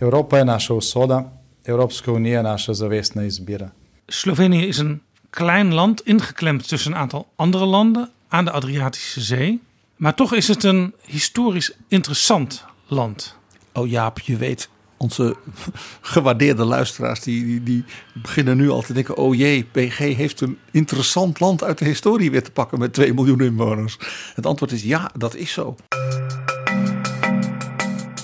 Evropa 0.00 0.38
je 0.38 0.44
naša 0.44 0.74
usoda, 0.74 1.32
Evropska 1.64 2.12
unija 2.12 2.36
je 2.36 2.42
naša 2.42 2.74
zavestna 2.74 3.22
izbira. 3.22 3.70
Slovenië 4.08 4.66
is 4.66 4.78
een 4.78 5.00
klein 5.30 5.74
land 5.74 6.00
ingeklemd 6.00 6.68
tussen 6.68 6.92
een 6.92 6.98
aantal 6.98 7.28
andere 7.36 7.64
landen 7.64 8.10
aan 8.28 8.44
de 8.44 8.50
Adriatische 8.50 9.20
Zee. 9.20 9.60
Maar 9.96 10.14
toch 10.14 10.34
is 10.34 10.48
het 10.48 10.64
een 10.64 10.94
historisch 11.04 11.72
interessant 11.88 12.64
land. 12.86 13.36
Oh 13.72 13.88
Jaap, 13.88 14.18
je 14.18 14.36
weet, 14.36 14.68
onze 14.96 15.36
gewaardeerde 16.12 16.64
luisteraars 16.64 17.20
die, 17.20 17.44
die, 17.44 17.62
die 17.62 17.84
beginnen 18.22 18.56
nu 18.56 18.70
al 18.70 18.82
te 18.82 18.92
denken... 18.92 19.16
oh 19.16 19.34
jee, 19.34 19.64
PG 19.64 19.98
heeft 19.98 20.40
een 20.40 20.58
interessant 20.70 21.40
land 21.40 21.64
uit 21.64 21.78
de 21.78 21.84
historie 21.84 22.30
weer 22.30 22.42
te 22.42 22.50
pakken 22.50 22.78
met 22.78 22.92
2 22.92 23.14
miljoen 23.14 23.40
inwoners. 23.40 23.98
Het 24.34 24.46
antwoord 24.46 24.72
is 24.72 24.82
ja, 24.82 25.10
dat 25.16 25.34
is 25.34 25.52
zo. 25.52 25.76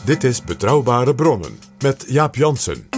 Dit 0.07 0.25
is 0.25 0.43
Betrouwbare 0.43 1.15
Bronnen 1.15 1.59
met 1.79 2.05
Jaap 2.09 2.35
Jansen. 2.35 2.89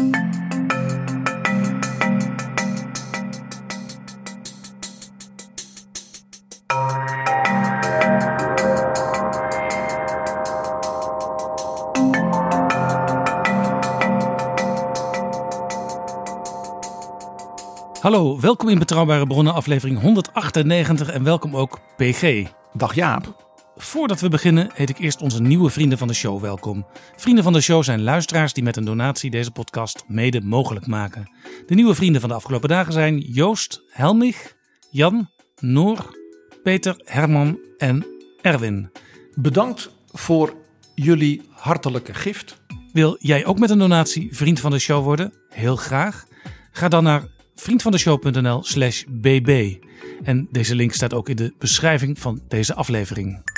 Hallo, 18.01 18.41
welkom 18.41 18.69
in 18.69 18.79
Betrouwbare 18.79 19.27
Bronnen, 19.27 19.55
aflevering 19.55 20.01
198 20.01 21.11
en 21.11 21.25
welkom 21.25 21.57
ook 21.57 21.79
PG. 21.97 22.47
Dag 22.73 22.95
Jaap. 22.95 23.48
Voordat 23.89 24.21
we 24.21 24.29
beginnen, 24.29 24.71
heet 24.75 24.89
ik 24.89 24.99
eerst 24.99 25.23
onze 25.23 25.43
nieuwe 25.43 25.71
vrienden 25.71 25.99
van 25.99 26.09
de 26.09 26.15
show 26.15 26.41
welkom. 26.41 26.87
Vrienden 27.17 27.45
van 27.45 27.53
de 27.53 27.61
show 27.61 27.83
zijn 27.83 28.03
luisteraars 28.03 28.53
die 28.53 28.63
met 28.63 28.77
een 28.77 28.85
donatie 28.85 29.31
deze 29.31 29.51
podcast 29.51 30.05
mede 30.07 30.41
mogelijk 30.41 30.87
maken. 30.87 31.31
De 31.67 31.75
nieuwe 31.75 31.95
vrienden 31.95 32.21
van 32.21 32.31
de 32.31 32.37
afgelopen 32.37 32.69
dagen 32.69 32.93
zijn 32.93 33.19
Joost, 33.19 33.83
Helmich, 33.91 34.57
Jan, 34.91 35.31
Noor, 35.61 36.17
Peter, 36.63 37.01
Herman 37.05 37.59
en 37.79 38.07
Erwin. 38.43 38.91
Bedankt 39.35 39.91
voor 40.13 40.55
jullie 40.95 41.43
hartelijke 41.51 42.15
gift. 42.15 42.61
Wil 42.93 43.17
jij 43.21 43.47
ook 43.47 43.59
met 43.59 43.71
een 43.71 43.79
donatie 43.79 44.29
vriend 44.31 44.61
van 44.61 44.71
de 44.71 44.79
show 44.79 45.05
worden? 45.05 45.33
Heel 45.49 45.77
graag. 45.77 46.27
Ga 46.73 46.89
dan 46.89 47.05
naar 47.05 47.27
vriendvandeshow.nl 47.55 48.65
slash 48.65 49.05
bb. 49.09 49.77
En 50.23 50.49
deze 50.51 50.75
link 50.75 50.93
staat 50.93 51.15
ook 51.15 51.29
in 51.29 51.37
de 51.37 51.55
beschrijving 51.59 52.19
van 52.19 52.41
deze 52.49 52.75
aflevering. 52.75 53.57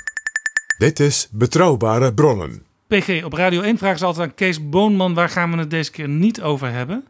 Dit 0.80 1.00
is 1.00 1.28
Betrouwbare 1.30 2.14
Bronnen. 2.14 2.62
PG, 2.86 3.24
op 3.24 3.32
Radio 3.32 3.60
1 3.60 3.78
vragen 3.78 3.98
ze 3.98 4.04
altijd 4.04 4.28
aan 4.28 4.34
Kees 4.34 4.68
Boonman... 4.68 5.14
waar 5.14 5.28
gaan 5.28 5.50
we 5.50 5.56
het 5.56 5.70
deze 5.70 5.90
keer 5.90 6.08
niet 6.08 6.42
over 6.42 6.70
hebben? 6.70 7.06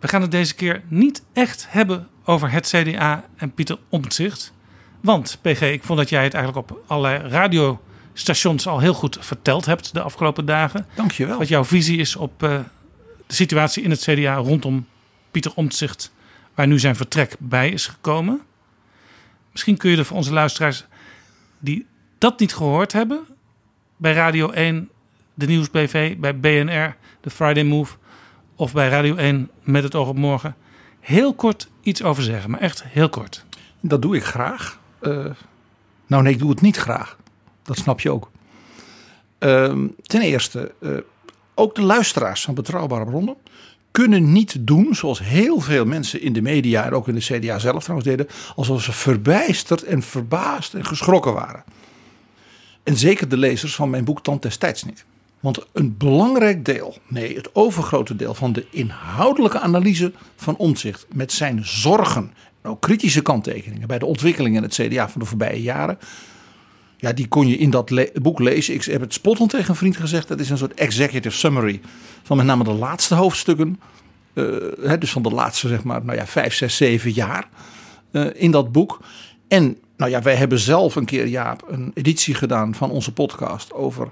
We 0.00 0.08
gaan 0.08 0.22
het 0.22 0.30
deze 0.30 0.54
keer 0.54 0.82
niet 0.88 1.24
echt 1.32 1.66
hebben 1.68 2.08
over 2.24 2.50
het 2.50 2.66
CDA 2.66 3.24
en 3.36 3.52
Pieter 3.52 3.78
Omtzigt. 3.88 4.52
Want, 5.00 5.38
PG, 5.42 5.60
ik 5.60 5.84
vond 5.84 5.98
dat 5.98 6.08
jij 6.08 6.24
het 6.24 6.34
eigenlijk 6.34 6.70
op 6.70 6.82
allerlei 6.86 7.28
radiostations... 7.28 8.66
al 8.66 8.80
heel 8.80 8.94
goed 8.94 9.18
verteld 9.20 9.64
hebt 9.64 9.94
de 9.94 10.02
afgelopen 10.02 10.46
dagen. 10.46 10.86
Dankjewel. 10.94 11.38
Wat 11.38 11.48
jouw 11.48 11.64
visie 11.64 11.98
is 11.98 12.16
op 12.16 12.42
eh, 12.42 12.60
de 13.26 13.34
situatie 13.34 13.82
in 13.82 13.90
het 13.90 14.00
CDA 14.00 14.34
rondom 14.34 14.86
Pieter 15.30 15.52
Omtzigt... 15.54 16.12
waar 16.54 16.66
nu 16.66 16.78
zijn 16.78 16.96
vertrek 16.96 17.36
bij 17.38 17.68
is 17.70 17.86
gekomen. 17.86 18.40
Misschien 19.52 19.76
kun 19.76 19.90
je 19.90 19.96
er 19.96 20.04
voor 20.04 20.16
onze 20.16 20.32
luisteraars 20.32 20.84
die 21.58 21.86
dat 22.24 22.38
niet 22.38 22.54
gehoord 22.54 22.92
hebben... 22.92 23.26
bij 23.96 24.12
Radio 24.12 24.50
1, 24.50 24.90
de 25.34 25.46
Nieuwsbv, 25.46 26.16
bij 26.16 26.38
BNR, 26.38 26.96
de 27.20 27.30
Friday 27.30 27.64
Move... 27.64 27.96
of 28.56 28.72
bij 28.72 28.88
Radio 28.88 29.16
1 29.16 29.50
met 29.62 29.82
het 29.82 29.94
oog 29.94 30.08
op 30.08 30.16
morgen... 30.16 30.56
heel 31.00 31.34
kort 31.34 31.68
iets 31.82 32.02
over 32.02 32.22
zeggen, 32.22 32.50
maar 32.50 32.60
echt 32.60 32.84
heel 32.84 33.08
kort. 33.08 33.44
Dat 33.80 34.02
doe 34.02 34.16
ik 34.16 34.24
graag. 34.24 34.80
Eh, 35.00 35.24
nou 36.06 36.22
nee, 36.22 36.32
ik 36.32 36.38
doe 36.38 36.50
het 36.50 36.60
niet 36.60 36.76
graag. 36.76 37.16
Dat 37.62 37.76
snap 37.76 38.00
je 38.00 38.10
ook. 38.10 38.30
Ehm, 39.38 39.86
ten 40.02 40.20
eerste, 40.20 40.74
eh, 40.80 40.90
ook 41.54 41.74
de 41.74 41.82
luisteraars 41.82 42.44
van 42.44 42.54
Betrouwbare 42.54 43.04
Bronnen 43.04 43.36
kunnen 43.90 44.32
niet 44.32 44.56
doen 44.60 44.94
zoals 44.94 45.18
heel 45.18 45.60
veel 45.60 45.84
mensen 45.84 46.20
in 46.20 46.32
de 46.32 46.42
media 46.42 46.84
en 46.84 46.92
ook 46.92 47.08
in 47.08 47.14
de 47.14 47.20
CDA 47.20 47.58
zelf 47.58 47.82
trouwens 47.82 48.08
deden, 48.08 48.26
alsof 48.56 48.82
ze 48.82 48.92
verbijsterd 48.92 49.82
en 49.82 50.02
verbaasd 50.02 50.74
en 50.74 50.84
geschrokken 50.84 51.32
waren. 51.32 51.64
En 52.84 52.96
zeker 52.96 53.28
de 53.28 53.36
lezers 53.36 53.74
van 53.74 53.90
mijn 53.90 54.04
boek 54.04 54.22
Tand 54.22 54.42
destijds 54.42 54.84
niet. 54.84 55.04
Want 55.40 55.66
een 55.72 55.96
belangrijk 55.96 56.64
deel, 56.64 56.96
nee, 57.08 57.36
het 57.36 57.54
overgrote 57.54 58.16
deel 58.16 58.34
van 58.34 58.52
de 58.52 58.66
inhoudelijke 58.70 59.60
analyse 59.60 60.12
van 60.36 60.56
Omtzigt 60.56 61.06
met 61.12 61.32
zijn 61.32 61.66
zorgen 61.66 62.32
en 62.62 62.70
ook 62.70 62.80
kritische 62.80 63.22
kanttekeningen 63.22 63.88
bij 63.88 63.98
de 63.98 64.06
ontwikkelingen 64.06 64.56
in 64.56 64.68
het 64.68 64.74
CDA 64.74 65.08
van 65.08 65.20
de 65.20 65.26
voorbije 65.26 65.62
jaren. 65.62 65.98
Ja, 66.96 67.12
die 67.12 67.28
kon 67.28 67.48
je 67.48 67.56
in 67.56 67.70
dat 67.70 67.90
boek 68.22 68.38
lezen. 68.38 68.74
Ik 68.74 68.84
heb 68.84 69.00
het 69.00 69.12
spottend 69.12 69.50
tegen 69.50 69.70
een 69.70 69.76
vriend 69.76 69.96
gezegd. 69.96 70.28
Dat 70.28 70.40
is 70.40 70.50
een 70.50 70.58
soort 70.58 70.74
executive 70.74 71.36
summary 71.36 71.80
van 72.22 72.36
met 72.36 72.46
name 72.46 72.64
de 72.64 72.72
laatste 72.72 73.14
hoofdstukken. 73.14 73.80
eh, 74.32 74.44
hè, 74.80 74.98
dus 74.98 75.10
van 75.10 75.22
de 75.22 75.30
laatste, 75.30 75.68
zeg 75.68 75.84
maar, 75.84 76.04
nou 76.04 76.18
ja, 76.18 76.26
vijf, 76.26 76.54
zes, 76.54 76.76
zeven 76.76 77.10
jaar 77.10 77.48
eh, 78.10 78.26
in 78.34 78.50
dat 78.50 78.72
boek. 78.72 79.00
En 79.48 79.78
nou 79.96 80.10
ja, 80.10 80.22
wij 80.22 80.34
hebben 80.34 80.58
zelf 80.58 80.96
een 80.96 81.04
keer, 81.04 81.26
Jaap, 81.26 81.64
een 81.68 81.90
editie 81.94 82.34
gedaan 82.34 82.74
van 82.74 82.90
onze 82.90 83.12
podcast 83.12 83.72
over 83.72 84.08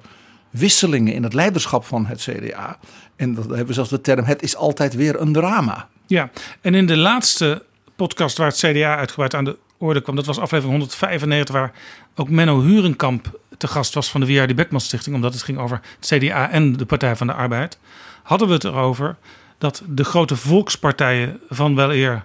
wisselingen 0.50 1.15
in 1.15 1.22
het 1.22 1.34
leiderschap 1.34 1.84
van 1.84 2.06
het 2.06 2.20
CDA. 2.20 2.78
En 3.16 3.34
dat 3.34 3.44
hebben 3.44 3.66
we 3.66 3.72
zelfs 3.72 3.91
de 3.91 4.00
term, 4.00 4.25
het 4.25 4.42
is 4.42 4.56
altijd 4.56 4.94
weer 4.94 5.21
een 5.21 5.32
drama. 5.32 5.88
Ja, 6.06 6.31
en 6.60 6.75
in 6.75 6.87
de 6.87 6.97
laatste 6.97 7.65
podcast 7.97 8.37
waar 8.38 8.47
het 8.47 8.56
CDA 8.56 8.97
uitgebreid 8.97 9.34
aan 9.34 9.44
de 9.44 9.59
orde 9.78 10.00
kwam... 10.00 10.16
dat 10.16 10.26
was 10.26 10.38
aflevering 10.38 10.78
195, 10.78 11.54
waar 11.54 11.72
ook 12.15 12.31
Menno 12.31 12.60
Hurenkamp 12.60 13.41
te 13.56 13.66
gast 13.66 13.94
was... 13.94 14.10
van 14.10 14.21
de 14.21 14.26
W.R.D. 14.26 14.54
Beckman 14.54 14.80
Stichting, 14.80 15.15
omdat 15.15 15.33
het 15.33 15.42
ging 15.42 15.59
over 15.59 15.80
het 16.01 16.06
CDA 16.06 16.51
en 16.51 16.72
de 16.72 16.86
Partij 16.86 17.16
van 17.16 17.27
de 17.27 17.33
Arbeid... 17.33 17.78
hadden 18.22 18.48
we 18.48 18.54
het 18.54 18.65
erover 18.65 19.16
dat 19.59 19.83
de 19.89 20.04
grote 20.04 20.36
volkspartijen 20.36 21.41
van 21.48 21.74
wel 21.74 21.92
eer... 21.92 22.24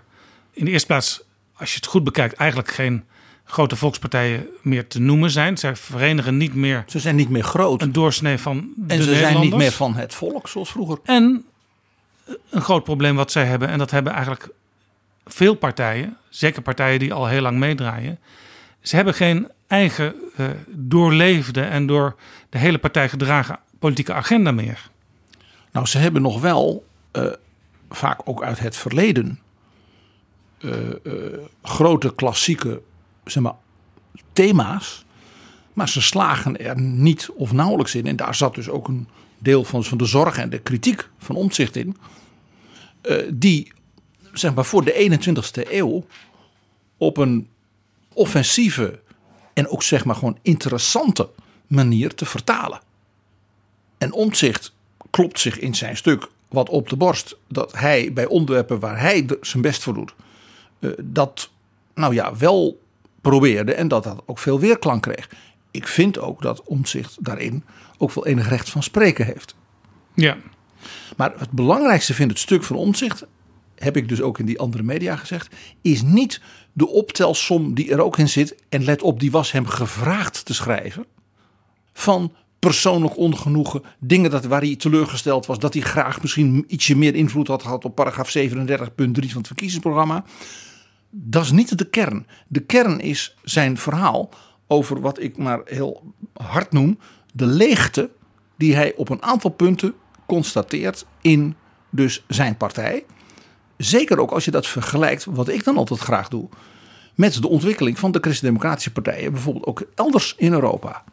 in 0.52 0.66
de 0.66 0.72
eerste 0.72 0.88
plaats, 0.88 1.22
als 1.54 1.70
je 1.70 1.76
het 1.76 1.86
goed 1.86 2.04
bekijkt... 2.04 2.34
eigenlijk 2.34 2.72
geen 2.72 3.04
grote 3.48 3.76
volkspartijen 3.76 4.48
meer 4.62 4.88
te 4.88 5.00
noemen 5.00 5.32
zijn. 5.32 5.58
Zij 5.58 5.76
verenigen 5.76 6.38
niet 6.38 6.54
meer 6.54 6.84
Ze 6.88 7.00
zijn 7.00 7.16
niet 7.16 7.30
meer 7.30 7.44
groot. 7.44 7.82
een 7.82 7.92
doorsnee 7.92 8.38
van 8.38 8.70
de 8.76 8.94
En 8.94 9.04
ze 9.04 9.16
zijn 9.16 9.40
niet 9.40 9.56
meer 9.56 9.72
van 9.72 9.96
het 9.96 10.14
volk 10.14 10.48
zoals 10.48 10.72
vroeger. 10.72 11.00
En 11.04 11.46
een 12.50 12.62
groot 12.62 12.84
probleem 12.84 13.16
wat 13.16 13.32
zij 13.32 13.46
hebben, 13.46 13.68
en 13.68 13.78
dat 13.78 13.92
hebben 13.92 14.14
eigenlijk 14.14 14.50
veel 15.26 15.56
partijen, 15.56 16.18
zeker 16.30 16.62
partijen 16.62 17.00
die 17.00 17.14
al 17.14 17.28
heel 17.28 17.42
lang 17.42 17.58
meedraaien, 17.58 18.20
ze 18.82 18.96
hebben 18.96 19.14
geen 19.14 19.48
eigen 19.68 20.16
eh, 20.36 20.46
doorleefde 20.68 21.62
en 21.62 21.86
door 21.86 22.16
de 22.50 22.58
hele 22.58 22.78
partij 22.78 23.10
gedragen 23.10 23.60
politieke 23.80 24.14
agenda 24.14 24.52
meer. 24.52 24.90
Nou, 25.72 25.86
ze 25.86 25.98
hebben 25.98 26.22
nog 26.22 26.42
wel, 26.42 26.86
eh, 27.12 27.26
vaak 27.90 28.22
ook 28.26 28.44
uit 28.44 28.60
het 28.60 28.76
verleden, 28.76 29.40
eh, 30.58 30.90
eh, 30.90 31.40
grote 31.64 32.16
klassieke 32.16 32.82
zeg 33.28 33.44
maar, 33.44 33.56
thema's 34.34 35.06
Maar 35.74 35.90
ze 35.90 36.02
slagen 36.02 36.58
er 36.60 36.82
niet 36.82 37.30
of 37.36 37.52
nauwelijks 37.52 37.96
in. 37.96 38.06
En 38.06 38.16
daar 38.16 38.36
zat 38.36 38.56
dus 38.56 38.70
ook 38.70 38.88
een 38.88 39.08
deel 39.38 39.64
van, 39.64 39.84
van 39.84 39.98
de 39.98 40.06
zorg 40.06 40.38
en 40.38 40.50
de 40.50 40.60
kritiek 40.60 41.10
van 41.18 41.36
omzicht 41.36 41.76
in. 41.76 41.98
Uh, 43.04 43.18
die 43.34 43.72
zeg 44.34 44.54
maar, 44.54 44.66
voor 44.66 44.84
de 44.84 45.20
21ste 45.20 45.72
eeuw 45.72 46.06
op 46.98 47.18
een 47.18 47.50
offensieve 48.14 49.00
en 49.54 49.68
ook 49.68 49.84
zeg 49.84 50.06
maar 50.06 50.16
gewoon 50.16 50.38
interessante 50.42 51.30
manier 51.68 52.16
te 52.16 52.26
vertalen. 52.26 52.80
En 53.98 54.12
omzicht 54.12 54.74
klopt 55.10 55.40
zich 55.40 55.60
in 55.60 55.76
zijn 55.76 55.98
stuk 55.98 56.28
wat 56.48 56.70
op 56.70 56.90
de 56.90 56.96
borst 56.96 57.38
dat 57.48 57.78
hij 57.78 58.14
bij 58.14 58.26
onderwerpen 58.26 58.80
waar 58.80 59.00
hij 59.00 59.26
zijn 59.42 59.62
best 59.62 59.84
voor 59.84 59.94
doet, 59.94 60.14
uh, 60.80 60.92
dat 61.04 61.50
nou 61.94 62.14
ja, 62.14 62.36
wel 62.36 62.82
probeerde 63.22 63.74
en 63.74 63.88
dat 63.88 64.04
dat 64.04 64.24
ook 64.26 64.40
veel 64.40 64.60
weerklank 64.60 65.02
kreeg. 65.02 65.30
Ik 65.72 65.88
vind 65.88 66.20
ook 66.20 66.42
dat 66.42 66.64
omzicht 66.64 67.18
daarin 67.20 67.64
ook 67.98 68.12
wel 68.12 68.26
enig 68.26 68.50
recht 68.50 68.70
van 68.70 68.84
spreken 68.84 69.26
heeft. 69.26 69.56
Ja. 70.14 70.38
Maar 71.18 71.34
het 71.38 71.52
belangrijkste 71.52 72.14
vind 72.14 72.30
het 72.30 72.40
stuk 72.40 72.64
van 72.64 72.76
omzicht, 72.76 73.26
heb 73.76 73.98
ik 73.98 74.10
dus 74.10 74.22
ook 74.22 74.40
in 74.40 74.46
die 74.46 74.60
andere 74.60 74.84
media 74.84 75.16
gezegd, 75.16 75.56
is 75.82 76.02
niet 76.02 76.42
de 76.74 76.88
optelsom 76.88 77.74
die 77.74 77.92
er 77.92 78.02
ook 78.02 78.18
in 78.18 78.30
zit. 78.30 78.56
En 78.70 78.84
let 78.84 79.02
op, 79.02 79.20
die 79.20 79.32
was 79.32 79.52
hem 79.52 79.66
gevraagd 79.66 80.46
te 80.46 80.54
schrijven. 80.54 81.06
Van 81.94 82.34
persoonlijk 82.60 83.18
ongenoegen, 83.18 83.82
dingen 84.00 84.32
dat, 84.32 84.46
waar 84.46 84.62
hij 84.62 84.76
teleurgesteld 84.76 85.46
was, 85.46 85.60
dat 85.60 85.74
hij 85.74 85.82
graag 85.82 86.22
misschien 86.22 86.66
ietsje 86.68 86.96
meer 86.96 87.16
invloed 87.16 87.48
had 87.48 87.62
gehad 87.62 87.86
op 87.86 87.96
paragraaf 87.96 88.38
37.3 88.38 88.46
van 88.48 89.38
het 89.38 89.48
verkiezingsprogramma. 89.48 90.24
Dat 91.10 91.44
is 91.44 91.52
niet 91.52 91.78
de 91.78 91.90
kern. 91.90 92.28
De 92.48 92.60
kern 92.60 93.00
is 93.00 93.36
zijn 93.44 93.78
verhaal 93.78 94.30
over 94.68 95.02
wat 95.02 95.22
ik 95.22 95.38
maar 95.38 95.62
heel 95.66 96.14
hard 96.34 96.72
noem: 96.72 97.00
de 97.34 97.46
leegte 97.46 98.10
die 98.56 98.76
hij 98.76 98.96
op 98.96 99.10
een 99.10 99.24
aantal 99.24 99.50
punten 99.50 99.94
constateert 100.26 101.06
in 101.22 101.56
dus 101.90 102.24
zijn 102.28 102.58
partij. 102.58 103.06
Zeker 103.78 104.20
ook 104.20 104.32
als 104.32 104.46
je 104.46 104.52
dat 104.52 104.68
vergelijkt, 104.68 105.26
wat 105.26 105.50
ik 105.50 105.64
dan 105.64 105.78
altijd 105.78 106.00
graag 106.00 106.28
doe, 106.28 106.50
met 107.16 107.42
de 107.42 107.48
ontwikkeling 107.48 108.00
van 108.00 108.12
de 108.12 108.20
christendemocratische 108.22 108.92
partijen, 108.92 109.32
bijvoorbeeld 109.32 109.66
ook 109.66 109.84
elders 109.96 110.36
in 110.38 110.54
Europa. 110.54 111.04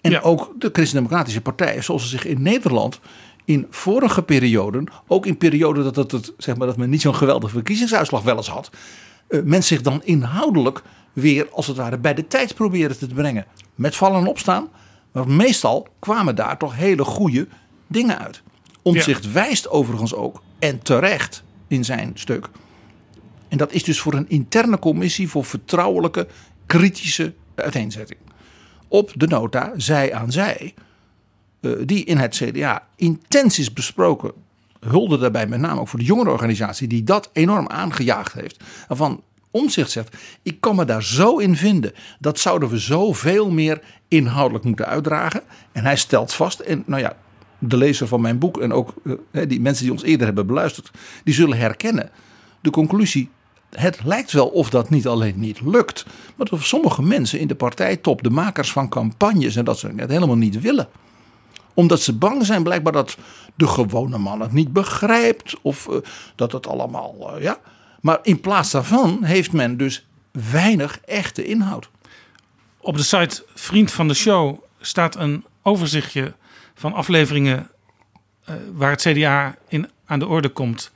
En 0.00 0.22
ook 0.22 0.52
de 0.58 0.70
christendemocratische 0.72 1.40
partijen, 1.40 1.84
zoals 1.84 2.02
ze 2.02 2.08
zich 2.08 2.24
in 2.24 2.42
Nederland 2.42 3.00
in 3.44 3.66
vorige 3.70 4.22
perioden, 4.22 4.86
ook 5.06 5.26
in 5.26 5.36
perioden 5.36 5.84
dat, 5.84 5.96
het, 5.96 6.10
het, 6.10 6.32
zeg 6.38 6.56
maar, 6.56 6.66
dat 6.66 6.76
men 6.76 6.90
niet 6.90 7.00
zo'n 7.00 7.14
geweldige 7.14 7.52
verkiezingsuitslag 7.52 8.22
wel 8.22 8.36
eens 8.36 8.48
had, 8.48 8.70
men 9.28 9.64
zich 9.64 9.80
dan 9.80 10.00
inhoudelijk 10.04 10.82
weer 11.12 11.48
als 11.50 11.66
het 11.66 11.76
ware 11.76 11.98
bij 11.98 12.14
de 12.14 12.26
tijd 12.26 12.54
proberen 12.54 12.98
te 12.98 13.06
brengen. 13.06 13.46
Met 13.74 13.96
vallen 13.96 14.20
en 14.20 14.26
opstaan. 14.26 14.68
Maar 15.12 15.28
meestal 15.28 15.88
kwamen 15.98 16.36
daar 16.36 16.58
toch 16.58 16.76
hele 16.76 17.04
goede 17.04 17.48
dingen 17.86 18.18
uit. 18.18 18.42
Omzicht 18.82 19.24
ja. 19.24 19.30
wijst 19.30 19.68
overigens 19.68 20.14
ook, 20.14 20.42
en 20.58 20.82
terecht 20.82 21.42
in 21.68 21.84
zijn 21.84 22.10
stuk. 22.14 22.48
En 23.48 23.58
dat 23.58 23.72
is 23.72 23.84
dus 23.84 24.00
voor 24.00 24.14
een 24.14 24.28
interne 24.28 24.78
commissie 24.78 25.28
voor 25.28 25.44
vertrouwelijke, 25.44 26.26
kritische 26.66 27.34
uiteenzetting. 27.54 28.18
Op 28.88 29.12
de 29.14 29.26
nota, 29.26 29.72
zij 29.76 30.14
aan 30.14 30.32
zij, 30.32 30.74
die 31.84 32.04
in 32.04 32.16
het 32.16 32.34
CDA 32.36 32.86
intens 32.96 33.58
is 33.58 33.72
besproken. 33.72 34.32
Hulde 34.88 35.18
daarbij 35.18 35.46
met 35.46 35.60
name 35.60 35.80
ook 35.80 35.88
voor 35.88 35.98
de 35.98 36.04
jongerenorganisatie, 36.04 36.88
die 36.88 37.04
dat 37.04 37.30
enorm 37.32 37.68
aangejaagd 37.68 38.32
heeft. 38.32 38.62
Van 38.88 39.22
omzicht 39.50 39.90
zegt, 39.90 40.16
ik 40.42 40.60
kan 40.60 40.76
me 40.76 40.84
daar 40.84 41.02
zo 41.02 41.38
in 41.38 41.56
vinden. 41.56 41.92
Dat 42.18 42.38
zouden 42.38 42.68
we 42.68 42.78
zoveel 42.78 43.50
meer 43.50 43.80
inhoudelijk 44.08 44.64
moeten 44.64 44.86
uitdragen. 44.86 45.42
En 45.72 45.84
hij 45.84 45.96
stelt 45.96 46.32
vast, 46.32 46.60
en 46.60 46.82
nou 46.86 47.02
ja, 47.02 47.16
de 47.58 47.76
lezer 47.76 48.08
van 48.08 48.20
mijn 48.20 48.38
boek 48.38 48.60
en 48.60 48.72
ook 48.72 48.94
die 49.48 49.60
mensen 49.60 49.84
die 49.84 49.92
ons 49.92 50.02
eerder 50.02 50.26
hebben 50.26 50.46
beluisterd, 50.46 50.90
die 51.24 51.34
zullen 51.34 51.58
herkennen 51.58 52.10
de 52.60 52.70
conclusie. 52.70 53.30
Het 53.70 54.04
lijkt 54.04 54.32
wel 54.32 54.46
of 54.46 54.70
dat 54.70 54.90
niet 54.90 55.06
alleen 55.06 55.34
niet 55.36 55.60
lukt, 55.60 56.06
maar 56.36 56.46
dat 56.46 56.62
sommige 56.62 57.02
mensen 57.02 57.40
in 57.40 57.48
de 57.48 57.54
partijtop, 57.54 58.22
de 58.22 58.30
makers 58.30 58.72
van 58.72 58.88
campagnes 58.88 59.56
en 59.56 59.64
dat 59.64 59.78
ze 59.78 59.92
het 59.96 60.10
helemaal 60.10 60.36
niet 60.36 60.60
willen. 60.60 60.88
Omdat 61.74 62.00
ze 62.00 62.12
bang 62.12 62.46
zijn 62.46 62.62
blijkbaar 62.62 62.92
dat 62.92 63.16
de 63.54 63.66
gewone 63.66 64.18
man 64.18 64.40
het 64.40 64.52
niet 64.52 64.72
begrijpt 64.72 65.56
of 65.62 65.88
uh, 65.90 65.96
dat 66.34 66.52
het 66.52 66.66
allemaal, 66.66 67.36
uh, 67.36 67.42
ja. 67.42 67.58
Maar 68.00 68.18
in 68.22 68.40
plaats 68.40 68.70
daarvan 68.70 69.24
heeft 69.24 69.52
men 69.52 69.76
dus 69.76 70.06
weinig 70.30 71.00
echte 71.00 71.44
inhoud. 71.44 71.90
Op 72.80 72.96
de 72.96 73.02
site 73.02 73.44
Vriend 73.54 73.92
van 73.92 74.08
de 74.08 74.14
Show 74.14 74.58
staat 74.80 75.16
een 75.16 75.44
overzichtje 75.62 76.34
van 76.74 76.92
afleveringen 76.92 77.70
uh, 78.48 78.54
waar 78.72 78.90
het 78.90 79.00
CDA 79.00 79.56
in 79.68 79.90
aan 80.04 80.18
de 80.18 80.26
orde 80.26 80.48
komt. 80.48 80.92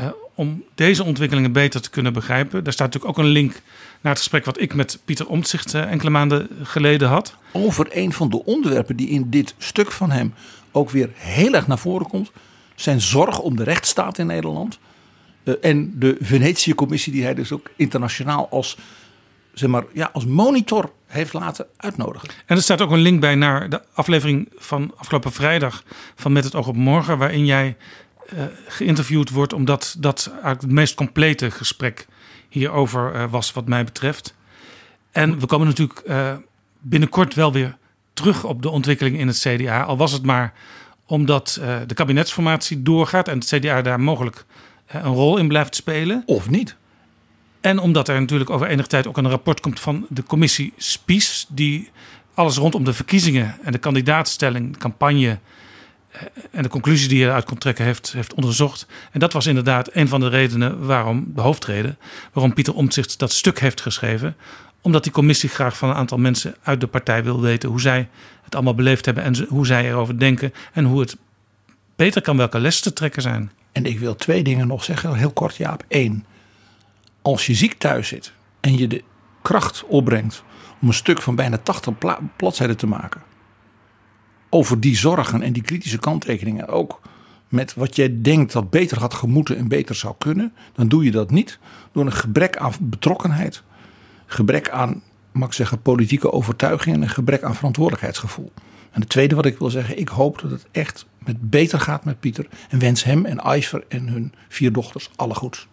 Uh, 0.00 0.06
om 0.34 0.64
deze 0.74 1.04
ontwikkelingen 1.04 1.52
beter 1.52 1.80
te 1.80 1.90
kunnen 1.90 2.12
begrijpen. 2.12 2.64
Daar 2.64 2.72
staat 2.72 2.92
natuurlijk 2.92 3.18
ook 3.18 3.24
een 3.24 3.30
link 3.30 3.52
naar 4.00 4.12
het 4.12 4.18
gesprek 4.18 4.44
wat 4.44 4.60
ik 4.60 4.74
met 4.74 4.98
Pieter 5.04 5.28
Omtzigt 5.28 5.74
uh, 5.74 5.90
enkele 5.90 6.10
maanden 6.10 6.48
geleden 6.62 7.08
had. 7.08 7.36
Over 7.52 7.88
een 7.90 8.12
van 8.12 8.30
de 8.30 8.44
onderwerpen 8.44 8.96
die 8.96 9.08
in 9.08 9.30
dit 9.30 9.54
stuk 9.58 9.90
van 9.92 10.10
hem 10.10 10.34
ook 10.70 10.90
weer 10.90 11.10
heel 11.14 11.54
erg 11.54 11.66
naar 11.66 11.78
voren 11.78 12.06
komt. 12.06 12.30
Zijn 12.74 13.00
zorg 13.00 13.38
om 13.38 13.56
de 13.56 13.64
rechtsstaat 13.64 14.18
in 14.18 14.26
Nederland. 14.26 14.78
Uh, 15.44 15.54
en 15.60 15.92
de 15.98 16.16
Venetië-commissie 16.20 17.12
die 17.12 17.22
hij 17.22 17.34
dus 17.34 17.52
ook 17.52 17.70
internationaal 17.76 18.48
als, 18.50 18.76
zeg 19.54 19.68
maar, 19.68 19.84
ja, 19.92 20.10
als 20.12 20.26
monitor 20.26 20.92
heeft 21.06 21.32
laten 21.32 21.66
uitnodigen. 21.76 22.28
En 22.46 22.56
er 22.56 22.62
staat 22.62 22.80
ook 22.80 22.90
een 22.90 22.98
link 22.98 23.20
bij 23.20 23.34
naar 23.34 23.70
de 23.70 23.82
aflevering 23.92 24.48
van 24.56 24.92
afgelopen 24.96 25.32
vrijdag 25.32 25.82
van 26.14 26.32
Met 26.32 26.44
het 26.44 26.54
oog 26.54 26.68
op 26.68 26.76
morgen, 26.76 27.18
waarin 27.18 27.46
jij 27.46 27.76
geïnterviewd 28.66 29.30
wordt, 29.30 29.52
omdat 29.52 29.96
dat 29.98 30.26
eigenlijk 30.30 30.60
het 30.60 30.70
meest 30.70 30.94
complete 30.94 31.50
gesprek 31.50 32.06
hierover 32.48 33.14
uh, 33.14 33.30
was, 33.30 33.52
wat 33.52 33.68
mij 33.68 33.84
betreft. 33.84 34.34
En 35.10 35.38
we 35.38 35.46
komen 35.46 35.66
natuurlijk 35.66 36.02
uh, 36.06 36.36
binnenkort 36.80 37.34
wel 37.34 37.52
weer 37.52 37.76
terug 38.12 38.44
op 38.44 38.62
de 38.62 38.70
ontwikkeling 38.70 39.18
in 39.18 39.26
het 39.26 39.38
CDA, 39.38 39.82
al 39.82 39.96
was 39.96 40.12
het 40.12 40.22
maar 40.22 40.52
omdat 41.06 41.60
de 41.86 41.94
kabinetsformatie 41.94 42.82
doorgaat 42.82 43.28
en 43.28 43.38
het 43.38 43.46
CDA 43.46 43.82
daar 43.82 44.00
mogelijk 44.00 44.44
een 44.86 45.14
rol 45.14 45.36
in 45.36 45.48
blijft 45.48 45.74
spelen. 45.74 46.22
Of 46.26 46.50
niet. 46.50 46.76
En 47.60 47.78
omdat 47.78 48.08
er 48.08 48.20
natuurlijk 48.20 48.50
over 48.50 48.66
enige 48.66 48.88
tijd 48.88 49.06
ook 49.06 49.16
een 49.16 49.28
rapport 49.28 49.60
komt 49.60 49.80
van 49.80 50.06
de 50.08 50.22
commissie 50.22 50.72
Spies, 50.76 51.46
die 51.48 51.90
alles 52.34 52.56
rondom 52.56 52.84
de 52.84 52.92
verkiezingen 52.92 53.58
en 53.62 53.72
de 53.72 53.78
kandidaatstelling, 53.78 54.72
de 54.72 54.78
campagne 54.78 55.38
en 56.50 56.62
de 56.62 56.68
conclusie 56.68 57.08
die 57.08 57.18
je 57.18 57.24
eruit 57.24 57.44
kon 57.44 57.58
trekken 57.58 57.84
heeft, 57.84 58.12
heeft 58.12 58.34
onderzocht. 58.34 58.86
En 59.12 59.20
dat 59.20 59.32
was 59.32 59.46
inderdaad 59.46 59.88
een 59.92 60.08
van 60.08 60.20
de 60.20 60.28
redenen 60.28 60.86
waarom, 60.86 61.32
de 61.34 61.40
hoofdreden, 61.40 61.98
waarom 62.32 62.54
Pieter 62.54 62.74
Omtzigt 62.74 63.18
dat 63.18 63.32
stuk 63.32 63.60
heeft 63.60 63.80
geschreven. 63.80 64.36
Omdat 64.80 65.02
die 65.02 65.12
commissie 65.12 65.48
graag 65.48 65.76
van 65.76 65.88
een 65.88 65.94
aantal 65.94 66.18
mensen 66.18 66.54
uit 66.62 66.80
de 66.80 66.86
partij 66.86 67.24
wil 67.24 67.40
weten 67.40 67.68
hoe 67.68 67.80
zij 67.80 68.08
het 68.42 68.54
allemaal 68.54 68.74
beleefd 68.74 69.04
hebben 69.04 69.24
en 69.24 69.46
hoe 69.48 69.66
zij 69.66 69.84
erover 69.84 70.18
denken 70.18 70.52
en 70.72 70.84
hoe 70.84 71.00
het 71.00 71.16
beter 71.96 72.22
kan, 72.22 72.36
welke 72.36 72.60
lessen 72.60 72.82
te 72.82 72.92
trekken 72.92 73.22
zijn. 73.22 73.50
En 73.72 73.84
ik 73.84 73.98
wil 73.98 74.16
twee 74.16 74.42
dingen 74.42 74.66
nog 74.66 74.84
zeggen, 74.84 75.14
heel 75.14 75.30
kort 75.30 75.56
Jaap. 75.56 75.84
Eén, 75.88 76.24
als 77.22 77.46
je 77.46 77.54
ziek 77.54 77.74
thuis 77.78 78.08
zit 78.08 78.32
en 78.60 78.78
je 78.78 78.86
de 78.86 79.04
kracht 79.42 79.84
opbrengt 79.84 80.42
om 80.80 80.88
een 80.88 80.94
stuk 80.94 81.22
van 81.22 81.34
bijna 81.34 81.58
80 81.58 81.94
bladzijden 82.36 82.76
te 82.76 82.86
maken. 82.86 83.22
Over 84.50 84.80
die 84.80 84.96
zorgen 84.96 85.42
en 85.42 85.52
die 85.52 85.62
kritische 85.62 85.98
kanttekeningen 85.98 86.68
ook 86.68 87.00
met 87.48 87.74
wat 87.74 87.96
jij 87.96 88.22
denkt 88.22 88.52
dat 88.52 88.70
beter 88.70 88.98
had 88.98 89.14
gemoeten 89.14 89.56
en 89.56 89.68
beter 89.68 89.94
zou 89.94 90.14
kunnen. 90.18 90.52
Dan 90.72 90.88
doe 90.88 91.04
je 91.04 91.10
dat 91.10 91.30
niet 91.30 91.58
door 91.92 92.06
een 92.06 92.12
gebrek 92.12 92.56
aan 92.56 92.72
betrokkenheid. 92.80 93.62
Gebrek 94.26 94.68
aan, 94.70 95.02
mag 95.32 95.48
ik 95.48 95.54
zeggen, 95.54 95.82
politieke 95.82 96.32
overtuiging 96.32 96.96
en 96.96 97.02
een 97.02 97.08
gebrek 97.08 97.42
aan 97.42 97.54
verantwoordelijkheidsgevoel. 97.54 98.52
En 98.90 99.00
het 99.00 99.08
tweede 99.08 99.34
wat 99.34 99.46
ik 99.46 99.58
wil 99.58 99.70
zeggen, 99.70 99.98
ik 99.98 100.08
hoop 100.08 100.40
dat 100.40 100.50
het 100.50 100.66
echt 100.70 101.06
met 101.24 101.50
beter 101.50 101.80
gaat 101.80 102.04
met 102.04 102.20
Pieter. 102.20 102.46
En 102.68 102.78
wens 102.78 103.04
hem 103.04 103.24
en 103.24 103.40
Iver 103.56 103.84
en 103.88 104.08
hun 104.08 104.32
vier 104.48 104.72
dochters 104.72 105.10
alle 105.16 105.34
goeds. 105.34 105.68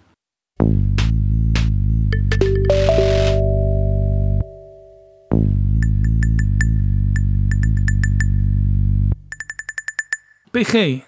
PG, 10.52 11.02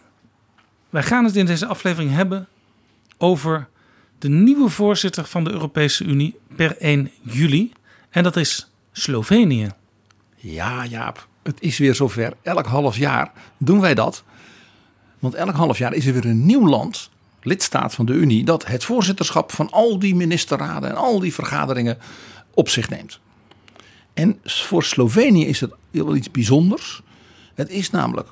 wij 0.89 1.03
gaan 1.03 1.25
het 1.25 1.36
in 1.36 1.46
deze 1.46 1.65
aflevering 1.65 2.12
hebben 2.12 2.48
over 3.17 3.67
de 4.19 4.29
nieuwe 4.29 4.69
voorzitter 4.69 5.25
van 5.25 5.43
de 5.43 5.51
Europese 5.51 6.03
Unie 6.03 6.39
per 6.55 6.77
1 6.77 7.12
juli. 7.22 7.72
En 8.10 8.24
dat 8.24 8.36
is 8.36 8.72
Slovenië. 8.91 9.69
Ja, 10.36 10.86
Jaap, 10.86 11.27
het 11.43 11.62
is 11.62 11.77
weer 11.77 11.96
zover. 11.96 12.34
Elk 12.41 12.65
half 12.65 12.98
jaar 12.98 13.31
doen 13.58 13.81
wij 13.81 13.93
dat. 13.93 14.24
Want 15.19 15.34
elk 15.34 15.55
half 15.55 15.77
jaar 15.77 15.93
is 15.93 16.05
er 16.05 16.13
weer 16.13 16.25
een 16.25 16.46
nieuw 16.46 16.67
land, 16.67 17.10
lidstaat 17.41 17.93
van 17.93 18.05
de 18.05 18.13
Unie, 18.13 18.43
dat 18.43 18.65
het 18.65 18.84
voorzitterschap 18.84 19.51
van 19.51 19.72
al 19.72 20.00
die 20.00 20.15
ministerraden 20.15 20.89
en 20.89 20.96
al 20.96 21.19
die 21.19 21.34
vergaderingen 21.34 21.98
op 22.53 22.69
zich 22.69 22.89
neemt. 22.89 23.19
En 24.13 24.39
voor 24.43 24.84
Slovenië 24.84 25.46
is 25.46 25.60
het 25.60 25.72
wel 25.91 26.15
iets 26.15 26.31
bijzonders. 26.31 27.01
Het 27.53 27.69
is 27.69 27.89
namelijk 27.89 28.29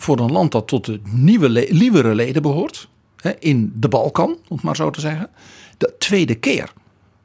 voor 0.00 0.18
een 0.18 0.32
land 0.32 0.52
dat 0.52 0.68
tot 0.68 0.84
de 0.84 1.00
nieuwe, 1.04 1.68
nieuwere 1.70 2.14
leden 2.14 2.42
behoort, 2.42 2.88
hè, 3.16 3.38
in 3.38 3.72
de 3.74 3.88
Balkan, 3.88 4.30
om 4.30 4.56
het 4.56 4.62
maar 4.62 4.76
zo 4.76 4.90
te 4.90 5.00
zeggen, 5.00 5.30
de 5.78 5.94
tweede 5.98 6.34
keer 6.34 6.72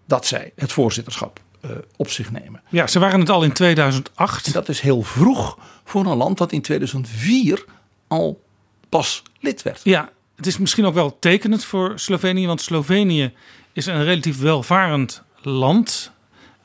dat 0.05 0.25
zij 0.25 0.51
het 0.55 0.71
voorzitterschap 0.71 1.39
uh, 1.61 1.71
op 1.95 2.09
zich 2.09 2.31
nemen. 2.31 2.61
Ja, 2.69 2.87
ze 2.87 2.99
waren 2.99 3.19
het 3.19 3.29
al 3.29 3.43
in 3.43 3.51
2008. 3.51 4.45
En 4.45 4.51
dat 4.51 4.69
is 4.69 4.79
heel 4.79 5.01
vroeg 5.01 5.57
voor 5.83 6.05
een 6.05 6.17
land 6.17 6.37
dat 6.37 6.51
in 6.51 6.61
2004 6.61 7.65
al 8.07 8.43
pas 8.89 9.23
lid 9.39 9.61
werd. 9.61 9.81
Ja, 9.83 10.09
het 10.35 10.47
is 10.47 10.57
misschien 10.57 10.85
ook 10.85 10.93
wel 10.93 11.19
tekenend 11.19 11.65
voor 11.65 11.99
Slovenië, 11.99 12.47
want 12.47 12.61
Slovenië 12.61 13.33
is 13.73 13.85
een 13.85 14.03
relatief 14.03 14.39
welvarend 14.39 15.23
land. 15.41 16.11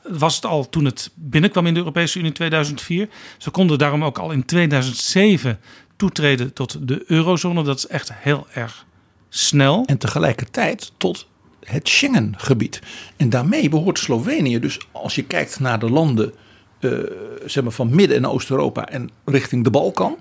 Was 0.03 0.35
het 0.35 0.45
al 0.45 0.69
toen 0.69 0.85
het 0.85 1.09
binnenkwam 1.13 1.67
in 1.67 1.73
de 1.73 1.79
Europese 1.79 2.17
Unie 2.17 2.29
in 2.29 2.35
2004. 2.35 3.09
Ze 3.37 3.49
konden 3.49 3.77
daarom 3.77 4.03
ook 4.03 4.17
al 4.17 4.31
in 4.31 4.45
2007 4.45 5.59
toetreden 6.01 6.53
tot 6.53 6.87
de 6.87 7.03
eurozone. 7.07 7.63
Dat 7.63 7.77
is 7.77 7.87
echt 7.87 8.11
heel 8.13 8.47
erg 8.53 8.85
snel. 9.29 9.83
En 9.85 9.97
tegelijkertijd 9.97 10.91
tot 10.97 11.27
het 11.63 11.89
Schengengebied. 11.89 12.81
En 13.17 13.29
daarmee 13.29 13.69
behoort 13.69 13.99
Slovenië 13.99 14.59
dus, 14.59 14.79
als 14.91 15.15
je 15.15 15.23
kijkt 15.23 15.59
naar 15.59 15.79
de 15.79 15.89
landen 15.89 16.33
uh, 16.79 16.99
zeg 17.45 17.63
maar 17.63 17.71
van 17.71 17.95
Midden- 17.95 18.17
en 18.17 18.25
Oost-Europa 18.25 18.87
en 18.87 19.09
richting 19.25 19.63
de 19.63 19.69
Balkan. 19.69 20.17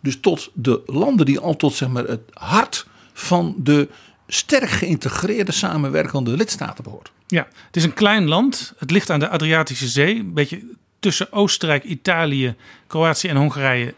Dus 0.00 0.20
tot 0.20 0.50
de 0.54 0.82
landen 0.86 1.26
die 1.26 1.38
al 1.38 1.56
tot 1.56 1.74
zeg 1.74 1.88
maar, 1.88 2.04
het 2.04 2.22
hart 2.32 2.86
van 3.12 3.54
de 3.58 3.88
sterk 4.26 4.70
geïntegreerde 4.70 5.52
samenwerkende 5.52 6.30
lidstaten 6.30 6.84
behoort. 6.84 7.12
Ja, 7.26 7.48
het 7.66 7.76
is 7.76 7.84
een 7.84 7.94
klein 7.94 8.28
land. 8.28 8.74
Het 8.78 8.90
ligt 8.90 9.10
aan 9.10 9.20
de 9.20 9.28
Adriatische 9.28 9.88
Zee, 9.88 10.18
een 10.18 10.34
beetje 10.34 10.62
tussen 11.00 11.32
Oostenrijk, 11.32 11.84
Italië, 11.84 12.54
Kroatië 12.86 13.28
en 13.28 13.36
Hongarije 13.36 13.94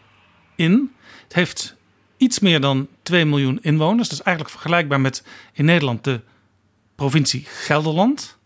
in. 0.55 0.91
Het 1.31 1.39
heeft 1.39 1.75
iets 2.17 2.39
meer 2.39 2.61
dan 2.61 2.87
2 3.03 3.25
miljoen 3.25 3.59
inwoners. 3.61 4.09
Dat 4.09 4.19
is 4.19 4.25
eigenlijk 4.25 4.55
vergelijkbaar 4.55 5.01
met 5.01 5.23
in 5.53 5.65
Nederland 5.65 6.03
de 6.03 6.21
provincie 6.95 7.45
Gelderland. 7.47 8.37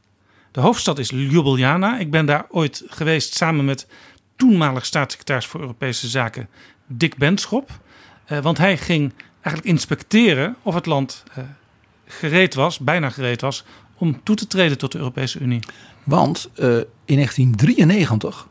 De 0.51 0.59
hoofdstad 0.59 0.99
is 0.99 1.11
Ljubljana. 1.11 1.99
Ik 1.99 2.11
ben 2.11 2.25
daar 2.25 2.45
ooit 2.49 2.83
geweest 2.87 3.35
samen 3.35 3.65
met 3.65 3.87
toenmalig 4.35 4.85
staatssecretaris 4.85 5.45
voor 5.45 5.59
Europese 5.59 6.07
Zaken 6.07 6.49
Dick 6.87 7.17
Benschop. 7.17 7.69
Uh, 8.29 8.39
want 8.39 8.57
hij 8.57 8.77
ging 8.77 9.13
eigenlijk 9.33 9.65
inspecteren 9.65 10.55
of 10.61 10.73
het 10.73 10.85
land 10.85 11.23
uh, 11.37 11.43
gereed 12.05 12.53
was, 12.53 12.79
bijna 12.79 13.09
gereed 13.09 13.41
was, 13.41 13.63
om 13.95 14.23
toe 14.23 14.35
te 14.35 14.47
treden 14.47 14.77
tot 14.77 14.91
de 14.91 14.97
Europese 14.97 15.39
Unie. 15.39 15.61
Want 16.03 16.49
uh, 16.55 16.65
in 17.05 17.15
1993, 17.15 18.47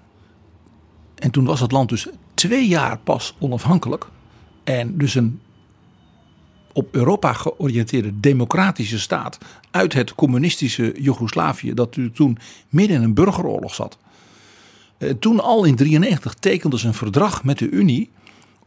en 1.14 1.30
toen 1.30 1.44
was 1.44 1.60
het 1.60 1.72
land 1.72 1.88
dus 1.88 2.08
twee 2.34 2.68
jaar 2.68 2.98
pas 2.98 3.34
onafhankelijk. 3.38 4.06
En 4.64 4.98
dus 4.98 5.14
een 5.14 5.40
op 6.74 6.94
Europa 6.94 7.32
georiënteerde 7.32 8.20
democratische 8.20 8.98
staat 8.98 9.38
uit 9.70 9.92
het 9.92 10.14
communistische 10.14 10.94
Joegoslavië, 10.98 11.74
dat 11.74 11.98
toen 12.14 12.38
midden 12.68 12.96
in 12.96 13.02
een 13.02 13.14
burgeroorlog 13.14 13.74
zat. 13.74 13.98
Eh, 14.98 15.10
toen 15.10 15.40
al 15.40 15.64
in 15.64 15.74
1993 15.74 16.34
tekenden 16.34 16.78
ze 16.78 16.86
een 16.86 16.94
verdrag 16.94 17.44
met 17.44 17.58
de 17.58 17.70
Unie 17.70 18.10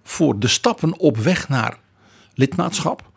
voor 0.03 0.39
de 0.39 0.47
stappen 0.47 0.99
op 0.99 1.17
weg 1.17 1.49
naar 1.49 1.79
lidmaatschap. 2.33 3.11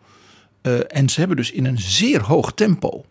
Uh, 0.61 0.79
en 0.87 1.09
ze 1.09 1.19
hebben 1.19 1.37
dus 1.37 1.51
in 1.51 1.65
een 1.65 1.79
zeer 1.79 2.21
hoog 2.23 2.53
tempo 2.53 3.05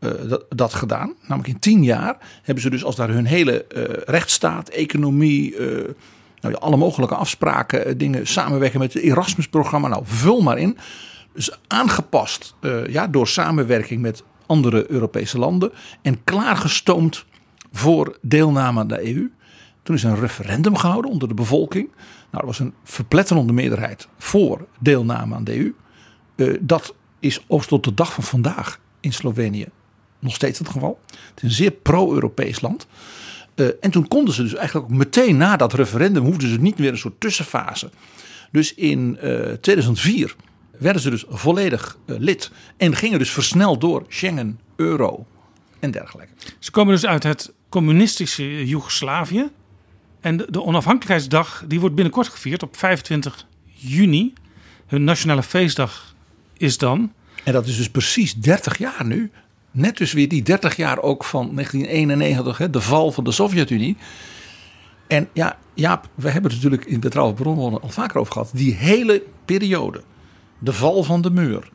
uh, 0.00 0.10
dat, 0.48 0.74
gedaan. 0.74 1.14
Namelijk 1.20 1.48
in 1.48 1.58
tien 1.58 1.84
jaar 1.84 2.16
hebben 2.42 2.62
ze 2.62 2.70
dus 2.70 2.84
als 2.84 2.96
daar 2.96 3.10
hun 3.10 3.24
hele 3.24 3.64
rechtsstaat, 4.06 4.68
economie, 4.68 5.54
nou, 6.42 6.54
alle 6.54 6.76
mogelijke 6.76 7.14
afspraken, 7.14 7.98
dingen 7.98 8.26
samenwerken 8.26 8.78
met 8.78 8.92
het 8.92 9.02
Erasmus-programma. 9.02 9.88
Nou, 9.88 10.02
vul 10.06 10.40
maar 10.40 10.58
in. 10.58 10.78
Dus 11.34 11.58
aangepast 11.66 12.54
ja, 12.88 13.06
door 13.06 13.28
samenwerking 13.28 14.00
met 14.00 14.22
andere 14.46 14.90
Europese 14.90 15.38
landen 15.38 15.72
en 16.02 16.24
klaargestoomd 16.24 17.24
voor 17.72 18.18
deelname 18.20 18.80
aan 18.80 18.88
de 18.88 19.14
EU. 19.14 19.32
Toen 19.82 19.94
is 19.94 20.02
een 20.02 20.20
referendum 20.20 20.76
gehouden 20.76 21.10
onder 21.10 21.28
de 21.28 21.34
bevolking. 21.34 21.90
Nou, 22.30 22.42
er 22.42 22.46
was 22.46 22.58
een 22.58 22.74
verpletterende 22.84 23.52
meerderheid 23.52 24.08
voor 24.18 24.66
deelname 24.80 25.34
aan 25.34 25.44
de 25.44 25.58
EU. 25.58 25.74
Uh, 26.36 26.58
dat 26.60 26.94
is 27.20 27.44
ook 27.46 27.64
tot 27.64 27.84
de 27.84 27.94
dag 27.94 28.12
van 28.12 28.24
vandaag 28.24 28.80
in 29.00 29.12
Slovenië 29.12 29.66
nog 30.18 30.34
steeds 30.34 30.58
het 30.58 30.68
geval. 30.68 31.00
Het 31.06 31.36
is 31.36 31.42
een 31.42 31.50
zeer 31.50 31.70
pro-Europees 31.70 32.60
land. 32.60 32.86
Uh, 33.54 33.66
en 33.80 33.90
toen 33.90 34.08
konden 34.08 34.34
ze 34.34 34.42
dus 34.42 34.54
eigenlijk 34.54 34.86
ook 34.86 34.96
meteen 34.98 35.36
na 35.36 35.56
dat 35.56 35.72
referendum, 35.72 36.24
hoefden 36.24 36.48
ze 36.48 36.60
niet 36.60 36.78
meer 36.78 36.90
een 36.90 36.98
soort 36.98 37.20
tussenfase. 37.20 37.90
Dus 38.50 38.74
in 38.74 39.18
uh, 39.22 39.52
eh, 39.52 39.58
2004 39.58 40.36
werden 40.78 41.02
ze 41.02 41.10
dus 41.10 41.24
volledig 41.28 41.98
lid 42.06 42.50
en 42.76 42.96
gingen 42.96 43.18
dus 43.18 43.30
versneld 43.30 43.80
door 43.80 44.04
Schengen, 44.08 44.60
euro 44.76 45.26
en 45.78 45.90
dergelijke. 45.90 46.32
Ze 46.58 46.70
komen 46.70 46.94
dus 46.94 47.06
uit 47.06 47.22
het 47.22 47.52
communistische 47.68 48.66
Joegoslavië. 48.66 49.50
En 50.20 50.36
de, 50.36 50.46
de 50.50 50.62
onafhankelijkheidsdag 50.62 51.64
die 51.66 51.80
wordt 51.80 51.94
binnenkort 51.94 52.28
gevierd 52.28 52.62
op 52.62 52.76
25 52.76 53.46
juni. 53.64 54.32
Hun 54.86 55.04
nationale 55.04 55.42
feestdag 55.42 56.14
is 56.56 56.78
dan. 56.78 57.12
En 57.44 57.52
dat 57.52 57.66
is 57.66 57.76
dus 57.76 57.90
precies 57.90 58.34
30 58.34 58.78
jaar 58.78 59.04
nu. 59.04 59.30
Net 59.72 59.96
dus 59.96 60.12
weer 60.12 60.28
die 60.28 60.42
30 60.42 60.76
jaar 60.76 61.02
ook 61.02 61.24
van 61.24 61.54
1991, 61.54 62.58
hè, 62.58 62.70
de 62.70 62.80
val 62.80 63.12
van 63.12 63.24
de 63.24 63.32
Sovjet-Unie. 63.32 63.96
En 65.06 65.28
ja, 65.32 65.58
Jaap, 65.74 66.08
we 66.14 66.30
hebben 66.30 66.50
het 66.50 66.62
natuurlijk 66.62 66.90
in 66.90 67.00
Betrouwbare 67.00 67.42
Bronnen 67.42 67.82
al 67.82 67.88
vaker 67.88 68.20
over 68.20 68.32
gehad. 68.32 68.50
Die 68.54 68.74
hele 68.74 69.22
periode, 69.44 70.02
de 70.58 70.72
val 70.72 71.02
van 71.02 71.20
de 71.20 71.30
muur, 71.30 71.70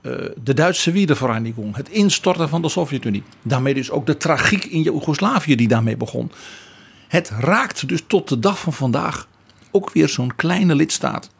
eh, 0.00 0.12
de 0.42 0.54
Duitse 0.54 0.90
Wiedervereinigung, 0.90 1.76
het 1.76 1.88
instorten 1.88 2.48
van 2.48 2.62
de 2.62 2.68
Sovjet-Unie. 2.68 3.22
Daarmee 3.42 3.74
dus 3.74 3.90
ook 3.90 4.06
de 4.06 4.16
tragiek 4.16 4.64
in 4.64 4.82
Joegoslavië 4.82 5.54
die 5.54 5.68
daarmee 5.68 5.96
begon. 5.96 6.30
Het 7.08 7.30
raakt 7.38 7.88
dus 7.88 8.02
tot 8.06 8.28
de 8.28 8.38
dag 8.38 8.58
van 8.58 8.72
vandaag 8.72 9.28
ook 9.70 9.92
weer 9.92 10.08
zo'n 10.08 10.36
kleine 10.36 10.74
lidstaat 10.74 11.30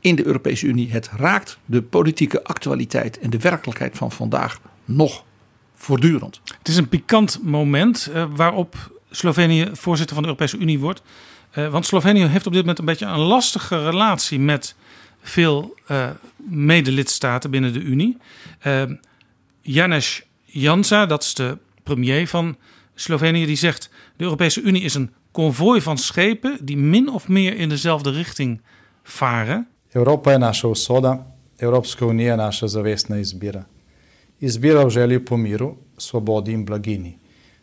in 0.00 0.14
de 0.14 0.26
Europese 0.26 0.66
Unie. 0.66 0.90
Het 0.90 1.10
raakt 1.16 1.58
de 1.64 1.82
politieke 1.82 2.44
actualiteit 2.44 3.18
en 3.18 3.30
de 3.30 3.38
werkelijkheid 3.38 3.96
van 3.96 4.12
vandaag 4.12 4.60
nog 4.84 5.24
voortdurend. 5.82 6.40
Het 6.58 6.68
is 6.68 6.76
een 6.76 6.88
pikant 6.88 7.38
moment 7.42 8.10
uh, 8.10 8.24
waarop 8.34 9.00
Slovenië 9.10 9.68
voorzitter 9.72 10.14
van 10.14 10.22
de 10.22 10.28
Europese 10.28 10.58
Unie 10.58 10.78
wordt. 10.78 11.02
Uh, 11.54 11.68
want 11.68 11.86
Slovenië 11.86 12.24
heeft 12.26 12.46
op 12.46 12.52
dit 12.52 12.60
moment 12.60 12.78
een 12.78 12.84
beetje 12.84 13.06
een 13.06 13.18
lastige 13.18 13.84
relatie 13.84 14.40
met 14.40 14.74
veel 15.22 15.74
uh, 15.90 16.10
medelidstaten 16.36 17.50
binnen 17.50 17.72
de 17.72 17.80
Unie. 17.80 18.16
Janez 19.60 20.20
Jansa, 20.44 21.06
dat 21.06 21.22
is 21.22 21.34
de 21.34 21.58
premier 21.82 22.28
van 22.28 22.56
Slovenië, 22.94 23.46
die 23.46 23.56
zegt: 23.56 23.90
de 24.16 24.24
Europese 24.24 24.60
Unie 24.60 24.82
is 24.82 24.94
een 24.94 25.10
konvooi 25.30 25.80
van 25.80 25.98
schepen 25.98 26.58
die 26.60 26.76
min 26.76 27.08
of 27.08 27.28
meer 27.28 27.56
in 27.56 27.68
dezelfde 27.68 28.10
richting 28.10 28.60
varen. 29.02 29.68
Europa 29.90 30.30
je 30.30 30.38
naša 30.38 30.68
usoda, 30.68 31.26
Europska 31.56 32.06
unija 32.06 32.36
naša 32.36 32.66
zavestna 32.66 33.16
izbira. 33.16 33.66
Izbira 34.42 34.82
v 34.84 34.90
želji 34.90 35.18
po 35.18 35.36
miru, 35.36 35.76
svobodi 35.96 36.52
in 36.52 36.64
blagini. 36.64 37.18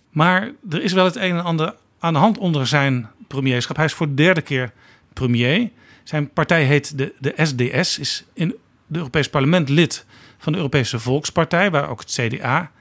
Maar 0.09 0.51
er 0.69 0.81
is 0.83 0.93
wel 0.93 1.05
het 1.05 1.15
een 1.15 1.35
en 1.35 1.43
ander 1.43 1.75
aan 1.99 2.13
de 2.13 2.19
hand 2.19 2.37
onder 2.37 2.67
zijn 2.67 3.09
premierschap. 3.27 3.75
Hij 3.75 3.85
is 3.85 3.93
voor 3.93 4.07
de 4.07 4.13
derde 4.13 4.41
keer 4.41 4.71
premier. 5.13 5.69
Zijn 6.03 6.29
partij 6.29 6.63
heet 6.63 6.97
de, 6.97 7.13
de 7.19 7.33
SDS, 7.35 7.99
is 7.99 8.25
in 8.33 8.47
het 8.47 8.97
Europees 8.97 9.29
Parlement 9.29 9.69
lid 9.69 10.05
van 10.37 10.51
de 10.51 10.57
Europese 10.57 10.99
Volkspartij, 10.99 11.71
waar 11.71 11.89
ook 11.89 11.99
het 11.99 12.11
CDA 12.11 12.71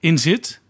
in 0.00 0.18
zit. 0.18 0.60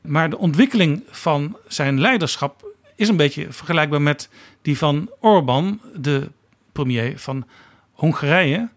Maar 0.00 0.30
de 0.30 0.38
ontwikkeling 0.38 1.02
van 1.08 1.56
zijn 1.66 2.00
leiderschap 2.00 2.74
is 2.96 3.08
een 3.08 3.16
beetje 3.16 3.52
vergelijkbaar 3.52 4.02
met 4.02 4.28
die 4.62 4.78
van 4.78 5.10
Orbán, 5.20 5.80
de 5.94 6.30
premier 6.72 7.18
van 7.18 7.46
Hongarije. 7.92 8.68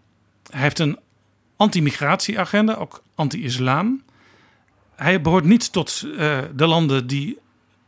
Hij 0.50 0.60
heeft 0.60 0.78
een 0.78 0.98
anti-migratieagenda, 1.62 2.74
ook 2.74 3.02
anti-islam. 3.14 4.02
Hij 4.94 5.20
behoort 5.20 5.44
niet 5.44 5.72
tot 5.72 6.02
uh, 6.04 6.38
de 6.54 6.66
landen 6.66 7.06
die 7.06 7.38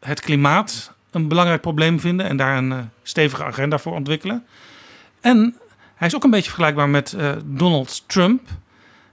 het 0.00 0.20
klimaat 0.20 0.92
een 1.10 1.28
belangrijk 1.28 1.60
probleem 1.60 2.00
vinden 2.00 2.26
en 2.26 2.36
daar 2.36 2.56
een 2.56 2.70
uh, 2.70 2.78
stevige 3.02 3.44
agenda 3.44 3.78
voor 3.78 3.92
ontwikkelen. 3.92 4.44
En 5.20 5.56
hij 5.94 6.08
is 6.08 6.14
ook 6.14 6.24
een 6.24 6.30
beetje 6.30 6.50
vergelijkbaar 6.50 6.88
met 6.88 7.14
uh, 7.16 7.32
Donald 7.44 8.04
Trump. 8.06 8.48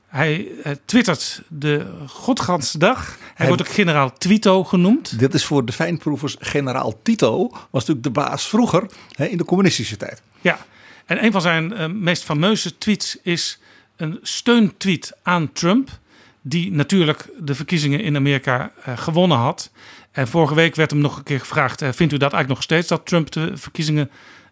Hij 0.07 0.47
uh, 0.47 0.71
twittert 0.85 1.43
de 1.47 1.85
godganse 2.07 2.77
dag. 2.77 3.05
Hij, 3.05 3.17
hij, 3.33 3.47
wordt 3.47 3.61
ook 3.61 3.73
generaal 3.73 4.13
Twito 4.13 4.63
genoemd. 4.63 5.19
Dit 5.19 5.33
is 5.33 5.45
voor 5.45 5.65
de 5.65 5.71
fijnproevers 5.71 6.35
generaal 6.39 7.01
Tito. 7.01 7.49
Was 7.49 7.85
natuurlijk 7.85 8.03
de 8.03 8.09
baas 8.09 8.47
vroeger 8.47 8.85
hè, 9.11 9.25
in 9.25 9.37
de 9.37 9.45
communistische 9.45 9.97
tijd. 9.97 10.21
Ja, 10.41 10.59
en 11.05 11.23
een 11.23 11.31
van 11.31 11.41
zijn 11.41 11.71
uh, 11.71 11.85
meest 11.87 12.23
fameuze 12.23 12.77
tweets 12.77 13.17
is 13.23 13.59
een 14.01 14.19
steuntweet 14.21 15.13
aan 15.23 15.51
Trump. 15.51 15.99
Die 16.43 16.71
natuurlijk 16.71 17.29
de 17.39 17.55
verkiezingen 17.55 17.99
in 17.99 18.15
Amerika 18.15 18.71
uh, 18.87 18.97
gewonnen 18.97 19.37
had. 19.37 19.71
En 20.11 20.27
vorige 20.27 20.55
week 20.55 20.75
werd 20.75 20.91
hem 20.91 20.99
nog 20.99 21.17
een 21.17 21.23
keer 21.23 21.39
gevraagd: 21.39 21.81
eh, 21.81 21.89
vindt 21.91 22.13
u 22.13 22.17
dat 22.17 22.33
eigenlijk 22.33 22.47
nog 22.47 22.63
steeds 22.63 22.87
dat 22.87 23.05
Trump 23.05 23.31
de 23.31 23.57
verkiezingen 23.57 24.09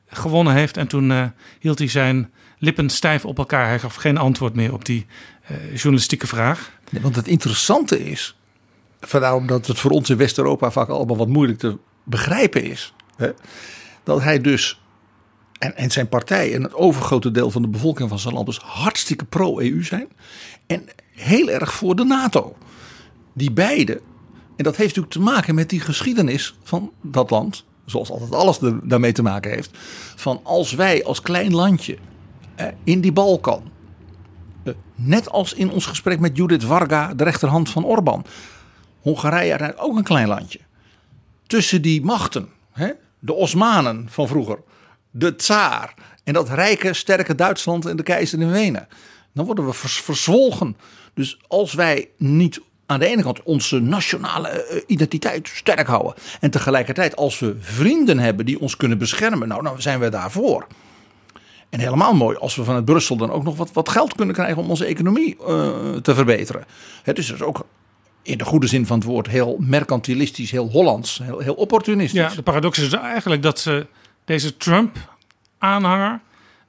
gewonnen 0.08 0.53
heeft? 0.53 0.77
En 0.77 0.88
toen 0.88 1.12
eh, 1.12 1.25
hield 1.60 1.79
hij 1.79 1.88
zijn 1.88 2.32
lippen 2.58 2.89
stijf 2.89 3.25
op 3.25 3.38
elkaar. 3.38 3.68
Hij 3.68 3.79
gaf 3.79 3.96
geen 3.96 4.18
antwoord 4.18 4.56
meer 4.56 4.74
op 4.74 4.86
die 4.86 5.06
eh, 5.41 5.75
journalistieke 5.75 6.27
vraag. 6.27 6.72
Want 7.01 7.15
het 7.15 7.27
interessante 7.27 8.10
is, 8.10 8.38
vandaar 9.01 9.36
omdat 9.36 9.68
het 9.68 9.79
voor 9.79 9.91
ons 9.91 10.10
in 10.10 10.18
West-Europa 10.18 10.72
vaak 10.72 10.89
allemaal 10.89 11.18
wat 11.18 11.27
moeilijk 11.27 11.60
te 11.60 11.77
begrijpen 12.03 12.63
is, 12.63 12.94
hè, 13.15 13.29
dat 14.03 14.22
hij 14.22 14.41
dus 14.41 14.82
en, 15.60 15.75
en 15.75 15.92
zijn 15.92 16.08
partij 16.08 16.54
en 16.54 16.63
het 16.63 16.74
overgrote 16.74 17.32
deel 17.32 17.51
van 17.51 17.62
de 17.62 17.68
bevolking 17.68 18.10
van 18.10 18.20
zijn 18.20 18.34
land 18.34 18.46
dus 18.46 18.58
hartstikke 18.58 19.25
pro-EU 19.25 19.84
zijn 19.84 20.08
en 20.68 20.86
heel 21.12 21.50
erg 21.50 21.74
voor 21.74 21.96
de 21.96 22.04
NATO. 22.04 22.56
Die 23.34 23.51
beide, 23.51 24.01
en 24.56 24.63
dat 24.63 24.75
heeft 24.75 24.96
natuurlijk 24.96 25.13
te 25.13 25.34
maken 25.34 25.56
met 25.56 25.70
die 25.70 25.80
geschiedenis 25.80 26.56
van 26.63 26.92
dat 27.01 27.30
land, 27.30 27.66
zoals 27.86 28.12
altijd 28.12 28.34
alles 28.34 28.60
daarmee 28.84 29.12
te 29.12 29.22
maken 29.22 29.51
heeft, 29.51 29.78
van 30.16 30.39
als 30.44 30.74
wij 30.74 31.04
als 31.04 31.22
klein 31.22 31.54
landje 31.54 31.98
in 32.84 33.01
die 33.01 33.12
Balkan 33.12 33.72
eh, 34.63 34.74
net 34.96 35.30
als 35.30 35.54
in 35.54 35.72
ons 35.72 35.86
gesprek 35.86 36.20
met 36.20 36.38
Judith 36.38 36.63
Varga, 36.63 37.13
de 37.13 37.24
rechterhand 37.24 37.70
van 37.70 37.86
Orbán. 37.86 38.25
Hongarije 39.00 39.50
uiteindelijk 39.50 39.88
ook 39.89 39.98
een 39.98 40.04
klein 40.04 40.28
landje. 40.28 40.60
Tussen 41.48 41.82
die 41.82 42.01
machten, 42.01 42.50
hè, 42.72 42.89
de 43.20 43.34
Osmanen 43.34 44.08
van 44.10 44.28
vroeger, 44.28 44.60
de 45.12 45.36
tsaar 45.36 45.94
en 46.24 46.34
dat 46.34 46.50
rijke, 46.50 46.94
sterke 46.94 47.36
Duitsland 47.36 47.86
en 47.86 47.96
de 47.96 48.04
keizer 48.04 48.39
in 48.39 48.51
Wenen. 48.51 48.88
Dan 49.34 49.46
worden 49.46 49.66
we 49.66 49.74
verzwolgen. 49.74 50.78
Dus 51.13 51.39
als 51.48 51.74
wij 51.74 52.10
niet 52.18 52.62
aan 52.86 53.00
de 53.00 53.06
ene 53.06 53.22
kant 53.22 53.44
onze 53.44 53.80
nationale 53.80 54.48
eh, 54.48 54.82
identiteit 54.88 55.48
sterk 55.54 55.88
houden. 55.88 56.13
En 56.39 56.51
tegelijkertijd 56.51 57.16
als 57.16 57.39
we 57.39 57.56
vrienden 57.60 58.20
hebben 58.20 58.46
die 58.46 58.60
ons 58.60 58.78
kunnen 58.78 58.98
beschermen. 58.98 59.48
Nou, 59.48 59.63
dan 59.63 59.82
zijn 59.82 60.00
we 60.00 60.10
daarvoor. 60.10 60.68
En 61.70 61.80
helemaal 61.80 62.13
mooi 62.13 62.38
als 62.38 62.56
we 62.56 62.63
vanuit 62.63 62.86
Brussel 62.86 63.16
dan 63.16 63.32
ook 63.32 63.44
nog 63.44 63.58
wat, 63.58 63.72
wat 63.74 63.89
geld 63.89 64.16
kunnen 64.16 64.36
krijgen 64.36 64.58
om 64.58 64.70
onze 64.70 64.86
economie 64.86 65.38
eh, 65.48 65.96
te 65.96 66.16
verbeteren. 66.16 66.66
Het 67.04 67.18
is 67.18 67.28
dus 67.28 67.42
ook 67.42 67.66
in 68.22 68.38
de 68.38 68.46
goede 68.46 68.68
zin 68.68 68.86
van 68.86 68.98
het 68.98 69.08
woord 69.08 69.28
heel 69.28 69.58
mercantilistisch, 69.60 70.51
heel 70.51 70.70
Hollands, 70.70 71.20
heel, 71.24 71.39
heel 71.39 71.54
opportunistisch. 71.54 72.20
Ja, 72.20 72.36
de 72.36 72.42
paradox 72.42 72.80
is 72.80 72.94
eigenlijk 72.94 73.42
dat 73.42 73.60
ze 73.60 73.88
deze 74.29 74.57
Trump-aanhanger 74.57 76.19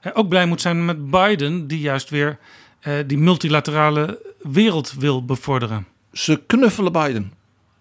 eh, 0.01 0.13
ook 0.15 0.29
blij 0.29 0.47
moet 0.47 0.61
zijn 0.61 0.85
met 0.85 1.11
Biden, 1.11 1.67
die 1.67 1.81
juist 1.81 2.11
weer 2.11 2.39
eh, 2.81 2.95
die 3.07 3.19
multilaterale 3.19 4.35
wereld 4.39 4.93
wil 4.93 5.25
bevorderen. 5.25 5.87
Ze 6.13 6.43
knuffelen 6.47 6.93
Biden, 6.93 7.33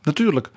natuurlijk. 0.01 0.50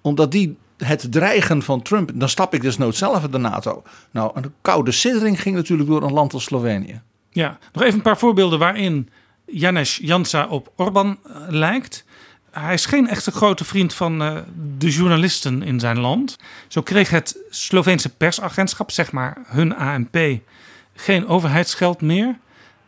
Omdat 0.00 0.32
die 0.32 0.56
het 0.76 1.12
dreigen 1.12 1.62
van 1.62 1.82
Trump, 1.82 2.10
dan 2.14 2.28
stap 2.28 2.54
ik 2.54 2.62
dus 2.62 2.78
nooit 2.78 2.96
zelf 2.96 3.22
uit 3.22 3.32
de 3.32 3.38
NATO. 3.38 3.82
Nou, 4.10 4.30
een 4.34 4.54
koude 4.60 4.92
siddering 4.92 5.40
ging 5.40 5.56
natuurlijk 5.56 5.88
door 5.88 6.02
een 6.02 6.12
land 6.12 6.32
als 6.32 6.44
Slovenië. 6.44 7.00
Ja, 7.30 7.58
nog 7.72 7.82
even 7.82 7.94
een 7.94 8.02
paar 8.02 8.18
voorbeelden 8.18 8.58
waarin 8.58 9.08
Janes 9.46 9.96
Jansa 10.02 10.46
op 10.46 10.72
Orbán 10.76 11.18
eh, 11.26 11.34
lijkt. 11.48 12.04
Hij 12.52 12.74
is 12.74 12.86
geen 12.86 13.08
echte 13.08 13.30
grote 13.30 13.64
vriend 13.64 13.94
van 13.94 14.22
eh, 14.22 14.36
de 14.78 14.90
journalisten 14.90 15.62
in 15.62 15.80
zijn 15.80 15.98
land. 15.98 16.38
Zo 16.68 16.82
kreeg 16.82 17.10
het 17.10 17.36
Sloveense 17.50 18.08
persagentschap, 18.08 18.90
zeg 18.90 19.12
maar 19.12 19.38
hun 19.46 19.76
ANP, 19.76 20.18
geen 20.94 21.26
overheidsgeld 21.26 22.00
meer. 22.00 22.38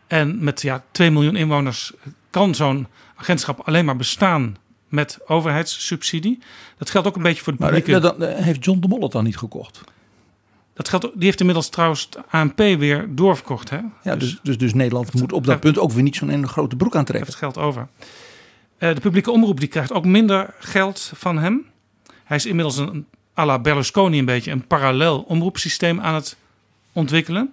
En 0.07 0.45
met 0.45 0.63
ja, 0.63 0.85
2 0.91 1.11
miljoen 1.11 1.37
inwoners 1.37 1.93
kan 2.31 2.55
zo'n 2.55 2.87
agentschap 3.17 3.61
alleen 3.61 3.85
maar 3.85 3.97
bestaan 3.97 4.57
met 4.89 5.19
overheidssubsidie. 5.27 6.39
Dat 6.79 6.91
geldt 6.91 7.07
ook 7.07 7.17
een 7.17 7.23
beetje 7.23 7.43
voor 7.43 7.53
de 7.53 7.59
Maar 7.61 7.73
publieke... 7.73 8.09
eh, 8.09 8.19
dan 8.19 8.29
eh, 8.29 8.45
heeft 8.45 8.65
John 8.65 8.81
de 8.81 8.89
Mol 8.89 9.03
het 9.03 9.13
dan 9.13 9.25
niet 9.25 9.37
gekocht. 9.37 9.81
Dat 10.75 10.89
geldt, 10.89 11.05
die 11.15 11.25
heeft 11.25 11.41
inmiddels 11.41 11.69
trouwens 11.69 12.09
het 12.11 12.19
ANP 12.31 12.59
weer 12.59 13.07
doorverkocht. 13.09 13.71
Hè? 13.71 13.79
Ja, 14.03 14.17
dus, 14.17 14.39
dus, 14.43 14.59
dus 14.59 14.75
Nederland 14.75 15.15
moet 15.15 15.33
op 15.33 15.45
dat 15.47 15.61
punt 15.61 15.79
ook 15.79 15.93
weer 15.93 16.03
niet 16.03 16.17
zo'n 16.17 16.49
grote 16.49 16.77
broek 16.77 16.93
heeft 16.93 16.97
aantrekken. 16.97 17.31
het 17.31 17.39
geld 17.39 17.59
over. 17.59 17.89
Eh, 18.79 18.95
de 18.95 19.01
publieke 19.01 19.31
omroep 19.31 19.61
die 19.61 19.69
krijgt 19.69 19.93
ook 19.93 20.05
minder 20.05 20.55
geld 20.59 21.13
van 21.15 21.39
hem. 21.39 21.67
Hij 22.25 22.37
is 22.37 22.47
inmiddels 22.47 22.77
een 22.77 23.07
à 23.39 23.45
la 23.45 23.59
Berlusconi 23.59 24.19
een 24.19 24.25
beetje 24.25 24.51
een 24.51 24.67
parallel 24.67 25.21
omroepsysteem 25.21 26.01
aan 26.01 26.15
het 26.15 26.37
ontwikkelen. 26.93 27.53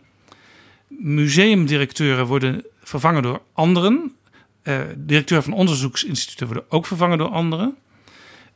Museumdirecteuren 0.88 2.26
worden 2.26 2.66
vervangen 2.84 3.22
door 3.22 3.42
anderen. 3.54 4.16
Eh, 4.62 4.80
directeur 4.98 5.42
van 5.42 5.54
onderzoeksinstituten 5.54 6.48
worden 6.48 6.66
ook 6.70 6.86
vervangen 6.86 7.18
door 7.18 7.30
anderen. 7.30 7.76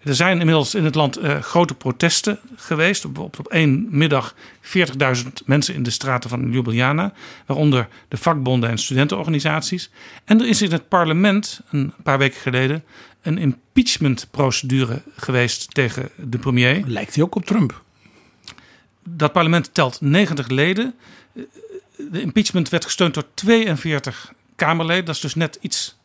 Er 0.05 0.15
zijn 0.15 0.39
inmiddels 0.39 0.75
in 0.75 0.85
het 0.85 0.95
land 0.95 1.17
eh, 1.17 1.41
grote 1.41 1.73
protesten 1.73 2.39
geweest. 2.55 3.03
Bijvoorbeeld 3.03 3.39
op 3.39 3.47
één 3.47 3.87
middag 3.89 4.35
40.000 4.61 5.31
mensen 5.45 5.73
in 5.73 5.83
de 5.83 5.89
straten 5.89 6.29
van 6.29 6.51
Ljubljana. 6.51 7.13
Waaronder 7.45 7.87
de 8.07 8.17
vakbonden 8.17 8.69
en 8.69 8.77
studentenorganisaties. 8.77 9.89
En 10.25 10.41
er 10.41 10.47
is 10.47 10.61
in 10.61 10.71
het 10.71 10.87
parlement 10.87 11.61
een 11.71 11.93
paar 12.03 12.17
weken 12.17 12.39
geleden 12.39 12.83
een 13.21 13.37
impeachmentprocedure 13.37 15.01
geweest 15.15 15.73
tegen 15.73 16.09
de 16.15 16.37
premier. 16.37 16.83
Lijkt 16.85 17.15
hij 17.15 17.23
ook 17.23 17.35
op 17.35 17.45
Trump? 17.45 17.83
Dat 19.03 19.31
parlement 19.31 19.73
telt 19.73 20.01
90 20.01 20.47
leden. 20.47 20.95
De 21.97 22.21
impeachment 22.21 22.69
werd 22.69 22.83
gesteund 22.83 23.13
door 23.13 23.25
42 23.33 24.33
Kamerleden. 24.55 25.05
Dat 25.05 25.15
is 25.15 25.21
dus 25.21 25.35
net 25.35 25.57
iets 25.61 25.97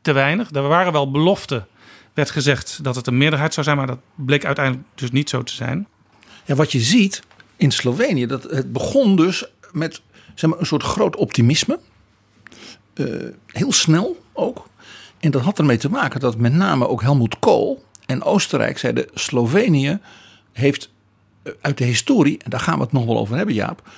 te 0.00 0.12
weinig. 0.12 0.50
Er 0.50 0.68
waren 0.68 0.92
wel 0.92 1.10
beloften, 1.10 1.66
werd 2.14 2.30
gezegd 2.30 2.78
dat 2.82 2.96
het 2.96 3.06
een 3.06 3.18
meerderheid 3.18 3.54
zou 3.54 3.66
zijn, 3.66 3.76
maar 3.76 3.86
dat 3.86 3.98
bleek 4.14 4.44
uiteindelijk 4.44 4.86
dus 4.94 5.10
niet 5.10 5.28
zo 5.28 5.42
te 5.42 5.54
zijn. 5.54 5.86
Ja, 6.44 6.54
wat 6.54 6.72
je 6.72 6.80
ziet 6.80 7.22
in 7.56 7.70
Slovenië, 7.70 8.26
dat 8.26 8.42
het 8.42 8.72
begon 8.72 9.16
dus 9.16 9.44
met 9.72 10.02
zeg 10.34 10.50
maar, 10.50 10.58
een 10.58 10.66
soort 10.66 10.82
groot 10.82 11.16
optimisme. 11.16 11.78
Eh, 12.94 13.06
heel 13.46 13.72
snel 13.72 14.22
ook. 14.32 14.68
En 15.20 15.30
dat 15.30 15.42
had 15.42 15.58
ermee 15.58 15.76
te 15.76 15.90
maken 15.90 16.20
dat 16.20 16.36
met 16.36 16.52
name 16.52 16.88
ook 16.88 17.02
Helmut 17.02 17.38
Kool 17.38 17.84
en 18.06 18.22
Oostenrijk 18.22 18.78
zeiden: 18.78 19.06
Slovenië 19.14 19.98
heeft 20.52 20.90
eh, 21.42 21.52
uit 21.60 21.78
de 21.78 21.84
historie, 21.84 22.38
en 22.38 22.50
daar 22.50 22.60
gaan 22.60 22.76
we 22.76 22.82
het 22.82 22.92
nog 22.92 23.04
wel 23.04 23.18
over 23.18 23.36
hebben, 23.36 23.54
Jaap, 23.54 23.90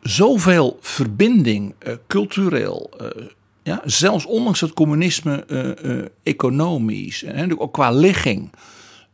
zoveel 0.00 0.78
verbinding, 0.80 1.74
eh, 1.78 1.94
cultureel. 2.06 2.90
Ja, 3.62 3.80
zelfs 3.84 4.26
ondanks 4.26 4.60
het 4.60 4.72
communisme, 4.72 5.44
eh, 5.44 5.98
eh, 5.98 6.06
economisch 6.22 7.22
en 7.22 7.60
ook 7.60 7.72
qua 7.72 7.90
ligging 7.90 8.50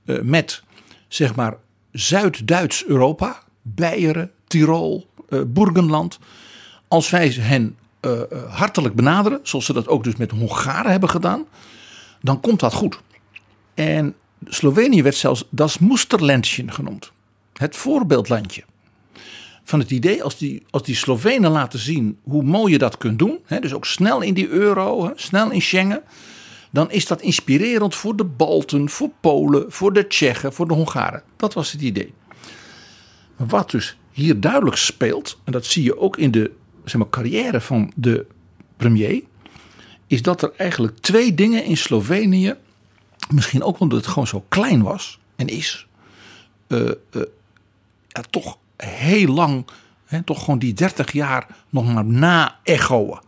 eh, 0.04 0.20
met 0.20 0.62
zeg 1.08 1.34
maar 1.34 1.56
Zuid-Duits 1.92 2.84
Europa, 2.84 3.42
Beieren, 3.62 4.30
Tirol, 4.46 5.06
Burgenland. 5.46 6.18
Als 6.88 7.10
wij 7.10 7.28
hen 7.28 7.76
hartelijk 8.48 8.94
benaderen, 8.94 9.40
zoals 9.42 9.64
ze 9.64 9.72
dat 9.72 9.88
ook 9.88 10.04
dus 10.04 10.16
met 10.16 10.30
Hongaren 10.30 10.90
hebben 10.90 11.08
gedaan, 11.08 11.46
dan 12.20 12.40
komt 12.40 12.60
dat 12.60 12.72
goed. 12.72 13.00
En 13.74 14.14
Slovenië 14.44 15.02
werd 15.02 15.14
zelfs 15.16 15.44
das 15.50 15.78
Musterländchen 15.78 16.72
genoemd. 16.72 17.12
Het 17.52 17.76
voorbeeldlandje. 17.76 18.64
Van 19.68 19.78
het 19.78 19.90
idee 19.90 20.22
als 20.22 20.38
die, 20.38 20.62
als 20.70 20.82
die 20.82 20.94
Slovenen 20.94 21.50
laten 21.50 21.78
zien 21.78 22.18
hoe 22.22 22.42
mooi 22.42 22.72
je 22.72 22.78
dat 22.78 22.98
kunt 22.98 23.18
doen. 23.18 23.38
Hè, 23.44 23.60
dus 23.60 23.74
ook 23.74 23.86
snel 23.86 24.20
in 24.20 24.34
die 24.34 24.48
euro, 24.48 25.06
hè, 25.06 25.12
snel 25.14 25.50
in 25.50 25.62
Schengen. 25.62 26.02
Dan 26.70 26.90
is 26.90 27.06
dat 27.06 27.20
inspirerend 27.20 27.94
voor 27.94 28.16
de 28.16 28.24
Balten, 28.24 28.88
voor 28.88 29.10
Polen, 29.20 29.72
voor 29.72 29.92
de 29.92 30.06
Tsjechen, 30.06 30.52
voor 30.52 30.68
de 30.68 30.74
Hongaren. 30.74 31.22
Dat 31.36 31.54
was 31.54 31.72
het 31.72 31.80
idee. 31.80 32.14
Wat 33.36 33.70
dus 33.70 33.98
hier 34.10 34.40
duidelijk 34.40 34.76
speelt, 34.76 35.38
en 35.44 35.52
dat 35.52 35.64
zie 35.66 35.82
je 35.82 35.98
ook 35.98 36.16
in 36.16 36.30
de 36.30 36.50
zeg 36.84 36.96
maar, 36.96 37.10
carrière 37.10 37.60
van 37.60 37.92
de 37.96 38.26
premier, 38.76 39.22
is 40.06 40.22
dat 40.22 40.42
er 40.42 40.52
eigenlijk 40.56 40.98
twee 40.98 41.34
dingen 41.34 41.64
in 41.64 41.76
Slovenië, 41.76 42.54
misschien 43.30 43.62
ook 43.62 43.80
omdat 43.80 43.98
het 43.98 44.06
gewoon 44.06 44.26
zo 44.26 44.44
klein 44.48 44.82
was 44.82 45.18
en 45.36 45.46
is, 45.46 45.86
eh, 46.66 46.88
eh, 46.88 47.22
toch 48.30 48.58
heel 48.86 49.32
lang, 49.34 49.66
hè, 50.04 50.22
toch 50.22 50.44
gewoon 50.44 50.58
die 50.58 50.72
30 50.74 51.12
jaar 51.12 51.46
nog 51.68 51.92
maar 51.94 52.04
na-echoen. 52.04 53.18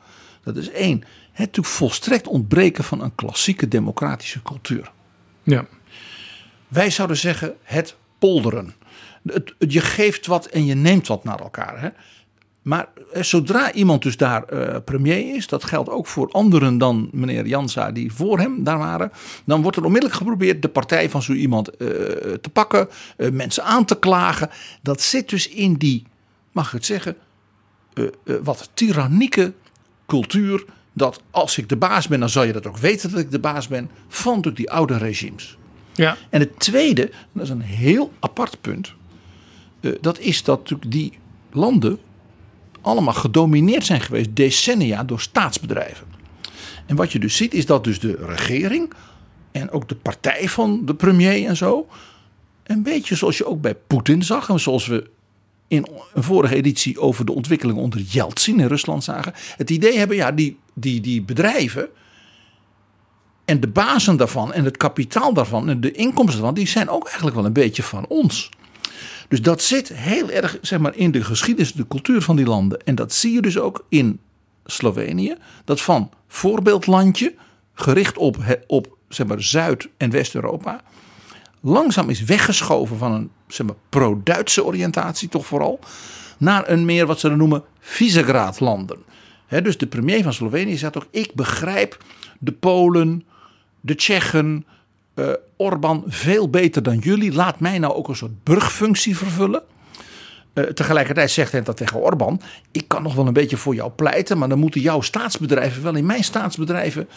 Dat 0.44 0.56
is 0.56 0.70
één. 0.70 0.98
Het 1.30 1.38
natuurlijk 1.38 1.74
volstrekt 1.76 2.26
ontbreken 2.26 2.84
van 2.84 3.02
een 3.02 3.14
klassieke 3.14 3.68
democratische 3.68 4.42
cultuur. 4.42 4.90
Ja. 5.42 5.64
Wij 6.68 6.90
zouden 6.90 7.16
zeggen 7.16 7.54
het 7.62 7.96
polderen. 8.18 8.74
Het, 9.22 9.54
het- 9.58 9.72
je 9.72 9.80
geeft 9.80 10.26
wat 10.26 10.46
en 10.46 10.64
je 10.64 10.74
neemt 10.74 11.06
wat 11.06 11.24
naar 11.24 11.40
elkaar. 11.40 11.80
Hè? 11.80 11.88
Maar 12.70 12.88
eh, 13.12 13.22
zodra 13.22 13.72
iemand 13.72 14.02
dus 14.02 14.16
daar 14.16 14.44
eh, 14.44 14.76
premier 14.84 15.34
is, 15.34 15.46
dat 15.46 15.64
geldt 15.64 15.88
ook 15.88 16.06
voor 16.06 16.30
anderen 16.30 16.78
dan 16.78 17.08
meneer 17.12 17.46
Jansa 17.46 17.90
die 17.90 18.12
voor 18.12 18.38
hem 18.38 18.64
daar 18.64 18.78
waren, 18.78 19.12
dan 19.44 19.62
wordt 19.62 19.76
er 19.76 19.84
onmiddellijk 19.84 20.18
geprobeerd 20.18 20.62
de 20.62 20.68
partij 20.68 21.10
van 21.10 21.22
zo 21.22 21.32
iemand 21.32 21.68
eh, 21.68 21.86
te 22.40 22.50
pakken, 22.52 22.88
mensen 23.32 23.64
aan 23.64 23.84
te 23.84 23.98
klagen. 23.98 24.50
Dat 24.82 25.00
zit 25.02 25.28
dus 25.28 25.48
in 25.48 25.74
die, 25.74 26.06
mag 26.52 26.66
ik 26.66 26.72
het 26.72 26.84
zeggen, 26.84 27.16
wat 28.42 28.70
tyrannieke 28.74 29.52
cultuur. 30.06 30.64
Dat 30.92 31.20
als 31.30 31.58
ik 31.58 31.68
de 31.68 31.76
baas 31.76 32.08
ben, 32.08 32.20
dan 32.20 32.28
zal 32.28 32.42
je 32.42 32.52
dat 32.52 32.66
ook 32.66 32.76
weten 32.76 33.10
dat 33.10 33.20
ik 33.20 33.30
de 33.30 33.38
baas 33.38 33.68
ben. 33.68 33.90
Van 34.08 34.30
natuurlijk 34.34 34.56
die 34.56 34.70
oude 34.70 34.96
regimes. 34.96 35.58
Ja. 35.94 36.16
En 36.28 36.40
het 36.40 36.58
tweede, 36.58 37.10
dat 37.32 37.44
is 37.44 37.50
een 37.50 37.60
heel 37.60 38.12
apart 38.20 38.60
punt. 38.60 38.94
dat 40.00 40.18
is 40.18 40.42
dat 40.42 40.58
natuurlijk 40.58 40.90
die 40.90 41.18
landen 41.52 41.98
allemaal 42.80 43.14
gedomineerd 43.14 43.86
zijn 43.86 44.00
geweest 44.00 44.36
decennia 44.36 45.04
door 45.04 45.20
staatsbedrijven. 45.20 46.06
En 46.86 46.96
wat 46.96 47.12
je 47.12 47.18
dus 47.18 47.36
ziet 47.36 47.54
is 47.54 47.66
dat 47.66 47.84
dus 47.84 48.00
de 48.00 48.18
regering 48.26 48.92
en 49.52 49.70
ook 49.70 49.88
de 49.88 49.94
partij 49.94 50.48
van 50.48 50.82
de 50.84 50.94
premier 50.94 51.46
en 51.46 51.56
zo. 51.56 51.86
Een 52.62 52.82
beetje 52.82 53.14
zoals 53.14 53.38
je 53.38 53.46
ook 53.46 53.60
bij 53.60 53.74
Poetin 53.74 54.22
zag 54.22 54.48
en 54.48 54.60
zoals 54.60 54.86
we 54.86 55.10
in 55.68 55.86
een 56.14 56.22
vorige 56.22 56.54
editie 56.54 57.00
over 57.00 57.24
de 57.24 57.32
ontwikkeling 57.32 57.78
onder 57.78 58.00
Yeltsin 58.00 58.60
in 58.60 58.66
Rusland 58.66 59.04
zagen. 59.04 59.32
Het 59.56 59.70
idee 59.70 59.98
hebben, 59.98 60.16
ja, 60.16 60.32
die, 60.32 60.58
die, 60.74 61.00
die 61.00 61.22
bedrijven 61.22 61.88
en 63.44 63.60
de 63.60 63.68
bazen 63.68 64.16
daarvan 64.16 64.52
en 64.52 64.64
het 64.64 64.76
kapitaal 64.76 65.32
daarvan 65.32 65.68
en 65.68 65.80
de 65.80 65.92
inkomsten 65.92 66.36
daarvan, 66.36 66.54
die 66.54 66.68
zijn 66.68 66.88
ook 66.88 67.06
eigenlijk 67.06 67.36
wel 67.36 67.44
een 67.44 67.52
beetje 67.52 67.82
van 67.82 68.06
ons. 68.06 68.50
Dus 69.30 69.42
dat 69.42 69.62
zit 69.62 69.88
heel 69.88 70.30
erg 70.30 70.58
zeg 70.60 70.78
maar, 70.78 70.96
in 70.96 71.10
de 71.10 71.24
geschiedenis, 71.24 71.72
de 71.72 71.86
cultuur 71.86 72.22
van 72.22 72.36
die 72.36 72.46
landen. 72.46 72.84
En 72.84 72.94
dat 72.94 73.12
zie 73.12 73.32
je 73.32 73.40
dus 73.40 73.58
ook 73.58 73.84
in 73.88 74.20
Slovenië. 74.64 75.34
Dat 75.64 75.80
van 75.80 76.10
voorbeeldlandje, 76.28 77.34
gericht 77.74 78.16
op, 78.18 78.36
op 78.66 78.96
zeg 79.08 79.26
maar, 79.26 79.42
Zuid- 79.42 79.88
en 79.96 80.10
West-Europa, 80.10 80.80
langzaam 81.60 82.08
is 82.08 82.24
weggeschoven 82.24 82.98
van 82.98 83.12
een 83.12 83.30
zeg 83.46 83.66
maar, 83.66 83.76
pro-Duitse 83.88 84.64
oriëntatie, 84.64 85.28
toch 85.28 85.46
vooral, 85.46 85.78
naar 86.38 86.68
een 86.68 86.84
meer 86.84 87.06
wat 87.06 87.20
ze 87.20 87.28
dan 87.28 87.38
noemen 87.38 87.64
Visegrad-landen. 87.80 88.98
Hè, 89.46 89.62
dus 89.62 89.78
de 89.78 89.86
premier 89.86 90.22
van 90.22 90.32
Slovenië 90.32 90.76
zegt 90.76 90.96
ook: 90.96 91.06
Ik 91.10 91.34
begrijp 91.34 92.04
de 92.38 92.52
Polen, 92.52 93.24
de 93.80 93.94
Tsjechen, 93.94 94.66
eh 95.14 95.28
Orbán 95.56 96.04
veel 96.06 96.50
beter 96.50 96.82
dan 96.82 96.98
jullie. 96.98 97.32
Laat 97.32 97.60
mij 97.60 97.78
nou 97.78 97.94
ook 97.94 98.08
een 98.08 98.16
soort 98.16 98.42
brugfunctie 98.42 99.16
vervullen. 99.16 99.62
Eh, 100.52 100.64
tegelijkertijd 100.64 101.30
zegt 101.30 101.52
hij 101.52 101.62
dat 101.62 101.76
tegen 101.76 102.00
Orbán: 102.00 102.40
Ik 102.70 102.88
kan 102.88 103.02
nog 103.02 103.14
wel 103.14 103.26
een 103.26 103.32
beetje 103.32 103.56
voor 103.56 103.74
jou 103.74 103.90
pleiten, 103.90 104.38
maar 104.38 104.48
dan 104.48 104.58
moeten 104.58 104.80
jouw 104.80 105.00
staatsbedrijven 105.00 105.82
wel 105.82 105.94
in 105.94 106.06
mijn 106.06 106.24
staatsbedrijven 106.24 107.08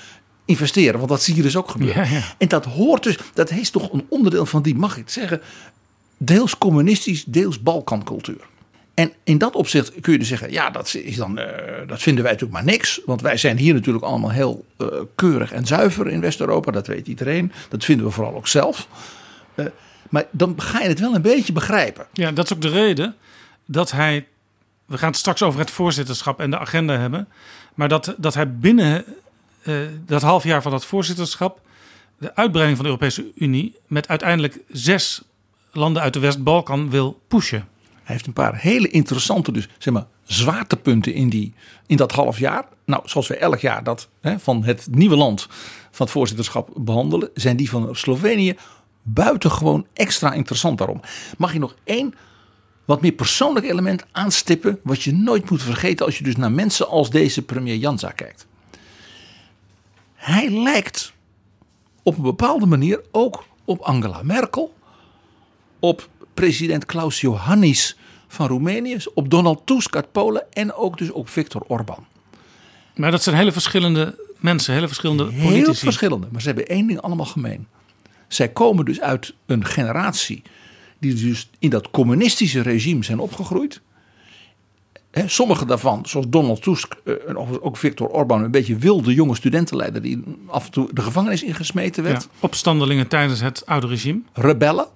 investeren. 0.45 0.97
Want 0.97 1.09
dat 1.09 1.23
zie 1.23 1.35
je 1.35 1.41
dus 1.41 1.55
ook 1.55 1.69
gebeuren. 1.69 2.03
Ja, 2.03 2.15
ja. 2.15 2.23
En 2.37 2.47
dat 2.47 2.65
hoort 2.65 3.03
dus, 3.03 3.17
dat 3.33 3.51
is 3.51 3.69
toch 3.69 3.93
een 3.93 4.05
onderdeel 4.09 4.45
van 4.45 4.61
die, 4.61 4.75
mag 4.75 4.91
ik 4.91 5.03
het 5.03 5.11
zeggen, 5.11 5.41
deels 6.17 6.57
communistisch, 6.57 7.23
deels 7.25 7.61
Balkancultuur. 7.61 8.51
En 8.93 9.13
in 9.23 9.37
dat 9.37 9.55
opzicht 9.55 10.01
kun 10.01 10.13
je 10.13 10.19
dus 10.19 10.27
zeggen, 10.27 10.51
ja, 10.51 10.69
dat, 10.69 10.93
is 10.93 11.15
dan, 11.15 11.37
eh, 11.37 11.87
dat 11.87 12.01
vinden 12.01 12.23
wij 12.23 12.31
natuurlijk 12.31 12.63
maar 12.63 12.73
niks. 12.73 13.01
Want 13.05 13.21
wij 13.21 13.37
zijn 13.37 13.57
hier 13.57 13.73
natuurlijk 13.73 14.05
allemaal 14.05 14.31
heel 14.31 14.65
eh, 14.77 14.87
keurig 15.15 15.51
en 15.51 15.65
zuiver 15.65 16.07
in 16.07 16.21
West-Europa. 16.21 16.71
Dat 16.71 16.87
weet 16.87 17.07
iedereen. 17.07 17.51
Dat 17.69 17.85
vinden 17.85 18.05
we 18.05 18.11
vooral 18.11 18.35
ook 18.35 18.47
zelf. 18.47 18.87
Eh, 19.55 19.65
maar 20.09 20.25
dan 20.31 20.61
ga 20.61 20.81
je 20.81 20.87
het 20.87 20.99
wel 20.99 21.15
een 21.15 21.21
beetje 21.21 21.53
begrijpen. 21.53 22.05
Ja, 22.13 22.31
dat 22.31 22.45
is 22.45 22.53
ook 22.53 22.61
de 22.61 22.69
reden 22.69 23.15
dat 23.65 23.91
hij. 23.91 24.27
We 24.85 24.97
gaan 24.97 25.09
het 25.09 25.17
straks 25.17 25.41
over 25.41 25.59
het 25.59 25.71
voorzitterschap 25.71 26.39
en 26.39 26.51
de 26.51 26.59
agenda 26.59 26.97
hebben. 26.97 27.27
Maar 27.73 27.87
dat, 27.87 28.15
dat 28.17 28.33
hij 28.33 28.53
binnen 28.53 29.05
dat 30.05 30.21
half 30.21 30.43
jaar 30.43 30.61
van 30.61 30.71
dat 30.71 30.85
voorzitterschap. 30.85 31.61
de 32.17 32.35
uitbreiding 32.35 32.77
van 32.77 32.85
de 32.85 32.91
Europese 32.91 33.31
Unie. 33.35 33.75
met 33.87 34.07
uiteindelijk 34.07 34.59
zes 34.71 35.21
landen 35.71 36.01
uit 36.01 36.13
de 36.13 36.19
West-Balkan 36.19 36.89
wil 36.89 37.21
pushen. 37.27 37.67
Hij 38.03 38.15
heeft 38.15 38.27
een 38.27 38.33
paar 38.33 38.55
hele 38.55 38.89
interessante, 38.89 39.51
dus 39.51 39.67
zeg 39.77 39.93
maar, 39.93 40.05
zwaartepunten 40.23 41.13
in, 41.13 41.29
die, 41.29 41.53
in 41.87 41.97
dat 41.97 42.11
half 42.11 42.39
jaar. 42.39 42.65
Nou, 42.85 43.01
zoals 43.05 43.27
we 43.27 43.37
elk 43.37 43.59
jaar 43.59 43.83
dat 43.83 44.09
hè, 44.21 44.39
van 44.39 44.63
het 44.63 44.87
nieuwe 44.91 45.15
land 45.15 45.47
van 45.91 46.05
het 46.05 46.09
voorzitterschap 46.09 46.69
behandelen, 46.75 47.29
zijn 47.33 47.57
die 47.57 47.69
van 47.69 47.95
Slovenië 47.95 48.55
buitengewoon 49.01 49.85
extra 49.93 50.33
interessant 50.33 50.77
daarom. 50.77 51.01
Mag 51.37 51.53
je 51.53 51.59
nog 51.59 51.75
één 51.83 52.13
wat 52.85 53.01
meer 53.01 53.11
persoonlijk 53.11 53.65
element 53.65 54.05
aanstippen, 54.11 54.79
wat 54.83 55.03
je 55.03 55.13
nooit 55.13 55.49
moet 55.49 55.61
vergeten 55.61 56.05
als 56.05 56.17
je 56.17 56.23
dus 56.23 56.35
naar 56.35 56.51
mensen 56.51 56.87
als 56.87 57.09
deze 57.09 57.41
premier 57.41 57.75
Jansa 57.75 58.11
kijkt. 58.11 58.47
Hij 60.13 60.49
lijkt 60.49 61.13
op 62.03 62.17
een 62.17 62.23
bepaalde 62.23 62.65
manier 62.65 63.01
ook 63.11 63.45
op 63.65 63.79
Angela 63.79 64.21
Merkel, 64.23 64.73
op 65.79 66.09
president 66.33 66.85
Klaus 66.85 67.21
Johannis 67.21 67.97
van 68.27 68.47
Roemenië, 68.47 68.97
op 69.13 69.29
Donald 69.29 69.61
Tusk 69.65 69.95
uit 69.95 70.11
Polen 70.11 70.51
en 70.53 70.73
ook 70.73 70.97
dus 70.97 71.11
op 71.11 71.29
Viktor 71.29 71.63
Orbán. 71.67 72.05
Maar 72.95 73.11
dat 73.11 73.23
zijn 73.23 73.35
hele 73.35 73.51
verschillende 73.51 74.19
mensen, 74.39 74.73
hele 74.73 74.87
verschillende 74.87 75.31
Heel 75.31 75.49
politici. 75.49 75.85
verschillende, 75.85 76.27
maar 76.31 76.41
ze 76.41 76.47
hebben 76.47 76.67
één 76.67 76.87
ding 76.87 77.01
allemaal 77.01 77.25
gemeen. 77.25 77.67
Zij 78.27 78.49
komen 78.49 78.85
dus 78.85 79.01
uit 79.01 79.33
een 79.45 79.65
generatie 79.65 80.41
die 80.99 81.13
dus 81.13 81.49
in 81.59 81.69
dat 81.69 81.91
communistische 81.91 82.61
regime 82.61 83.03
zijn 83.03 83.19
opgegroeid. 83.19 83.81
Sommige 85.25 85.65
daarvan, 85.65 86.05
zoals 86.05 86.25
Donald 86.29 86.61
Tusk 86.61 86.95
eh, 87.05 87.13
en 87.27 87.61
ook 87.61 87.77
Viktor 87.77 88.07
Orbán, 88.07 88.43
een 88.43 88.51
beetje 88.51 88.75
wilde 88.75 89.13
jonge 89.13 89.35
studentenleider 89.35 90.01
die 90.01 90.23
af 90.47 90.65
en 90.65 90.71
toe 90.71 90.89
de 90.93 91.01
gevangenis 91.01 91.43
ingesmeten 91.43 92.03
werd. 92.03 92.23
Ja, 92.23 92.29
opstandelingen 92.39 93.07
tijdens 93.07 93.41
het 93.41 93.65
oude 93.65 93.87
regime. 93.87 94.21
rebellen 94.33 94.87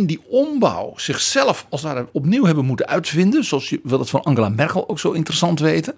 die 0.00 0.20
ombouw 0.28 0.92
zichzelf 0.96 1.66
als 1.70 1.82
ware 1.82 2.08
opnieuw 2.12 2.44
hebben 2.44 2.64
moeten 2.64 2.86
uitvinden. 2.86 3.44
Zoals 3.44 3.68
je 3.68 3.80
wil 3.82 3.98
het 3.98 4.10
van 4.10 4.22
Angela 4.22 4.48
Merkel 4.48 4.88
ook 4.88 4.98
zo 4.98 5.12
interessant 5.12 5.60
weten. 5.60 5.94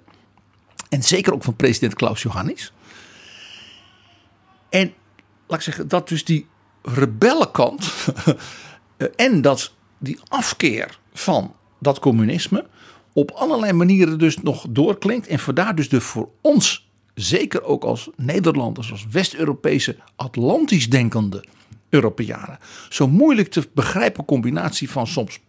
En 0.89 1.03
zeker 1.03 1.33
ook 1.33 1.45
van 1.45 1.57
president 1.57 1.95
Klaus 1.95 2.23
Johannis. 2.23 2.73
En 4.69 4.93
laat 5.47 5.59
ik 5.59 5.65
zeggen, 5.65 5.89
dat 5.89 6.09
dus 6.09 6.25
die 6.25 6.47
rebellenkant 6.83 7.93
en 9.17 9.43
dat 9.43 9.73
die 9.99 10.19
afkeer 10.29 10.99
van 11.13 11.55
dat 11.79 11.99
communisme 11.99 12.67
op 13.13 13.31
allerlei 13.31 13.73
manieren 13.73 14.19
dus 14.19 14.39
nog 14.39 14.67
doorklinkt. 14.69 15.27
En 15.27 15.39
vandaar 15.39 15.75
dus 15.75 15.89
de 15.89 16.01
voor 16.01 16.29
ons, 16.41 16.91
zeker 17.15 17.63
ook 17.63 17.85
als 17.85 18.11
Nederlanders, 18.17 18.91
als 18.91 19.07
West-Europese, 19.11 19.97
Atlantisch 20.17 20.91
denkende 20.91 21.45
Europeanen, 21.95 22.59
zo 22.89 23.09
moeilijk 23.09 23.49
te 23.49 23.69
begrijpen 23.75 24.25
combinatie 24.25 24.91
van 24.91 25.07
soms 25.07 25.41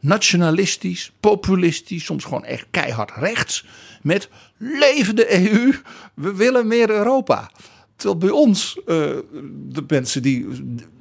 nationalistisch, 0.00 1.12
populistisch, 1.20 2.04
soms 2.04 2.24
gewoon 2.24 2.44
echt 2.44 2.66
keihard 2.70 3.10
rechts. 3.16 3.66
Met 4.02 4.28
leven 4.56 5.16
de 5.16 5.52
EU, 5.52 5.74
we 6.14 6.34
willen 6.34 6.66
meer 6.66 6.90
Europa. 6.90 7.50
Terwijl 7.96 8.18
bij 8.18 8.30
ons 8.30 8.78
eh, 8.78 8.84
de 9.68 9.84
mensen 9.86 10.22
die 10.22 10.46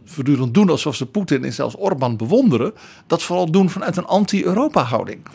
voortdurend 0.06 0.54
doen 0.54 0.70
alsof 0.70 0.96
ze 0.96 1.06
Poetin 1.06 1.44
en 1.44 1.54
zelfs 1.54 1.76
Orbán 1.78 2.18
bewonderen, 2.18 2.74
dat 3.08 3.24
vooral 3.24 3.52
doen 3.52 3.70
vanuit 3.70 3.98
een 3.98 4.06
anti-Europa 4.06 4.84
houding. 4.84 5.26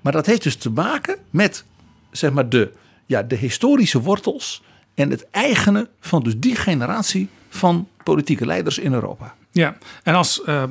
Maar 0.00 0.12
dat 0.12 0.26
heeft 0.26 0.42
dus 0.42 0.56
te 0.56 0.70
maken 0.70 1.16
met 1.30 1.64
zeg 2.10 2.32
maar, 2.32 2.48
de, 2.48 2.72
ja, 3.06 3.22
de 3.22 3.36
historische 3.36 4.00
wortels 4.00 4.62
en 4.94 5.10
het 5.10 5.30
eigene 5.30 5.88
van 6.00 6.22
dus 6.22 6.38
die 6.38 6.56
generatie 6.56 7.28
van 7.48 7.88
politieke 8.02 8.46
leiders 8.46 8.78
in 8.78 8.92
Europa. 8.92 9.34
Ja, 9.50 9.76
en 10.02 10.14
als 10.14 10.42
uh, 10.46 10.62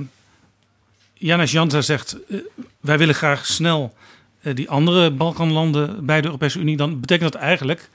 Janis 1.14 1.52
Jansa 1.52 1.82
zegt, 1.82 2.18
uh, 2.28 2.42
wij 2.80 2.98
willen 2.98 3.16
graag 3.16 3.46
snel 3.46 3.96
uh, 4.42 4.56
die 4.56 4.70
andere 4.70 5.12
Balkanlanden 5.12 6.06
bij 6.06 6.22
de 6.22 6.28
Europese 6.28 6.60
Unie, 6.60 6.78
dan 6.78 7.00
betekent 7.00 7.32
dat 7.32 7.42
eigenlijk, 7.42 7.90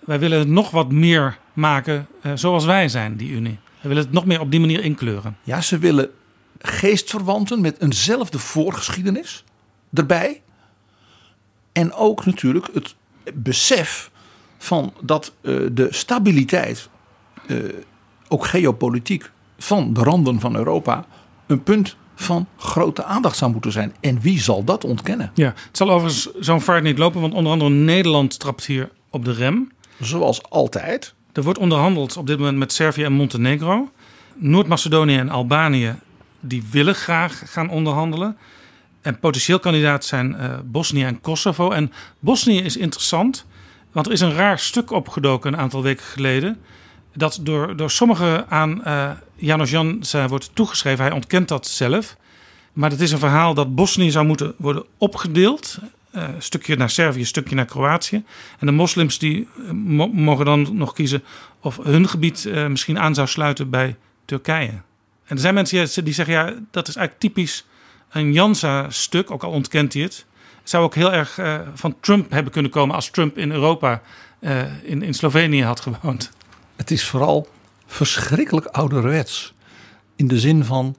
wij 0.00 0.18
willen 0.18 0.38
het 0.38 0.48
nog 0.48 0.70
wat 0.70 0.92
meer 0.92 1.38
maken 1.52 2.06
zoals 2.34 2.64
wij 2.64 2.88
zijn, 2.88 3.16
die 3.16 3.30
Unie. 3.30 3.58
We 3.80 3.88
willen 3.88 4.02
het 4.02 4.12
nog 4.12 4.26
meer 4.26 4.40
op 4.40 4.50
die 4.50 4.60
manier 4.60 4.84
inkleuren. 4.84 5.36
Ja, 5.42 5.60
ze 5.60 5.78
willen 5.78 6.10
geestverwanten 6.58 7.60
met 7.60 7.80
eenzelfde 7.80 8.38
voorgeschiedenis 8.38 9.44
erbij. 9.92 10.40
En 11.72 11.92
ook 11.92 12.26
natuurlijk 12.26 12.68
het 12.74 12.94
besef 13.34 14.10
van 14.58 14.94
dat 15.00 15.32
uh, 15.40 15.68
de 15.72 15.88
stabiliteit, 15.90 16.88
uh, 17.46 17.72
ook 18.32 18.46
geopolitiek, 18.46 19.30
van 19.58 19.92
de 19.92 20.02
randen 20.02 20.40
van 20.40 20.56
Europa 20.56 21.04
een 21.46 21.62
punt 21.62 21.96
van 22.14 22.46
grote 22.56 23.04
aandacht 23.04 23.36
zou 23.36 23.52
moeten 23.52 23.72
zijn. 23.72 23.94
En 24.00 24.20
wie 24.20 24.40
zal 24.40 24.64
dat 24.64 24.84
ontkennen? 24.84 25.30
Ja, 25.34 25.54
het 25.66 25.76
zal 25.76 25.90
overigens 25.90 26.28
zo'n 26.40 26.60
vaart 26.60 26.82
niet 26.82 26.98
lopen, 26.98 27.20
want 27.20 27.34
onder 27.34 27.52
andere 27.52 27.70
Nederland 27.70 28.38
trapt 28.38 28.66
hier 28.66 28.90
op 29.10 29.24
de 29.24 29.32
rem. 29.32 29.70
Zoals 30.00 30.42
altijd. 30.50 31.14
Er 31.32 31.42
wordt 31.42 31.58
onderhandeld 31.58 32.16
op 32.16 32.26
dit 32.26 32.38
moment 32.38 32.58
met 32.58 32.72
Servië 32.72 33.04
en 33.04 33.12
Montenegro. 33.12 33.90
Noord-Macedonië 34.34 35.16
en 35.16 35.28
Albanië 35.28 35.94
die 36.40 36.64
willen 36.70 36.94
graag 36.94 37.42
gaan 37.44 37.70
onderhandelen. 37.70 38.36
En 39.00 39.18
potentieel 39.18 39.58
kandidaat 39.58 40.04
zijn 40.04 40.36
uh, 40.40 40.54
Bosnië 40.64 41.04
en 41.04 41.20
Kosovo. 41.20 41.70
En 41.70 41.92
Bosnië 42.18 42.60
is 42.60 42.76
interessant, 42.76 43.46
want 43.92 44.06
er 44.06 44.12
is 44.12 44.20
een 44.20 44.34
raar 44.34 44.58
stuk 44.58 44.90
opgedoken 44.90 45.52
een 45.52 45.58
aantal 45.58 45.82
weken 45.82 46.04
geleden. 46.04 46.60
Dat 47.14 47.38
door, 47.42 47.76
door 47.76 47.90
sommigen 47.90 48.50
aan 48.50 48.82
uh, 48.86 49.10
Janos 49.34 49.70
Jansa 49.70 50.28
wordt 50.28 50.50
toegeschreven. 50.54 51.04
Hij 51.04 51.14
ontkent 51.14 51.48
dat 51.48 51.66
zelf. 51.66 52.16
Maar 52.72 52.90
het 52.90 53.00
is 53.00 53.10
een 53.12 53.18
verhaal 53.18 53.54
dat 53.54 53.74
Bosnië 53.74 54.10
zou 54.10 54.26
moeten 54.26 54.54
worden 54.56 54.84
opgedeeld. 54.98 55.78
eh, 56.10 56.22
een 56.22 56.42
stukje 56.42 56.76
naar 56.76 56.90
Servië, 56.90 57.24
stukje 57.24 57.54
naar 57.54 57.64
Kroatië. 57.64 58.24
En 58.58 58.66
de 58.66 58.72
moslims 58.72 59.18
die 59.18 59.48
eh, 59.66 59.70
mo- 59.70 60.08
mogen 60.12 60.44
dan 60.44 60.68
nog 60.76 60.92
kiezen 60.92 61.22
of 61.60 61.76
hun 61.82 62.08
gebied 62.08 62.46
eh, 62.46 62.66
misschien 62.66 62.98
aan 62.98 63.14
zou 63.14 63.28
sluiten 63.28 63.70
bij 63.70 63.96
Turkije. 64.24 64.70
En 65.24 65.36
er 65.36 65.38
zijn 65.38 65.54
mensen 65.54 66.04
die 66.04 66.14
zeggen, 66.14 66.34
ja, 66.34 66.44
dat 66.70 66.88
is 66.88 66.96
eigenlijk 66.96 67.18
typisch 67.34 67.64
een 68.10 68.32
Jansa-stuk, 68.32 69.30
ook 69.30 69.42
al 69.42 69.50
ontkent 69.50 69.92
hij 69.92 70.02
het. 70.02 70.24
Zou 70.62 70.84
ook 70.84 70.94
heel 70.94 71.12
erg 71.12 71.38
eh, 71.38 71.58
van 71.74 71.94
Trump 72.00 72.30
hebben 72.30 72.52
kunnen 72.52 72.70
komen 72.70 72.94
als 72.94 73.10
Trump 73.10 73.38
in 73.38 73.50
Europa, 73.52 74.02
eh, 74.40 74.60
in, 74.82 75.02
in 75.02 75.14
Slovenië 75.14 75.62
had 75.64 75.80
gewoond. 75.80 76.30
Het 76.82 76.90
is 76.90 77.04
vooral 77.04 77.48
verschrikkelijk 77.86 78.66
ouderwets. 78.66 79.54
In 80.16 80.28
de 80.28 80.38
zin 80.40 80.64
van, 80.64 80.96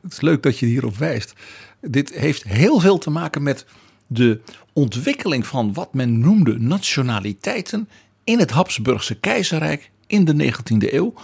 het 0.00 0.12
is 0.12 0.20
leuk 0.20 0.42
dat 0.42 0.58
je 0.58 0.66
hierop 0.66 0.96
wijst. 0.96 1.32
Dit 1.80 2.14
heeft 2.14 2.42
heel 2.42 2.80
veel 2.80 2.98
te 2.98 3.10
maken 3.10 3.42
met 3.42 3.66
de 4.06 4.40
ontwikkeling 4.72 5.46
van 5.46 5.72
wat 5.72 5.94
men 5.94 6.18
noemde 6.18 6.58
nationaliteiten 6.58 7.88
in 8.24 8.38
het 8.38 8.50
Habsburgse 8.50 9.14
keizerrijk 9.14 9.90
in 10.06 10.24
de 10.24 10.52
19e 10.52 10.92
eeuw. 10.92 11.14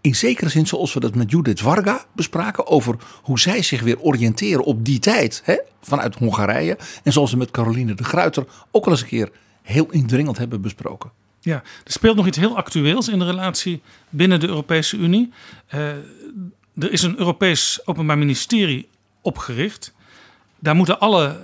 In 0.00 0.14
zekere 0.14 0.48
zin 0.48 0.66
zoals 0.66 0.94
we 0.94 1.00
dat 1.00 1.14
met 1.14 1.30
Judith 1.30 1.60
Varga 1.60 2.06
bespraken 2.12 2.66
over 2.66 2.96
hoe 3.22 3.38
zij 3.38 3.62
zich 3.62 3.82
weer 3.82 4.00
oriënteren 4.00 4.64
op 4.64 4.84
die 4.84 4.98
tijd 4.98 5.40
hè, 5.44 5.56
vanuit 5.80 6.14
Hongarije. 6.14 6.78
En 7.02 7.12
zoals 7.12 7.30
we 7.30 7.36
met 7.36 7.50
Caroline 7.50 7.94
de 7.94 8.04
Gruyter 8.04 8.46
ook 8.70 8.84
al 8.84 8.92
eens 8.92 9.00
een 9.00 9.06
keer 9.06 9.30
heel 9.62 9.90
indringend 9.90 10.38
hebben 10.38 10.60
besproken. 10.60 11.22
Ja, 11.44 11.62
er 11.84 11.92
speelt 11.92 12.16
nog 12.16 12.26
iets 12.26 12.38
heel 12.38 12.56
actueels 12.56 13.08
in 13.08 13.18
de 13.18 13.24
relatie 13.24 13.82
binnen 14.08 14.40
de 14.40 14.46
Europese 14.46 14.96
Unie. 14.96 15.32
Eh, 15.66 15.88
er 16.78 16.92
is 16.92 17.02
een 17.02 17.18
Europees 17.18 17.80
Openbaar 17.84 18.18
Ministerie 18.18 18.88
opgericht. 19.20 19.94
Daar 20.58 20.74
moeten 20.74 21.00
alle 21.00 21.26
eh, 21.26 21.34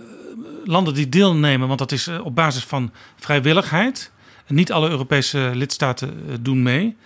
landen 0.64 0.94
die 0.94 1.08
deelnemen, 1.08 1.66
want 1.66 1.78
dat 1.78 1.92
is 1.92 2.06
eh, 2.06 2.24
op 2.24 2.34
basis 2.34 2.64
van 2.64 2.92
vrijwilligheid. 3.16 4.10
Niet 4.46 4.72
alle 4.72 4.88
Europese 4.88 5.50
lidstaten 5.54 6.42
doen 6.42 6.62
mee, 6.62 6.96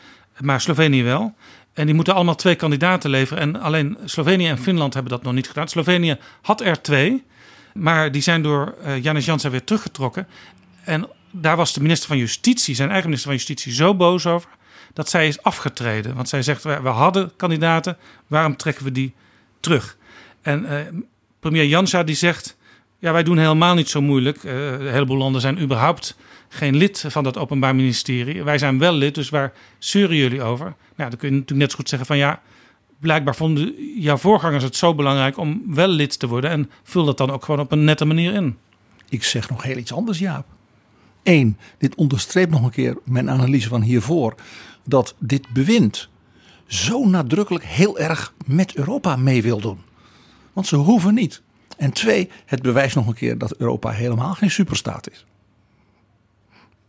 maar 0.40 0.60
Slovenië 0.60 1.02
wel. 1.02 1.34
En 1.72 1.86
die 1.86 1.94
moeten 1.94 2.14
allemaal 2.14 2.34
twee 2.34 2.54
kandidaten 2.54 3.10
leveren. 3.10 3.42
En 3.42 3.60
alleen 3.60 3.96
Slovenië 4.04 4.48
en 4.48 4.58
Finland 4.58 4.94
hebben 4.94 5.12
dat 5.12 5.22
nog 5.22 5.32
niet 5.32 5.48
gedaan. 5.48 5.68
Slovenië 5.68 6.18
had 6.42 6.60
er 6.60 6.82
twee, 6.82 7.24
maar 7.74 8.12
die 8.12 8.22
zijn 8.22 8.42
door 8.42 8.74
Janis 9.00 9.24
Jansa 9.24 9.50
weer 9.50 9.64
teruggetrokken. 9.64 10.26
En 10.84 11.08
daar 11.36 11.56
was 11.56 11.72
de 11.72 11.80
minister 11.80 12.08
van 12.08 12.18
Justitie, 12.18 12.74
zijn 12.74 12.88
eigen 12.88 13.06
minister 13.06 13.30
van 13.30 13.38
Justitie, 13.38 13.72
zo 13.72 13.94
boos 13.94 14.26
over. 14.26 14.48
dat 14.92 15.10
zij 15.10 15.28
is 15.28 15.42
afgetreden. 15.42 16.14
Want 16.14 16.28
zij 16.28 16.42
zegt: 16.42 16.62
we, 16.62 16.88
hadden 16.88 17.32
kandidaten, 17.36 17.96
waarom 18.26 18.56
trekken 18.56 18.84
we 18.84 18.92
die 18.92 19.14
terug? 19.60 19.96
En 20.42 20.64
eh, 20.64 20.80
premier 21.40 21.66
Jansa 21.66 22.02
die 22.02 22.14
zegt: 22.14 22.56
ja, 22.98 23.12
wij 23.12 23.22
doen 23.22 23.38
helemaal 23.38 23.74
niet 23.74 23.88
zo 23.88 24.02
moeilijk. 24.02 24.44
Eh, 24.44 24.70
een 24.70 24.90
heleboel 24.90 25.16
landen 25.16 25.40
zijn 25.40 25.60
überhaupt 25.60 26.16
geen 26.48 26.76
lid 26.76 27.04
van 27.08 27.24
dat 27.24 27.38
Openbaar 27.38 27.74
Ministerie. 27.74 28.42
Wij 28.42 28.58
zijn 28.58 28.78
wel 28.78 28.92
lid, 28.92 29.14
dus 29.14 29.28
waar 29.28 29.52
zeuren 29.78 30.16
jullie 30.16 30.42
over? 30.42 30.74
Nou, 30.96 31.10
dan 31.10 31.18
kun 31.18 31.28
je 31.28 31.34
natuurlijk 31.34 31.60
net 31.60 31.70
zo 31.70 31.76
goed 31.76 31.88
zeggen 31.88 32.06
van 32.06 32.16
ja. 32.16 32.40
Blijkbaar 33.00 33.36
vonden 33.36 33.74
jouw 34.00 34.16
voorgangers 34.16 34.62
het 34.62 34.76
zo 34.76 34.94
belangrijk 34.94 35.38
om 35.38 35.62
wel 35.66 35.88
lid 35.88 36.18
te 36.18 36.26
worden. 36.26 36.50
En 36.50 36.70
vul 36.82 37.04
dat 37.04 37.18
dan 37.18 37.30
ook 37.30 37.44
gewoon 37.44 37.60
op 37.60 37.72
een 37.72 37.84
nette 37.84 38.04
manier 38.04 38.34
in. 38.34 38.56
Ik 39.08 39.24
zeg 39.24 39.50
nog 39.50 39.62
heel 39.62 39.76
iets 39.76 39.92
anders, 39.92 40.18
Jaap. 40.18 40.46
Eén, 41.24 41.58
dit 41.78 41.94
onderstreept 41.94 42.50
nog 42.50 42.62
een 42.62 42.70
keer 42.70 42.96
mijn 43.04 43.30
analyse 43.30 43.68
van 43.68 43.82
hiervoor. 43.82 44.34
Dat 44.84 45.14
dit 45.18 45.48
bewind 45.48 46.08
zo 46.66 47.06
nadrukkelijk 47.06 47.64
heel 47.64 47.98
erg 47.98 48.34
met 48.46 48.74
Europa 48.74 49.16
mee 49.16 49.42
wil 49.42 49.60
doen. 49.60 49.78
Want 50.52 50.66
ze 50.66 50.76
hoeven 50.76 51.14
niet. 51.14 51.42
En 51.76 51.92
twee, 51.92 52.30
het 52.46 52.62
bewijst 52.62 52.96
nog 52.96 53.06
een 53.06 53.14
keer 53.14 53.38
dat 53.38 53.56
Europa 53.56 53.90
helemaal 53.90 54.34
geen 54.34 54.50
superstaat 54.50 55.10
is. 55.10 55.26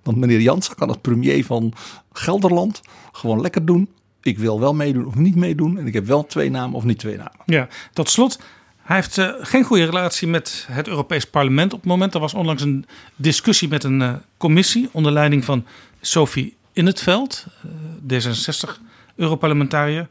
Want 0.03 0.17
meneer 0.17 0.41
Jansen 0.41 0.75
kan 0.75 0.87
als 0.87 0.97
premier 1.01 1.45
van 1.45 1.73
Gelderland 2.11 2.81
gewoon 3.11 3.41
lekker 3.41 3.65
doen. 3.65 3.89
Ik 4.21 4.37
wil 4.37 4.59
wel 4.59 4.73
meedoen 4.73 5.05
of 5.05 5.15
niet 5.15 5.35
meedoen. 5.35 5.77
En 5.77 5.87
ik 5.87 5.93
heb 5.93 6.05
wel 6.05 6.25
twee 6.25 6.49
namen 6.49 6.75
of 6.75 6.83
niet 6.83 6.99
twee 6.99 7.17
namen. 7.17 7.41
Ja, 7.45 7.67
tot 7.93 8.09
slot. 8.09 8.39
Hij 8.85 8.95
heeft 8.95 9.17
uh, 9.17 9.29
geen 9.39 9.63
goede 9.63 9.85
relatie 9.85 10.27
met 10.27 10.67
het 10.71 10.87
Europees 10.87 11.25
Parlement 11.25 11.73
op 11.73 11.79
het 11.79 11.89
moment. 11.89 12.13
Er 12.13 12.19
was 12.19 12.33
onlangs 12.33 12.61
een 12.61 12.85
discussie 13.15 13.67
met 13.67 13.83
een 13.83 14.01
uh, 14.01 14.13
commissie 14.37 14.89
onder 14.91 15.11
leiding 15.11 15.45
van 15.45 15.65
Sophie 16.01 16.55
In 16.73 16.85
het 16.85 17.01
Veld, 17.01 17.45
uh, 17.65 17.71
D66-Europarlementariër. 18.13 20.07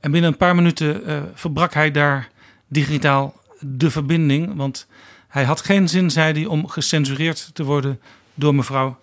En 0.00 0.10
binnen 0.10 0.30
een 0.30 0.36
paar 0.36 0.54
minuten 0.54 1.02
verbrak 1.34 1.74
hij 1.74 1.90
daar 1.90 2.28
digitaal 2.66 3.34
de 3.60 3.90
verbinding. 3.90 4.56
Want 4.56 4.86
hij 5.28 5.44
had 5.44 5.60
geen 5.60 5.88
zin, 5.88 6.10
zei 6.10 6.32
hij, 6.32 6.46
om 6.46 6.68
gecensureerd 6.68 7.50
te 7.52 7.64
worden 7.64 8.00
door 8.34 8.54
mevrouw 8.54 8.98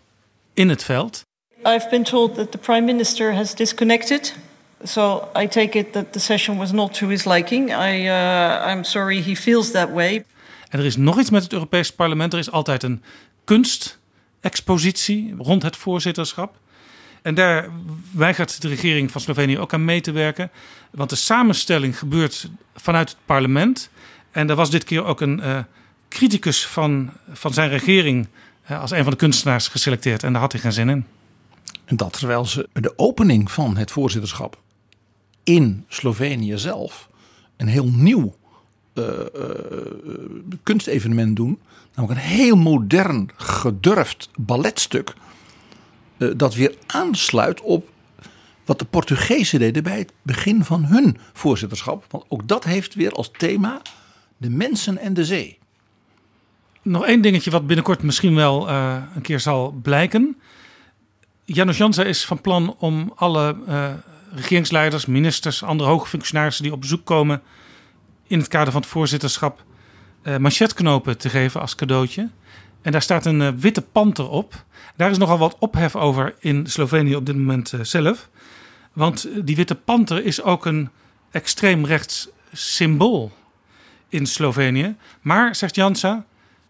In 0.53 0.69
het 0.69 0.83
Veld. 0.83 1.21
I've 1.63 1.87
been 1.89 2.03
told 2.03 2.35
that 2.35 2.51
the 2.51 2.57
Prime 2.57 2.85
Minister 2.85 3.33
has 3.33 3.55
disconnected. 3.55 4.35
So 4.83 5.27
I 5.41 5.47
take 5.47 5.77
it 5.77 5.93
that 5.93 6.13
the 6.13 6.19
session 6.19 6.57
was 6.57 6.71
not 6.71 6.93
to 6.93 7.07
his 7.07 7.25
liking. 7.25 7.69
I, 7.69 8.07
uh, 8.07 8.71
I'm 8.71 8.83
sorry 8.83 9.21
he 9.21 9.35
feels 9.35 9.71
that 9.71 9.91
way. 9.91 10.25
En 10.69 10.79
er 10.79 10.85
is 10.85 10.95
nog 10.95 11.19
iets 11.19 11.29
met 11.29 11.43
het 11.43 11.53
Europees 11.53 11.91
Parlement. 11.91 12.33
Er 12.33 12.39
is 12.39 12.51
altijd 12.51 12.83
een 12.83 13.03
kunstexpositie 13.43 15.35
rond 15.37 15.63
het 15.63 15.75
voorzitterschap. 15.75 16.57
En 17.21 17.35
daar 17.35 17.69
weigert 18.11 18.61
de 18.61 18.67
regering 18.67 19.11
van 19.11 19.21
Slovenië 19.21 19.59
ook 19.59 19.73
aan 19.73 19.85
mee 19.85 20.01
te 20.01 20.11
werken. 20.11 20.51
Want 20.91 21.09
de 21.09 21.15
samenstelling 21.15 21.99
gebeurt 21.99 22.49
vanuit 22.75 23.09
het 23.09 23.17
parlement. 23.25 23.89
En 24.31 24.49
er 24.49 24.55
was 24.55 24.69
dit 24.69 24.83
keer 24.83 25.05
ook 25.05 25.21
een 25.21 25.39
uh, 25.39 25.59
criticus 26.09 26.65
van, 26.67 27.11
van 27.31 27.53
zijn 27.53 27.69
regering 27.69 28.27
uh, 28.71 28.81
als 28.81 28.91
een 28.91 29.03
van 29.03 29.11
de 29.11 29.17
kunstenaars 29.17 29.67
geselecteerd. 29.67 30.23
En 30.23 30.31
daar 30.31 30.41
had 30.41 30.51
hij 30.51 30.61
geen 30.61 30.73
zin 30.73 30.89
in. 30.89 31.05
En 31.85 31.95
dat 31.95 32.13
terwijl 32.13 32.45
ze 32.45 32.69
de 32.73 32.93
opening 32.95 33.51
van 33.51 33.77
het 33.77 33.91
voorzitterschap 33.91 34.63
in 35.45 35.85
Slovenië 35.87 36.57
zelf 36.57 37.09
een 37.57 37.67
heel 37.67 37.87
nieuw 37.87 38.35
uh, 38.93 39.05
kunstevenement 40.63 41.35
doen. 41.35 41.59
Namelijk 41.95 42.19
een 42.19 42.27
heel 42.27 42.55
modern, 42.55 43.29
gedurfd 43.35 44.29
balletstuk. 44.35 45.13
dat 46.35 46.55
weer 46.55 46.75
aansluit 46.87 47.61
op 47.61 47.89
wat 48.65 48.79
de 48.79 48.85
Portugezen 48.85 49.59
deden 49.59 49.83
bij 49.83 49.97
het 49.97 50.11
begin 50.21 50.63
van 50.63 50.85
hun 50.85 51.17
voorzitterschap. 51.33 52.05
Want 52.09 52.25
ook 52.27 52.47
dat 52.47 52.63
heeft 52.63 52.93
weer 52.93 53.11
als 53.11 53.31
thema 53.37 53.81
de 54.37 54.49
mensen 54.49 54.97
en 54.97 55.13
de 55.13 55.25
zee. 55.25 55.57
Nog 56.81 57.05
één 57.05 57.21
dingetje 57.21 57.51
wat 57.51 57.67
binnenkort 57.67 58.03
misschien 58.03 58.35
wel 58.35 58.69
een 58.69 59.21
keer 59.21 59.39
zal 59.39 59.71
blijken. 59.81 60.37
Janos 61.43 61.77
Jansa 61.77 62.03
is 62.03 62.25
van 62.25 62.41
plan 62.41 62.75
om 62.77 63.11
alle 63.15 63.55
regeringsleiders, 64.35 65.05
ministers, 65.05 65.63
andere 65.63 65.89
hoge 65.89 66.07
functionarissen 66.07 66.63
die 66.63 66.73
op 66.73 66.81
bezoek 66.81 67.05
komen 67.05 67.41
in 68.27 68.39
het 68.39 68.47
kader 68.47 68.71
van 68.71 68.81
het 68.81 68.89
voorzitterschap 68.89 69.63
uh, 70.23 70.37
manchetknopen 70.37 71.17
te 71.17 71.29
geven 71.29 71.61
als 71.61 71.75
cadeautje. 71.75 72.29
En 72.81 72.91
daar 72.91 73.01
staat 73.01 73.25
een 73.25 73.39
uh, 73.39 73.49
witte 73.49 73.81
panter 73.81 74.29
op. 74.29 74.63
Daar 74.95 75.11
is 75.11 75.17
nogal 75.17 75.37
wat 75.37 75.55
ophef 75.59 75.95
over 75.95 76.35
in 76.39 76.67
Slovenië 76.67 77.15
op 77.15 77.25
dit 77.25 77.35
moment 77.35 77.73
zelf. 77.81 78.29
Want 78.93 79.27
die 79.43 79.55
witte 79.55 79.75
panter 79.75 80.25
is 80.25 80.41
ook 80.41 80.65
een 80.65 80.89
extreem 81.31 81.85
rechts 81.85 82.29
symbool 82.51 83.31
in 84.09 84.25
Slovenië. 84.25 84.95
Maar, 85.21 85.55
zegt 85.55 85.75
Jansa, 85.75 86.25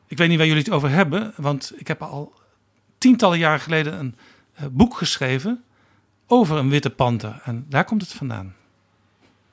ik 0.08 0.18
weet 0.18 0.30
niet 0.30 0.38
waar 0.38 0.48
jullie 0.48 0.64
het 0.64 0.72
over 0.72 0.90
hebben, 0.90 1.34
want 1.38 1.74
ik 1.76 1.88
heb 1.88 2.02
al 2.02 2.34
tientallen 2.98 3.38
jaren 3.38 3.60
geleden 3.60 4.00
een 4.00 4.16
boek 4.72 4.98
geschreven 4.98 5.64
over 6.28 6.58
een 6.58 6.70
witte 6.70 6.90
panter. 6.90 7.42
En 7.44 7.66
daar 7.70 7.86
komt 7.86 8.02
het 8.02 8.14
vandaan. 8.14 8.56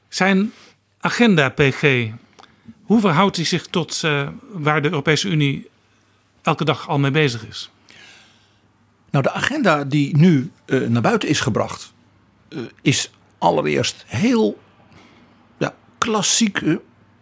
Zijn 0.09 0.53
agenda, 1.01 1.49
PG, 1.49 2.11
hoe 2.83 3.01
verhoudt 3.01 3.37
hij 3.37 3.45
zich 3.45 3.67
tot 3.67 4.03
uh, 4.05 4.29
waar 4.53 4.83
de 4.83 4.89
Europese 4.89 5.29
Unie 5.29 5.69
elke 6.43 6.65
dag 6.65 6.89
al 6.89 6.99
mee 6.99 7.11
bezig 7.11 7.47
is? 7.47 7.71
Nou, 9.11 9.25
de 9.25 9.33
agenda 9.33 9.85
die 9.85 10.17
nu 10.17 10.51
uh, 10.67 10.89
naar 10.89 11.03
buiten 11.03 11.29
is 11.29 11.41
gebracht, 11.41 11.93
is 12.83 13.11
allereerst 13.39 14.05
heel 14.07 14.59
ja, 15.59 15.75
klassiek 15.99 16.63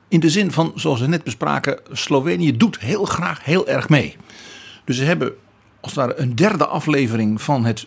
in 0.08 0.20
de 0.20 0.30
zin 0.30 0.52
van, 0.52 0.72
zoals 0.74 1.00
we 1.00 1.06
net 1.06 1.24
bespraken, 1.24 1.80
Slovenië 1.92 2.56
doet 2.56 2.78
heel 2.78 3.04
graag 3.04 3.44
heel 3.44 3.68
erg 3.68 3.88
mee. 3.88 4.16
Dus 4.84 4.96
ze 4.96 5.04
hebben 5.04 5.32
als 5.80 5.94
het 5.94 6.00
ware 6.00 6.20
een 6.20 6.34
derde 6.34 6.66
aflevering 6.66 7.42
van 7.42 7.64
het 7.64 7.86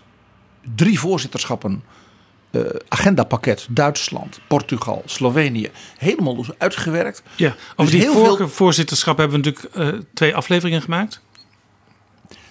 drie 0.75 0.99
voorzitterschappen 0.99 1.83
uh, 2.51 2.61
agendapakket 2.87 3.67
Duitsland, 3.69 4.39
Portugal, 4.47 5.01
Slovenië 5.05 5.69
helemaal 5.97 6.35
dus 6.35 6.49
uitgewerkt. 6.57 7.23
Ja, 7.35 7.55
over 7.75 7.91
dus 7.91 8.01
die 8.01 8.11
vorige 8.11 8.37
veel... 8.37 8.47
voorzitterschap 8.47 9.17
hebben 9.17 9.41
we 9.41 9.49
natuurlijk 9.49 9.95
uh, 9.95 10.01
twee 10.13 10.35
afleveringen 10.35 10.81
gemaakt. 10.81 11.21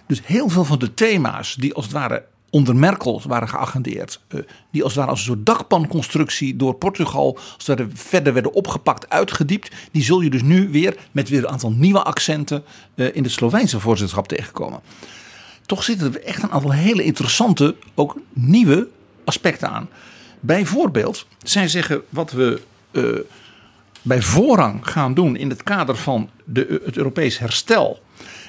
Dus 0.06 0.20
heel 0.24 0.48
veel 0.48 0.64
van 0.64 0.78
de 0.78 0.94
thema's 0.94 1.54
die 1.54 1.74
als 1.74 1.84
het 1.84 1.94
ware 1.94 2.24
onder 2.52 2.76
Merkel 2.76 3.22
waren 3.26 3.48
geagendeerd. 3.48 4.20
eh, 4.28 4.40
die 4.70 4.82
als 4.82 4.92
het 4.92 5.00
ware 5.00 5.10
als 5.10 5.20
een 5.20 5.26
soort 5.26 5.46
dakpanconstructie 5.46 6.56
door 6.56 6.74
Portugal 6.74 7.38
als 7.56 7.66
het 7.66 7.82
verder 7.92 8.32
werden 8.32 8.52
opgepakt, 8.52 9.08
uitgediept. 9.08 9.74
Die 9.92 10.02
zul 10.02 10.20
je 10.20 10.30
dus 10.30 10.42
nu 10.42 10.68
weer 10.70 10.96
met 11.12 11.28
weer 11.28 11.38
een 11.38 11.48
aantal 11.48 11.70
nieuwe 11.70 12.02
accenten 12.02 12.64
eh, 12.94 13.16
in 13.16 13.22
het 13.22 13.32
Sloveense 13.32 13.80
voorzitterschap 13.80 14.28
tegenkomen. 14.28 14.80
Toch 15.72 15.84
zitten 15.84 16.14
er 16.14 16.22
echt 16.22 16.42
een 16.42 16.50
aantal 16.50 16.72
hele 16.72 17.04
interessante, 17.04 17.74
ook 17.94 18.16
nieuwe 18.32 18.88
aspecten 19.24 19.70
aan. 19.70 19.88
Bijvoorbeeld, 20.40 21.26
zij 21.42 21.68
zeggen 21.68 22.02
wat 22.08 22.30
we 22.30 22.60
eh, 22.90 23.04
bij 24.02 24.22
voorrang 24.22 24.88
gaan 24.88 25.14
doen 25.14 25.36
in 25.36 25.48
het 25.48 25.62
kader 25.62 25.96
van 25.96 26.30
de, 26.44 26.80
het 26.84 26.96
Europees 26.96 27.38
herstel. 27.38 28.02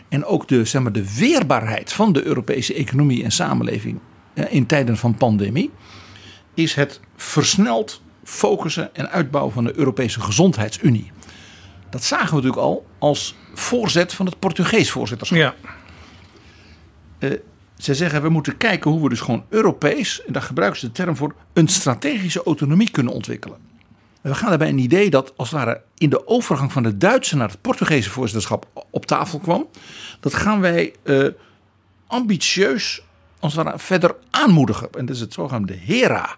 En 0.10 0.26
ook 0.26 0.48
de, 0.48 0.66
zeg 0.66 0.82
maar, 0.82 0.92
de 0.92 1.16
weerbaarheid 1.16 1.94
van 1.94 2.14
de 2.14 2.26
Europese 2.26 2.74
economie 2.74 3.24
en 3.24 3.32
samenleving 3.32 4.00
eh, 4.34 4.46
in 4.54 4.66
tijden 4.66 4.98
van 4.98 5.16
pandemie. 5.16 5.72
Is 6.54 6.74
het 6.74 7.00
versneld 7.16 8.02
focussen 8.24 8.96
en 8.96 9.10
uitbouwen 9.10 9.54
van 9.54 9.64
de 9.64 9.78
Europese 9.78 10.20
gezondheidsunie. 10.22 11.12
Dat 11.90 12.04
zagen 12.04 12.30
we 12.30 12.36
natuurlijk 12.36 12.62
al 12.62 12.86
als 12.98 13.36
voorzet 13.54 14.14
van 14.14 14.26
het 14.26 14.40
Portugees 14.40 14.92
voorzitterschap. 14.92 15.38
Ja. 15.38 15.56
Eh, 17.24 17.32
ze 17.78 17.96
zeggen 17.96 18.22
we 18.22 18.30
moeten 18.30 18.58
kijken 18.58 18.92
hoe 18.92 19.04
we 19.04 19.10
dus 19.10 19.22
gewoon 19.22 19.46
Europees, 19.50 20.24
en 20.26 20.34
daar 20.34 20.42
gebruiken 20.42 20.80
ze 20.80 20.86
de 20.86 20.92
term 20.92 21.16
voor, 21.16 21.36
een 21.54 21.68
strategische 21.68 22.44
autonomie 22.44 22.92
kunnen 22.92 23.14
ontwikkelen. 23.14 23.58
En 24.22 24.30
we 24.30 24.36
gaan 24.36 24.50
daarbij 24.50 24.70
een 24.70 24.78
idee 24.78 25.10
dat 25.10 25.34
als 25.38 25.52
het 25.52 25.60
ware 25.60 25.82
in 25.98 26.10
de 26.10 26.28
overgang 26.28 26.72
van 26.72 26.84
het 26.84 27.02
Duitse 27.02 27.36
naar 27.36 27.50
het 27.50 27.62
Portugese 27.62 28.10
voorzitterschap 28.10 28.86
op 28.90 29.06
tafel 29.06 29.40
kwam. 29.40 29.68
Dat 30.20 30.34
gaan 30.34 30.62
wij 30.62 30.94
eh, 31.04 31.28
ambitieus 32.08 33.04
als 33.40 33.56
verder 33.76 34.16
aanmoedigen. 34.30 34.90
En 34.98 35.06
dat 35.06 35.16
is 35.16 35.22
het 35.22 35.34
zogenaamde 35.34 35.78
HERA. 35.86 36.36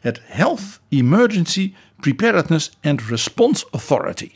Het 0.00 0.20
Health 0.24 0.80
Emergency 0.88 1.74
Preparedness 1.96 2.78
and 2.82 3.02
Response 3.02 3.66
Authority. 3.70 4.30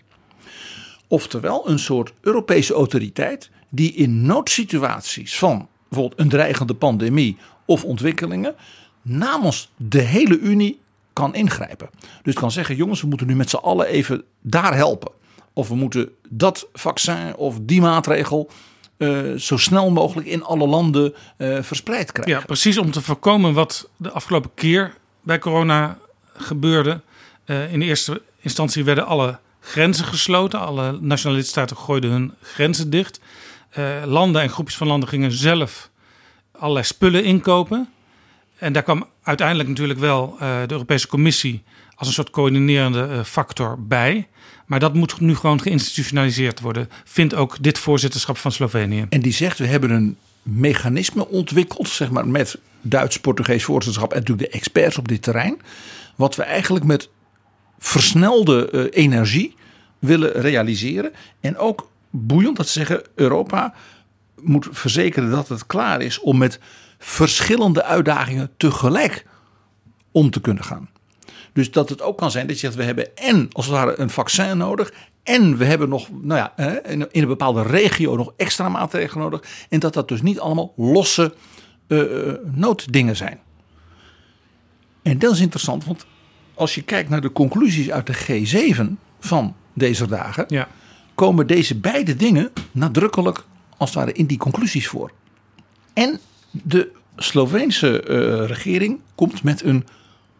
Oftewel 1.08 1.68
een 1.68 1.78
soort 1.78 2.12
Europese 2.20 2.74
autoriteit 2.74 3.50
die 3.68 3.92
in 3.92 4.26
noodsituaties 4.26 5.38
van 5.38 5.68
bijvoorbeeld 5.88 6.20
een 6.20 6.28
dreigende 6.28 6.74
pandemie 6.74 7.36
of 7.64 7.84
ontwikkelingen 7.84 8.54
namens 9.02 9.70
de 9.76 10.00
hele 10.00 10.38
Unie 10.38 10.80
kan 11.12 11.34
ingrijpen. 11.34 11.90
Dus 12.22 12.34
kan 12.34 12.50
zeggen, 12.50 12.76
jongens, 12.76 13.00
we 13.00 13.06
moeten 13.06 13.26
nu 13.26 13.34
met 13.34 13.50
z'n 13.50 13.56
allen 13.56 13.86
even 13.86 14.24
daar 14.40 14.74
helpen. 14.74 15.12
Of 15.52 15.68
we 15.68 15.74
moeten 15.74 16.08
dat 16.28 16.68
vaccin 16.72 17.36
of 17.36 17.58
die 17.62 17.80
maatregel 17.80 18.50
eh, 18.96 19.32
zo 19.36 19.56
snel 19.56 19.90
mogelijk 19.90 20.26
in 20.26 20.44
alle 20.44 20.66
landen 20.66 21.14
eh, 21.36 21.62
verspreid 21.62 22.12
krijgen. 22.12 22.34
Ja, 22.34 22.44
precies 22.46 22.78
om 22.78 22.90
te 22.90 23.02
voorkomen 23.02 23.52
wat 23.54 23.88
de 23.96 24.10
afgelopen 24.10 24.50
keer 24.54 24.94
bij 25.22 25.38
corona 25.38 25.98
gebeurde. 26.36 27.00
Eh, 27.44 27.72
in 27.72 27.82
eerste 27.82 28.22
instantie 28.40 28.84
werden 28.84 29.06
alle 29.06 29.38
grenzen 29.60 30.04
gesloten. 30.04 30.60
Alle 30.60 30.98
nationale 31.00 31.38
lidstaten 31.38 31.76
gooiden 31.76 32.10
hun 32.10 32.34
grenzen 32.42 32.90
dicht. 32.90 33.20
Eh, 33.74 34.02
landen 34.04 34.42
en 34.42 34.48
groepjes 34.48 34.76
van 34.76 34.86
landen 34.86 35.08
gingen 35.08 35.32
zelf 35.32 35.90
allerlei 36.52 36.84
spullen 36.84 37.24
inkopen. 37.24 37.88
En 38.58 38.72
daar 38.72 38.82
kwam 38.82 39.06
uiteindelijk 39.22 39.68
natuurlijk 39.68 39.98
wel 39.98 40.36
eh, 40.38 40.60
de 40.66 40.72
Europese 40.72 41.06
Commissie 41.06 41.62
als 41.94 42.08
een 42.08 42.14
soort 42.14 42.30
coördinerende 42.30 43.06
eh, 43.06 43.24
factor 43.24 43.82
bij. 43.86 44.28
Maar 44.66 44.80
dat 44.80 44.94
moet 44.94 45.20
nu 45.20 45.36
gewoon 45.36 45.60
geïnstitutionaliseerd 45.60 46.60
worden, 46.60 46.88
vindt 47.04 47.34
ook 47.34 47.62
dit 47.62 47.78
voorzitterschap 47.78 48.36
van 48.36 48.52
Slovenië. 48.52 49.06
En 49.08 49.20
die 49.20 49.32
zegt, 49.32 49.58
we 49.58 49.66
hebben 49.66 49.90
een 49.90 50.16
mechanisme 50.42 51.28
ontwikkeld, 51.28 51.88
zeg 51.88 52.10
maar 52.10 52.28
met 52.28 52.58
Duits-Portugees 52.80 53.64
voorzitterschap 53.64 54.12
en 54.12 54.18
natuurlijk 54.18 54.50
de 54.50 54.56
experts 54.56 54.98
op 54.98 55.08
dit 55.08 55.22
terrein. 55.22 55.60
Wat 56.16 56.36
we 56.36 56.42
eigenlijk 56.42 56.84
met 56.84 57.08
versnelde 57.78 58.90
energie 58.90 59.54
willen 59.98 60.32
realiseren. 60.32 61.12
En 61.40 61.56
ook 61.56 61.88
boeiend 62.16 62.56
dat 62.56 62.66
ze 62.66 62.72
zeggen, 62.72 63.02
Europa 63.14 63.74
moet 64.40 64.68
verzekeren 64.70 65.30
dat 65.30 65.48
het 65.48 65.66
klaar 65.66 66.00
is 66.00 66.20
om 66.20 66.38
met 66.38 66.58
verschillende 66.98 67.84
uitdagingen 67.84 68.50
tegelijk 68.56 69.26
om 70.12 70.30
te 70.30 70.40
kunnen 70.40 70.64
gaan. 70.64 70.88
Dus 71.52 71.70
dat 71.70 71.88
het 71.88 72.02
ook 72.02 72.18
kan 72.18 72.30
zijn 72.30 72.46
dat 72.46 72.60
je 72.60 72.66
zegt, 72.66 72.74
we 72.74 72.84
hebben 72.84 73.16
en 73.16 73.48
als 73.52 73.66
het 73.66 73.74
ware 73.74 73.98
een 73.98 74.10
vaccin 74.10 74.56
nodig. 74.56 74.92
En 75.22 75.56
we 75.56 75.64
hebben 75.64 75.88
nog, 75.88 76.08
nou 76.22 76.40
ja, 76.40 76.80
in 76.86 77.08
een 77.12 77.26
bepaalde 77.26 77.62
regio 77.62 78.16
nog 78.16 78.32
extra 78.36 78.68
maatregelen 78.68 79.22
nodig. 79.22 79.66
En 79.68 79.80
dat 79.80 79.94
dat 79.94 80.08
dus 80.08 80.22
niet 80.22 80.40
allemaal 80.40 80.72
losse 80.76 81.34
eh, 81.86 82.02
nooddingen 82.44 83.16
zijn. 83.16 83.40
En 85.02 85.18
dat 85.18 85.32
is 85.32 85.40
interessant, 85.40 85.84
want 85.84 86.06
als 86.54 86.74
je 86.74 86.82
kijkt 86.82 87.08
naar 87.08 87.20
de 87.20 87.32
conclusies 87.32 87.90
uit 87.90 88.06
de 88.06 88.44
G7 88.74 88.82
van 89.20 89.56
deze 89.72 90.06
dagen, 90.06 90.44
Ja. 90.48 90.68
Komen 91.14 91.46
deze 91.46 91.78
beide 91.78 92.16
dingen 92.16 92.52
nadrukkelijk 92.72 93.44
als 93.76 93.90
het 93.90 93.98
ware 93.98 94.12
in 94.12 94.26
die 94.26 94.38
conclusies 94.38 94.88
voor. 94.88 95.12
En 95.92 96.20
de 96.50 96.92
Sloveense 97.16 98.02
eh, 98.02 98.46
regering 98.46 99.00
komt 99.14 99.42
met 99.42 99.62
een, 99.62 99.86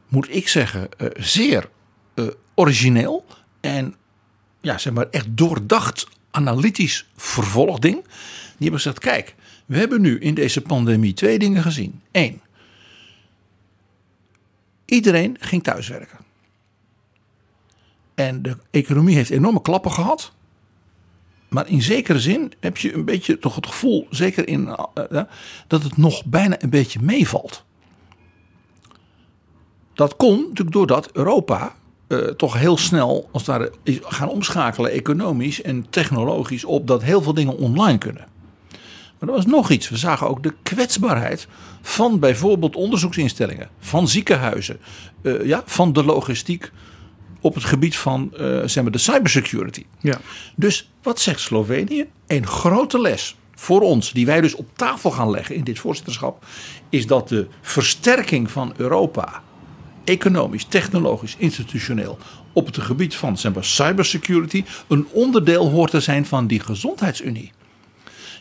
moet 0.09 0.35
ik 0.35 0.49
zeggen, 0.49 0.89
eh, 0.99 1.07
zeer 1.17 1.69
eh, 2.15 2.27
origineel 2.55 3.25
en 3.61 3.95
ja, 4.61 4.79
zeg 4.79 4.93
maar 4.93 5.09
echt 5.11 5.27
doordacht 5.37 6.09
analytisch 6.31 7.09
vervolgding. 7.17 8.03
Die 8.03 8.59
hebben 8.59 8.81
gezegd, 8.81 8.99
kijk, 8.99 9.35
we 9.67 9.79
hebben 9.79 10.01
nu 10.01 10.19
in 10.19 10.35
deze 10.35 10.61
pandemie 10.61 11.13
twee 11.13 11.39
dingen 11.39 11.63
gezien. 11.63 12.01
Eén, 12.13 12.41
iedereen 14.85 15.37
ging 15.41 15.63
thuiswerken. 15.63 16.19
En 18.15 18.43
de 18.43 18.57
economie 18.71 19.17
heeft 19.17 19.31
enorme 19.31 19.63
klappen 19.63 19.93
gehad. 19.93 20.33
Maar 21.49 21.69
in 21.69 21.83
zekere 21.83 22.21
zin 22.21 22.53
heb 22.61 22.77
je 22.77 22.95
een 22.95 23.05
beetje 23.05 23.39
toch 23.39 23.55
het 23.55 23.67
gevoel, 23.67 24.07
zeker 24.11 24.49
in, 24.49 24.69
eh, 24.69 25.05
eh, 25.11 25.25
dat 25.67 25.83
het 25.83 25.97
nog 25.97 26.25
bijna 26.25 26.63
een 26.63 26.71
beetje 26.71 26.99
meevalt. 27.03 27.65
Dat 29.95 30.17
kon 30.17 30.41
natuurlijk 30.41 30.73
doordat 30.73 31.11
Europa 31.13 31.75
eh, 32.07 32.19
toch 32.19 32.59
heel 32.59 32.77
snel 32.77 33.29
als 33.33 33.49
is 33.83 33.99
gaan 34.03 34.29
omschakelen 34.29 34.91
economisch 34.91 35.63
en 35.63 35.87
technologisch 35.91 36.65
op 36.65 36.87
dat 36.87 37.03
heel 37.03 37.23
veel 37.23 37.35
dingen 37.35 37.59
online 37.59 37.99
kunnen. 37.99 38.27
Maar 39.19 39.29
er 39.29 39.35
was 39.35 39.47
nog 39.47 39.71
iets. 39.71 39.89
We 39.89 39.97
zagen 39.97 40.29
ook 40.29 40.43
de 40.43 40.55
kwetsbaarheid 40.63 41.49
van 41.83 42.19
bijvoorbeeld 42.19 42.77
onderzoeksinstellingen, 42.77 43.69
van 43.79 44.09
ziekenhuizen, 44.09 44.81
ja, 45.45 45.63
van 45.67 45.93
de 45.93 46.05
logistiek 46.05 46.73
op 47.45 47.55
het 47.55 47.65
gebied 47.65 47.97
van 47.97 48.31
eh, 48.33 48.61
zeg 48.65 48.83
maar 48.83 48.93
de 48.93 48.99
cybersecurity. 48.99 49.85
Ja. 50.01 50.21
Dus 50.57 50.91
wat 51.03 51.21
zegt 51.21 51.41
Slovenië? 51.41 52.07
Een 52.27 52.47
grote 52.47 53.01
les 53.01 53.37
voor 53.55 53.81
ons, 53.81 54.13
die 54.13 54.27
wij 54.27 54.41
dus 54.41 54.55
op 54.55 54.69
tafel 54.77 55.11
gaan 55.11 55.31
leggen 55.31 55.55
in 55.55 55.65
dit 55.65 55.79
voorzitterschap, 55.79 56.45
is 56.89 57.07
dat 57.07 57.29
de 57.29 57.47
versterking 57.61 58.51
van 58.51 58.75
Europa, 58.77 59.43
economisch, 60.05 60.65
technologisch, 60.65 61.37
institutioneel, 61.39 62.19
op 62.53 62.67
het 62.67 62.79
gebied 62.79 63.15
van 63.15 63.39
zeg 63.39 63.55
maar, 63.55 63.65
cybersecurity, 63.65 64.65
een 64.89 65.07
onderdeel 65.11 65.71
hoort 65.71 65.91
te 65.91 66.01
zijn 66.01 66.27
van 66.27 66.47
die 66.47 66.61
gezondheidsunie. 66.61 67.53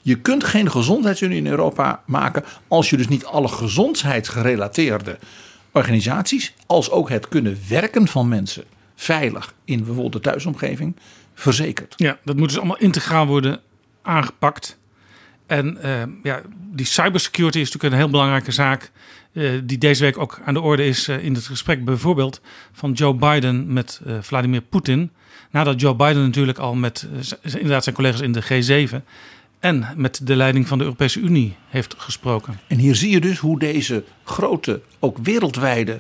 Je 0.02 0.16
kunt 0.16 0.44
geen 0.44 0.72
gezondheidsunie 0.72 1.38
in 1.38 1.48
Europa 1.48 2.04
maken 2.06 2.44
als 2.68 2.89
je 2.89 2.98
dus 2.98 3.08
niet 3.08 3.26
alle 3.26 3.48
gezondheidsgerelateerde 3.48 5.20
organisaties, 5.72 6.54
als 6.66 6.89
ook 6.89 7.10
het 7.10 7.28
kunnen 7.28 7.58
werken 7.70 8.08
van 8.08 8.28
mensen 8.28 8.63
veilig 9.04 9.54
in 9.66 9.78
bijvoorbeeld 9.78 10.13
de 10.13 10.30
thuisomgeving, 10.30 10.96
verzekert. 11.34 11.94
Ja, 11.98 12.18
dat 12.24 12.36
moet 12.36 12.48
dus 12.48 12.58
allemaal 12.58 12.78
integraal 12.78 13.26
worden 13.26 13.62
aangepakt. 14.02 14.78
En 15.46 15.82
eh, 15.82 16.02
ja, 16.24 16.42
die 16.72 16.86
cybersecurity 16.86 17.60
is 17.60 17.66
natuurlijk 17.66 17.94
een 17.94 18.00
heel 18.00 18.10
belangrijke 18.10 18.52
zaak. 18.52 18.92
eh, 19.34 19.52
die 19.63 19.78
deze 19.78 20.04
week 20.04 20.18
ook 20.18 20.42
aan 20.46 20.54
de 20.54 20.62
orde 20.62 20.86
is 20.86 21.08
eh, 21.08 21.24
in 21.24 21.34
het 21.34 21.46
gesprek 21.46 21.86
bijvoorbeeld 21.86 22.42
van 22.72 22.92
Joe 22.92 23.13
Biden 23.13 23.74
met 23.74 24.02
Vladimir 24.20 24.62
Poetin. 24.62 25.12
Nadat 25.52 25.82
Joe 25.82 25.96
Biden 25.96 26.24
natuurlijk 26.24 26.58
al 26.58 26.76
met 26.76 27.08
inderdaad 27.44 27.84
zijn 27.84 27.96
collega's 27.96 28.22
in 28.22 28.32
de 28.32 28.44
G7 28.44 29.04
en 29.60 29.88
met 29.96 30.28
de 30.28 30.36
leiding 30.36 30.68
van 30.68 30.78
de 30.78 30.84
Europese 30.84 31.20
Unie 31.20 31.56
heeft 31.70 31.96
gesproken. 31.98 32.60
En 32.68 32.78
hier 32.78 32.96
zie 32.96 33.12
je 33.12 33.20
dus 33.20 33.38
hoe 33.38 33.60
deze 33.60 34.04
grote, 34.24 34.82
ook 35.00 35.18
wereldwijde 35.18 35.99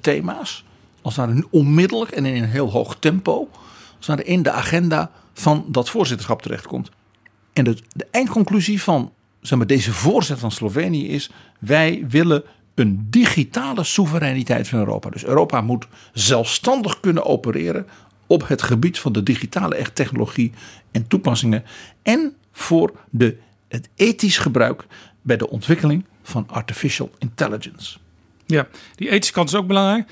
thema's, 0.00 0.64
als 1.08 1.16
het 1.16 1.26
ware 1.26 1.46
onmiddellijk 1.50 2.10
en 2.10 2.26
in 2.26 2.42
een 2.42 2.48
heel 2.48 2.70
hoog 2.70 2.96
tempo, 2.98 3.48
als 3.96 4.06
het 4.06 4.20
in 4.20 4.42
de 4.42 4.50
agenda 4.50 5.10
van 5.32 5.64
dat 5.68 5.90
voorzitterschap 5.90 6.42
terechtkomt. 6.42 6.90
En 7.52 7.64
de, 7.64 7.76
de 7.92 8.06
eindconclusie 8.10 8.82
van 8.82 9.12
zeg 9.40 9.58
maar, 9.58 9.66
deze 9.66 9.92
voorzet 9.92 10.38
van 10.38 10.50
Slovenië 10.50 11.08
is: 11.08 11.30
wij 11.58 12.04
willen 12.08 12.42
een 12.74 13.06
digitale 13.10 13.84
soevereiniteit 13.84 14.68
van 14.68 14.78
Europa. 14.78 15.10
Dus 15.10 15.24
Europa 15.24 15.60
moet 15.60 15.86
zelfstandig 16.12 17.00
kunnen 17.00 17.24
opereren 17.24 17.86
op 18.26 18.48
het 18.48 18.62
gebied 18.62 18.98
van 18.98 19.12
de 19.12 19.22
digitale 19.22 19.92
technologie 19.92 20.52
en 20.90 21.06
toepassingen. 21.06 21.64
En 22.02 22.34
voor 22.52 22.92
de, 23.10 23.36
het 23.68 23.88
ethisch 23.94 24.38
gebruik 24.38 24.86
bij 25.22 25.36
de 25.36 25.50
ontwikkeling 25.50 26.04
van 26.22 26.48
artificial 26.50 27.10
intelligence. 27.18 27.98
Ja, 28.46 28.68
die 28.94 29.08
ethische 29.08 29.32
kant 29.32 29.48
is 29.48 29.54
ook 29.54 29.66
belangrijk. 29.66 30.10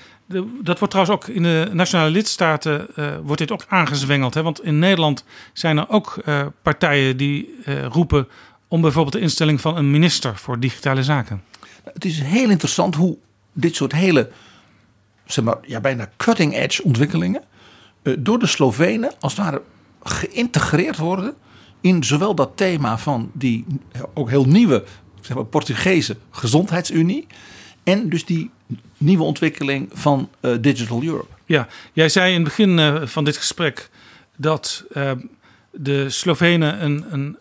Dat 0.63 0.79
wordt 0.79 0.95
trouwens 0.95 1.17
ook 1.17 1.29
in 1.29 1.43
de 1.43 1.69
nationale 1.73 2.11
lidstaten 2.11 2.87
uh, 2.97 3.17
wordt 3.23 3.39
dit 3.39 3.51
ook 3.51 3.65
aangezwengeld. 3.69 4.35
Hè? 4.35 4.43
Want 4.43 4.65
in 4.65 4.79
Nederland 4.79 5.25
zijn 5.53 5.79
er 5.79 5.89
ook 5.89 6.23
uh, 6.25 6.47
partijen 6.63 7.17
die 7.17 7.55
uh, 7.67 7.85
roepen 7.85 8.29
om 8.69 8.81
bijvoorbeeld 8.81 9.15
de 9.15 9.21
instelling 9.21 9.61
van 9.61 9.77
een 9.77 9.91
minister 9.91 10.37
voor 10.37 10.61
digitale 10.61 11.03
zaken. 11.03 11.43
Het 11.85 12.05
is 12.05 12.21
heel 12.21 12.51
interessant 12.51 12.95
hoe 12.95 13.17
dit 13.53 13.75
soort 13.75 13.93
hele, 13.93 14.31
zeg 15.25 15.45
maar, 15.45 15.57
ja, 15.63 15.81
bijna 15.81 16.11
cutting 16.17 16.57
edge 16.57 16.83
ontwikkelingen 16.83 17.43
door 18.19 18.39
de 18.39 18.47
Slovenen 18.47 19.13
als 19.21 19.37
het 19.37 19.45
ware 19.45 19.63
geïntegreerd 20.03 20.99
worden 20.99 21.35
in 21.81 22.05
zowel 22.05 22.35
dat 22.35 22.51
thema 22.55 22.99
van 22.99 23.31
die 23.33 23.65
ook 24.15 24.29
heel 24.31 24.45
nieuwe 24.45 24.85
zeg 25.21 25.37
maar, 25.37 25.45
Portugese 25.45 26.17
gezondheidsunie 26.31 27.27
en 27.85 28.09
dus 28.09 28.25
die 28.25 28.51
nieuwe 28.97 29.23
ontwikkeling 29.23 29.91
van 29.93 30.31
uh, 30.41 30.57
Digital 30.61 31.03
Europe. 31.03 31.35
Ja, 31.45 31.69
jij 31.93 32.09
zei 32.09 32.29
in 32.29 32.35
het 32.35 32.45
begin 32.45 32.79
uh, 32.79 33.07
van 33.07 33.25
dit 33.25 33.37
gesprek 33.37 33.91
dat 34.37 34.85
uh, 34.95 35.11
de 35.71 36.11
Slovenen 36.11 36.85
een, 36.85 37.05
een, 37.11 37.37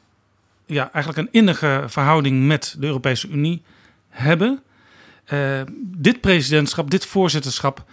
ja, 0.66 0.92
eigenlijk 0.94 1.28
een 1.28 1.40
innige 1.40 1.84
verhouding 1.88 2.48
met 2.48 2.76
de 2.80 2.86
Europese 2.86 3.28
Unie 3.28 3.62
hebben. 4.10 4.60
dit 5.82 6.22
presidentschap, 6.22 6.92
dit 6.92 7.06
voorzitterschap 7.06 7.84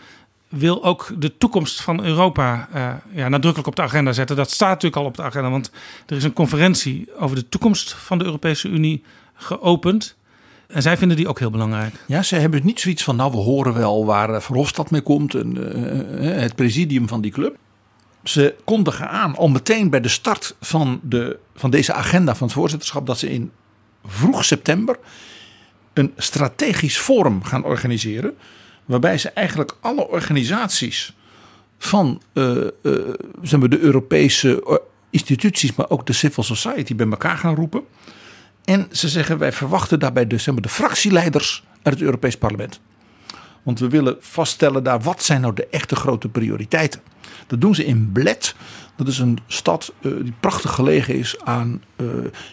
wil 0.48 0.84
ook 0.84 1.10
de 1.18 1.36
toekomst 1.36 1.82
van 1.82 2.04
Europa 2.04 2.68
ja, 3.12 3.28
nadrukkelijk 3.28 3.68
op 3.68 3.76
de 3.76 3.82
agenda 3.82 4.12
zetten. 4.12 4.36
Dat 4.36 4.50
staat 4.50 4.68
natuurlijk 4.68 5.02
al 5.02 5.08
op 5.08 5.16
de 5.16 5.22
agenda, 5.22 5.50
want 5.50 5.70
er 6.06 6.16
is 6.16 6.24
een 6.24 6.32
conferentie 6.32 7.08
over 7.18 7.36
de 7.36 7.48
toekomst 7.48 7.92
van 7.92 8.18
de 8.18 8.24
Europese 8.24 8.68
Unie 8.68 9.02
geopend. 9.34 10.16
En 10.72 10.82
zij 10.82 10.96
vinden 10.96 11.16
die 11.16 11.28
ook 11.28 11.38
heel 11.38 11.50
belangrijk. 11.50 11.94
Ja, 12.06 12.22
ze 12.22 12.36
hebben 12.36 12.60
niet 12.64 12.80
zoiets 12.80 13.04
van, 13.04 13.16
nou 13.16 13.30
we 13.30 13.36
horen 13.36 13.74
wel 13.74 14.06
waar 14.06 14.42
Verhofstadt 14.42 14.90
mee 14.90 15.00
komt. 15.00 15.34
En, 15.34 15.56
uh, 15.56 16.40
het 16.40 16.54
presidium 16.54 17.08
van 17.08 17.20
die 17.20 17.30
club. 17.30 17.56
Ze 18.24 18.54
kondigen 18.64 19.08
aan 19.08 19.36
al 19.36 19.48
meteen 19.48 19.90
bij 19.90 20.00
de 20.00 20.08
start 20.08 20.56
van, 20.60 21.00
de, 21.02 21.38
van 21.54 21.70
deze 21.70 21.92
agenda 21.92 22.34
van 22.34 22.46
het 22.46 22.56
voorzitterschap... 22.56 23.06
dat 23.06 23.18
ze 23.18 23.30
in 23.30 23.50
vroeg 24.04 24.44
september 24.44 24.98
een 25.92 26.12
strategisch 26.16 26.98
forum 26.98 27.44
gaan 27.44 27.64
organiseren. 27.64 28.34
Waarbij 28.84 29.18
ze 29.18 29.28
eigenlijk 29.28 29.76
alle 29.80 30.08
organisaties 30.08 31.16
van 31.78 32.22
zeg 33.42 33.60
maar 33.60 33.68
de 33.68 33.78
Europese 33.78 34.80
instituties... 35.10 35.74
maar 35.74 35.90
ook 35.90 36.06
de 36.06 36.12
civil 36.12 36.42
society 36.42 36.94
bij 36.94 37.08
elkaar 37.08 37.38
gaan 37.38 37.54
roepen... 37.54 37.82
En 38.64 38.88
ze 38.90 39.08
zeggen 39.08 39.38
wij 39.38 39.52
verwachten 39.52 40.00
daarbij 40.00 40.26
de, 40.26 40.38
zeg 40.38 40.54
maar, 40.54 40.62
de 40.62 40.68
fractieleiders 40.68 41.64
uit 41.82 41.94
het 41.94 42.02
Europees 42.02 42.36
Parlement. 42.36 42.80
Want 43.62 43.78
we 43.78 43.88
willen 43.88 44.16
vaststellen 44.20 44.82
daar 44.82 45.00
wat 45.00 45.22
zijn 45.22 45.40
nou 45.40 45.54
de 45.54 45.66
echte 45.66 45.96
grote 45.96 46.28
prioriteiten. 46.28 47.00
Dat 47.46 47.60
doen 47.60 47.74
ze 47.74 47.84
in 47.84 48.12
Bled. 48.12 48.54
Dat 48.96 49.08
is 49.08 49.18
een 49.18 49.38
stad 49.46 49.92
uh, 50.00 50.22
die 50.22 50.34
prachtig 50.40 50.74
gelegen 50.74 51.14
is 51.14 51.40
aan 51.44 51.82
uh, 51.96 52.08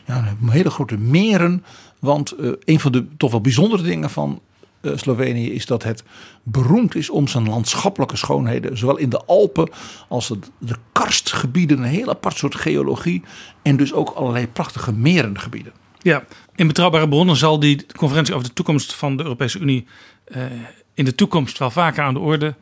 ja, 0.06 0.36
hele 0.46 0.70
grote 0.70 0.98
meren. 0.98 1.64
Want 2.00 2.34
uh, 2.40 2.52
een 2.60 2.80
van 2.80 2.92
de 2.92 3.08
toch 3.18 3.32
wel 3.32 3.42
bijzondere 3.42 3.84
dingen 3.84 4.10
van 4.10 4.42
Slovenië 4.82 5.52
is 5.52 5.66
dat 5.66 5.84
het 5.84 6.04
beroemd 6.44 6.96
is 6.96 7.10
om 7.10 7.28
zijn 7.28 7.50
landschappelijke 7.50 8.18
schoonheden. 8.18 8.78
Zowel 8.78 8.98
in 8.98 9.10
de 9.10 9.26
Alpen 9.26 9.70
als 10.08 10.34
de 10.58 10.76
karstgebieden, 10.92 11.78
een 11.78 11.84
heel 11.84 12.10
apart 12.10 12.38
soort 12.38 12.56
geologie. 12.56 13.24
En 13.62 13.78
dus 13.78 13.94
ook 13.94 14.10
allerlei 14.10 14.48
prachtige 14.48 14.94
merengebieden. 14.94 15.74
Ja, 16.02 16.24
in 16.56 16.68
betrouwbare 16.68 17.10
bronnen 17.10 17.36
zal 17.36 17.60
die 17.60 17.86
conferentie 17.96 18.34
over 18.34 18.48
de 18.48 18.54
toekomst 18.54 18.94
van 18.94 19.18
de 19.18 19.24
Europese 19.24 19.60
Unie 19.60 19.88
uh, 20.28 20.44
in 20.94 21.06
de 21.06 21.16
toekomst 21.16 21.58
wel 21.58 21.72
vaker 21.72 22.04
aan 22.04 22.14
de 22.14 22.20
orde 22.20 22.56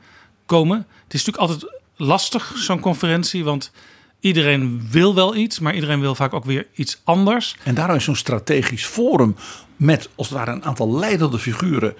komen. 0.46 0.78
Het 1.04 1.14
is 1.14 1.26
natuurlijk 1.26 1.52
altijd 1.54 1.82
lastig, 1.96 2.54
zo'n 2.56 2.80
conferentie, 2.80 3.44
want 3.44 3.72
iedereen 4.20 4.88
wil 4.92 5.16
wel 5.16 5.36
iets, 5.36 5.60
maar 5.60 5.74
iedereen 5.74 6.00
wil 6.00 6.16
vaak 6.16 6.34
ook 6.34 6.46
weer 6.46 6.68
iets 6.74 7.02
anders. 7.04 7.56
En 7.64 7.76
daarom 7.76 7.96
is 7.96 8.04
zo'n 8.04 8.16
strategisch 8.16 8.86
forum 8.86 9.36
met 9.76 10.10
als 10.16 10.30
het 10.30 10.38
ware 10.38 10.52
een 10.52 10.66
aantal 10.66 10.98
leidende 10.98 11.40
figuren 11.40 11.96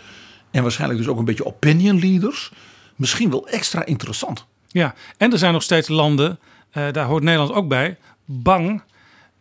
en 0.52 0.62
waarschijnlijk 0.62 1.00
dus 1.00 1.10
ook 1.10 1.18
een 1.18 1.26
beetje 1.26 1.46
opinion 1.46 2.00
leaders 2.00 2.52
misschien 2.96 3.30
wel 3.30 3.48
extra 3.48 3.86
interessant. 3.86 4.46
Ja, 4.68 4.96
en 5.18 5.32
er 5.32 5.38
zijn 5.38 5.54
nog 5.54 5.64
steeds 5.64 5.88
landen, 5.88 6.40
uh, 6.74 6.92
daar 6.92 7.06
hoort 7.06 7.24
Nederland 7.24 7.52
ook 7.52 7.68
bij, 7.68 7.98
bang 8.26 8.82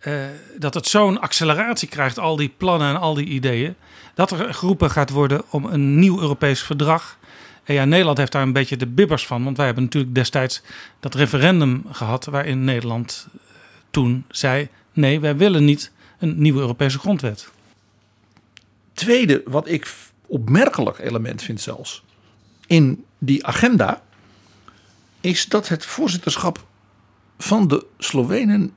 uh, 0.07 0.24
dat 0.59 0.74
het 0.74 0.86
zo'n 0.86 1.20
acceleratie 1.20 1.88
krijgt, 1.88 2.18
al 2.18 2.36
die 2.36 2.54
plannen 2.57 2.88
en 2.88 3.00
al 3.00 3.14
die 3.14 3.26
ideeën, 3.26 3.74
dat 4.14 4.30
er 4.30 4.54
geroepen 4.54 4.90
gaat 4.90 5.11
worden 5.11 5.42
om 5.50 5.64
een 5.64 5.98
nieuw 5.98 6.20
Europees 6.20 6.62
verdrag. 6.62 7.18
En 7.64 7.74
ja, 7.74 7.84
Nederland 7.84 8.18
heeft 8.18 8.32
daar 8.32 8.42
een 8.42 8.52
beetje 8.52 8.76
de 8.76 8.86
bibbers 8.86 9.26
van, 9.26 9.44
want 9.44 9.57
wij 9.57 9.66
hebben 9.66 9.84
natuurlijk 9.84 10.14
destijds 10.14 10.62
dat 11.00 11.14
referendum 11.14 11.84
gehad 11.92 12.24
waarin 12.24 12.64
Nederland 12.64 13.26
uh, 13.34 13.40
toen 13.90 14.24
zei: 14.28 14.68
nee, 14.92 15.20
wij 15.20 15.36
willen 15.36 15.64
niet 15.64 15.92
een 16.18 16.40
nieuwe 16.40 16.61
Europese 16.61 16.98
grondwet. 16.98 17.50
Tweede, 18.92 19.42
wat 19.44 19.68
ik 19.68 19.94
opmerkelijk 20.26 20.98
element 20.98 21.42
vind 21.42 21.61
zelfs 21.61 22.04
in 22.66 23.04
die 23.18 23.46
agenda, 23.46 24.02
is 25.20 25.46
dat 25.46 25.68
het 25.68 25.84
voorzitterschap 25.84 26.64
van 27.38 27.68
de 27.68 27.86
Slovenen 27.98 28.74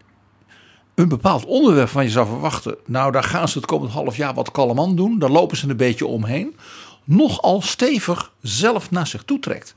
een 1.00 1.08
bepaald 1.10 1.46
onderwerp 1.46 1.90
van 1.90 2.04
je 2.04 2.10
zou 2.10 2.28
verwachten. 2.28 2.76
Nou, 2.86 3.12
daar 3.12 3.24
gaan 3.24 3.48
ze 3.48 3.58
het 3.58 3.68
komend 3.68 3.92
half 3.92 4.16
jaar 4.16 4.34
wat 4.34 4.52
kalm 4.52 4.80
aan 4.80 4.96
doen. 4.96 5.20
Daar 5.20 5.30
lopen 5.30 5.58
ze 5.58 5.70
een 5.70 5.78
beetje 5.78 6.06
omheen. 6.06 6.56
Nogal 7.04 7.62
stevig 7.62 8.32
zelf 8.42 8.92
naar 8.92 9.08
zich 9.08 9.24
toe 9.24 9.40
trekt. 9.40 9.76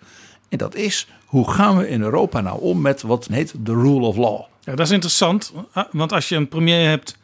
En 0.49 0.59
dat 0.59 0.75
is, 0.75 1.09
hoe 1.25 1.51
gaan 1.51 1.77
we 1.77 1.89
in 1.89 2.03
Europa 2.03 2.41
nou 2.41 2.61
om 2.61 2.81
met 2.81 3.03
wat 3.03 3.27
heet 3.31 3.55
de 3.59 3.73
rule 3.73 4.07
of 4.07 4.17
law? 4.17 4.41
Ja, 4.61 4.75
dat 4.75 4.87
is 4.87 4.93
interessant. 4.93 5.53
Want 5.93 6.13
als 6.13 6.29
je 6.29 6.37
een 6.37 6.49
premier 6.49 6.89
hebt 6.89 7.17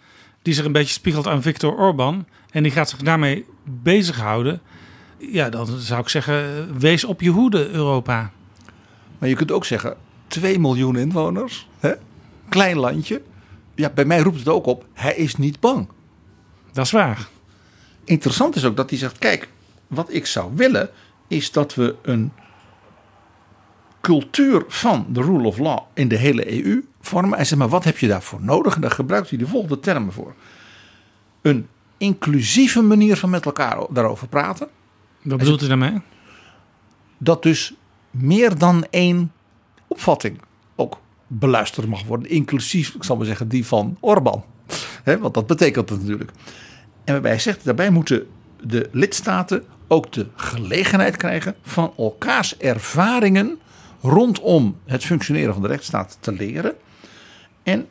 die 0.42 0.54
zich 0.54 0.64
een 0.64 0.72
beetje 0.72 0.92
spiegelt 0.92 1.26
aan 1.26 1.42
Viktor 1.42 1.76
Orban. 1.76 2.26
En 2.50 2.62
die 2.62 2.72
gaat 2.72 2.88
zich 2.88 2.98
daarmee 2.98 3.44
bezighouden. 3.64 4.60
Ja, 5.18 5.48
dan 5.48 5.66
zou 5.66 6.00
ik 6.00 6.08
zeggen, 6.08 6.68
wees 6.78 7.04
op 7.04 7.20
je 7.20 7.30
hoede 7.30 7.68
Europa. 7.68 8.30
Maar 9.18 9.28
je 9.28 9.34
kunt 9.34 9.52
ook 9.52 9.64
zeggen, 9.64 9.96
2 10.26 10.58
miljoen 10.58 10.96
inwoners. 10.96 11.68
Hè? 11.78 11.92
Klein 12.48 12.76
landje 12.76 13.22
ja, 13.78 13.90
bij 13.90 14.04
mij 14.04 14.18
roept 14.18 14.38
het 14.38 14.48
ook 14.48 14.66
op, 14.66 14.86
hij 14.92 15.14
is 15.14 15.36
niet 15.36 15.60
bang. 15.60 15.88
Dat 16.72 16.84
is 16.84 16.90
waar. 16.90 17.28
Interessant 18.04 18.56
is 18.56 18.64
ook 18.64 18.76
dat 18.76 18.90
hij 18.90 18.98
zegt, 18.98 19.18
kijk, 19.18 19.48
wat 19.86 20.12
ik 20.12 20.26
zou 20.26 20.52
willen 20.54 20.90
is 21.28 21.52
dat 21.52 21.74
we 21.74 21.96
een 22.02 22.32
cultuur 24.00 24.64
van 24.68 25.06
de 25.08 25.22
rule 25.22 25.46
of 25.46 25.58
law 25.58 25.78
in 25.94 26.08
de 26.08 26.16
hele 26.16 26.64
EU 26.64 26.84
vormen. 27.00 27.34
Hij 27.34 27.44
zegt, 27.44 27.60
maar 27.60 27.68
wat 27.68 27.84
heb 27.84 27.98
je 27.98 28.08
daarvoor 28.08 28.42
nodig? 28.42 28.74
En 28.74 28.80
daar 28.80 28.90
gebruikt 28.90 29.28
hij 29.28 29.38
de 29.38 29.46
volgende 29.46 29.80
termen 29.80 30.12
voor. 30.12 30.34
Een 31.42 31.68
inclusieve 31.96 32.82
manier 32.82 33.16
van 33.16 33.30
met 33.30 33.44
elkaar 33.44 33.86
daarover 33.90 34.28
praten. 34.28 34.68
Wat 35.22 35.38
bedoelt 35.38 35.62
u 35.62 35.66
daarmee? 35.66 36.00
Dat 37.18 37.42
dus 37.42 37.74
meer 38.10 38.58
dan 38.58 38.86
één 38.90 39.32
opvatting 39.86 40.40
beluisterd 41.28 41.86
mag 41.86 42.04
worden. 42.04 42.30
Inclusief, 42.30 42.94
ik 42.94 43.04
zal 43.04 43.16
maar 43.16 43.26
zeggen, 43.26 43.48
die 43.48 43.66
van 43.66 43.96
Orbán. 44.00 44.44
Want 45.04 45.34
dat 45.34 45.46
betekent 45.46 45.88
het 45.88 46.00
natuurlijk. 46.00 46.30
En 47.04 47.12
waarbij 47.12 47.30
hij 47.30 47.40
zegt, 47.40 47.64
daarbij 47.64 47.90
moeten 47.90 48.26
de 48.60 48.88
lidstaten 48.92 49.64
ook 49.88 50.12
de 50.12 50.26
gelegenheid 50.34 51.16
krijgen 51.16 51.54
van 51.62 51.92
elkaars 51.96 52.56
ervaringen 52.56 53.58
rondom 54.00 54.76
het 54.84 55.04
functioneren 55.04 55.52
van 55.52 55.62
de 55.62 55.68
rechtsstaat 55.68 56.18
te 56.20 56.32
leren. 56.32 56.74
En 57.62 57.88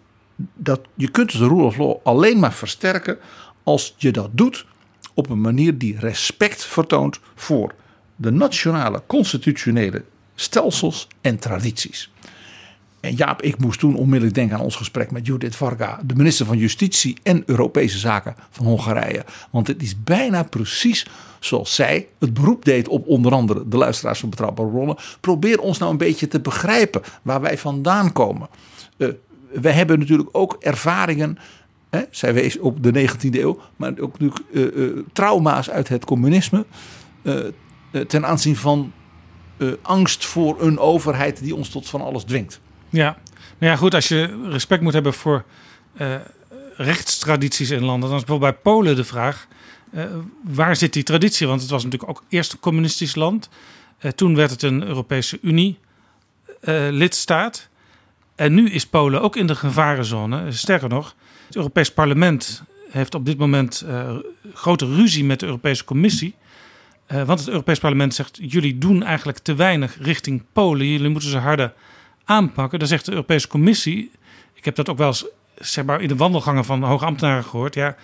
dat, 0.53 0.81
je 0.93 1.11
kunt 1.11 1.31
de 1.31 1.47
rule 1.47 1.63
of 1.63 1.77
law 1.77 1.95
alleen 2.03 2.39
maar 2.39 2.53
versterken 2.53 3.17
als 3.63 3.95
je 3.97 4.11
dat 4.11 4.29
doet 4.31 4.65
op 5.13 5.29
een 5.29 5.41
manier 5.41 5.77
die 5.77 5.99
respect 5.99 6.65
vertoont 6.65 7.19
voor 7.35 7.73
de 8.15 8.31
nationale 8.31 9.03
constitutionele 9.07 10.03
stelsels 10.35 11.07
en 11.21 11.39
tradities. 11.39 12.11
En 12.99 13.15
Jaap, 13.15 13.41
ik 13.41 13.57
moest 13.59 13.79
toen 13.79 13.95
onmiddellijk 13.95 14.35
denken 14.35 14.57
aan 14.57 14.63
ons 14.63 14.75
gesprek 14.75 15.11
met 15.11 15.25
Judith 15.25 15.55
Varga, 15.55 15.99
de 16.05 16.15
minister 16.15 16.45
van 16.45 16.57
Justitie 16.57 17.17
en 17.23 17.43
Europese 17.45 17.97
Zaken 17.97 18.35
van 18.49 18.65
Hongarije. 18.65 19.25
Want 19.51 19.67
het 19.67 19.81
is 19.81 20.03
bijna 20.03 20.43
precies 20.43 21.07
zoals 21.39 21.75
zij 21.75 22.07
het 22.19 22.33
beroep 22.33 22.65
deed 22.65 22.87
op 22.87 23.07
onder 23.07 23.31
andere 23.31 23.67
de 23.67 23.77
luisteraars 23.77 24.19
van 24.19 24.29
Betrouwbare 24.29 24.69
Bronnen. 24.69 24.95
Probeer 25.19 25.59
ons 25.59 25.77
nou 25.77 25.91
een 25.91 25.97
beetje 25.97 26.27
te 26.27 26.39
begrijpen 26.39 27.01
waar 27.21 27.41
wij 27.41 27.57
vandaan 27.57 28.11
komen. 28.11 28.47
Uh, 28.97 29.09
wij 29.51 29.71
hebben 29.71 29.99
natuurlijk 29.99 30.29
ook 30.31 30.57
ervaringen, 30.59 31.37
hè, 31.89 32.01
zij 32.09 32.33
wees 32.33 32.59
op 32.59 32.83
de 32.83 33.07
19e 33.09 33.29
eeuw, 33.31 33.59
maar 33.75 33.93
ook 33.99 34.19
natuurlijk 34.19 34.41
uh, 34.51 34.85
uh, 34.85 35.03
trauma's 35.13 35.69
uit 35.69 35.87
het 35.87 36.05
communisme. 36.05 36.65
ten 38.07 38.25
aanzien 38.25 38.55
van 38.55 38.91
angst 39.81 40.25
voor 40.25 40.61
een 40.61 40.79
overheid 40.79 41.43
die 41.43 41.55
ons 41.55 41.69
tot 41.69 41.89
van 41.89 42.01
alles 42.01 42.23
dwingt. 42.23 42.61
Ja, 42.89 43.17
nou 43.57 43.71
ja, 43.71 43.75
goed, 43.75 43.93
als 43.93 44.07
je 44.07 44.47
respect 44.49 44.81
moet 44.81 44.93
hebben 44.93 45.13
voor 45.13 45.43
uh, 46.01 46.15
rechtstradities 46.75 47.69
in 47.69 47.83
landen, 47.83 48.09
dan 48.09 48.17
is 48.17 48.23
bijvoorbeeld 48.23 48.53
bij 48.53 48.73
Polen 48.73 48.95
de 48.95 49.03
vraag: 49.03 49.47
Uh, 49.91 50.03
waar 50.43 50.75
zit 50.75 50.93
die 50.93 51.03
traditie? 51.03 51.47
Want 51.47 51.61
het 51.61 51.69
was 51.69 51.83
natuurlijk 51.83 52.11
ook 52.11 52.23
eerst 52.29 52.53
een 52.53 52.59
communistisch 52.59 53.15
land. 53.15 53.49
Uh, 54.01 54.11
toen 54.11 54.35
werd 54.35 54.51
het 54.51 54.61
een 54.61 54.83
Europese 54.83 55.39
Unie 55.41 55.79
uh, 56.61 56.87
lidstaat. 56.89 57.69
En 58.35 58.53
nu 58.53 58.69
is 58.69 58.87
Polen 58.87 59.21
ook 59.21 59.35
in 59.35 59.47
de 59.47 59.55
gevarenzone. 59.55 60.51
Sterker 60.51 60.89
nog, 60.89 61.15
het 61.47 61.55
Europees 61.55 61.91
Parlement 61.91 62.63
heeft 62.89 63.15
op 63.15 63.25
dit 63.25 63.37
moment 63.37 63.85
grote 64.53 64.85
ruzie 64.85 65.23
met 65.23 65.39
de 65.39 65.45
Europese 65.45 65.83
Commissie. 65.83 66.35
want 67.07 67.39
het 67.39 67.47
Europees 67.47 67.79
Parlement 67.79 68.13
zegt: 68.13 68.39
jullie 68.41 68.77
doen 68.77 69.03
eigenlijk 69.03 69.37
te 69.37 69.55
weinig 69.55 69.97
richting 70.01 70.43
Polen. 70.53 70.87
Jullie 70.87 71.09
moeten 71.09 71.29
ze 71.29 71.37
harder 71.37 71.73
aanpakken. 72.27 72.79
Dan 72.79 72.87
zegt 72.87 73.05
de 73.05 73.11
Europese 73.11 73.47
Commissie. 73.47 74.11
Ik 74.53 74.65
heb 74.65 74.75
dat 74.75 74.89
ook 74.89 74.97
wel 74.97 75.07
eens 75.07 75.25
zeg 75.55 75.85
maar, 75.85 76.01
in 76.01 76.07
de 76.07 76.15
wandelgangen 76.15 76.65
van 76.65 76.83
hoge 76.83 77.05
ambtenaren 77.05 77.43
gehoord. 77.43 77.73
Ja, 77.73 77.95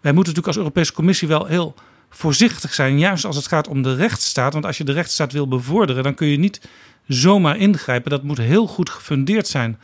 wij 0.00 0.12
moeten 0.12 0.34
natuurlijk 0.34 0.46
als 0.46 0.56
Europese 0.56 0.92
Commissie 0.92 1.28
wel 1.28 1.46
heel 1.46 1.74
voorzichtig 2.10 2.74
zijn, 2.74 2.98
juist 2.98 3.24
als 3.24 3.36
het 3.36 3.46
gaat 3.46 3.68
om 3.68 3.82
de 3.82 3.94
rechtsstaat. 3.94 4.52
Want 4.52 4.66
als 4.66 4.78
je 4.78 4.84
de 4.84 4.92
rechtsstaat 4.92 5.32
wil 5.32 5.48
bevorderen, 5.48 6.02
dan 6.02 6.14
kun 6.14 6.26
je 6.26 6.38
niet 6.38 6.68
zomaar 7.06 7.56
ingrijpen. 7.56 8.10
Dat 8.10 8.22
moet 8.22 8.38
heel 8.38 8.66
goed 8.66 8.90
gefundeerd 8.90 9.46
zijn 9.46 9.78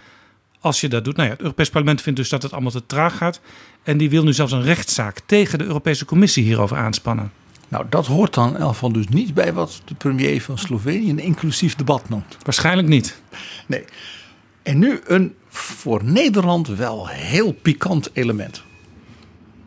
als 0.61 0.81
je 0.81 0.89
dat 0.89 1.05
doet. 1.05 1.17
Nou 1.17 1.29
ja, 1.29 1.35
het 1.35 1.43
Europees 1.43 1.71
Parlement 1.71 2.03
vindt 2.03 2.19
dus 2.19 2.29
dat 2.29 2.43
het 2.43 2.53
allemaal 2.53 2.71
te 2.71 2.87
traag 2.87 3.17
gaat. 3.17 3.41
En 3.83 3.99
die 3.99 4.11
wil 4.11 4.25
nu 4.25 4.33
zelfs 4.33 4.53
een 4.53 4.63
rechtszaak 4.63 5.21
tegen 5.27 5.59
de 5.59 5.65
Europese 5.65 6.05
Commissie 6.05 6.45
hierover 6.45 6.77
aanspannen. 6.77 7.33
Nou, 7.71 7.87
dat 7.89 8.07
hoort 8.07 8.35
dan 8.35 8.59
in 8.59 8.75
van 8.75 8.93
dus 8.93 9.09
niet 9.09 9.35
bij 9.35 9.53
wat 9.53 9.83
de 9.85 9.95
premier 9.95 10.43
van 10.43 10.59
Slovenië 10.59 11.11
een 11.11 11.19
inclusief 11.19 11.77
debat 11.77 12.09
noemt. 12.09 12.37
Waarschijnlijk 12.43 12.89
niet. 12.89 13.23
Nee. 13.67 13.85
En 14.63 14.79
nu 14.79 15.01
een 15.05 15.35
voor 15.49 16.05
Nederland 16.05 16.69
wel 16.69 17.09
heel 17.09 17.53
pikant 17.53 18.11
element. 18.13 18.63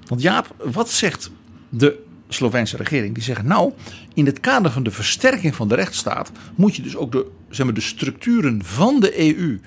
Want 0.08 0.22
Jaap, 0.22 0.56
wat 0.58 0.90
zegt 0.90 1.32
de 1.70 2.04
Sloveense 2.28 2.78
regering? 2.78 3.14
Die 3.14 3.24
zeggen 3.24 3.48
nou, 3.48 3.74
in 4.14 4.26
het 4.26 4.40
kader 4.40 4.72
van 4.72 4.84
de 4.84 4.92
versterking 4.92 5.56
van 5.56 5.68
de 5.68 5.76
rechtsstaat 5.76 6.32
moet 6.56 6.76
je 6.76 6.82
dus 6.82 6.96
ook 6.96 7.12
de, 7.12 7.28
zeg 7.50 7.66
maar, 7.66 7.76
de 7.76 7.82
structuren 7.82 8.64
van 8.64 9.00
de 9.00 9.38
EU 9.38 9.60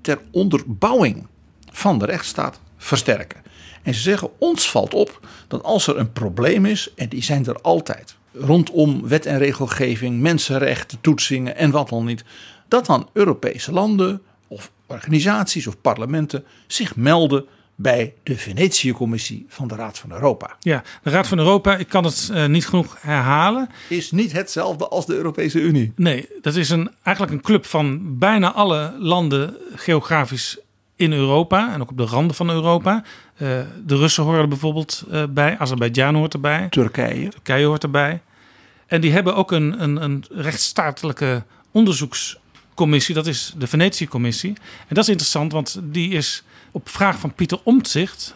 ter 0.00 0.18
onderbouwing 0.30 1.26
van 1.72 1.98
de 1.98 2.04
rechtsstaat 2.04 2.60
versterken. 2.76 3.42
En 3.86 3.94
ze 3.94 4.00
zeggen 4.00 4.30
ons 4.38 4.70
valt 4.70 4.94
op 4.94 5.20
dat 5.48 5.62
als 5.62 5.86
er 5.86 5.98
een 5.98 6.12
probleem 6.12 6.66
is, 6.66 6.92
en 6.94 7.08
die 7.08 7.22
zijn 7.22 7.46
er 7.46 7.60
altijd, 7.60 8.16
rondom 8.32 9.08
wet 9.08 9.26
en 9.26 9.38
regelgeving, 9.38 10.20
mensenrechten, 10.20 11.00
toetsingen 11.00 11.56
en 11.56 11.70
wat 11.70 11.88
dan 11.88 12.04
niet, 12.04 12.24
dat 12.68 12.86
dan 12.86 13.08
Europese 13.12 13.72
landen 13.72 14.22
of 14.48 14.70
organisaties 14.86 15.66
of 15.66 15.80
parlementen 15.80 16.44
zich 16.66 16.96
melden 16.96 17.46
bij 17.74 18.14
de 18.22 18.36
Venetië-commissie 18.36 19.46
van 19.48 19.68
de 19.68 19.74
Raad 19.74 19.98
van 19.98 20.12
Europa. 20.12 20.56
Ja, 20.60 20.82
de 21.02 21.10
Raad 21.10 21.26
van 21.26 21.38
Europa, 21.38 21.76
ik 21.76 21.88
kan 21.88 22.04
het 22.04 22.30
uh, 22.32 22.46
niet 22.46 22.66
genoeg 22.66 22.96
herhalen. 23.00 23.68
Is 23.88 24.10
niet 24.10 24.32
hetzelfde 24.32 24.88
als 24.88 25.06
de 25.06 25.14
Europese 25.14 25.60
Unie. 25.60 25.92
Nee, 25.96 26.28
dat 26.40 26.54
is 26.54 26.70
een, 26.70 26.90
eigenlijk 27.02 27.36
een 27.36 27.42
club 27.42 27.66
van 27.66 28.18
bijna 28.18 28.52
alle 28.52 28.94
landen 28.98 29.56
geografisch 29.74 30.58
in 30.96 31.12
Europa 31.12 31.72
en 31.72 31.80
ook 31.80 31.90
op 31.90 31.96
de 31.96 32.04
randen 32.04 32.36
van 32.36 32.50
Europa. 32.50 33.02
Uh, 33.02 33.48
de 33.84 33.96
Russen 33.96 34.24
horen 34.24 34.48
bijvoorbeeld 34.48 35.04
uh, 35.10 35.22
bij, 35.30 35.58
Azerbeidzjan 35.58 36.14
hoort 36.14 36.34
erbij. 36.34 36.66
Turkije. 36.68 37.28
Turkije 37.28 37.66
hoort 37.66 37.82
erbij. 37.82 38.22
En 38.86 39.00
die 39.00 39.12
hebben 39.12 39.34
ook 39.34 39.52
een, 39.52 39.82
een, 39.82 40.02
een 40.02 40.24
rechtsstatelijke 40.30 41.44
onderzoekscommissie, 41.70 43.14
dat 43.14 43.26
is 43.26 43.54
de 43.58 43.66
Venetië-commissie. 43.66 44.50
En 44.88 44.94
dat 44.94 45.04
is 45.04 45.08
interessant, 45.08 45.52
want 45.52 45.80
die 45.82 46.10
is 46.10 46.44
op 46.70 46.88
vraag 46.88 47.18
van 47.18 47.34
Pieter 47.34 47.58
Omtzigt 47.62 48.34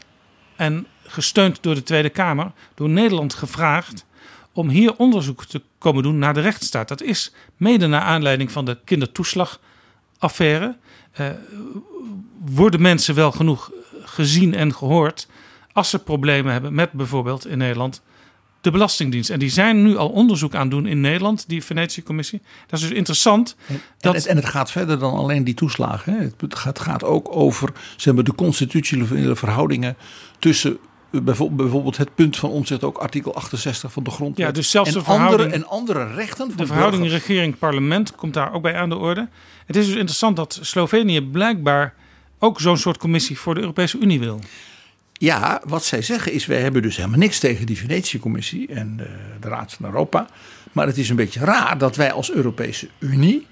en 0.57 0.87
gesteund 1.07 1.63
door 1.63 1.75
de 1.75 1.83
Tweede 1.83 2.11
Kamer, 2.11 2.53
door 2.75 2.89
Nederland 2.89 3.35
gevraagd 3.35 4.05
om 4.53 4.69
hier 4.69 4.97
onderzoek 4.97 5.45
te 5.45 5.63
komen 5.79 6.03
doen 6.03 6.19
naar 6.19 6.35
de 6.35 6.41
rechtsstaat. 6.41 6.89
Dat 6.89 7.03
is 7.03 7.33
mede 7.57 7.87
naar 7.87 8.01
aanleiding 8.01 8.53
van 8.53 8.65
de 8.65 8.79
kindertoeslagaffaire. 8.85 10.77
Uh, 11.21 11.29
worden 12.47 12.83
mensen 12.83 13.15
wel 13.15 13.33
genoeg 13.33 13.71
gezien 14.03 14.55
en 14.55 14.75
gehoord 14.75 15.27
als 15.73 15.91
ze 15.91 15.99
problemen 15.99 16.53
hebben 16.53 16.75
met 16.75 16.93
bijvoorbeeld 16.93 17.47
in 17.47 17.59
Nederland 17.59 18.03
de 18.61 18.71
Belastingdienst. 18.71 19.31
En 19.31 19.39
die 19.39 19.51
zijn 19.51 19.83
nu 19.83 19.97
al 19.97 20.09
onderzoek 20.09 20.55
aan 20.55 20.69
doen 20.69 20.87
in 20.87 21.01
Nederland, 21.01 21.49
die 21.49 21.65
Venetië-commissie. 21.65 22.43
Dat 22.67 22.81
is 22.81 22.89
dus 22.89 22.97
interessant. 22.97 23.57
En, 23.67 23.81
dat... 23.99 24.15
en, 24.15 24.21
het, 24.21 24.29
en 24.29 24.37
het 24.37 24.45
gaat 24.45 24.71
verder 24.71 24.99
dan 24.99 25.15
alleen 25.15 25.45
die 25.45 25.55
toeslagen. 25.55 26.13
Hè. 26.13 26.29
Het 26.39 26.55
gaat, 26.55 26.79
gaat 26.79 27.05
ook 27.05 27.37
over 27.37 27.73
zeg 27.97 28.15
maar, 28.15 28.25
de 28.25 28.35
constitutionele 28.35 29.37
verhoudingen 29.37 29.97
tussen 30.39 30.79
eh, 31.11 31.21
bijvoorbeeld 31.21 31.97
het 31.97 32.15
punt 32.15 32.37
van 32.37 32.51
omzet 32.51 32.85
ook 32.85 32.99
artikel 32.99 33.35
68 33.35 33.93
van 33.93 34.03
de 34.03 34.11
grondwet. 34.11 34.47
Ja, 34.47 34.53
dus 34.53 34.71
zelfs 34.71 34.89
en, 34.89 34.99
de 34.99 35.05
verhouding, 35.05 35.41
andere, 35.41 35.65
en 35.65 35.69
andere 35.69 36.15
rechten. 36.15 36.47
Van 36.49 36.57
de 36.57 36.67
verhouding 36.67 37.09
regering-parlement 37.09 38.15
komt 38.15 38.35
daar 38.35 38.53
ook 38.53 38.63
bij 38.63 38.77
aan 38.77 38.89
de 38.89 38.97
orde. 38.97 39.29
Het 39.67 39.77
is 39.77 39.87
dus 39.87 39.95
interessant 39.95 40.37
dat 40.37 40.59
Slovenië 40.63 41.21
blijkbaar 41.21 41.95
ook 42.41 42.61
zo'n 42.61 42.79
soort 42.79 42.99
commissie 42.99 43.39
voor 43.39 43.55
de 43.55 43.61
Europese 43.61 43.99
Unie 43.99 44.21
wil. 44.21 44.41
Ja, 45.13 45.61
wat 45.65 45.85
zij 45.85 46.03
zeggen 46.03 46.33
is: 46.33 46.47
wij 46.47 46.61
hebben 46.61 46.83
dus 46.83 46.97
helemaal 46.97 47.19
niks 47.19 47.39
tegen 47.39 47.67
die 47.67 47.79
Venetië-commissie 47.79 48.69
en 48.69 48.97
de, 48.97 49.09
de, 49.41 49.49
Raad 49.49 49.73
van 49.73 49.85
Europa. 49.85 50.27
Maar 50.73 50.87
het 50.87 50.99
is 50.99 51.09
een 51.09 51.17
beetje 51.17 51.41
raar 51.41 51.79
dat 51.79 51.97
wij 51.97 52.13
als 52.13 52.33
Europese 52.33 52.89
Unie, 52.99 53.47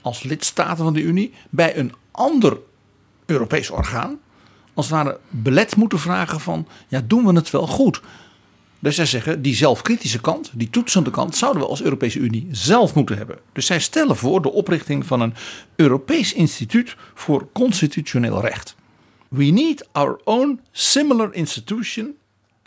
als 0.00 0.22
lidstaten 0.22 0.84
van 0.84 0.92
de 0.92 1.00
Unie, 1.00 1.32
bij 1.50 1.76
een 1.76 1.92
ander 2.10 2.58
Europees 3.26 3.70
orgaan, 3.70 4.18
als 4.74 4.86
het 4.86 4.94
ware 4.94 5.18
belet 5.28 5.76
moeten 5.76 5.98
vragen 5.98 6.40
van: 6.40 6.68
ja, 6.88 7.00
doen 7.06 7.26
we 7.26 7.32
het 7.32 7.50
wel 7.50 7.66
goed? 7.66 8.00
Dus 8.84 8.94
zij 8.94 9.06
zeggen, 9.06 9.42
die 9.42 9.54
zelfkritische 9.54 10.20
kant, 10.20 10.50
die 10.54 10.70
toetsende 10.70 11.10
kant, 11.10 11.36
zouden 11.36 11.62
we 11.62 11.68
als 11.68 11.82
Europese 11.82 12.18
Unie 12.18 12.48
zelf 12.50 12.94
moeten 12.94 13.16
hebben. 13.16 13.38
Dus 13.52 13.66
zij 13.66 13.80
stellen 13.80 14.16
voor 14.16 14.42
de 14.42 14.52
oprichting 14.52 15.06
van 15.06 15.20
een 15.20 15.34
Europees 15.76 16.32
instituut 16.32 16.96
voor 17.14 17.48
constitutioneel 17.52 18.40
recht. 18.40 18.74
We 19.28 19.44
need 19.44 19.88
our 19.92 20.20
own 20.24 20.60
similar 20.72 21.34
institution. 21.34 22.14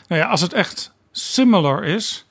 Nou 0.07 0.21
ja, 0.21 0.27
als 0.27 0.41
het 0.41 0.53
echt 0.53 0.93
similar 1.11 1.83
is, 1.83 2.25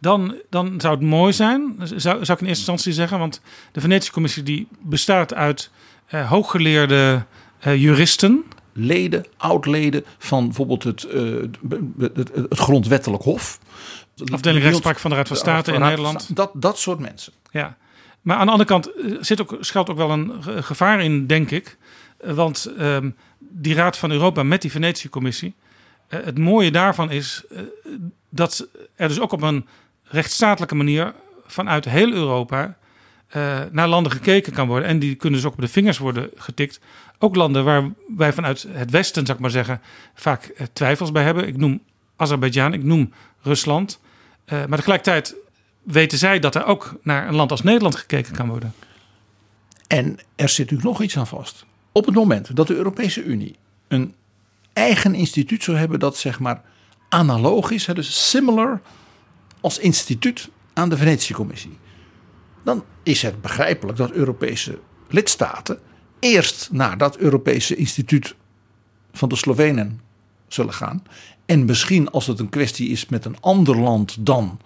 dan, 0.00 0.34
dan 0.50 0.80
zou 0.80 0.94
het 0.94 1.04
mooi 1.04 1.32
zijn, 1.32 1.74
zou, 1.78 1.98
zou 1.98 2.20
ik 2.20 2.28
in 2.28 2.28
eerste 2.28 2.46
instantie 2.46 2.92
zeggen. 2.92 3.18
Want 3.18 3.40
de 3.72 3.80
Venetië-commissie 3.80 4.42
die 4.42 4.68
bestaat 4.80 5.34
uit 5.34 5.70
eh, 6.06 6.30
hooggeleerde 6.30 7.24
eh, 7.58 7.82
juristen 7.82 8.44
leden, 8.78 9.26
oud-leden 9.36 10.04
van 10.18 10.44
bijvoorbeeld 10.44 10.84
het, 10.84 11.06
uh, 11.14 11.42
het, 11.98 12.16
het, 12.16 12.30
grondwettelijk 12.48 13.22
hof. 13.22 13.58
Afdeling 14.32 14.64
rechtspraak 14.64 14.98
van 14.98 15.10
de 15.10 15.16
Raad 15.16 15.28
van 15.28 15.36
State 15.36 15.72
in 15.72 15.80
Nederland. 15.80 16.36
Dat, 16.36 16.50
dat 16.54 16.78
soort 16.78 16.98
mensen. 16.98 17.32
Ja, 17.50 17.76
maar 18.22 18.36
aan 18.36 18.46
de 18.46 18.52
andere 18.52 18.68
kant 18.68 18.94
eh, 18.94 19.12
zit 19.20 19.40
ook, 19.40 19.56
schuilt 19.60 19.90
ook 19.90 19.96
wel 19.96 20.10
een 20.10 20.32
gevaar 20.62 21.02
in, 21.02 21.26
denk 21.26 21.50
ik. 21.50 21.76
Eh, 22.18 22.32
want 22.32 22.72
um, 22.80 23.16
die 23.38 23.74
Raad 23.74 23.98
van 23.98 24.10
Europa 24.10 24.42
met 24.42 24.62
die 24.62 24.70
Venetië-commissie. 24.70 25.54
Uh, 26.08 26.20
het 26.24 26.38
mooie 26.38 26.70
daarvan 26.70 27.10
is 27.10 27.44
uh, 27.52 27.60
dat 28.28 28.68
er 28.96 29.08
dus 29.08 29.20
ook 29.20 29.32
op 29.32 29.42
een 29.42 29.66
rechtsstatelijke 30.04 30.74
manier 30.74 31.14
vanuit 31.46 31.84
heel 31.84 32.12
Europa 32.12 32.76
uh, 33.36 33.60
naar 33.70 33.88
landen 33.88 34.12
gekeken 34.12 34.52
kan 34.52 34.66
worden. 34.66 34.88
En 34.88 34.98
die 34.98 35.14
kunnen 35.14 35.38
dus 35.38 35.48
ook 35.48 35.54
op 35.54 35.60
de 35.60 35.68
vingers 35.68 35.98
worden 35.98 36.30
getikt. 36.36 36.80
Ook 37.18 37.36
landen 37.36 37.64
waar 37.64 37.92
wij 38.16 38.32
vanuit 38.32 38.66
het 38.68 38.90
Westen, 38.90 39.26
zeg 39.26 39.34
ik 39.34 39.40
maar 39.40 39.50
zeggen, 39.50 39.80
vaak 40.14 40.44
eh, 40.44 40.66
twijfels 40.72 41.12
bij 41.12 41.22
hebben. 41.22 41.46
Ik 41.46 41.56
noem 41.56 41.82
Azerbeidzjan, 42.16 42.72
ik 42.72 42.84
noem 42.84 43.12
Rusland. 43.42 44.00
Uh, 44.46 44.58
maar 44.66 44.78
tegelijkertijd 44.78 45.34
weten 45.82 46.18
zij 46.18 46.38
dat 46.38 46.54
er 46.54 46.64
ook 46.64 46.98
naar 47.02 47.28
een 47.28 47.34
land 47.34 47.50
als 47.50 47.62
Nederland 47.62 47.96
gekeken 47.96 48.34
kan 48.34 48.48
worden. 48.48 48.74
En 49.86 50.18
er 50.36 50.48
zit 50.48 50.58
natuurlijk 50.58 50.88
nog 50.88 51.02
iets 51.02 51.16
aan 51.18 51.26
vast. 51.26 51.64
Op 51.92 52.06
het 52.06 52.14
moment 52.14 52.56
dat 52.56 52.66
de 52.66 52.74
Europese 52.74 53.22
Unie 53.22 53.56
een 53.88 54.14
eigen 54.72 55.14
instituut 55.14 55.64
zou 55.64 55.76
hebben 55.76 56.00
dat 56.00 56.16
zeg 56.16 56.40
maar 56.40 56.62
analoog 57.08 57.70
is, 57.70 57.84
dus 57.84 58.30
similar 58.30 58.80
als 59.60 59.78
instituut 59.78 60.48
aan 60.72 60.88
de 60.88 60.96
Venetië-commissie 60.96 61.78
dan 62.68 62.84
is 63.02 63.22
het 63.22 63.40
begrijpelijk 63.40 63.98
dat 63.98 64.10
Europese 64.10 64.78
lidstaten 65.08 65.78
eerst 66.20 66.68
naar 66.72 66.98
dat 66.98 67.16
Europese 67.16 67.76
instituut 67.76 68.34
van 69.12 69.28
de 69.28 69.36
Slovenen 69.36 70.00
zullen 70.48 70.74
gaan. 70.74 71.02
En 71.46 71.64
misschien 71.64 72.10
als 72.10 72.26
het 72.26 72.38
een 72.38 72.48
kwestie 72.48 72.88
is 72.88 73.08
met 73.08 73.24
een 73.24 73.40
ander 73.40 73.80
land 73.80 74.16
dan 74.26 74.60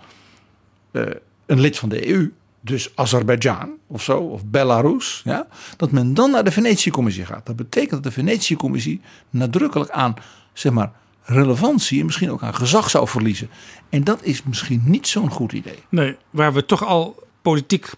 uh, 0.92 1.02
een 1.46 1.60
lid 1.60 1.78
van 1.78 1.88
de 1.88 2.08
EU, 2.08 2.32
dus 2.60 2.92
Azerbeidzjan 2.94 3.70
of 3.86 4.02
zo, 4.02 4.18
of 4.18 4.44
Belarus, 4.44 5.20
ja, 5.24 5.46
dat 5.76 5.90
men 5.90 6.14
dan 6.14 6.30
naar 6.30 6.44
de 6.44 6.52
Venetië-commissie 6.52 7.24
gaat. 7.24 7.46
Dat 7.46 7.56
betekent 7.56 7.90
dat 7.90 8.02
de 8.02 8.10
Venetië-commissie 8.10 9.00
nadrukkelijk 9.30 9.90
aan, 9.90 10.14
zeg 10.52 10.72
maar, 10.72 10.92
relevantie 11.22 12.00
en 12.00 12.06
misschien 12.06 12.30
ook 12.30 12.42
aan 12.42 12.54
gezag 12.54 12.90
zou 12.90 13.08
verliezen. 13.08 13.48
En 13.88 14.04
dat 14.04 14.22
is 14.22 14.42
misschien 14.42 14.82
niet 14.84 15.08
zo'n 15.08 15.30
goed 15.30 15.52
idee. 15.52 15.78
Nee, 15.88 16.16
waar 16.30 16.52
we 16.52 16.66
toch 16.66 16.84
al 16.84 17.22
politiek 17.42 17.90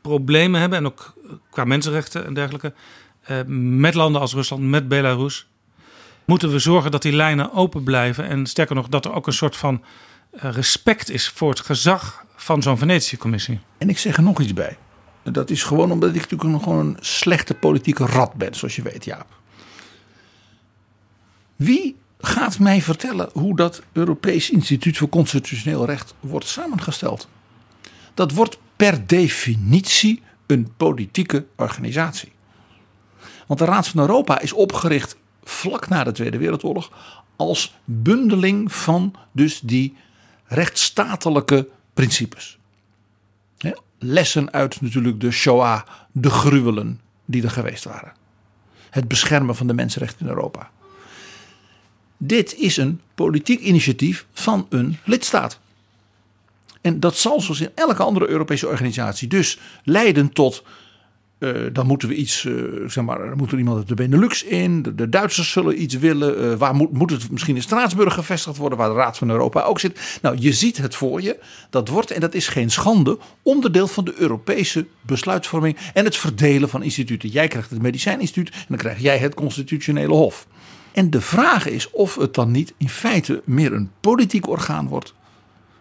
problemen 0.00 0.60
hebben, 0.60 0.78
en 0.78 0.86
ook 0.86 1.14
qua 1.50 1.64
mensenrechten 1.64 2.26
en 2.26 2.34
dergelijke, 2.34 2.72
eh, 3.22 3.36
met 3.78 3.94
landen 3.94 4.20
als 4.20 4.34
Rusland, 4.34 4.62
met 4.62 4.88
Belarus, 4.88 5.46
moeten 6.24 6.50
we 6.50 6.58
zorgen 6.58 6.90
dat 6.90 7.02
die 7.02 7.12
lijnen 7.12 7.52
open 7.52 7.82
blijven. 7.82 8.24
En 8.24 8.46
sterker 8.46 8.74
nog, 8.74 8.88
dat 8.88 9.04
er 9.04 9.12
ook 9.12 9.26
een 9.26 9.32
soort 9.32 9.56
van 9.56 9.82
eh, 10.30 10.52
respect 10.52 11.10
is 11.10 11.28
voor 11.28 11.50
het 11.50 11.60
gezag 11.60 12.24
van 12.36 12.62
zo'n 12.62 12.78
Venetië-commissie. 12.78 13.60
En 13.78 13.88
ik 13.88 13.98
zeg 13.98 14.16
er 14.16 14.22
nog 14.22 14.40
iets 14.40 14.52
bij. 14.52 14.76
Dat 15.22 15.50
is 15.50 15.62
gewoon 15.62 15.92
omdat 15.92 16.08
ik 16.08 16.14
natuurlijk 16.14 16.50
nog 16.50 16.62
gewoon 16.62 16.86
een 16.86 16.96
slechte 17.00 17.54
politieke 17.54 18.06
rat 18.06 18.34
ben, 18.34 18.54
zoals 18.54 18.76
je 18.76 18.82
weet, 18.82 19.04
Jaap. 19.04 19.26
Wie 21.56 21.96
gaat 22.20 22.58
mij 22.58 22.82
vertellen 22.82 23.28
hoe 23.32 23.56
dat 23.56 23.82
Europees 23.92 24.50
Instituut 24.50 24.96
voor 24.96 25.08
Constitutioneel 25.08 25.84
Recht 25.84 26.14
wordt 26.20 26.46
samengesteld? 26.46 27.28
Dat 28.14 28.32
wordt 28.32 28.58
per 28.78 29.06
definitie 29.06 30.22
een 30.46 30.72
politieke 30.76 31.46
organisatie. 31.56 32.32
Want 33.46 33.60
de 33.60 33.66
Raad 33.66 33.88
van 33.88 34.00
Europa 34.00 34.40
is 34.40 34.52
opgericht 34.52 35.16
vlak 35.44 35.88
na 35.88 36.04
de 36.04 36.12
Tweede 36.12 36.38
Wereldoorlog 36.38 36.90
als 37.36 37.78
bundeling 37.84 38.72
van 38.72 39.14
dus 39.32 39.60
die 39.60 39.96
rechtsstatelijke 40.44 41.68
principes. 41.94 42.58
Lessen 43.98 44.52
uit 44.52 44.80
natuurlijk 44.80 45.20
de 45.20 45.30
Shoah, 45.30 45.82
de 46.12 46.30
gruwelen 46.30 47.00
die 47.24 47.42
er 47.42 47.50
geweest 47.50 47.84
waren. 47.84 48.12
Het 48.90 49.08
beschermen 49.08 49.56
van 49.56 49.66
de 49.66 49.74
mensenrechten 49.74 50.20
in 50.20 50.32
Europa. 50.32 50.70
Dit 52.16 52.54
is 52.54 52.76
een 52.76 53.00
politiek 53.14 53.60
initiatief 53.60 54.26
van 54.32 54.66
een 54.68 54.96
lidstaat. 55.04 55.60
En 56.80 57.00
dat 57.00 57.16
zal 57.16 57.40
zoals 57.40 57.60
in 57.60 57.70
elke 57.74 58.02
andere 58.02 58.28
Europese 58.28 58.68
organisatie 58.68 59.28
dus 59.28 59.58
leiden 59.84 60.32
tot 60.32 60.62
uh, 61.38 61.66
dan 61.72 61.86
moeten 61.86 62.08
we 62.08 62.14
iets, 62.14 62.44
uh, 62.44 62.88
zeg 62.88 63.04
maar, 63.04 63.36
moet 63.36 63.52
er 63.52 63.58
iemand 63.58 63.88
de 63.88 63.94
Benelux 63.94 64.44
in. 64.44 64.82
De, 64.82 65.08
Duitsers 65.08 65.50
zullen 65.50 65.82
iets 65.82 65.94
willen. 65.94 66.44
Uh, 66.44 66.54
waar 66.54 66.74
moet, 66.74 66.92
moet 66.92 67.10
het 67.10 67.30
misschien 67.30 67.56
in 67.56 67.62
Straatsburg 67.62 68.14
gevestigd 68.14 68.56
worden, 68.56 68.78
waar 68.78 68.88
de 68.88 68.94
Raad 68.94 69.18
van 69.18 69.30
Europa 69.30 69.62
ook 69.62 69.80
zit. 69.80 70.18
Nou, 70.22 70.36
je 70.38 70.52
ziet 70.52 70.76
het 70.76 70.94
voor 70.94 71.22
je. 71.22 71.38
Dat 71.70 71.88
wordt, 71.88 72.10
en 72.10 72.20
dat 72.20 72.34
is 72.34 72.48
geen 72.48 72.70
schande, 72.70 73.18
onderdeel 73.42 73.86
van 73.86 74.04
de 74.04 74.14
Europese 74.16 74.86
besluitvorming 75.00 75.76
en 75.94 76.04
het 76.04 76.16
verdelen 76.16 76.68
van 76.68 76.82
instituten. 76.82 77.28
Jij 77.28 77.48
krijgt 77.48 77.70
het 77.70 77.82
Medicijninstituut 77.82 78.54
en 78.54 78.64
dan 78.68 78.78
krijg 78.78 78.98
jij 78.98 79.18
het 79.18 79.34
Constitutionele 79.34 80.14
Hof. 80.14 80.46
En 80.92 81.10
de 81.10 81.20
vraag 81.20 81.66
is 81.66 81.90
of 81.90 82.14
het 82.14 82.34
dan 82.34 82.50
niet 82.50 82.74
in 82.76 82.88
feite 82.88 83.42
meer 83.44 83.72
een 83.72 83.90
politiek 84.00 84.48
orgaan 84.48 84.88
wordt 84.88 85.14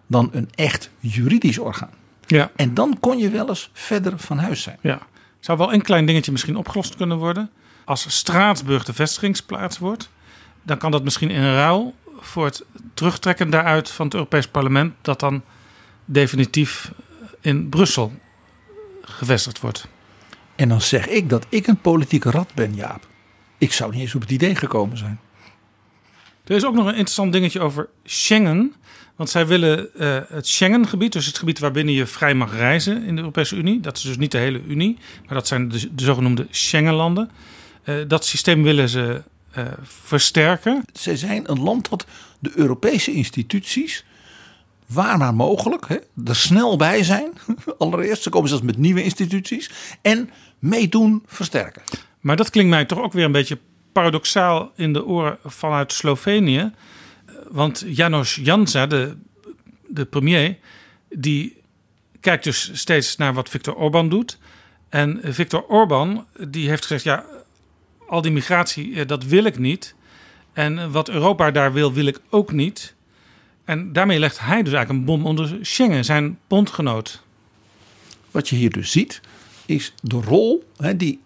dan 0.07 0.29
een 0.31 0.49
echt 0.55 0.89
juridisch 0.99 1.57
orgaan. 1.57 1.93
Ja. 2.25 2.51
En 2.55 2.73
dan 2.73 2.97
kon 2.99 3.17
je 3.17 3.29
wel 3.29 3.49
eens 3.49 3.69
verder 3.73 4.19
van 4.19 4.37
huis 4.37 4.61
zijn. 4.61 4.77
Ja. 4.81 4.99
Zou 5.39 5.57
wel 5.57 5.73
een 5.73 5.81
klein 5.81 6.05
dingetje 6.05 6.31
misschien 6.31 6.55
opgelost 6.55 6.95
kunnen 6.95 7.17
worden. 7.17 7.49
Als 7.85 8.05
Straatsburg 8.09 8.83
de 8.83 8.93
vestigingsplaats 8.93 9.77
wordt, 9.77 10.09
dan 10.63 10.77
kan 10.77 10.91
dat 10.91 11.03
misschien 11.03 11.29
in 11.29 11.43
ruil 11.43 11.95
voor 12.19 12.45
het 12.45 12.65
terugtrekken 12.93 13.49
daaruit 13.49 13.89
van 13.89 14.05
het 14.05 14.13
Europees 14.13 14.47
Parlement, 14.47 14.93
dat 15.01 15.19
dan 15.19 15.43
definitief 16.05 16.91
in 17.41 17.69
Brussel 17.69 18.13
gevestigd 19.01 19.59
wordt. 19.59 19.87
En 20.55 20.69
dan 20.69 20.81
zeg 20.81 21.07
ik 21.07 21.29
dat 21.29 21.45
ik 21.49 21.67
een 21.67 21.81
politieke 21.81 22.31
rat 22.31 22.53
ben, 22.53 22.75
Jaap. 22.75 23.07
Ik 23.57 23.73
zou 23.73 23.91
niet 23.91 24.01
eens 24.01 24.15
op 24.15 24.21
het 24.21 24.31
idee 24.31 24.55
gekomen 24.55 24.97
zijn. 24.97 25.19
Er 26.43 26.55
is 26.55 26.65
ook 26.65 26.73
nog 26.73 26.85
een 26.85 26.91
interessant 26.91 27.31
dingetje 27.31 27.59
over 27.59 27.89
Schengen. 28.03 28.75
Want 29.17 29.29
zij 29.29 29.47
willen 29.47 29.89
uh, 29.95 30.19
het 30.27 30.47
Schengengebied, 30.47 31.13
dus 31.13 31.25
het 31.25 31.37
gebied 31.37 31.59
waarbinnen 31.59 31.93
je 31.93 32.05
vrij 32.05 32.33
mag 32.33 32.53
reizen 32.53 33.03
in 33.03 33.15
de 33.15 33.21
Europese 33.21 33.55
Unie. 33.55 33.79
Dat 33.79 33.97
is 33.97 34.03
dus 34.03 34.17
niet 34.17 34.31
de 34.31 34.37
hele 34.37 34.61
Unie, 34.67 34.97
maar 35.25 35.33
dat 35.33 35.47
zijn 35.47 35.69
de, 35.69 35.95
de 35.95 36.03
zogenoemde 36.03 36.47
Schengenlanden. 36.49 37.31
Uh, 37.85 37.95
dat 38.07 38.25
systeem 38.25 38.63
willen 38.63 38.89
ze 38.89 39.21
uh, 39.57 39.65
versterken. 39.83 40.83
Zij 40.93 41.15
zijn 41.15 41.51
een 41.51 41.61
land 41.61 41.89
dat 41.89 42.05
de 42.39 42.51
Europese 42.55 43.11
instituties, 43.11 44.05
waar 44.85 45.17
maar 45.17 45.33
mogelijk, 45.33 45.87
hè, 45.87 45.97
er 46.25 46.35
snel 46.35 46.77
bij 46.77 47.03
zijn. 47.03 47.31
Allereerst, 47.77 48.23
ze 48.23 48.29
komen 48.29 48.49
zelfs 48.49 48.63
met 48.63 48.77
nieuwe 48.77 49.03
instituties. 49.03 49.71
En 50.01 50.29
meedoen 50.59 51.23
versterken. 51.25 51.81
Maar 52.19 52.35
dat 52.35 52.49
klinkt 52.49 52.69
mij 52.69 52.85
toch 52.85 52.99
ook 52.99 53.13
weer 53.13 53.25
een 53.25 53.31
beetje 53.31 53.59
paradoxaal 53.91 54.71
in 54.75 54.93
de 54.93 55.05
oren 55.05 55.37
vanuit 55.45 55.93
Slovenië. 55.93 56.71
Want 57.49 57.83
Janos 57.87 58.35
Jansa, 58.35 58.87
de, 58.87 59.17
de 59.87 60.05
premier, 60.05 60.57
die 61.09 61.57
kijkt 62.19 62.43
dus 62.43 62.71
steeds 62.73 63.15
naar 63.15 63.33
wat 63.33 63.49
Viktor 63.49 63.75
Orban 63.75 64.09
doet. 64.09 64.37
En 64.89 65.19
Viktor 65.23 65.63
Orban 65.67 66.25
die 66.47 66.69
heeft 66.69 66.85
gezegd, 66.85 67.03
ja, 67.03 67.25
al 68.07 68.21
die 68.21 68.31
migratie, 68.31 69.05
dat 69.05 69.23
wil 69.23 69.43
ik 69.43 69.57
niet. 69.57 69.95
En 70.53 70.91
wat 70.91 71.09
Europa 71.09 71.51
daar 71.51 71.73
wil, 71.73 71.93
wil 71.93 72.05
ik 72.05 72.19
ook 72.29 72.51
niet. 72.51 72.95
En 73.65 73.93
daarmee 73.93 74.19
legt 74.19 74.39
hij 74.39 74.63
dus 74.63 74.73
eigenlijk 74.73 74.89
een 74.89 75.05
bom 75.05 75.25
onder 75.25 75.57
Schengen, 75.61 76.05
zijn 76.05 76.39
bondgenoot. 76.47 77.23
Wat 78.31 78.49
je 78.49 78.55
hier 78.55 78.71
dus 78.71 78.91
ziet, 78.91 79.21
is 79.65 79.93
de 80.01 80.15
rol 80.15 80.69
hè, 80.77 80.97
die 80.97 81.19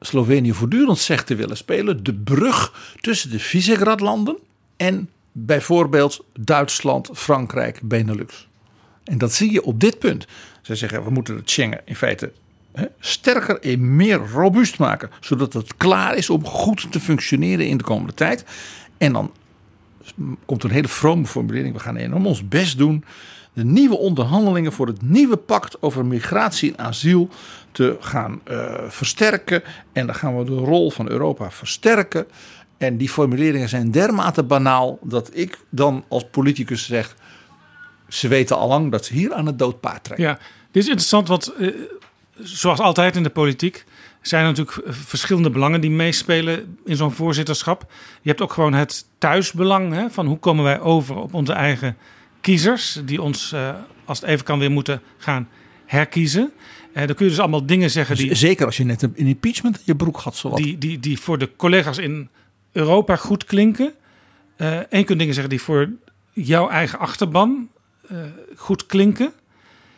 Slovenië 0.00 0.52
voortdurend 0.52 0.98
zegt 0.98 1.26
te 1.26 1.34
willen 1.34 1.56
spelen. 1.56 2.04
De 2.04 2.14
brug 2.14 2.92
tussen 3.00 3.30
de 3.30 3.38
Visegrad-landen 3.38 4.36
en 4.76 5.10
bijvoorbeeld 5.36 6.24
Duitsland, 6.32 7.10
Frankrijk, 7.12 7.80
Benelux. 7.82 8.48
En 9.04 9.18
dat 9.18 9.32
zie 9.32 9.52
je 9.52 9.64
op 9.64 9.80
dit 9.80 9.98
punt. 9.98 10.26
Ze 10.62 10.74
zeggen 10.74 11.04
we 11.04 11.10
moeten 11.10 11.36
het 11.36 11.50
Schengen 11.50 11.80
in 11.84 11.96
feite 11.96 12.32
hè, 12.72 12.84
sterker 12.98 13.60
en 13.60 13.96
meer 13.96 14.16
robuust 14.16 14.78
maken. 14.78 15.10
Zodat 15.20 15.52
het 15.52 15.76
klaar 15.76 16.16
is 16.16 16.30
om 16.30 16.44
goed 16.44 16.92
te 16.92 17.00
functioneren 17.00 17.66
in 17.66 17.76
de 17.76 17.84
komende 17.84 18.14
tijd. 18.14 18.44
En 18.98 19.12
dan 19.12 19.32
komt 20.44 20.64
een 20.64 20.70
hele 20.70 20.88
vrome 20.88 21.26
formulering. 21.26 21.74
We 21.74 21.80
gaan 21.80 21.96
enorm 21.96 22.26
ons 22.26 22.48
best 22.48 22.78
doen. 22.78 23.04
De 23.52 23.64
nieuwe 23.64 23.98
onderhandelingen 23.98 24.72
voor 24.72 24.86
het 24.86 25.02
nieuwe 25.02 25.36
pact 25.36 25.82
over 25.82 26.06
migratie 26.06 26.74
en 26.76 26.84
asiel 26.84 27.28
te 27.72 27.96
gaan 28.00 28.40
uh, 28.50 28.74
versterken. 28.88 29.62
En 29.92 30.06
dan 30.06 30.14
gaan 30.14 30.38
we 30.38 30.44
de 30.44 30.56
rol 30.56 30.90
van 30.90 31.08
Europa 31.08 31.50
versterken. 31.50 32.26
En 32.84 32.96
die 32.96 33.08
formuleringen 33.08 33.68
zijn 33.68 33.90
dermate 33.90 34.42
banaal 34.42 34.98
dat 35.02 35.30
ik 35.32 35.58
dan 35.68 36.04
als 36.08 36.24
politicus 36.30 36.86
zeg: 36.86 37.16
ze 38.08 38.28
weten 38.28 38.56
al 38.56 38.68
lang 38.68 38.90
dat 38.90 39.04
ze 39.04 39.14
hier 39.14 39.34
aan 39.34 39.46
het 39.46 39.58
doodpaard 39.58 40.04
trekken. 40.04 40.26
Ja, 40.26 40.38
dit 40.70 40.82
is 40.82 40.88
interessant, 40.88 41.28
want 41.28 41.52
uh, 41.58 41.74
zoals 42.38 42.78
altijd 42.78 43.16
in 43.16 43.22
de 43.22 43.30
politiek 43.30 43.84
zijn 44.20 44.44
er 44.44 44.48
natuurlijk 44.48 44.78
verschillende 44.88 45.50
belangen 45.50 45.80
die 45.80 45.90
meespelen 45.90 46.78
in 46.84 46.96
zo'n 46.96 47.12
voorzitterschap. 47.12 47.92
Je 48.22 48.28
hebt 48.28 48.40
ook 48.40 48.52
gewoon 48.52 48.72
het 48.72 49.06
thuisbelang 49.18 49.92
hè, 49.92 50.10
van 50.10 50.26
hoe 50.26 50.38
komen 50.38 50.64
wij 50.64 50.80
over 50.80 51.16
op 51.16 51.34
onze 51.34 51.52
eigen 51.52 51.96
kiezers, 52.40 53.00
die 53.04 53.22
ons 53.22 53.52
uh, 53.52 53.74
als 54.04 54.20
het 54.20 54.28
even 54.28 54.44
kan 54.44 54.58
weer 54.58 54.70
moeten 54.70 55.00
gaan 55.18 55.48
herkiezen. 55.86 56.52
Uh, 56.92 57.06
dan 57.06 57.14
kun 57.14 57.24
je 57.24 57.30
dus 57.30 57.40
allemaal 57.40 57.66
dingen 57.66 57.90
zeggen 57.90 58.16
die. 58.16 58.34
Zeker 58.34 58.66
als 58.66 58.76
je 58.76 58.84
net 58.84 59.02
een 59.02 59.16
impeachment 59.16 59.76
in 59.76 59.82
je 59.84 59.96
broek 59.96 60.16
had, 60.16 60.36
zowat. 60.36 60.58
Die, 60.58 60.78
die, 60.78 60.98
die 61.00 61.20
voor 61.20 61.38
de 61.38 61.50
collega's 61.56 61.98
in 61.98 62.28
Europa 62.74 63.16
goed 63.16 63.44
klinken. 63.44 63.94
Uh, 64.56 64.78
je 64.90 65.04
kunt 65.04 65.18
dingen 65.18 65.34
zeggen 65.34 65.50
die 65.50 65.62
voor 65.62 65.88
jouw 66.32 66.68
eigen 66.68 66.98
achterban 66.98 67.68
uh, 68.10 68.18
goed 68.56 68.86
klinken. 68.86 69.32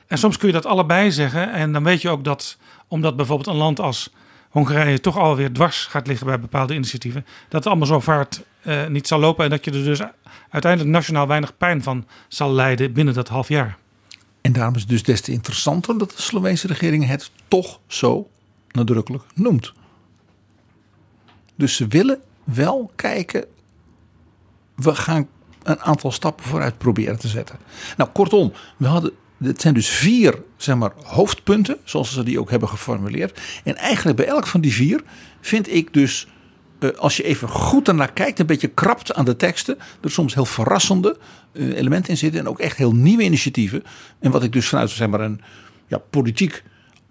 En 0.07 0.19
soms 0.19 0.37
kun 0.37 0.49
je 0.49 0.55
dat 0.55 0.67
allebei 0.67 1.13
zeggen. 1.13 1.53
En 1.53 1.73
dan 1.73 1.85
weet 1.85 2.03
je 2.03 2.09
ook 2.09 2.25
dat, 2.25 2.59
omdat 2.89 3.17
bijvoorbeeld 3.17 3.49
een 3.49 3.57
land 3.57 3.81
als 3.81 4.13
Hongarije 4.51 5.01
toch 5.01 5.19
alweer 5.19 5.53
dwars 5.53 5.87
gaat 5.87 6.07
liggen 6.07 6.27
bij 6.27 6.41
bepaalde 6.41 6.75
initiatieven, 6.75 7.27
dat 7.49 7.65
het 7.65 7.67
allemaal 7.67 7.87
zo 7.87 8.01
vaart 8.01 8.43
uh, 8.63 8.87
niet 8.87 9.07
zal 9.07 9.19
lopen. 9.19 9.45
En 9.45 9.51
dat 9.51 9.65
je 9.65 9.71
er 9.71 9.85
dus 9.85 10.01
uiteindelijk 10.51 10.93
nationaal 10.93 11.27
weinig 11.27 11.57
pijn 11.57 11.83
van 11.83 12.07
zal 12.29 12.53
lijden 12.53 12.93
binnen 12.93 13.15
dat 13.15 13.29
half 13.29 13.49
jaar. 13.49 13.77
En 14.41 14.53
daarom 14.53 14.75
is 14.75 14.81
het 14.81 14.91
dus 14.91 15.03
des 15.03 15.21
te 15.21 15.33
interessanter 15.33 15.99
dat 15.99 16.11
de 16.11 16.23
Sloveense 16.23 16.67
regering 16.67 17.07
het 17.07 17.31
toch 17.49 17.81
zo 17.87 18.31
nadrukkelijk 18.71 19.25
noemt. 19.35 19.73
Dus 21.57 21.77
ze 21.77 21.87
willen 21.87 22.21
wel 22.47 22.91
kijken, 22.95 23.45
we 24.75 24.95
gaan 24.95 25.29
een 25.63 25.81
aantal 25.81 26.13
stappen 26.13 26.45
vooruit 26.45 26.79
proberen 26.79 27.19
te 27.19 27.29
zetten. 27.29 27.59
Nou, 27.97 28.11
kortom, 28.11 28.53
we 28.77 28.87
hadden, 28.87 29.13
het 29.39 29.61
zijn 29.61 29.75
dus 29.75 29.89
vier 29.89 30.43
zeg 30.57 30.77
maar, 30.77 30.93
hoofdpunten, 31.03 31.77
zoals 31.85 32.13
ze 32.13 32.23
die 32.23 32.41
ook 32.41 32.51
hebben 32.51 32.69
geformuleerd. 32.69 33.41
En 33.65 33.77
eigenlijk 33.77 34.17
bij 34.17 34.27
elk 34.27 34.47
van 34.47 34.61
die 34.61 34.73
vier 34.73 35.03
vind 35.41 35.73
ik 35.73 35.93
dus, 35.93 36.27
uh, 36.81 36.91
als 36.91 37.17
je 37.17 37.23
even 37.23 37.49
goed 37.49 37.89
ernaar 37.89 38.13
kijkt, 38.13 38.39
een 38.39 38.47
beetje 38.47 38.69
krapt 38.69 39.15
aan 39.15 39.25
de 39.25 39.37
teksten, 39.37 39.79
er 40.01 40.11
soms 40.11 40.35
heel 40.35 40.45
verrassende 40.45 41.19
uh, 41.53 41.77
elementen 41.77 42.11
in 42.11 42.17
zitten 42.17 42.41
en 42.41 42.49
ook 42.49 42.61
echt 42.61 42.77
heel 42.77 42.93
nieuwe 42.93 43.23
initiatieven. 43.23 43.83
En 44.19 44.31
wat 44.31 44.43
ik 44.43 44.53
dus 44.53 44.69
vanuit 44.69 44.91
zeg 44.91 45.09
maar, 45.09 45.21
een 45.21 45.41
ja, 45.87 45.99
politiek 45.99 46.63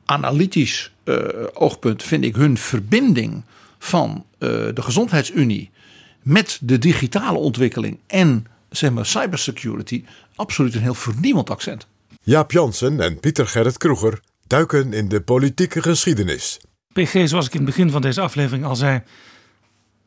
analytisch 0.05 0.93
uh, 1.03 1.17
oogpunt 1.53 2.03
vind 2.03 2.23
ik 2.23 2.35
hun 2.35 2.57
verbinding 2.57 3.43
van 3.79 4.25
de 4.73 4.81
gezondheidsunie 4.81 5.71
met 6.21 6.59
de 6.61 6.77
digitale 6.77 7.37
ontwikkeling 7.37 7.99
en 8.07 8.45
zeg 8.69 8.91
maar, 8.91 9.05
cybersecurity 9.05 10.03
absoluut 10.35 10.75
een 10.75 10.81
heel 10.81 10.93
vernieuwend 10.93 11.49
accent. 11.49 11.87
Jaap 12.21 12.51
Jansen 12.51 12.99
en 12.99 13.19
Pieter 13.19 13.47
Gerrit 13.47 13.77
Kroeger 13.77 14.19
duiken 14.47 14.93
in 14.93 15.07
de 15.07 15.21
politieke 15.21 15.81
geschiedenis. 15.81 16.59
PG, 16.93 17.27
zoals 17.27 17.45
ik 17.45 17.53
in 17.53 17.59
het 17.59 17.69
begin 17.69 17.89
van 17.89 18.01
deze 18.01 18.21
aflevering 18.21 18.65
al 18.65 18.75
zei, 18.75 19.01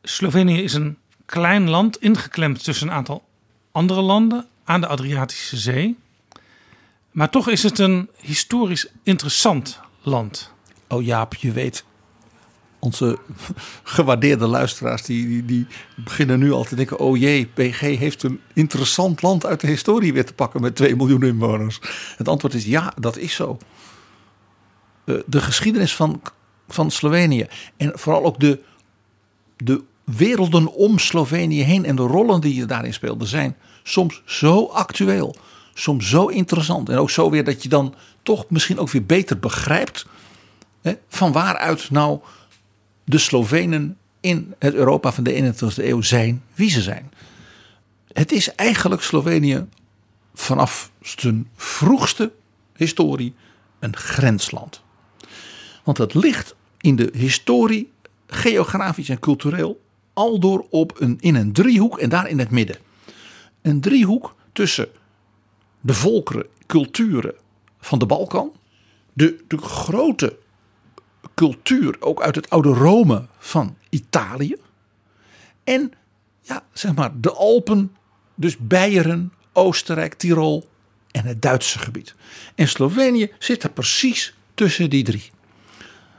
Slovenië 0.03 0.61
is 0.61 0.73
een 0.73 0.97
klein 1.25 1.69
land 1.69 2.01
ingeklemd 2.01 2.63
tussen 2.63 2.87
een 2.87 2.93
aantal 2.93 3.23
andere 3.71 4.01
landen, 4.01 4.47
aan 4.63 4.81
de 4.81 4.87
Adriatische 4.87 5.57
Zee. 5.57 5.97
Maar 7.11 7.29
toch 7.29 7.49
is 7.49 7.63
het 7.63 7.79
een 7.79 8.09
historisch 8.17 8.87
interessant 9.03 9.79
land. 10.01 10.51
Oh 10.87 11.05
Jaap, 11.05 11.35
je 11.35 11.51
weet, 11.51 11.83
onze 12.79 13.17
gewaardeerde 13.83 14.47
luisteraars 14.47 15.01
die, 15.01 15.27
die, 15.27 15.45
die, 15.45 15.67
beginnen 15.95 16.39
nu 16.39 16.51
al 16.51 16.63
te 16.63 16.75
denken: 16.75 16.99
oh 16.99 17.17
jee, 17.17 17.45
PG 17.45 17.79
heeft 17.79 18.23
een 18.23 18.39
interessant 18.53 19.21
land 19.21 19.45
uit 19.45 19.61
de 19.61 19.67
historie 19.67 20.13
weer 20.13 20.25
te 20.25 20.33
pakken 20.33 20.61
met 20.61 20.75
2 20.75 20.95
miljoen 20.95 21.23
inwoners. 21.23 21.79
Het 22.17 22.27
antwoord 22.27 22.53
is 22.53 22.65
ja, 22.65 22.93
dat 22.99 23.17
is 23.17 23.33
zo. 23.33 23.57
Eh, 25.03 25.15
de 25.25 25.41
geschiedenis 25.41 25.95
van, 25.95 26.21
van 26.67 26.91
Slovenië 26.91 27.47
en 27.77 27.91
vooral 27.95 28.23
ook 28.23 28.39
de, 28.39 28.59
de 29.57 29.83
werelden 30.03 30.73
om 30.73 30.99
Slovenië 30.99 31.63
heen 31.63 31.85
en 31.85 31.95
de 31.95 32.01
rollen 32.01 32.41
die 32.41 32.55
je 32.55 32.65
daarin 32.65 32.93
speelde 32.93 33.25
zijn 33.25 33.55
soms 33.83 34.21
zo 34.25 34.65
actueel, 34.65 35.35
soms 35.73 36.09
zo 36.09 36.25
interessant 36.25 36.89
en 36.89 36.97
ook 36.97 37.09
zo 37.09 37.29
weer 37.29 37.43
dat 37.43 37.63
je 37.63 37.69
dan 37.69 37.95
toch 38.23 38.45
misschien 38.49 38.79
ook 38.79 38.89
weer 38.89 39.05
beter 39.05 39.39
begrijpt 39.39 40.05
hè, 40.81 40.93
van 41.07 41.31
waaruit 41.31 41.91
nou 41.91 42.19
de 43.09 43.17
Slovenen 43.17 43.97
in 44.19 44.53
het 44.59 44.73
Europa 44.73 45.11
van 45.11 45.23
de 45.23 45.53
21e 45.53 45.83
eeuw 45.83 46.01
zijn 46.01 46.43
wie 46.53 46.69
ze 46.69 46.81
zijn. 46.81 47.11
Het 48.11 48.31
is 48.31 48.55
eigenlijk 48.55 49.01
Slovenië 49.01 49.67
vanaf 50.33 50.91
zijn 51.01 51.49
vroegste 51.55 52.31
historie 52.75 53.33
een 53.79 53.95
grensland. 53.95 54.81
Want 55.83 55.97
het 55.97 56.13
ligt 56.13 56.55
in 56.77 56.95
de 56.95 57.09
historie, 57.13 57.91
geografisch 58.27 59.09
en 59.09 59.19
cultureel, 59.19 59.81
al 60.13 60.39
door 60.39 60.65
op 60.69 61.01
een, 61.01 61.17
in 61.19 61.35
een 61.35 61.53
driehoek 61.53 61.99
en 61.99 62.09
daar 62.09 62.27
in 62.27 62.39
het 62.39 62.49
midden. 62.49 62.77
Een 63.61 63.81
driehoek 63.81 64.35
tussen 64.53 64.87
de 65.81 65.93
volkeren, 65.93 66.47
culturen 66.65 67.33
van 67.79 67.99
de 67.99 68.05
Balkan, 68.05 68.51
de, 69.13 69.43
de 69.47 69.57
grote 69.57 70.37
cultuur, 71.39 71.95
ook 71.99 72.21
uit 72.21 72.35
het 72.35 72.49
oude 72.49 72.69
Rome 72.69 73.25
van 73.37 73.77
Italië. 73.89 74.55
En 75.63 75.91
ja, 76.41 76.63
zeg 76.73 76.95
maar 76.95 77.11
de 77.19 77.31
Alpen, 77.31 77.95
dus 78.35 78.57
Beieren, 78.57 79.33
Oostenrijk, 79.53 80.13
Tirol 80.13 80.69
en 81.11 81.25
het 81.25 81.41
Duitse 81.41 81.79
gebied. 81.79 82.15
En 82.55 82.67
Slovenië 82.67 83.31
zit 83.37 83.63
er 83.63 83.71
precies 83.71 84.35
tussen 84.53 84.89
die 84.89 85.03
drie. 85.03 85.31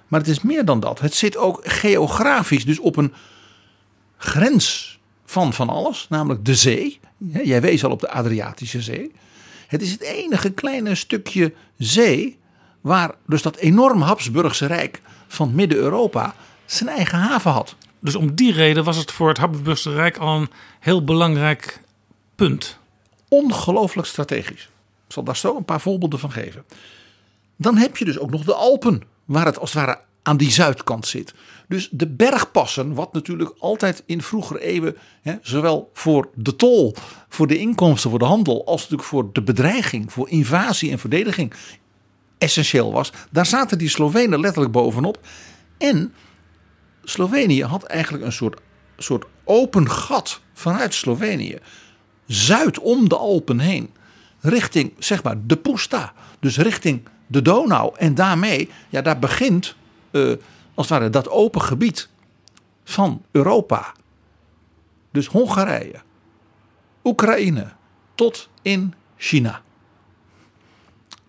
Maar 0.08 0.20
het 0.20 0.28
is 0.28 0.42
meer 0.42 0.64
dan 0.64 0.80
dat. 0.80 1.00
Het 1.00 1.14
zit 1.14 1.36
ook 1.36 1.60
geografisch, 1.62 2.64
dus 2.64 2.78
op 2.78 2.96
een 2.96 3.12
grens 4.16 4.98
van 5.24 5.52
van 5.52 5.68
alles, 5.68 6.06
namelijk 6.08 6.44
de 6.44 6.54
zee. 6.54 7.00
Jij 7.44 7.60
wees 7.60 7.84
al 7.84 7.90
op 7.90 8.00
de 8.00 8.10
Adriatische 8.10 8.82
Zee. 8.82 9.12
Het 9.66 9.82
is 9.82 9.90
het 9.90 10.00
enige 10.00 10.50
kleine 10.50 10.94
stukje 10.94 11.54
zee 11.76 12.38
waar 12.80 13.14
dus 13.26 13.42
dat 13.42 13.56
enorm 13.56 14.02
Habsburgse 14.02 14.66
Rijk 14.66 15.00
van 15.28 15.54
Midden-Europa 15.54 16.34
zijn 16.64 16.88
eigen 16.88 17.18
haven 17.18 17.50
had. 17.50 17.76
Dus 18.00 18.14
om 18.14 18.34
die 18.34 18.52
reden 18.52 18.84
was 18.84 18.96
het 18.96 19.12
voor 19.12 19.28
het 19.28 19.38
Habsburgse 19.38 19.92
Rijk 19.92 20.16
al 20.16 20.36
een 20.36 20.50
heel 20.80 21.04
belangrijk 21.04 21.82
punt. 22.34 22.78
Ongelooflijk 23.28 24.08
strategisch. 24.08 24.62
Ik 25.06 25.12
zal 25.12 25.22
daar 25.22 25.36
zo 25.36 25.56
een 25.56 25.64
paar 25.64 25.80
voorbeelden 25.80 26.18
van 26.18 26.32
geven. 26.32 26.64
Dan 27.56 27.76
heb 27.76 27.96
je 27.96 28.04
dus 28.04 28.18
ook 28.18 28.30
nog 28.30 28.44
de 28.44 28.54
Alpen, 28.54 29.02
waar 29.24 29.46
het 29.46 29.58
als 29.58 29.72
het 29.72 29.84
ware 29.84 30.00
aan 30.22 30.36
die 30.36 30.50
zuidkant 30.50 31.06
zit. 31.06 31.34
Dus 31.68 31.88
de 31.92 32.06
bergpassen, 32.06 32.94
wat 32.94 33.12
natuurlijk 33.12 33.54
altijd 33.58 34.02
in 34.06 34.22
vroegere 34.22 34.60
eeuwen, 34.60 34.96
hè, 35.22 35.34
zowel 35.42 35.90
voor 35.92 36.28
de 36.34 36.56
tol, 36.56 36.94
voor 37.28 37.46
de 37.46 37.58
inkomsten, 37.58 38.10
voor 38.10 38.18
de 38.18 38.24
handel, 38.24 38.66
als 38.66 38.80
natuurlijk 38.80 39.08
voor 39.08 39.32
de 39.32 39.42
bedreiging, 39.42 40.12
voor 40.12 40.28
invasie 40.28 40.90
en 40.90 40.98
verdediging 40.98 41.54
essentieel 42.40 42.92
was. 42.92 43.12
Daar 43.30 43.46
zaten 43.46 43.78
die 43.78 43.88
Slovenen 43.88 44.40
letterlijk 44.40 44.72
bovenop. 44.72 45.18
En 45.78 46.14
Slovenië 47.04 47.64
had 47.64 47.82
eigenlijk 47.82 48.24
een 48.24 48.32
soort, 48.32 48.60
soort 48.96 49.24
open 49.44 49.90
gat 49.90 50.40
vanuit 50.52 50.94
Slovenië. 50.94 51.58
Zuid 52.26 52.78
om 52.78 53.08
de 53.08 53.16
Alpen 53.16 53.58
heen. 53.58 53.90
Richting 54.40 54.92
zeg 54.98 55.22
maar 55.22 55.36
de 55.46 55.56
Pusta. 55.56 56.12
Dus 56.40 56.56
richting 56.56 57.08
de 57.26 57.42
Donau. 57.42 57.92
En 57.96 58.14
daarmee, 58.14 58.70
ja, 58.88 59.02
daar 59.02 59.18
begint 59.18 59.74
uh, 60.10 60.36
als 60.74 60.88
het 60.88 60.98
ware 60.98 61.10
dat 61.10 61.28
open 61.28 61.62
gebied 61.62 62.08
van 62.84 63.22
Europa. 63.30 63.92
Dus 65.10 65.26
Hongarije, 65.26 66.00
Oekraïne 67.04 67.72
tot 68.14 68.48
in 68.62 68.94
China. 69.16 69.62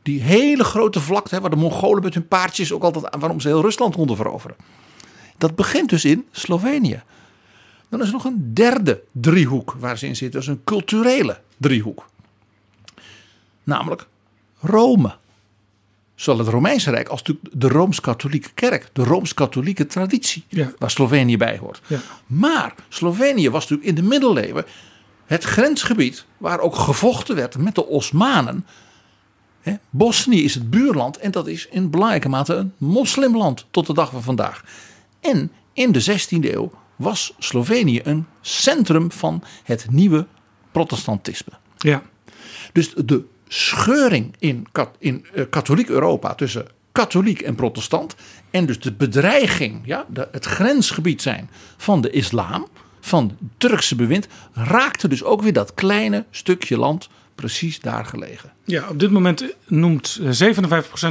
Die 0.01 0.21
hele 0.21 0.63
grote 0.63 0.99
vlakte 0.99 1.41
waar 1.41 1.49
de 1.49 1.55
Mongolen 1.55 2.03
met 2.03 2.13
hun 2.13 2.27
paardjes 2.27 2.71
ook 2.71 2.83
altijd 2.83 3.15
waarom 3.19 3.39
ze 3.39 3.47
heel 3.47 3.61
Rusland 3.61 3.95
konden 3.95 4.15
veroveren. 4.15 4.55
Dat 5.37 5.55
begint 5.55 5.89
dus 5.89 6.05
in 6.05 6.25
Slovenië. 6.31 7.03
Dan 7.89 8.01
is 8.01 8.07
er 8.07 8.13
nog 8.13 8.25
een 8.25 8.53
derde 8.53 9.03
driehoek 9.11 9.75
waar 9.79 9.97
ze 9.97 10.07
in 10.07 10.15
zitten. 10.15 10.39
Dat 10.39 10.49
is 10.49 10.55
een 10.55 10.63
culturele 10.63 11.39
driehoek. 11.57 12.09
Namelijk 13.63 14.07
Rome. 14.59 15.15
Zowel 16.15 16.45
het 16.45 16.53
Romeinse 16.53 16.89
Rijk 16.89 17.07
als 17.07 17.23
natuurlijk 17.23 17.61
de 17.61 17.67
Rooms-Katholieke 17.67 18.49
Kerk. 18.53 18.89
De 18.93 19.03
Rooms-Katholieke 19.03 19.85
traditie. 19.85 20.43
Ja. 20.47 20.71
Waar 20.77 20.91
Slovenië 20.91 21.37
bij 21.37 21.57
hoort. 21.57 21.81
Ja. 21.87 21.99
Maar 22.25 22.75
Slovenië 22.89 23.49
was 23.49 23.61
natuurlijk 23.61 23.89
in 23.89 23.95
de 23.95 24.09
middeleeuwen 24.09 24.65
het 25.25 25.43
grensgebied 25.43 26.25
waar 26.37 26.59
ook 26.59 26.75
gevochten 26.75 27.35
werd 27.35 27.57
met 27.57 27.75
de 27.75 27.85
Osmanen 27.85 28.65
He, 29.61 29.73
Bosnië 29.89 30.43
is 30.43 30.53
het 30.53 30.69
buurland 30.69 31.17
en 31.17 31.31
dat 31.31 31.47
is 31.47 31.67
in 31.67 31.89
belangrijke 31.89 32.29
mate 32.29 32.53
een 32.53 32.73
moslimland 32.77 33.65
tot 33.71 33.87
de 33.87 33.93
dag 33.93 34.11
van 34.11 34.23
vandaag. 34.23 34.63
En 35.19 35.51
in 35.73 35.91
de 35.91 36.03
16e 36.03 36.53
eeuw 36.53 36.71
was 36.95 37.33
Slovenië 37.37 38.01
een 38.03 38.25
centrum 38.41 39.11
van 39.11 39.43
het 39.63 39.87
nieuwe 39.89 40.27
protestantisme. 40.71 41.53
Ja. 41.77 42.01
Dus 42.73 42.93
de 42.93 43.23
scheuring 43.47 44.35
in, 44.39 44.67
in 44.99 45.25
uh, 45.33 45.43
katholiek 45.49 45.89
Europa 45.89 46.35
tussen 46.35 46.67
katholiek 46.91 47.41
en 47.41 47.55
protestant 47.55 48.15
en 48.49 48.65
dus 48.65 48.79
de 48.79 48.91
bedreiging, 48.91 49.81
ja, 49.85 50.05
de, 50.09 50.27
het 50.31 50.45
grensgebied 50.45 51.21
zijn 51.21 51.49
van 51.77 52.01
de 52.01 52.09
islam, 52.09 52.67
van 52.99 53.27
het 53.27 53.49
Turkse 53.57 53.95
bewind, 53.95 54.27
raakte 54.53 55.07
dus 55.07 55.23
ook 55.23 55.41
weer 55.41 55.53
dat 55.53 55.73
kleine 55.73 56.25
stukje 56.31 56.77
land 56.77 57.09
precies 57.41 57.79
daar 57.79 58.05
gelegen. 58.05 58.51
Ja, 58.65 58.89
op 58.89 58.99
dit 58.99 59.11
moment 59.11 59.45
noemt 59.67 60.19
57% 60.21 60.23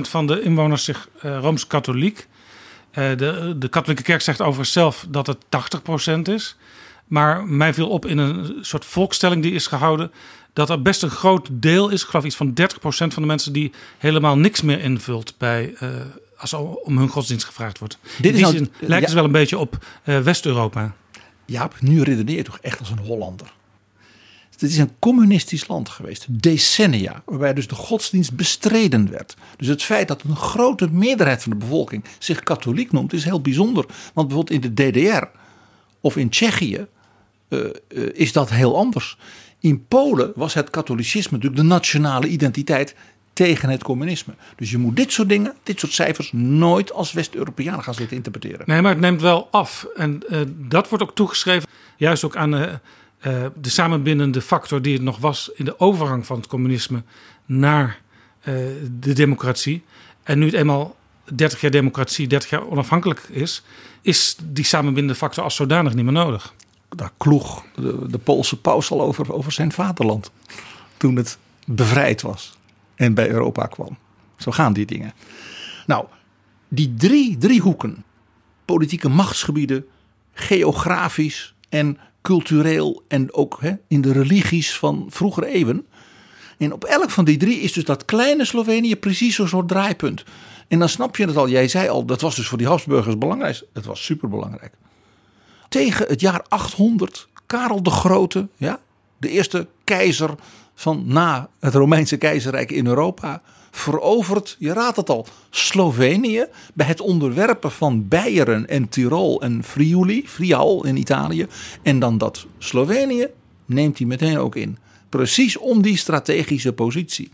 van 0.00 0.26
de 0.26 0.42
inwoners 0.42 0.84
zich 0.84 1.08
uh, 1.24 1.38
Rooms-Katholiek. 1.40 2.26
Uh, 2.98 3.16
de, 3.16 3.54
de 3.58 3.68
katholieke 3.68 4.02
kerk 4.02 4.20
zegt 4.20 4.40
over 4.40 4.64
zelf 4.64 5.06
dat 5.08 5.26
het 5.26 5.38
80% 6.18 6.20
is. 6.22 6.56
Maar 7.06 7.44
mij 7.44 7.74
viel 7.74 7.88
op 7.88 8.06
in 8.06 8.18
een 8.18 8.58
soort 8.60 8.84
volkstelling 8.84 9.42
die 9.42 9.52
is 9.52 9.66
gehouden... 9.66 10.12
dat 10.52 10.70
er 10.70 10.82
best 10.82 11.02
een 11.02 11.10
groot 11.10 11.48
deel 11.52 11.88
is, 11.88 12.02
ik 12.02 12.08
geloof 12.08 12.24
iets 12.24 12.36
van 12.36 12.54
30% 12.60 12.72
van 12.88 13.08
de 13.08 13.26
mensen... 13.26 13.52
die 13.52 13.72
helemaal 13.98 14.36
niks 14.36 14.62
meer 14.62 14.80
invult 14.80 15.34
bij, 15.38 15.74
uh, 15.82 15.88
als 16.36 16.52
om 16.54 16.98
hun 16.98 17.08
godsdienst 17.08 17.46
gevraagd 17.46 17.78
wordt. 17.78 17.98
Dit 18.20 18.32
die 18.32 18.42
nou, 18.42 18.56
zin 18.56 18.72
lijkt 18.78 18.90
ja, 18.90 19.00
het 19.00 19.12
wel 19.12 19.24
een 19.24 19.32
beetje 19.32 19.58
op 19.58 19.84
West-Europa. 20.04 20.94
Ja, 21.46 21.70
nu 21.80 22.02
redeneer 22.02 22.36
je 22.36 22.42
toch 22.42 22.58
echt 22.58 22.78
als 22.78 22.90
een 22.90 22.98
Hollander. 22.98 23.52
Het 24.60 24.70
is 24.70 24.78
een 24.78 24.98
communistisch 24.98 25.68
land 25.68 25.88
geweest, 25.88 26.26
decennia, 26.28 27.22
waarbij 27.24 27.54
dus 27.54 27.66
de 27.66 27.74
godsdienst 27.74 28.36
bestreden 28.36 29.10
werd. 29.10 29.36
Dus 29.56 29.68
het 29.68 29.82
feit 29.82 30.08
dat 30.08 30.22
een 30.22 30.36
grote 30.36 30.88
meerderheid 30.90 31.42
van 31.42 31.52
de 31.52 31.58
bevolking 31.58 32.04
zich 32.18 32.40
katholiek 32.40 32.92
noemt, 32.92 33.12
is 33.12 33.24
heel 33.24 33.40
bijzonder. 33.40 33.86
Want 34.14 34.28
bijvoorbeeld 34.28 34.64
in 34.64 34.74
de 34.74 34.90
DDR 34.90 35.24
of 36.00 36.16
in 36.16 36.28
Tsjechië 36.28 36.86
uh, 37.48 37.60
uh, 37.88 38.08
is 38.12 38.32
dat 38.32 38.50
heel 38.50 38.76
anders. 38.76 39.18
In 39.58 39.86
Polen 39.86 40.32
was 40.34 40.54
het 40.54 40.70
katholicisme 40.70 41.36
natuurlijk 41.36 41.62
de 41.62 41.68
nationale 41.68 42.26
identiteit 42.26 42.94
tegen 43.32 43.68
het 43.68 43.82
communisme. 43.82 44.34
Dus 44.56 44.70
je 44.70 44.78
moet 44.78 44.96
dit 44.96 45.12
soort 45.12 45.28
dingen, 45.28 45.54
dit 45.62 45.80
soort 45.80 45.92
cijfers, 45.92 46.32
nooit 46.32 46.92
als 46.92 47.12
West-Europeaan 47.12 47.82
gaan 47.82 47.94
zitten 47.94 48.16
interpreteren. 48.16 48.62
Nee, 48.66 48.82
maar 48.82 48.92
het 48.92 49.00
neemt 49.00 49.20
wel 49.20 49.48
af. 49.50 49.86
En 49.96 50.22
uh, 50.28 50.40
dat 50.46 50.88
wordt 50.88 51.04
ook 51.04 51.14
toegeschreven, 51.14 51.68
juist 51.96 52.24
ook 52.24 52.36
aan 52.36 52.80
uh, 53.26 53.46
de 53.60 53.68
samenbindende 53.68 54.40
factor 54.40 54.82
die 54.82 54.92
het 54.92 55.02
nog 55.02 55.18
was 55.18 55.50
in 55.54 55.64
de 55.64 55.80
overgang 55.80 56.26
van 56.26 56.36
het 56.36 56.46
communisme 56.46 57.02
naar 57.46 58.00
uh, 58.40 58.54
de 59.00 59.12
democratie. 59.12 59.82
En 60.22 60.38
nu 60.38 60.44
het 60.44 60.54
eenmaal 60.54 60.96
30 61.34 61.60
jaar 61.60 61.70
democratie, 61.70 62.28
30 62.28 62.50
jaar 62.50 62.66
onafhankelijk 62.66 63.20
is, 63.30 63.62
is 64.00 64.36
die 64.42 64.64
samenbindende 64.64 65.18
factor 65.18 65.44
als 65.44 65.54
zodanig 65.54 65.94
niet 65.94 66.04
meer 66.04 66.12
nodig. 66.12 66.54
Daar 66.88 67.12
kloeg 67.16 67.64
de, 67.74 68.06
de 68.08 68.18
Poolse 68.18 68.60
paus 68.60 68.90
al 68.90 69.00
over, 69.00 69.32
over 69.32 69.52
zijn 69.52 69.72
vaderland. 69.72 70.30
Toen 70.96 71.16
het 71.16 71.38
bevrijd 71.66 72.22
was 72.22 72.58
en 72.94 73.14
bij 73.14 73.30
Europa 73.30 73.66
kwam. 73.66 73.98
Zo 74.36 74.50
gaan 74.50 74.72
die 74.72 74.86
dingen. 74.86 75.12
Nou, 75.86 76.04
die 76.68 76.94
drie 76.94 77.36
driehoeken, 77.38 78.04
politieke 78.64 79.08
machtsgebieden, 79.08 79.86
geografisch 80.32 81.54
en 81.68 81.98
cultureel 82.22 83.02
en 83.08 83.34
ook 83.34 83.58
hè, 83.60 83.72
in 83.88 84.00
de 84.00 84.12
religies 84.12 84.78
van 84.78 85.06
vroegere 85.08 85.46
eeuwen, 85.46 85.86
En 86.58 86.72
op 86.72 86.84
elk 86.84 87.10
van 87.10 87.24
die 87.24 87.36
drie 87.36 87.60
is 87.60 87.72
dus 87.72 87.84
dat 87.84 88.04
kleine 88.04 88.44
Slovenië 88.44 88.96
precies 88.96 89.34
zo'n 89.34 89.48
soort 89.48 89.68
draaipunt. 89.68 90.24
En 90.68 90.78
dan 90.78 90.88
snap 90.88 91.16
je 91.16 91.26
het 91.26 91.36
al. 91.36 91.48
Jij 91.48 91.68
zei 91.68 91.88
al, 91.88 92.04
dat 92.04 92.20
was 92.20 92.36
dus 92.36 92.48
voor 92.48 92.58
die 92.58 92.66
Habsburgers 92.66 93.18
belangrijk. 93.18 93.62
Het 93.72 93.84
was 93.84 94.04
superbelangrijk. 94.04 94.72
Tegen 95.68 96.06
het 96.06 96.20
jaar 96.20 96.44
800, 96.48 97.28
Karel 97.46 97.82
de 97.82 97.90
Grote, 97.90 98.48
ja, 98.56 98.80
de 99.18 99.28
eerste 99.28 99.66
keizer 99.84 100.34
van 100.74 101.02
na 101.06 101.48
het 101.60 101.74
Romeinse 101.74 102.16
keizerrijk 102.16 102.70
in 102.70 102.86
Europa, 102.86 103.42
verovert, 103.70 104.56
je 104.58 104.72
raadt 104.72 104.96
het 104.96 105.10
al, 105.10 105.26
Slovenië 105.50 106.46
bij 106.74 106.86
het 106.86 107.00
onderwerpen 107.00 107.70
van 107.70 108.08
Beieren 108.08 108.68
en 108.68 108.88
Tirol 108.88 109.42
en 109.42 109.64
Friuli, 109.64 110.28
Friaul 110.28 110.86
in 110.86 110.96
Italië. 110.96 111.46
En 111.82 111.98
dan 111.98 112.18
dat 112.18 112.46
Slovenië 112.58 113.26
neemt 113.66 113.98
hij 113.98 114.06
meteen 114.06 114.38
ook 114.38 114.56
in. 114.56 114.78
Precies 115.08 115.56
om 115.56 115.82
die 115.82 115.96
strategische 115.96 116.72
positie. 116.72 117.30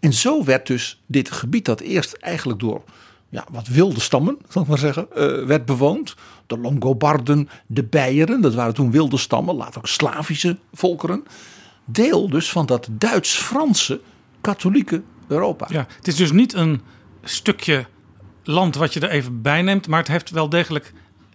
En 0.00 0.12
zo 0.12 0.44
werd 0.44 0.66
dus 0.66 1.00
dit 1.06 1.30
gebied 1.30 1.64
dat 1.64 1.80
eerst 1.80 2.12
eigenlijk 2.12 2.60
door 2.60 2.82
ja, 3.28 3.44
wat 3.50 3.68
wilde 3.68 4.00
stammen, 4.00 4.38
zal 4.48 4.62
ik 4.62 4.68
maar 4.68 4.78
zeggen, 4.78 5.06
uh, 5.16 5.46
werd 5.46 5.64
bewoond. 5.64 6.14
De 6.46 6.58
Longobarden, 6.58 7.48
de 7.66 7.84
Beieren, 7.84 8.40
dat 8.40 8.54
waren 8.54 8.74
toen 8.74 8.90
wilde 8.90 9.16
stammen, 9.16 9.54
later 9.54 9.78
ook 9.78 9.88
Slavische 9.88 10.58
volkeren. 10.72 11.24
Deel 11.84 12.30
dus 12.30 12.50
van 12.50 12.66
dat 12.66 12.88
Duits-Franse 12.90 14.00
katholieke 14.40 15.02
Europa. 15.32 15.66
Ja, 15.70 15.86
het 15.96 16.08
is 16.08 16.16
dus 16.16 16.32
niet 16.32 16.54
een 16.54 16.80
stukje 17.22 17.86
land 18.44 18.74
wat 18.74 18.94
je 18.94 19.00
er 19.00 19.10
even 19.10 19.42
bij 19.42 19.62
neemt, 19.62 19.88
maar 19.88 19.98
het 19.98 20.08
heeft 20.08 20.30
wel 20.30 20.48
degelijk 20.48 20.92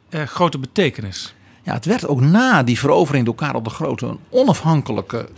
eh, 0.09 0.23
grote 0.23 0.57
betekenis. 0.57 1.35
Ja, 1.63 1.73
het 1.73 1.85
werd 1.85 2.07
ook 2.07 2.21
na 2.21 2.63
die 2.63 2.79
verovering 2.79 3.25
door 3.25 3.35
Karel 3.35 3.63
de 3.63 3.69
Grote 3.69 4.05
een 4.05 4.19
onafhankelijke 4.29 5.29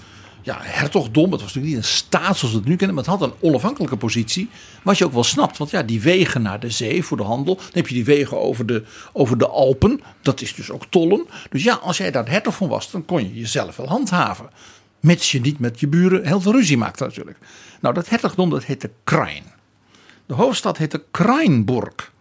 ja, 0.41 0.57
hertogdom. 0.61 1.31
Het 1.31 1.41
was 1.41 1.53
natuurlijk 1.53 1.75
niet 1.75 1.83
een 1.83 1.89
staat 1.89 2.37
zoals 2.37 2.53
we 2.53 2.59
het 2.59 2.67
nu 2.67 2.75
kennen, 2.75 2.95
maar 2.95 3.05
het 3.05 3.13
had 3.13 3.21
een 3.21 3.35
onafhankelijke 3.39 3.97
positie. 3.97 4.49
Wat 4.83 4.97
je 4.97 5.05
ook 5.05 5.13
wel 5.13 5.23
snapt, 5.23 5.57
want 5.57 5.69
ja, 5.69 5.83
die 5.83 6.01
wegen 6.01 6.41
naar 6.41 6.59
de 6.59 6.69
zee 6.69 7.03
voor 7.03 7.17
de 7.17 7.23
handel. 7.23 7.55
Dan 7.55 7.65
heb 7.71 7.87
je 7.87 7.93
die 7.93 8.05
wegen 8.05 8.39
over 8.39 8.65
de, 8.65 8.83
over 9.13 9.37
de 9.37 9.47
Alpen, 9.47 10.01
dat 10.21 10.41
is 10.41 10.55
dus 10.55 10.71
ook 10.71 10.85
tollen. 10.89 11.25
Dus 11.49 11.63
ja, 11.63 11.73
als 11.73 11.97
jij 11.97 12.11
daar 12.11 12.29
hertog 12.29 12.55
van 12.55 12.67
was, 12.67 12.91
dan 12.91 13.05
kon 13.05 13.23
je 13.23 13.39
jezelf 13.39 13.75
wel 13.75 13.87
handhaven. 13.87 14.49
Mits 14.99 15.31
je 15.31 15.41
niet 15.41 15.59
met 15.59 15.79
je 15.79 15.87
buren 15.87 16.25
heel 16.25 16.41
veel 16.41 16.51
ruzie 16.51 16.77
maakt 16.77 16.99
natuurlijk. 16.99 17.37
Nou, 17.79 17.93
dat 17.93 18.09
hertogdom 18.09 18.49
dat 18.49 18.63
heette 18.63 18.91
Krain. 19.03 19.43
De 20.25 20.33
hoofdstad 20.33 20.77
heette 20.77 21.03
Krainburg. 21.11 22.11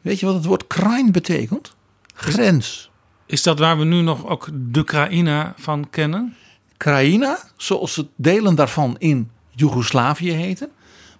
Weet 0.00 0.20
je 0.20 0.26
wat 0.26 0.34
het 0.34 0.44
woord 0.44 0.66
Krain 0.66 1.12
betekent? 1.12 1.74
Grens. 2.14 2.90
Is 3.26 3.42
dat 3.42 3.58
waar 3.58 3.78
we 3.78 3.84
nu 3.84 4.00
nog 4.00 4.26
ook 4.26 4.48
de 4.52 4.84
Kraïna 4.84 5.54
van 5.56 5.90
kennen? 5.90 6.36
Kraïna, 6.76 7.38
zoals 7.56 7.96
het 7.96 8.06
delen 8.16 8.54
daarvan 8.54 8.96
in 8.98 9.30
Joegoslavië 9.50 10.30
heten. 10.30 10.70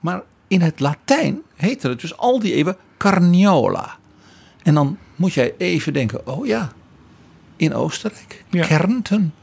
Maar 0.01 0.23
in 0.49 0.61
het 0.61 0.81
Latijn 0.81 1.43
heette 1.55 1.89
het 1.89 2.01
dus 2.01 2.17
al 2.17 2.39
die 2.39 2.55
eeuwen 2.55 2.77
Carniola. 2.97 3.97
En 4.63 4.75
dan 4.75 4.99
moet 5.17 5.33
jij 5.33 5.55
even 5.59 5.93
denken, 5.93 6.27
oh 6.27 6.47
ja, 6.47 6.73
in 7.57 7.75
Oostenrijk, 7.75 8.45
ja. 8.51 8.67
Kärnten, 8.67 9.35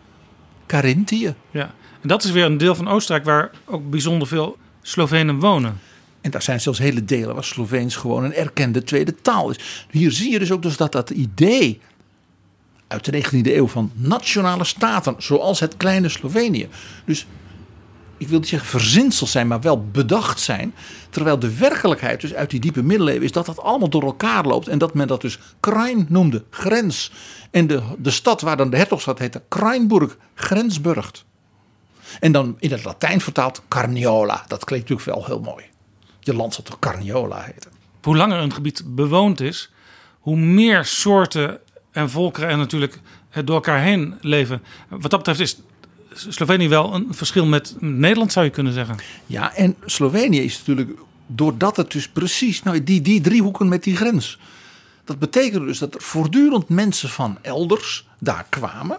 Carinthië. 0.65 1.35
Ja, 1.51 1.73
en 2.01 2.07
dat 2.07 2.23
is 2.23 2.31
weer 2.31 2.45
een 2.45 2.57
deel 2.57 2.75
van 2.75 2.87
Oostenrijk 2.87 3.25
waar 3.25 3.51
ook 3.65 3.89
bijzonder 3.89 4.27
veel 4.27 4.57
Slovenen 4.81 5.39
wonen. 5.39 5.79
En 6.21 6.31
daar 6.31 6.41
zijn 6.41 6.61
zelfs 6.61 6.79
hele 6.79 7.05
delen 7.05 7.33
waar 7.33 7.43
Sloveens 7.43 7.95
gewoon 7.95 8.23
een 8.23 8.33
erkende 8.33 8.83
tweede 8.83 9.15
taal 9.21 9.49
is. 9.49 9.85
Hier 9.89 10.11
zie 10.11 10.31
je 10.31 10.39
dus 10.39 10.51
ook 10.51 10.61
dus 10.61 10.77
dat 10.77 10.91
dat 10.91 11.09
idee 11.09 11.81
uit 12.87 13.05
de 13.05 13.23
19e 13.23 13.55
eeuw 13.55 13.67
van 13.67 13.91
nationale 13.93 14.63
staten, 14.63 15.15
zoals 15.17 15.59
het 15.59 15.77
kleine 15.77 16.09
Slovenië. 16.09 16.67
Dus 17.05 17.25
ik 18.17 18.27
wil 18.27 18.39
niet 18.39 18.47
zeggen 18.47 18.69
verzinsels 18.69 19.31
zijn, 19.31 19.47
maar 19.47 19.61
wel 19.61 19.85
bedacht 19.91 20.39
zijn. 20.39 20.73
Terwijl 21.09 21.39
de 21.39 21.57
werkelijkheid 21.57 22.21
dus 22.21 22.33
uit 22.33 22.49
die 22.49 22.59
diepe 22.59 22.83
middeleeuwen 22.83 23.23
is 23.23 23.31
dat 23.31 23.45
dat 23.45 23.59
allemaal 23.59 23.89
door 23.89 24.03
elkaar 24.03 24.45
loopt. 24.45 24.67
En 24.67 24.77
dat 24.77 24.93
men 24.93 25.07
dat 25.07 25.21
dus 25.21 25.39
Krain 25.59 26.05
noemde, 26.09 26.43
grens. 26.49 27.11
En 27.51 27.67
de, 27.67 27.81
de 27.97 28.11
stad 28.11 28.41
waar 28.41 28.57
dan 28.57 28.69
de 28.69 28.77
hertogstad 28.77 29.19
heette 29.19 29.41
Krainburg, 29.47 30.17
grensburgt. 30.33 31.25
En 32.19 32.31
dan 32.31 32.55
in 32.59 32.71
het 32.71 32.83
Latijn 32.83 33.21
vertaald 33.21 33.61
Carniola. 33.67 34.45
Dat 34.47 34.63
klinkt 34.63 34.89
natuurlijk 34.89 35.17
wel 35.17 35.27
heel 35.27 35.51
mooi. 35.51 35.65
Je 36.19 36.33
land 36.33 36.53
zal 36.53 36.63
toch 36.63 36.79
Carniola 36.79 37.41
heten. 37.41 37.71
Hoe 38.03 38.17
langer 38.17 38.39
een 38.39 38.53
gebied 38.53 38.83
bewoond 38.85 39.41
is, 39.41 39.71
hoe 40.19 40.37
meer 40.37 40.85
soorten 40.85 41.59
en 41.91 42.09
volkeren 42.09 42.49
en 42.49 42.57
natuurlijk 42.57 42.99
door 43.43 43.55
elkaar 43.55 43.81
heen 43.81 44.17
leven. 44.21 44.63
Wat 44.89 45.11
dat 45.11 45.19
betreft 45.19 45.39
is 45.39 45.57
Slovenië 46.13 46.67
wel 46.67 46.93
een 46.93 47.07
verschil 47.09 47.45
met 47.45 47.75
Nederland, 47.79 48.31
zou 48.31 48.45
je 48.45 48.51
kunnen 48.51 48.73
zeggen. 48.73 48.97
Ja, 49.25 49.55
en 49.55 49.75
Slovenië 49.85 50.41
is 50.41 50.57
natuurlijk, 50.57 50.99
doordat 51.25 51.77
het 51.77 51.91
dus 51.91 52.09
precies, 52.09 52.63
nou, 52.63 52.83
die, 52.83 53.01
die 53.01 53.21
driehoeken 53.21 53.67
met 53.67 53.83
die 53.83 53.95
grens. 53.95 54.39
Dat 55.03 55.19
betekende 55.19 55.65
dus 55.65 55.77
dat 55.77 55.95
er 55.95 56.01
voortdurend 56.01 56.69
mensen 56.69 57.09
van 57.09 57.37
elders 57.41 58.07
daar 58.19 58.45
kwamen. 58.49 58.97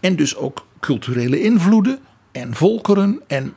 En 0.00 0.16
dus 0.16 0.36
ook 0.36 0.66
culturele 0.80 1.40
invloeden 1.40 1.98
en 2.34 2.54
volkeren. 2.54 3.20
En, 3.26 3.54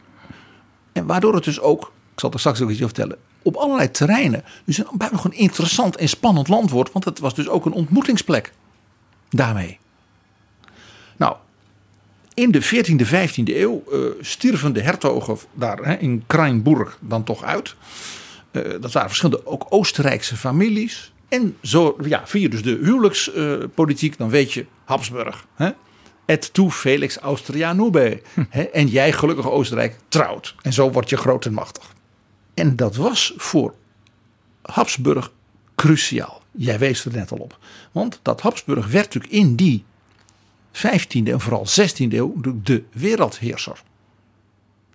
en 0.94 1.06
waardoor 1.06 1.36
het 1.36 1.44
dus 1.44 1.60
ook, 1.60 1.92
ik 2.14 2.20
zal 2.20 2.32
er 2.32 2.40
straks 2.40 2.62
ook 2.62 2.70
iets 2.70 2.82
over 2.82 2.96
vertellen, 2.96 3.18
op 3.42 3.56
allerlei 3.56 3.92
terreinen. 3.92 4.44
Dus 4.66 4.78
een 4.78 4.86
buitengewoon 4.94 5.38
interessant 5.38 5.96
en 5.96 6.10
spannend 6.10 6.48
land 6.48 6.70
wordt. 6.70 6.92
Want 6.92 7.06
het 7.06 7.20
was 7.20 7.36
dus 7.36 7.48
ook 7.48 7.66
een 7.66 7.72
ontmoetingsplek 7.72 8.54
daarmee. 9.30 9.80
Nou, 11.18 11.36
in 12.34 12.52
de 12.52 12.64
14e, 12.64 13.06
15e 13.06 13.44
eeuw 13.44 13.84
uh, 13.92 14.00
stierven 14.22 14.74
de 14.74 14.82
hertogen 14.82 15.38
daar 15.54 15.78
hè, 15.78 15.96
in 15.96 16.24
Krainburg 16.28 16.98
dan 17.02 17.24
toch 17.24 17.44
uit. 17.44 17.76
Uh, 18.52 18.64
dat 18.82 18.92
waren 18.92 19.10
verschillende 19.10 19.46
ook 19.46 19.66
Oostenrijkse 19.70 20.36
families. 20.36 21.12
En 21.28 21.58
zo, 21.62 21.98
ja, 22.04 22.28
via 22.28 22.50
dus 22.50 22.64
de 22.64 22.80
huwelijkspolitiek, 22.82 24.18
dan 24.18 24.30
weet 24.30 24.54
je 24.54 24.66
Habsburg. 24.84 25.46
Hè? 25.56 25.70
Et 26.28 26.54
tu 26.54 26.72
Felix 26.72 27.18
Austria 27.18 27.74
nube. 27.74 28.22
Hm. 28.34 28.44
En 28.74 28.88
jij, 28.88 29.12
gelukkig 29.12 29.50
Oostenrijk, 29.50 29.98
trouwt. 30.08 30.56
En 30.62 30.74
zo 30.74 30.92
word 30.92 31.10
je 31.10 31.18
groot 31.18 31.46
en 31.46 31.54
machtig. 31.54 31.94
En 32.54 32.76
dat 32.76 32.96
was 32.96 33.34
voor 33.38 33.74
Habsburg 34.62 35.32
cruciaal. 35.76 36.42
Jij 36.52 36.80
wees 36.80 37.06
er 37.06 37.12
net 37.14 37.32
al 37.32 37.38
op. 37.38 37.58
Want 37.92 38.20
dat 38.22 38.42
Habsburg 38.42 38.88
werd 38.88 39.06
natuurlijk 39.06 39.34
in 39.34 39.56
die 39.56 39.86
15e 40.72 41.24
en 41.24 41.40
vooral 41.40 41.66
16e 41.68 42.14
eeuw 42.14 42.34
de 42.64 42.84
wereldheerser. 42.92 43.84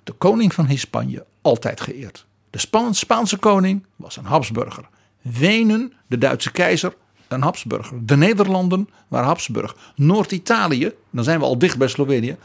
De 0.04 0.12
koning 0.12 0.54
van 0.54 0.66
Hispanje, 0.66 1.26
altijd 1.42 1.80
geëerd. 1.80 2.26
De 2.50 2.58
Spaanse 2.92 3.36
koning 3.38 3.86
was 3.96 4.16
een 4.16 4.24
Habsburger. 4.24 4.88
Wenen, 5.20 5.92
de 6.06 6.18
Duitse 6.18 6.50
keizer, 6.50 6.94
een 7.32 7.42
Habsburger. 7.42 8.06
De 8.06 8.16
Nederlanden 8.16 8.88
waren 9.08 9.26
Habsburg. 9.26 9.76
Noord-Italië, 9.96 10.92
dan 11.10 11.24
zijn 11.24 11.38
we 11.38 11.44
al 11.44 11.58
dicht 11.58 11.78
bij 11.78 11.88
Slovenië, 11.88 12.36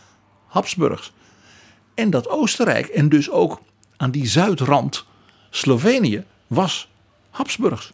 Habsburgs. 0.48 1.14
En 1.94 2.10
dat 2.10 2.30
Oostenrijk 2.30 2.88
en 2.88 3.10
dus 3.10 3.30
ook 3.30 3.62
aan 3.98 4.12
die 4.12 4.28
zuidrand 4.28 5.06
Slovenië 5.50 6.24
was 6.48 6.90
Habsburgs. 7.30 7.92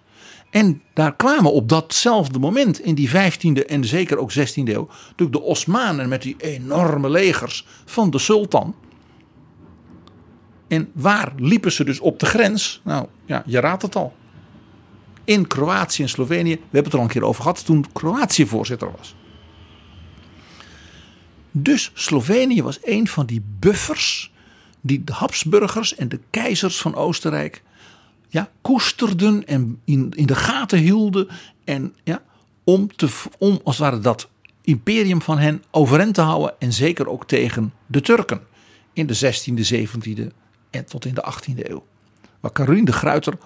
En 0.50 0.82
daar 0.94 1.16
kwamen 1.16 1.54
op 1.54 1.70
datzelfde 1.70 2.40
moment 2.40 2.80
in 2.80 2.96
die 2.96 3.10
15e 3.10 3.66
en 3.68 3.86
zeker 3.86 4.18
ook 4.18 4.32
16e 4.32 4.54
eeuw 4.56 4.88
natuurlijk 4.88 5.32
de 5.32 5.42
Osmanen 5.42 6.10
met 6.10 6.22
die 6.22 6.36
enorme 6.38 7.10
legers 7.10 7.66
van 7.86 8.10
de 8.10 8.20
sultan. 8.20 8.76
En 10.68 10.90
waar 10.94 11.34
liepen 11.38 11.72
ze 11.72 11.84
dus 11.84 12.00
op 12.00 12.20
de 12.20 12.26
grens? 12.26 12.82
Nou 12.84 13.08
ja, 13.26 13.44
je 13.46 13.60
raadt 13.60 13.82
het 13.82 13.96
al. 13.96 14.14
In 15.24 15.48
Kroatië 15.48 16.02
en 16.02 16.10
Slovenië, 16.10 16.56
we 16.56 16.60
hebben 16.62 16.84
het 16.84 16.94
er 16.94 17.00
al 17.00 17.06
een 17.06 17.12
keer 17.12 17.24
over 17.24 17.42
gehad 17.42 17.66
toen 17.66 17.86
Kroatië 17.94 18.46
voorzitter 18.46 18.92
was. 18.98 19.16
Dus 21.52 21.92
Slovenië 21.94 22.64
was 22.64 22.80
een 22.84 23.08
van 23.08 23.26
die 23.26 23.44
buffers 23.60 24.32
die 24.82 25.04
de 25.04 25.14
Habsburgers 25.14 25.96
en 25.96 26.10
de 26.10 26.20
keizers 26.30 26.82
van 26.82 26.96
Oostenrijk 26.96 27.64
ja, 28.30 28.50
koesterden 28.62 29.48
en 29.48 29.80
in, 29.86 30.12
in 30.16 30.26
de 30.26 30.36
gaten 30.36 30.80
hielden. 30.80 31.28
En 31.64 31.96
ja, 32.04 32.22
om, 32.64 32.96
te, 32.96 33.10
om 33.38 33.60
als 33.64 33.78
het 33.78 33.90
ware 33.90 34.00
dat 34.00 34.30
imperium 34.62 35.22
van 35.22 35.38
hen 35.38 35.64
overeind 35.72 36.14
te 36.14 36.22
houden. 36.22 36.60
En 36.60 36.74
zeker 36.74 37.10
ook 37.10 37.28
tegen 37.28 37.74
de 37.86 38.02
Turken 38.02 38.42
in 38.94 39.08
de 39.08 39.16
16e, 39.16 39.74
17e 39.74 40.28
en 40.70 40.86
tot 40.86 41.06
in 41.06 41.14
de 41.14 41.34
18e 41.34 41.70
eeuw. 41.70 41.86
Waar 42.40 42.52
Caroline 42.52 42.86
de 42.86 42.94
Gruiter 42.94 43.38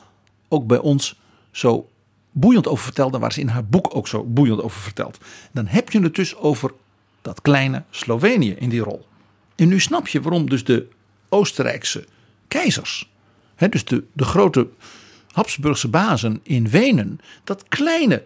ook 0.47 0.67
bij 0.67 0.80
ons 0.80 1.19
zo 1.58 1.89
boeiend 2.32 2.68
over 2.68 2.84
vertelde. 2.84 3.20
Waar 3.20 3.34
ze 3.34 3.39
in 3.39 3.47
haar 3.47 3.66
boek 3.66 3.95
ook 3.95 4.08
zo 4.08 4.24
boeiend 4.24 4.62
over 4.62 4.82
vertelt. 4.82 5.18
Dan 5.51 5.68
heb 5.68 5.91
je 5.91 5.99
het 6.01 6.16
dus 6.16 6.36
over 6.36 6.74
dat 7.22 7.41
kleine 7.41 7.84
Slovenië 7.89 8.51
in 8.51 8.70
die 8.70 8.82
rol. 8.82 9.08
En 9.55 9.68
nu 9.68 9.80
snap 9.80 10.08
je 10.08 10.22
waarom 10.22 10.49
dus 10.49 10.64
de 10.64 10.88
Oostenrijkse 11.30 12.05
keizers 12.47 13.10
dus 13.66 13.86
de, 13.86 14.03
de 14.14 14.24
grote 14.24 14.70
Habsburgse 15.32 15.88
bazen 15.88 16.39
in 16.43 16.70
Wenen, 16.70 17.20
dat 17.43 17.68
kleine 17.68 18.26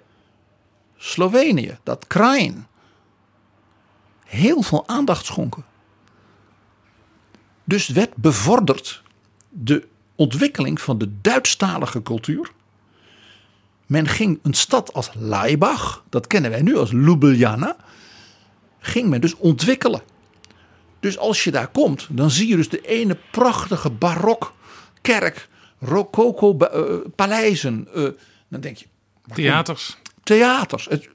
Slovenië, 0.98 1.78
dat 1.84 2.08
Krain, 2.08 2.68
heel 4.26 4.62
veel 4.62 4.88
aandacht 4.88 5.26
schonken. 5.26 5.66
Dus 7.64 7.88
werd 7.88 8.16
bevorderd 8.16 9.04
de 9.50 9.88
ontwikkeling 10.16 10.82
van 10.82 10.98
de 10.98 11.22
Duitsstalige 11.22 12.04
cultuur. 12.04 12.52
Men 13.92 14.08
ging 14.08 14.40
een 14.44 14.54
stad 14.54 14.94
als 14.94 15.10
Laibach, 15.14 16.04
dat 16.10 16.28
kennen 16.28 16.52
wij 16.52 16.62
nu 16.62 16.78
als 16.78 16.92
Ljubljana, 16.92 17.76
ging 18.80 19.10
men 19.10 19.22
dus 19.22 19.36
ontwikkelen. 19.36 20.02
Dus 21.00 21.18
als 21.18 21.44
je 21.44 21.52
daar 21.52 21.68
komt, 21.68 22.08
dan 22.10 22.32
zie 22.32 22.48
je 22.48 22.56
dus 22.56 22.70
de 22.70 22.82
ene 22.82 23.18
prachtige 23.32 23.90
barok 23.90 24.54
kerk, 25.02 25.48
rococo 25.80 26.58
uh, 26.60 26.96
paleizen. 27.16 27.88
Uh, 27.96 28.10
dan 28.48 28.62
denk 28.62 28.78
je. 28.78 28.86
Theaters. 29.34 29.98
Theaters. 30.24 30.86
Het, 30.86 31.10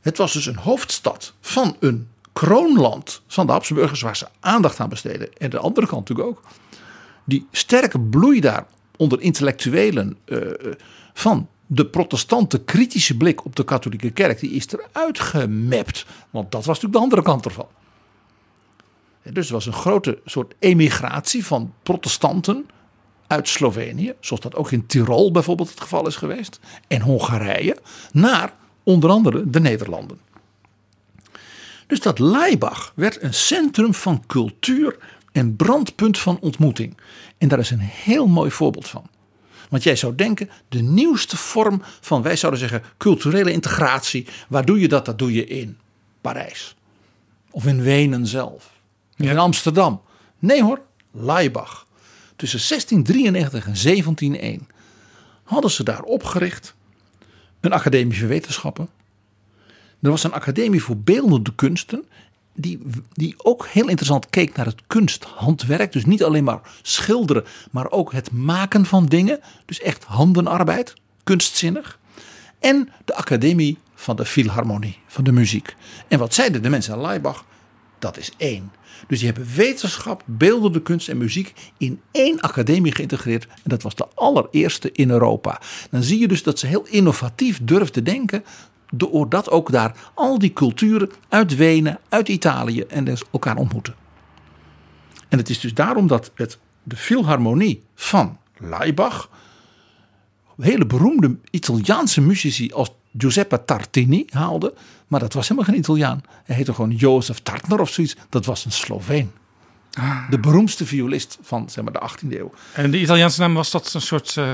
het 0.00 0.16
was 0.16 0.32
dus 0.32 0.46
een 0.46 0.56
hoofdstad 0.56 1.34
van 1.40 1.76
een 1.80 2.08
kroonland 2.32 3.22
van 3.26 3.46
de 3.46 3.52
Habsburgers 3.52 4.00
waar 4.00 4.16
ze 4.16 4.28
aandacht 4.40 4.80
aan 4.80 4.88
besteden. 4.88 5.32
En 5.38 5.50
de 5.50 5.58
andere 5.58 5.86
kant 5.86 6.08
natuurlijk 6.08 6.36
ook. 6.36 6.42
Die 7.24 7.46
sterke 7.50 8.00
bloei 8.00 8.40
daar 8.40 8.66
onder 8.96 9.20
intellectuelen 9.20 10.18
uh, 10.26 10.40
van 11.14 11.48
de 11.66 11.86
protestante 11.86 12.64
kritische 12.64 13.16
blik 13.16 13.44
op 13.44 13.56
de 13.56 13.64
katholieke 13.64 14.10
kerk, 14.10 14.40
die 14.40 14.50
is 14.50 14.66
eruit 14.66 15.18
gemapt. 15.18 16.06
Want 16.30 16.50
dat 16.52 16.64
was 16.64 16.80
natuurlijk 16.80 16.92
de 16.92 16.98
andere 16.98 17.22
kant 17.22 17.44
ervan. 17.44 17.66
Dus 19.22 19.46
er 19.46 19.52
was 19.52 19.66
een 19.66 19.72
grote 19.72 20.18
soort 20.24 20.54
emigratie 20.58 21.46
van 21.46 21.72
protestanten 21.82 22.66
uit 23.26 23.48
Slovenië, 23.48 24.14
zoals 24.20 24.42
dat 24.42 24.54
ook 24.54 24.70
in 24.70 24.86
Tirol 24.86 25.30
bijvoorbeeld 25.30 25.70
het 25.70 25.80
geval 25.80 26.06
is 26.06 26.16
geweest, 26.16 26.60
en 26.88 27.00
Hongarije, 27.00 27.76
naar 28.12 28.54
onder 28.82 29.10
andere 29.10 29.50
de 29.50 29.60
Nederlanden. 29.60 30.18
Dus 31.86 32.00
dat 32.00 32.18
Laibach 32.18 32.92
werd 32.94 33.22
een 33.22 33.34
centrum 33.34 33.94
van 33.94 34.24
cultuur 34.26 34.98
en 35.32 35.56
brandpunt 35.56 36.18
van 36.18 36.38
ontmoeting. 36.40 36.96
En 37.38 37.48
daar 37.48 37.58
is 37.58 37.70
een 37.70 37.78
heel 37.78 38.26
mooi 38.26 38.50
voorbeeld 38.50 38.88
van. 38.88 39.06
Want 39.68 39.82
jij 39.82 39.96
zou 39.96 40.14
denken, 40.14 40.50
de 40.68 40.82
nieuwste 40.82 41.36
vorm 41.36 41.82
van, 42.00 42.22
wij 42.22 42.36
zouden 42.36 42.60
zeggen, 42.60 42.82
culturele 42.96 43.52
integratie. 43.52 44.26
Waar 44.48 44.64
doe 44.64 44.80
je 44.80 44.88
dat? 44.88 45.04
Dat 45.04 45.18
doe 45.18 45.32
je 45.32 45.46
in 45.46 45.78
Parijs. 46.20 46.76
Of 47.50 47.66
in 47.66 47.82
Wenen 47.82 48.26
zelf. 48.26 48.72
Of 49.18 49.26
in 49.26 49.38
Amsterdam. 49.38 50.02
Nee 50.38 50.62
hoor, 50.62 50.80
Laibach. 51.10 51.86
Tussen 52.36 52.60
1693 52.68 53.66
en 53.66 53.82
1701 53.82 54.68
hadden 55.42 55.70
ze 55.70 55.82
daar 55.82 56.02
opgericht 56.02 56.74
een 57.60 57.72
academie 57.72 58.18
voor 58.18 58.28
wetenschappen. 58.28 58.88
Er 60.00 60.10
was 60.10 60.24
een 60.24 60.32
academie 60.32 60.82
voor 60.82 60.96
beeldende 60.96 61.54
kunsten 61.54 62.04
die, 62.56 62.78
die 63.12 63.34
ook 63.36 63.66
heel 63.66 63.88
interessant 63.88 64.30
keek 64.30 64.56
naar 64.56 64.66
het 64.66 64.82
kunsthandwerk. 64.86 65.92
Dus 65.92 66.04
niet 66.04 66.24
alleen 66.24 66.44
maar 66.44 66.60
schilderen, 66.82 67.44
maar 67.70 67.90
ook 67.90 68.12
het 68.12 68.32
maken 68.32 68.86
van 68.86 69.06
dingen. 69.06 69.40
Dus 69.64 69.80
echt 69.80 70.04
handenarbeid, 70.04 70.94
kunstzinnig. 71.24 71.98
En 72.58 72.88
de 73.04 73.14
Academie 73.14 73.78
van 73.94 74.16
de 74.16 74.24
Philharmonie, 74.24 74.98
van 75.06 75.24
de 75.24 75.32
muziek. 75.32 75.74
En 76.08 76.18
wat 76.18 76.34
zeiden 76.34 76.62
de 76.62 76.68
mensen 76.68 76.94
aan 76.94 77.00
Leibach? 77.00 77.44
Dat 77.98 78.16
is 78.16 78.30
één. 78.36 78.72
Dus 79.08 79.18
die 79.18 79.32
hebben 79.32 79.54
wetenschap, 79.54 80.22
beeldende 80.24 80.82
kunst 80.82 81.08
en 81.08 81.18
muziek 81.18 81.54
in 81.78 82.00
één 82.10 82.40
academie 82.40 82.94
geïntegreerd. 82.94 83.46
En 83.46 83.62
dat 83.62 83.82
was 83.82 83.94
de 83.94 84.06
allereerste 84.14 84.92
in 84.92 85.10
Europa. 85.10 85.60
Dan 85.90 86.02
zie 86.02 86.18
je 86.18 86.28
dus 86.28 86.42
dat 86.42 86.58
ze 86.58 86.66
heel 86.66 86.86
innovatief 86.86 87.60
durfden 87.62 88.04
denken 88.04 88.44
doordat 88.92 89.50
ook 89.50 89.70
daar 89.70 90.10
al 90.14 90.38
die 90.38 90.52
culturen 90.52 91.10
uit 91.28 91.56
Wenen, 91.56 91.98
uit 92.08 92.28
Italië 92.28 92.80
en 92.80 93.04
dus 93.04 93.22
elkaar 93.32 93.56
ontmoeten. 93.56 93.94
En 95.28 95.38
het 95.38 95.48
is 95.48 95.60
dus 95.60 95.74
daarom 95.74 96.06
dat 96.06 96.30
het, 96.34 96.58
de 96.82 96.96
Philharmonie 96.96 97.82
van 97.94 98.38
Laibach 98.56 99.30
hele 100.60 100.86
beroemde 100.86 101.36
Italiaanse 101.50 102.20
muzici 102.20 102.72
als 102.72 102.90
Giuseppe 103.18 103.64
Tartini 103.64 104.24
haalde. 104.30 104.74
Maar 105.06 105.20
dat 105.20 105.32
was 105.32 105.48
helemaal 105.48 105.70
geen 105.70 105.80
Italiaan. 105.80 106.20
Hij 106.44 106.56
heette 106.56 106.74
gewoon 106.74 106.90
Jozef 106.90 107.38
Tartner 107.38 107.80
of 107.80 107.90
zoiets. 107.90 108.16
Dat 108.28 108.44
was 108.44 108.64
een 108.64 108.72
Sloveen. 108.72 109.30
Ah. 109.92 110.30
De 110.30 110.38
beroemdste 110.38 110.86
violist 110.86 111.38
van 111.42 111.70
zeg 111.70 111.84
maar, 111.84 111.92
de 111.92 112.10
18e 112.10 112.38
eeuw. 112.38 112.52
En 112.72 112.90
de 112.90 113.00
Italiaanse 113.00 113.40
naam 113.40 113.54
was 113.54 113.70
dat 113.70 113.94
een 113.94 114.00
soort 114.00 114.36
uh, 114.38 114.50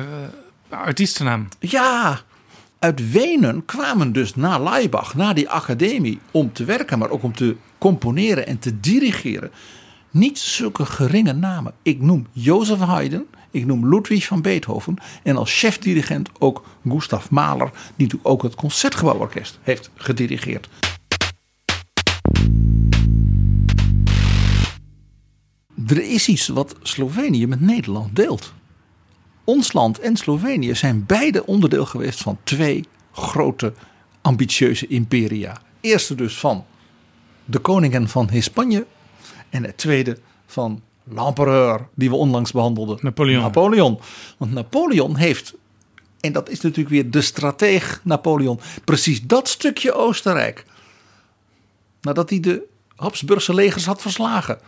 artiestennaam? 0.68 1.49
Ja, 1.59 2.20
uit 2.83 3.11
Wenen 3.11 3.64
kwamen 3.64 4.12
dus 4.12 4.35
naar 4.35 4.61
Laibach, 4.61 5.14
naar 5.14 5.35
die 5.35 5.49
academie, 5.49 6.20
om 6.30 6.53
te 6.53 6.64
werken, 6.64 6.99
maar 6.99 7.11
ook 7.11 7.22
om 7.22 7.35
te 7.35 7.57
componeren 7.78 8.47
en 8.47 8.59
te 8.59 8.80
dirigeren. 8.80 9.51
Niet 10.11 10.39
zulke 10.39 10.85
geringe 10.85 11.33
namen. 11.33 11.74
Ik 11.83 12.01
noem 12.01 12.26
Jozef 12.33 12.78
Haydn, 12.78 13.26
ik 13.51 13.66
noem 13.66 13.89
Ludwig 13.89 14.26
van 14.26 14.43
Beethoven 14.43 14.97
en 15.22 15.37
als 15.37 15.59
chefdirigent 15.59 16.28
ook 16.39 16.64
Gustav 16.89 17.28
Mahler, 17.28 17.70
die 17.97 18.11
ook 18.22 18.43
het 18.43 18.55
Concertgebouworkest 18.55 19.59
heeft 19.62 19.91
gedirigeerd. 19.95 20.68
Er 25.87 26.11
is 26.11 26.28
iets 26.28 26.49
wat 26.49 26.76
Slovenië 26.83 27.47
met 27.47 27.61
Nederland 27.61 28.16
deelt 28.16 28.53
ons 29.45 29.72
land 29.72 29.99
en 29.99 30.16
Slovenië 30.16 30.74
zijn 30.74 31.07
beide 31.07 31.47
onderdeel 31.47 31.86
geweest 31.86 32.22
van 32.22 32.38
twee 32.45 32.84
grote 33.12 33.72
ambitieuze 34.20 34.86
imperia. 34.86 35.61
Eerste 35.80 36.14
dus 36.14 36.38
van 36.38 36.64
de 37.45 37.59
koningen 37.59 38.09
van 38.09 38.30
Hispanje 38.30 38.86
en 39.51 39.64
het 39.64 39.76
tweede 39.76 40.18
van 40.47 40.82
l'empereur 41.05 41.88
die 41.95 42.11
we 42.11 42.16
onlangs 42.16 42.53
behandelden. 42.53 42.99
Napoleon. 43.01 43.43
Napoleon. 43.43 43.99
Want 44.38 44.53
Napoleon 44.53 45.16
heeft, 45.16 45.55
en 46.20 46.32
dat 46.32 46.49
is 46.49 46.61
natuurlijk 46.61 46.88
weer 46.88 47.11
de 47.11 47.20
strateeg 47.20 48.01
Napoleon, 48.05 48.61
precies 48.84 49.22
dat 49.22 49.49
stukje 49.49 49.93
Oostenrijk. 49.93 50.64
Nadat 52.01 52.30
hij 52.30 52.40
de 52.40 52.62
Habsburgse 52.97 53.55
legers 53.55 53.86
had 53.86 54.03
verslagen 54.03 54.59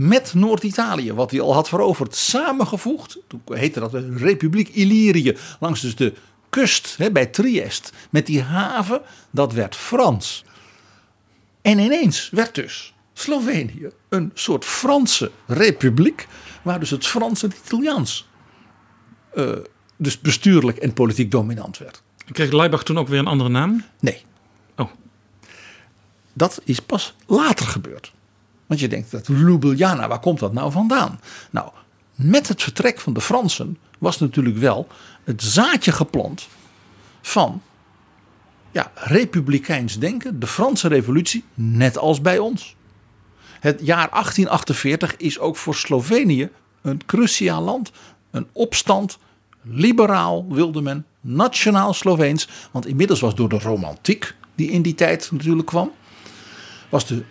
met 0.00 0.34
Noord-Italië, 0.34 1.12
wat 1.12 1.30
hij 1.30 1.40
al 1.40 1.54
had 1.54 1.68
veroverd, 1.68 2.14
samengevoegd. 2.14 3.18
Toen 3.26 3.42
heette 3.44 3.80
dat 3.80 3.90
de 3.90 4.16
Republiek 4.16 4.68
Illyrië, 4.68 5.36
langs 5.58 5.80
dus 5.80 5.96
de 5.96 6.14
kust 6.50 6.96
hè, 6.96 7.10
bij 7.10 7.26
Triest. 7.26 7.92
Met 8.10 8.26
die 8.26 8.42
haven, 8.42 9.02
dat 9.30 9.52
werd 9.52 9.76
Frans. 9.76 10.44
En 11.62 11.78
ineens 11.78 12.30
werd 12.30 12.54
dus 12.54 12.94
Slovenië 13.12 13.90
een 14.08 14.30
soort 14.34 14.64
Franse 14.64 15.30
republiek, 15.46 16.28
waar 16.62 16.80
dus 16.80 16.90
het 16.90 17.06
Frans 17.06 17.42
en 17.42 17.48
het 17.48 17.58
Italiaans 17.66 18.28
uh, 19.34 19.56
dus 19.96 20.20
bestuurlijk 20.20 20.78
en 20.78 20.92
politiek 20.92 21.30
dominant 21.30 21.78
werd. 21.78 22.02
Kreeg 22.32 22.52
Leibach 22.52 22.82
toen 22.82 22.98
ook 22.98 23.08
weer 23.08 23.18
een 23.18 23.26
andere 23.26 23.50
naam? 23.50 23.84
Nee. 24.00 24.24
Oh. 24.76 24.90
Dat 26.32 26.60
is 26.64 26.80
pas 26.80 27.14
later 27.26 27.66
gebeurd. 27.66 28.12
Want 28.70 28.82
je 28.82 28.88
denkt, 28.88 29.10
dat 29.10 29.26
Ljubljana, 29.26 30.08
waar 30.08 30.20
komt 30.20 30.38
dat 30.38 30.52
nou 30.52 30.72
vandaan? 30.72 31.20
Nou, 31.50 31.70
met 32.14 32.48
het 32.48 32.62
vertrek 32.62 33.00
van 33.00 33.12
de 33.12 33.20
Fransen 33.20 33.78
was 33.98 34.18
natuurlijk 34.18 34.56
wel 34.56 34.86
het 35.24 35.42
zaadje 35.42 35.92
geplant 35.92 36.48
van 37.22 37.62
ja, 38.72 38.92
republikeins 38.94 39.98
denken, 39.98 40.40
de 40.40 40.46
Franse 40.46 40.88
revolutie, 40.88 41.44
net 41.54 41.98
als 41.98 42.20
bij 42.20 42.38
ons. 42.38 42.76
Het 43.60 43.80
jaar 43.82 44.08
1848 44.10 45.16
is 45.16 45.38
ook 45.38 45.56
voor 45.56 45.74
Slovenië 45.74 46.48
een 46.82 47.06
cruciaal 47.06 47.62
land. 47.62 47.90
Een 48.30 48.46
opstand, 48.52 49.18
liberaal 49.62 50.46
wilde 50.48 50.80
men, 50.80 51.06
nationaal 51.20 51.94
Sloveens. 51.94 52.48
Want 52.70 52.86
inmiddels 52.86 53.20
was 53.20 53.34
door 53.34 53.48
de 53.48 53.58
romantiek 53.58 54.34
die 54.54 54.70
in 54.70 54.82
die 54.82 54.94
tijd 54.94 55.30
natuurlijk 55.32 55.66
kwam 55.66 55.92
was 56.90 57.06
de 57.06 57.22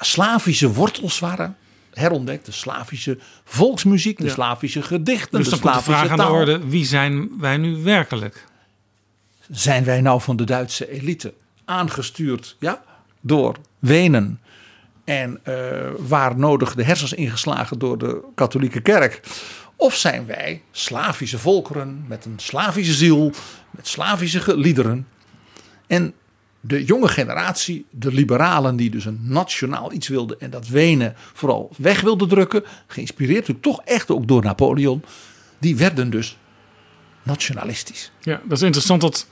Slavische 0.00 0.72
wortels 0.72 1.18
waren 1.18 1.56
herontdekt. 1.92 2.46
De 2.46 2.52
Slavische 2.52 3.18
volksmuziek, 3.44 4.18
de 4.18 4.28
Slavische 4.28 4.82
gedichten, 4.82 5.38
dus 5.38 5.48
de 5.48 5.56
Slavische 5.56 5.90
de 5.90 5.96
vraag 5.96 6.10
aan 6.10 6.16
de 6.16 6.32
orde, 6.32 6.66
wie 6.66 6.84
zijn 6.84 7.30
wij 7.38 7.56
nu 7.56 7.82
werkelijk? 7.82 8.44
Zijn 9.50 9.84
wij 9.84 10.00
nou 10.00 10.20
van 10.20 10.36
de 10.36 10.44
Duitse 10.44 10.90
elite 10.90 11.34
aangestuurd 11.64 12.56
ja, 12.58 12.82
door 13.20 13.56
Wenen 13.78 14.40
en 15.04 15.40
uh, 15.48 15.54
waar 15.98 16.38
nodig 16.38 16.74
de 16.74 16.84
hersens 16.84 17.12
ingeslagen 17.12 17.78
door 17.78 17.98
de 17.98 18.20
katholieke 18.34 18.80
kerk? 18.80 19.20
Of 19.76 19.94
zijn 19.96 20.26
wij 20.26 20.62
Slavische 20.70 21.38
volkeren 21.38 22.04
met 22.08 22.24
een 22.24 22.38
Slavische 22.38 22.92
ziel, 22.92 23.32
met 23.70 23.88
Slavische 23.88 24.56
liederen? 24.56 25.06
En 25.86 26.14
de 26.64 26.84
jonge 26.84 27.08
generatie, 27.08 27.86
de 27.90 28.12
liberalen 28.12 28.76
die 28.76 28.90
dus 28.90 29.04
een 29.04 29.20
nationaal 29.22 29.92
iets 29.92 30.08
wilden 30.08 30.40
en 30.40 30.50
dat 30.50 30.68
Wenen 30.68 31.14
vooral 31.16 31.70
weg 31.76 32.00
wilden 32.00 32.28
drukken, 32.28 32.62
geïnspireerd 32.86 33.38
natuurlijk 33.38 33.64
toch 33.64 33.80
echt 33.84 34.10
ook 34.10 34.28
door 34.28 34.42
Napoleon, 34.42 35.02
die 35.58 35.76
werden 35.76 36.10
dus 36.10 36.38
nationalistisch. 37.22 38.12
Ja, 38.20 38.40
dat 38.44 38.56
is 38.58 38.62
interessant 38.62 39.00
dat 39.00 39.26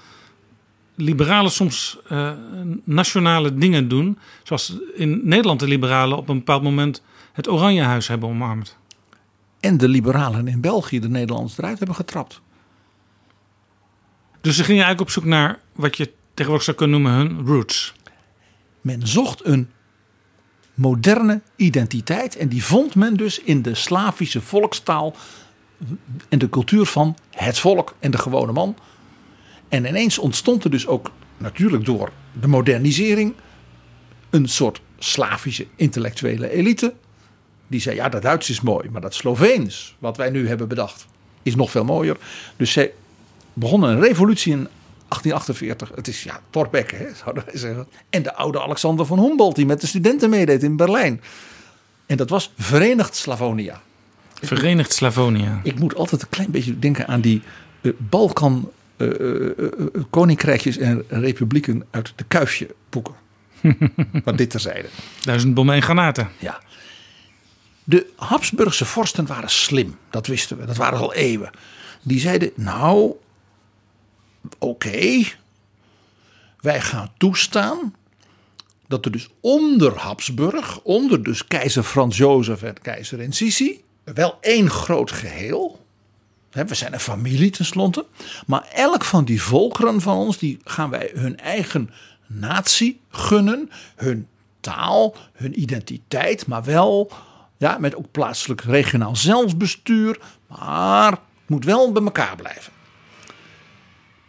liberalen 0.94 1.50
soms 1.50 1.98
uh, 2.12 2.32
nationale 2.84 3.54
dingen 3.54 3.88
doen, 3.88 4.18
zoals 4.42 4.76
in 4.94 5.20
Nederland 5.24 5.60
de 5.60 5.68
liberalen 5.68 6.18
op 6.18 6.28
een 6.28 6.38
bepaald 6.38 6.62
moment 6.62 7.02
het 7.32 7.48
Oranjehuis 7.48 8.08
hebben 8.08 8.28
omarmd. 8.28 8.76
En 9.60 9.76
de 9.76 9.88
liberalen 9.88 10.48
in 10.48 10.60
België 10.60 11.00
de 11.00 11.08
Nederlanders 11.08 11.58
eruit 11.58 11.78
hebben 11.78 11.96
getrapt. 11.96 12.40
Dus 14.40 14.56
ze 14.56 14.64
gingen 14.64 14.84
eigenlijk 14.84 15.00
op 15.00 15.10
zoek 15.10 15.24
naar 15.24 15.58
wat 15.72 15.96
je 15.96 16.12
tegenwoordig 16.40 16.74
zou 16.74 16.76
kunnen 16.76 17.02
noemen 17.02 17.20
hun 17.20 17.46
roots. 17.46 17.94
Men 18.80 19.06
zocht 19.06 19.46
een 19.46 19.70
moderne 20.74 21.40
identiteit 21.56 22.36
en 22.36 22.48
die 22.48 22.64
vond 22.64 22.94
men 22.94 23.16
dus 23.16 23.40
in 23.40 23.62
de 23.62 23.74
Slavische 23.74 24.40
volkstaal 24.40 25.14
en 26.28 26.38
de 26.38 26.48
cultuur 26.48 26.86
van 26.86 27.16
het 27.30 27.58
volk 27.58 27.94
en 27.98 28.10
de 28.10 28.18
gewone 28.18 28.52
man. 28.52 28.76
En 29.68 29.84
ineens 29.84 30.18
ontstond 30.18 30.64
er 30.64 30.70
dus 30.70 30.86
ook 30.86 31.10
natuurlijk 31.36 31.84
door 31.84 32.12
de 32.40 32.48
modernisering 32.48 33.34
een 34.30 34.48
soort 34.48 34.80
Slavische 34.98 35.66
intellectuele 35.76 36.50
elite. 36.50 36.94
Die 37.66 37.80
zei 37.80 37.96
ja 37.96 38.08
dat 38.08 38.22
Duits 38.22 38.50
is 38.50 38.60
mooi, 38.60 38.90
maar 38.90 39.00
dat 39.00 39.14
Sloveens 39.14 39.96
wat 39.98 40.16
wij 40.16 40.30
nu 40.30 40.48
hebben 40.48 40.68
bedacht 40.68 41.06
is 41.42 41.54
nog 41.54 41.70
veel 41.70 41.84
mooier. 41.84 42.16
Dus 42.56 42.72
zij 42.72 42.92
begonnen 43.52 43.90
een 43.90 44.00
revolutie 44.00 44.52
in 44.52 44.68
1848. 45.10 45.92
Het 45.94 46.08
is 46.08 46.22
ja, 46.22 46.40
Torbekke, 46.50 46.96
hè, 46.96 47.06
zouden 47.14 47.44
wij 47.44 47.56
zeggen. 47.56 47.86
En 48.10 48.22
de 48.22 48.34
oude 48.34 48.62
Alexander 48.62 49.06
van 49.06 49.18
Humboldt, 49.18 49.56
die 49.56 49.66
met 49.66 49.80
de 49.80 49.86
studenten 49.86 50.30
meedeed 50.30 50.62
in 50.62 50.76
Berlijn. 50.76 51.20
En 52.06 52.16
dat 52.16 52.30
was 52.30 52.52
Verenigd 52.58 53.16
Slavonia. 53.16 53.80
Verenigd 54.42 54.92
Slavonia. 54.92 55.60
Ik 55.62 55.78
moet 55.78 55.94
altijd 55.94 56.22
een 56.22 56.28
klein 56.28 56.50
beetje 56.50 56.78
denken 56.78 57.06
aan 57.06 57.20
die 57.20 57.42
uh, 57.80 57.92
Balkan 57.98 58.70
uh, 58.96 59.08
uh, 59.18 59.68
koninkrijkjes 60.10 60.76
en 60.76 61.04
republieken 61.08 61.84
uit 61.90 62.12
de 62.16 62.24
Kuifje 62.24 62.74
boeken. 62.88 63.14
maar 64.24 64.36
dit 64.36 64.50
terzijde. 64.50 64.88
Duizend 65.20 65.54
bommen 65.54 65.74
en 65.74 65.82
granaten. 65.82 66.28
Ja. 66.38 66.60
De 67.84 68.06
Habsburgse 68.16 68.84
vorsten 68.84 69.26
waren 69.26 69.50
slim, 69.50 69.96
dat 70.10 70.26
wisten 70.26 70.56
we. 70.56 70.64
Dat 70.64 70.76
waren 70.76 70.98
al 70.98 71.14
eeuwen. 71.14 71.50
Die 72.02 72.20
zeiden, 72.20 72.50
nou, 72.54 73.12
oké, 74.58 75.22
wij 76.60 76.80
gaan 76.80 77.12
toestaan 77.16 77.94
dat 78.86 79.04
er 79.04 79.12
dus 79.12 79.28
onder 79.40 79.98
Habsburg, 79.98 80.80
onder 80.82 81.22
dus 81.22 81.46
keizer 81.46 81.82
Frans 81.82 82.16
Jozef 82.16 82.62
en 82.62 82.80
keizer 82.82 83.32
Sisi, 83.32 83.84
wel 84.04 84.38
één 84.40 84.70
groot 84.70 85.12
geheel. 85.12 85.84
We 86.50 86.74
zijn 86.74 86.92
een 86.92 87.00
familie 87.00 87.50
tenslotte. 87.50 88.06
Maar 88.46 88.68
elk 88.74 89.04
van 89.04 89.24
die 89.24 89.42
volkeren 89.42 90.00
van 90.00 90.16
ons, 90.16 90.38
die 90.38 90.58
gaan 90.64 90.90
wij 90.90 91.10
hun 91.14 91.38
eigen 91.38 91.90
natie 92.26 93.00
gunnen. 93.08 93.70
Hun 93.96 94.26
taal, 94.60 95.16
hun 95.32 95.60
identiteit, 95.60 96.46
maar 96.46 96.64
wel 96.64 97.12
ja, 97.56 97.78
met 97.78 97.96
ook 97.96 98.10
plaatselijk 98.10 98.60
regionaal 98.60 99.16
zelfbestuur. 99.16 100.18
Maar 100.46 101.10
het 101.10 101.20
moet 101.46 101.64
wel 101.64 101.92
bij 101.92 102.02
elkaar 102.02 102.36
blijven. 102.36 102.72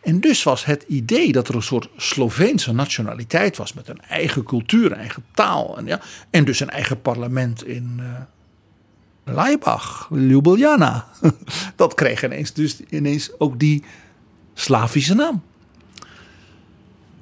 En 0.01 0.19
dus 0.19 0.43
was 0.43 0.65
het 0.65 0.83
idee 0.87 1.31
dat 1.31 1.47
er 1.47 1.55
een 1.55 1.61
soort 1.61 1.89
Sloveense 1.97 2.73
nationaliteit 2.73 3.57
was 3.57 3.73
met 3.73 3.87
een 3.87 4.01
eigen 4.01 4.43
cultuur, 4.43 4.91
eigen 4.91 5.25
taal 5.33 5.77
en, 5.77 5.85
ja, 5.85 6.01
en 6.29 6.45
dus 6.45 6.59
een 6.59 6.69
eigen 6.69 7.01
parlement 7.01 7.65
in 7.65 7.97
uh, 7.99 8.07
Laibach, 9.23 10.09
Ljubljana. 10.11 11.07
Dat 11.75 11.93
kreeg 11.93 12.23
ineens 12.23 12.53
dus 12.53 12.81
ineens 12.89 13.39
ook 13.39 13.59
die 13.59 13.83
Slavische 14.53 15.13
naam. 15.13 15.41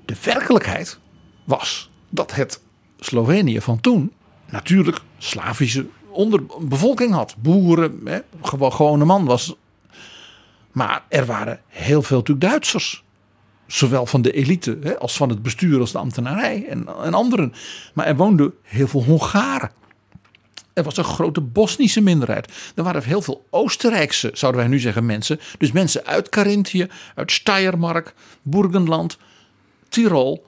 De 0.06 0.16
werkelijkheid 0.24 1.00
was 1.44 1.90
dat 2.10 2.36
het 2.36 2.62
Slovenië 3.00 3.62
van 3.62 3.80
toen 3.80 4.12
natuurlijk 4.50 5.00
Slavische 5.18 5.88
onderbevolking 6.10 7.14
had. 7.14 7.36
Boeren, 7.38 8.00
hè, 8.06 8.20
gewone 8.42 9.06
man 9.06 9.26
was 9.26 9.56
maar 10.72 11.04
er 11.10 11.26
waren 11.26 11.62
heel 11.68 12.02
veel 12.02 12.18
natuurlijk 12.18 12.50
Duitsers. 12.50 13.04
Zowel 13.68 14.06
van 14.06 14.22
de 14.22 14.32
elite 14.32 14.78
hè, 14.84 15.00
als 15.00 15.18
van 15.18 15.30
het 15.30 15.42
bestuur 15.42 15.80
als 15.80 15.92
de 15.92 15.98
ambtenarij 15.98 16.66
en, 16.68 16.88
en 17.04 17.14
anderen. 17.14 17.54
Maar 17.94 18.06
er 18.06 18.16
woonden 18.16 18.54
heel 18.62 18.88
veel 18.88 19.04
Hongaren. 19.04 19.72
Er 20.74 20.84
was 20.84 20.98
een 20.98 21.04
grote 21.04 21.42
Bosnische 21.42 22.02
minderheid. 22.02 22.52
Er 22.76 22.84
waren 22.84 23.04
heel 23.04 23.22
veel 23.22 23.46
Oostenrijkse, 23.50 24.32
zouden 24.34 24.62
wij 24.62 24.70
nu 24.70 24.80
zeggen, 24.80 25.06
mensen. 25.06 25.40
Dus 25.58 25.72
mensen 25.72 26.06
uit 26.06 26.30
Carinthië, 26.30 26.88
uit 27.16 27.32
Steiermark, 27.32 28.14
Burgenland, 28.42 29.18
Tirol, 29.90 30.46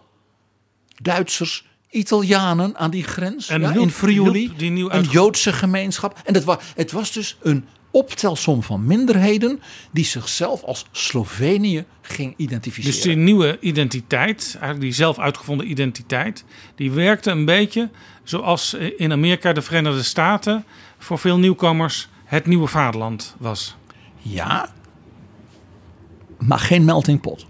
Duitsers, 1.02 1.68
Italianen 1.90 2.78
aan 2.78 2.92
die 2.92 3.04
grens. 3.04 3.50
En 3.50 3.62
ja, 3.62 3.74
in 3.74 3.92
Friuli, 3.92 4.46
Hulp, 4.46 4.60
die 4.60 4.72
nieuw 4.72 4.92
een 4.92 5.04
Joodse 5.04 5.54
gemeenschap. 5.54 6.22
En 6.26 6.34
dat 6.34 6.44
was, 6.44 6.58
het 6.76 6.92
was 6.92 7.12
dus 7.12 7.38
een 7.42 7.66
optelsom 7.92 8.64
van 8.64 8.86
minderheden 8.86 9.62
die 9.92 10.06
zichzelf 10.06 10.64
als 10.64 10.86
Slovenië 10.92 11.86
ging 12.02 12.34
identificeren. 12.38 12.94
Dus 12.94 13.02
die 13.02 13.16
nieuwe 13.16 13.58
identiteit, 13.60 14.50
eigenlijk 14.52 14.82
die 14.82 14.94
zelf 14.94 15.20
uitgevonden 15.20 15.70
identiteit, 15.70 16.44
die 16.76 16.92
werkte 16.92 17.32
een 17.32 17.46
beetje 17.46 17.90
zoals 18.24 18.74
in 18.98 19.12
Amerika 19.12 19.54
de 19.54 19.62
Verenigde 19.62 20.04
Staten 20.04 20.66
voor 20.98 21.20
veel 21.20 21.38
nieuwkomers 21.38 22.10
het 22.26 22.46
nieuwe 22.46 22.68
vaderland 22.68 23.36
was. 23.38 23.76
Ja, 24.18 24.74
maar 26.40 26.60
geen 26.60 26.86
melting 26.86 27.22
pot. 27.22 27.46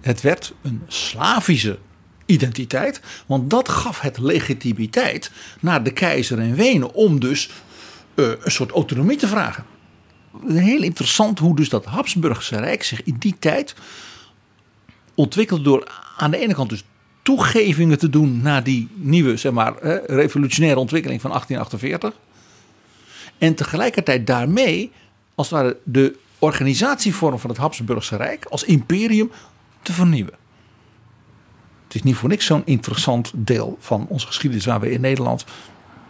Het 0.00 0.20
werd 0.20 0.54
een 0.62 0.82
Slavische 0.86 1.78
identiteit, 2.26 3.00
want 3.26 3.50
dat 3.50 3.68
gaf 3.68 4.00
het 4.00 4.18
legitimiteit 4.18 5.30
naar 5.60 5.82
de 5.82 5.92
keizer 5.92 6.40
in 6.40 6.54
Wenen 6.54 6.94
om 6.94 7.20
dus 7.20 7.50
eh, 8.14 8.24
een 8.40 8.50
soort 8.50 8.70
autonomie 8.70 9.16
te 9.16 9.28
vragen. 9.28 9.64
Heel 10.46 10.82
interessant 10.82 11.38
hoe 11.38 11.56
dus 11.56 11.68
dat 11.68 11.84
Habsburgse 11.84 12.56
Rijk 12.56 12.82
zich 12.82 13.02
in 13.02 13.16
die 13.18 13.36
tijd 13.38 13.74
ontwikkelde 15.14 15.62
door 15.62 15.88
aan 16.16 16.30
de 16.30 16.38
ene 16.38 16.54
kant 16.54 16.68
dus 16.70 16.84
toegevingen 17.22 17.98
te 17.98 18.10
doen 18.10 18.40
naar 18.42 18.62
die 18.64 18.88
nieuwe, 18.94 19.36
zeg 19.36 19.52
maar, 19.52 19.82
revolutionaire 20.06 20.80
ontwikkeling 20.80 21.20
van 21.20 21.30
1848. 21.30 22.20
En 23.38 23.54
tegelijkertijd 23.54 24.26
daarmee, 24.26 24.92
als 25.34 25.50
het 25.50 25.60
ware, 25.60 25.76
de 25.82 26.16
organisatievorm 26.38 27.38
van 27.38 27.50
het 27.50 27.58
Habsburgse 27.58 28.16
Rijk 28.16 28.44
als 28.44 28.64
imperium 28.64 29.30
te 29.82 29.92
vernieuwen. 29.92 30.34
Het 31.84 31.94
is 31.94 32.02
niet 32.02 32.16
voor 32.16 32.28
niks 32.28 32.46
zo'n 32.46 32.62
interessant 32.64 33.32
deel 33.34 33.76
van 33.80 34.06
onze 34.08 34.26
geschiedenis 34.26 34.64
waar 34.64 34.80
we 34.80 34.90
in 34.90 35.00
Nederland. 35.00 35.44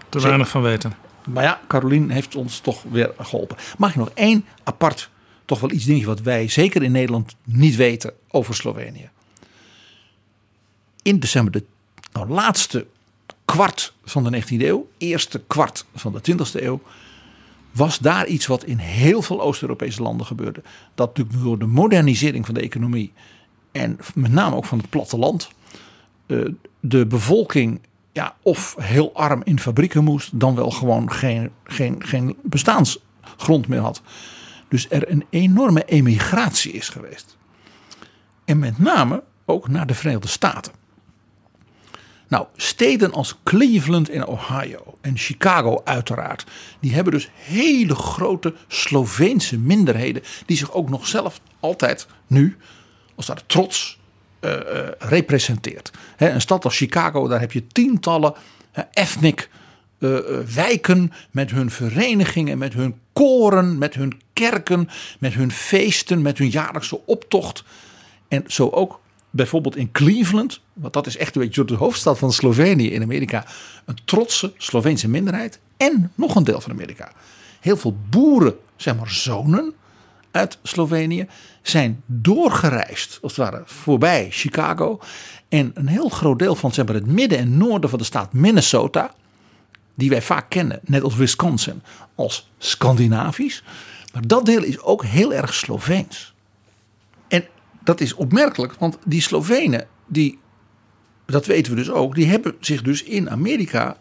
Te 0.08 0.20
weinig 0.20 0.48
van 0.48 0.62
weten. 0.62 0.92
Maar 1.28 1.42
ja, 1.42 1.60
Carolien 1.68 2.10
heeft 2.10 2.36
ons 2.36 2.58
toch 2.58 2.82
weer 2.82 3.12
geholpen. 3.18 3.56
Mag 3.78 3.90
ik 3.90 3.96
nog 3.96 4.10
één 4.14 4.44
apart, 4.64 5.10
toch 5.44 5.60
wel 5.60 5.70
iets 5.70 5.84
dingetje 5.84 6.06
wat 6.06 6.20
wij 6.20 6.48
zeker 6.48 6.82
in 6.82 6.92
Nederland 6.92 7.36
niet 7.44 7.76
weten 7.76 8.12
over 8.28 8.54
Slovenië. 8.54 9.10
In 11.02 11.18
december 11.18 11.52
de 11.52 11.64
nou, 12.12 12.28
laatste 12.28 12.86
kwart 13.44 13.94
van 14.04 14.24
de 14.24 14.42
19e 14.42 14.46
eeuw, 14.48 14.88
eerste 14.98 15.42
kwart 15.46 15.84
van 15.94 16.12
de 16.12 16.32
20e 16.32 16.62
eeuw, 16.62 16.80
was 17.72 17.98
daar 17.98 18.26
iets 18.26 18.46
wat 18.46 18.64
in 18.64 18.78
heel 18.78 19.22
veel 19.22 19.42
Oost-Europese 19.42 20.02
landen 20.02 20.26
gebeurde. 20.26 20.62
Dat 20.94 21.06
natuurlijk 21.06 21.44
door 21.44 21.58
de 21.58 21.66
modernisering 21.66 22.46
van 22.46 22.54
de 22.54 22.60
economie 22.60 23.12
en 23.72 23.98
met 24.14 24.32
name 24.32 24.56
ook 24.56 24.64
van 24.64 24.78
het 24.78 24.90
platteland, 24.90 25.48
eh, 26.26 26.38
de 26.80 27.06
bevolking 27.06 27.80
ja, 28.14 28.36
of 28.42 28.76
heel 28.80 29.14
arm 29.14 29.42
in 29.44 29.60
fabrieken 29.60 30.04
moest, 30.04 30.40
dan 30.40 30.54
wel 30.54 30.70
gewoon 30.70 31.12
geen, 31.12 31.50
geen, 31.64 32.04
geen 32.04 32.36
bestaansgrond 32.42 33.68
meer 33.68 33.80
had. 33.80 34.02
Dus 34.68 34.90
er 34.90 35.10
een 35.10 35.24
enorme 35.30 35.84
emigratie 35.84 36.72
is 36.72 36.88
geweest. 36.88 37.36
En 38.44 38.58
met 38.58 38.78
name 38.78 39.22
ook 39.44 39.68
naar 39.68 39.86
de 39.86 39.94
Verenigde 39.94 40.28
Staten. 40.28 40.72
Nou, 42.28 42.46
steden 42.56 43.12
als 43.12 43.38
Cleveland 43.42 44.10
in 44.10 44.26
Ohio 44.26 44.98
en 45.00 45.16
Chicago 45.16 45.80
uiteraard, 45.84 46.46
die 46.80 46.94
hebben 46.94 47.12
dus 47.12 47.30
hele 47.34 47.94
grote 47.94 48.54
Sloveense 48.68 49.58
minderheden, 49.58 50.22
die 50.46 50.56
zich 50.56 50.72
ook 50.72 50.88
nog 50.88 51.06
zelf 51.06 51.40
altijd 51.60 52.06
nu, 52.26 52.56
als 53.14 53.26
daar 53.26 53.46
trots 53.46 53.98
representeert. 54.98 55.90
He, 56.16 56.30
een 56.30 56.40
stad 56.40 56.64
als 56.64 56.76
Chicago, 56.76 57.28
daar 57.28 57.40
heb 57.40 57.52
je 57.52 57.66
tientallen 57.66 58.34
uh, 58.74 58.84
ethnic 58.92 59.48
wijken 60.54 61.12
met 61.30 61.50
hun 61.50 61.70
verenigingen, 61.70 62.58
met 62.58 62.72
hun 62.72 62.94
koren, 63.12 63.78
met 63.78 63.94
hun 63.94 64.20
kerken, 64.32 64.88
met 65.18 65.34
hun 65.34 65.52
feesten, 65.52 66.22
met 66.22 66.38
hun 66.38 66.48
jaarlijkse 66.48 67.06
optocht. 67.06 67.64
En 68.28 68.44
zo 68.46 68.68
ook 68.68 69.00
bijvoorbeeld 69.30 69.76
in 69.76 69.92
Cleveland, 69.92 70.60
want 70.72 70.92
dat 70.92 71.06
is 71.06 71.16
echt 71.16 71.36
een 71.36 71.42
beetje 71.42 71.64
de 71.64 71.74
hoofdstad 71.74 72.18
van 72.18 72.32
Slovenië 72.32 72.90
in 72.90 73.02
Amerika, 73.02 73.46
een 73.84 73.98
trotse 74.04 74.52
Sloveense 74.56 75.08
minderheid 75.08 75.58
en 75.76 76.12
nog 76.14 76.34
een 76.34 76.44
deel 76.44 76.60
van 76.60 76.70
Amerika. 76.70 77.12
Heel 77.60 77.76
veel 77.76 77.96
boeren, 78.10 78.56
zeg 78.76 78.96
maar 78.96 79.10
zonen 79.10 79.74
uit 80.34 80.58
Slovenië, 80.62 81.26
zijn 81.62 82.02
doorgereisd, 82.06 83.18
als 83.22 83.36
het 83.36 83.50
ware, 83.50 83.62
voorbij 83.64 84.26
Chicago. 84.30 85.00
En 85.48 85.70
een 85.74 85.86
heel 85.86 86.08
groot 86.08 86.38
deel 86.38 86.54
van 86.54 86.72
zeg 86.72 86.86
maar, 86.86 86.94
het 86.94 87.06
midden 87.06 87.38
en 87.38 87.56
noorden 87.56 87.90
van 87.90 87.98
de 87.98 88.04
staat 88.04 88.32
Minnesota, 88.32 89.14
die 89.94 90.10
wij 90.10 90.22
vaak 90.22 90.50
kennen, 90.50 90.80
net 90.84 91.02
als 91.02 91.16
Wisconsin, 91.16 91.82
als 92.14 92.50
Scandinavisch. 92.58 93.62
Maar 94.12 94.26
dat 94.26 94.46
deel 94.46 94.62
is 94.62 94.80
ook 94.80 95.04
heel 95.04 95.34
erg 95.34 95.54
Sloveens. 95.54 96.34
En 97.28 97.44
dat 97.84 98.00
is 98.00 98.14
opmerkelijk, 98.14 98.74
want 98.78 98.98
die 99.04 99.20
Slovenen, 99.20 99.86
die, 100.06 100.38
dat 101.26 101.46
weten 101.46 101.72
we 101.72 101.78
dus 101.78 101.90
ook, 101.90 102.14
die 102.14 102.26
hebben 102.26 102.54
zich 102.60 102.82
dus 102.82 103.02
in 103.02 103.30
Amerika, 103.30 103.96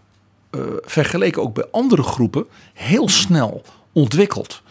uh, 0.52 0.62
vergeleken 0.82 1.42
ook 1.42 1.54
bij 1.54 1.68
andere 1.72 2.04
groepen, 2.04 2.46
heel 2.74 3.10
snel 3.10 3.64
ontwikkeld 3.92 4.63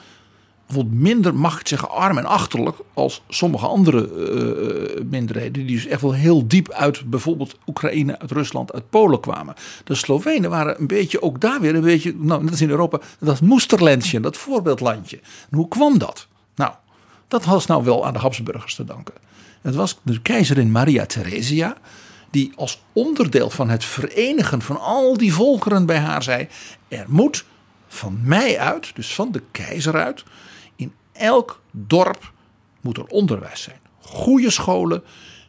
bijvoorbeeld 0.73 1.03
minder, 1.03 1.59
ik 1.61 1.69
zeggen, 1.69 1.91
arm 1.91 2.19
en 2.19 2.25
achterlijk 2.25 2.77
als 2.95 3.23
sommige 3.29 3.67
andere 3.67 4.11
uh, 4.97 5.05
minderheden. 5.11 5.67
Die 5.67 5.77
dus 5.77 5.87
echt 5.87 6.01
wel 6.01 6.13
heel 6.13 6.47
diep 6.47 6.71
uit 6.71 7.11
bijvoorbeeld 7.11 7.59
Oekraïne, 7.67 8.19
uit 8.19 8.31
Rusland, 8.31 8.73
uit 8.73 8.91
Polen 8.91 9.21
kwamen. 9.21 9.55
De 9.85 9.95
Slovenen 9.95 10.51
waren 10.51 10.81
een 10.81 10.87
beetje, 10.87 11.23
ook 11.23 11.41
daar 11.41 11.61
weer 11.61 11.75
een 11.75 11.81
beetje, 11.81 12.15
nou 12.17 12.43
net 12.43 12.51
als 12.51 12.61
in 12.61 12.71
Europa, 12.71 13.01
dat 13.19 13.41
moesterlandje, 13.41 14.21
dat 14.21 14.37
voorbeeldlandje. 14.37 15.21
Hoe 15.51 15.69
kwam 15.69 15.99
dat? 15.99 16.27
Nou, 16.55 16.73
dat 17.29 17.45
was 17.45 17.67
nou 17.67 17.85
wel 17.85 18.07
aan 18.07 18.13
de 18.13 18.19
Habsburgers 18.19 18.75
te 18.75 18.85
danken. 18.85 19.15
Het 19.63 19.75
was 19.75 19.99
de 20.03 20.21
keizerin 20.21 20.71
Maria 20.71 21.07
Theresia 21.07 21.77
die 22.31 22.53
als 22.57 22.83
onderdeel 22.93 23.51
van 23.51 23.69
het 23.69 23.85
verenigen 23.85 24.63
van 24.63 24.81
al 24.81 25.17
die 25.17 25.35
volkeren 25.35 25.87
bij 25.87 25.99
haar 25.99 26.23
zei: 26.23 26.49
er 26.89 27.05
moet 27.09 27.45
van 27.89 28.19
mij 28.25 28.59
uit, 28.59 28.91
dus 28.95 29.15
van 29.15 29.33
de 29.33 29.43
keizer 29.51 29.95
uit, 29.95 30.25
elk 31.13 31.63
dorp 31.71 32.33
moet 32.81 32.97
er 32.97 33.07
onderwijs 33.07 33.63
zijn. 33.63 33.81
Goede 34.01 34.51
scholen, 34.51 35.03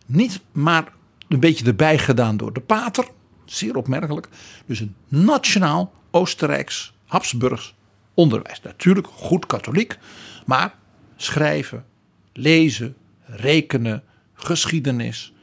niet 0.06 0.40
maar 0.52 0.92
een 1.28 1.40
beetje 1.40 1.66
erbij 1.66 1.98
gedaan 1.98 2.38
door 2.38 2.54
de 2.54 2.60
pater, 2.60 3.08
zeer 3.46 3.76
opmerkelijk. 3.76 4.28
Dus 4.66 4.80
een 4.80 4.96
nationaal 5.08 5.92
Oostenrijks, 6.12 6.94
Habsburgs 7.06 7.76
onderwijs. 8.14 8.62
Natuurlijk 8.62 9.08
goed 9.08 9.46
katholiek, 9.46 9.98
maar 10.46 10.76
schrijven, 11.16 11.86
lezen, 12.34 12.96
rekenen, 13.26 14.04
geschiedenis, 14.34 15.34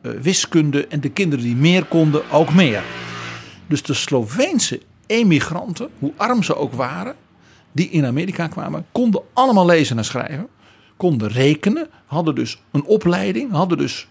eh, 0.00 0.12
wiskunde 0.12 0.86
en 0.86 1.00
de 1.00 1.10
kinderen 1.10 1.44
die 1.44 1.56
meer 1.56 1.84
konden 1.84 2.30
ook 2.30 2.54
meer. 2.54 2.82
Dus 3.66 3.82
de 3.82 3.94
Sloveense 3.94 4.80
emigranten, 5.06 5.88
hoe 5.98 6.12
arm 6.16 6.42
ze 6.42 6.56
ook 6.56 6.72
waren, 6.72 7.16
die 7.74 7.90
in 7.90 8.06
Amerika 8.06 8.46
kwamen, 8.46 8.86
konden 8.92 9.22
allemaal 9.32 9.66
lezen 9.66 9.98
en 9.98 10.04
schrijven. 10.04 10.48
Konden 10.96 11.28
rekenen, 11.28 11.88
hadden 12.06 12.34
dus 12.34 12.60
een 12.70 12.84
opleiding, 12.84 13.50
hadden 13.50 13.78
dus 13.78 14.06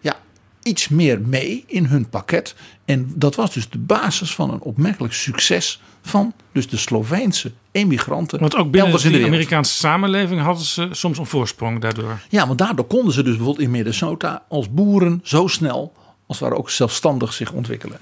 ja, 0.00 0.16
iets 0.62 0.88
meer 0.88 1.20
mee 1.20 1.64
in 1.66 1.84
hun 1.84 2.08
pakket. 2.08 2.54
En 2.84 3.12
dat 3.14 3.34
was 3.34 3.52
dus 3.52 3.68
de 3.68 3.78
basis 3.78 4.34
van 4.34 4.50
een 4.50 4.60
opmerkelijk 4.60 5.14
succes 5.14 5.80
van 6.02 6.32
dus 6.52 6.68
de 6.68 6.76
Sloveense 6.76 7.52
emigranten. 7.72 8.40
Want 8.40 8.56
ook 8.56 8.70
binnen 8.70 9.02
de, 9.02 9.10
de 9.10 9.24
Amerikaanse 9.24 9.74
samenleving 9.74 10.40
hadden 10.40 10.64
ze 10.64 10.88
soms 10.90 11.18
een 11.18 11.26
voorsprong 11.26 11.80
daardoor. 11.80 12.18
Ja, 12.28 12.46
want 12.46 12.58
daardoor 12.58 12.86
konden 12.86 13.12
ze 13.12 13.22
dus 13.22 13.36
bijvoorbeeld 13.36 13.66
in 13.66 13.70
Minnesota 13.70 14.42
als 14.48 14.70
boeren 14.70 15.20
zo 15.22 15.46
snel 15.46 15.92
als 16.26 16.38
ware 16.38 16.56
ook 16.56 16.70
zelfstandig 16.70 17.32
zich 17.32 17.52
ontwikkelen. 17.52 17.98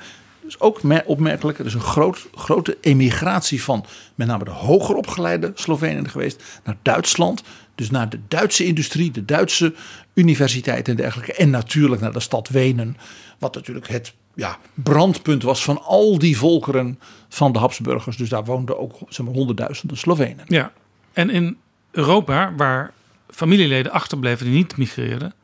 Dus 0.52 0.60
ook 0.60 0.80
opmerkelijk, 1.04 1.58
er 1.58 1.66
is 1.66 1.74
een 1.74 1.80
groot, 1.80 2.28
grote 2.34 2.78
emigratie 2.80 3.62
van 3.62 3.84
met 4.14 4.26
name 4.26 4.44
de 4.44 4.50
hoger 4.50 4.94
opgeleide 4.94 5.52
Slovenen 5.54 6.08
geweest 6.08 6.60
naar 6.64 6.76
Duitsland. 6.82 7.42
Dus 7.74 7.90
naar 7.90 8.08
de 8.08 8.18
Duitse 8.28 8.64
industrie, 8.64 9.10
de 9.10 9.24
Duitse 9.24 9.74
universiteiten 10.14 10.92
en 10.92 11.02
dergelijke. 11.02 11.32
En 11.32 11.50
natuurlijk 11.50 12.00
naar 12.00 12.12
de 12.12 12.20
stad 12.20 12.48
Wenen, 12.48 12.96
wat 13.38 13.54
natuurlijk 13.54 13.88
het 13.88 14.14
ja, 14.34 14.58
brandpunt 14.74 15.42
was 15.42 15.62
van 15.62 15.82
al 15.82 16.18
die 16.18 16.36
volkeren 16.36 16.98
van 17.28 17.52
de 17.52 17.58
Habsburgers. 17.58 18.16
Dus 18.16 18.28
daar 18.28 18.44
woonden 18.44 18.78
ook 18.78 18.98
zeg 19.08 19.26
maar, 19.26 19.34
honderdduizenden 19.34 19.96
Slovenen. 19.96 20.44
Ja, 20.46 20.72
en 21.12 21.30
in 21.30 21.56
Europa, 21.90 22.52
waar 22.56 22.92
familieleden 23.28 23.92
achterbleven 23.92 24.46
die 24.46 24.54
niet 24.54 24.76
migreerden, 24.76 25.34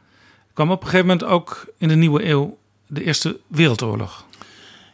kwam 0.52 0.70
op 0.70 0.80
een 0.80 0.88
gegeven 0.88 1.06
moment 1.06 1.26
ook 1.26 1.72
in 1.78 1.88
de 1.88 1.96
nieuwe 1.96 2.24
eeuw 2.24 2.58
de 2.86 3.04
Eerste 3.04 3.40
Wereldoorlog. 3.46 4.26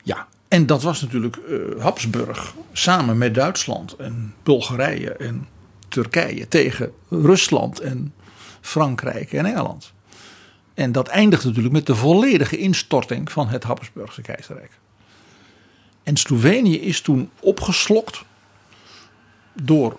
Ja, 0.04 0.28
en 0.48 0.66
dat 0.66 0.82
was 0.82 1.00
natuurlijk 1.00 1.36
uh, 1.36 1.82
Habsburg 1.82 2.54
samen 2.72 3.18
met 3.18 3.34
Duitsland 3.34 3.96
en 3.96 4.34
Bulgarije 4.42 5.12
en 5.12 5.48
Turkije 5.88 6.48
tegen 6.48 6.92
Rusland 7.08 7.80
en 7.80 8.14
Frankrijk 8.60 9.32
en 9.32 9.46
Engeland. 9.46 9.92
En 10.74 10.92
dat 10.92 11.08
eindigt 11.08 11.44
natuurlijk 11.44 11.74
met 11.74 11.86
de 11.86 11.94
volledige 11.94 12.56
instorting 12.56 13.32
van 13.32 13.48
het 13.48 13.62
Habsburgse 13.62 14.22
keizerrijk. 14.22 14.78
En 16.02 16.16
Slovenië 16.16 16.80
is 16.80 17.00
toen 17.00 17.30
opgeslokt 17.40 18.24
door 19.52 19.98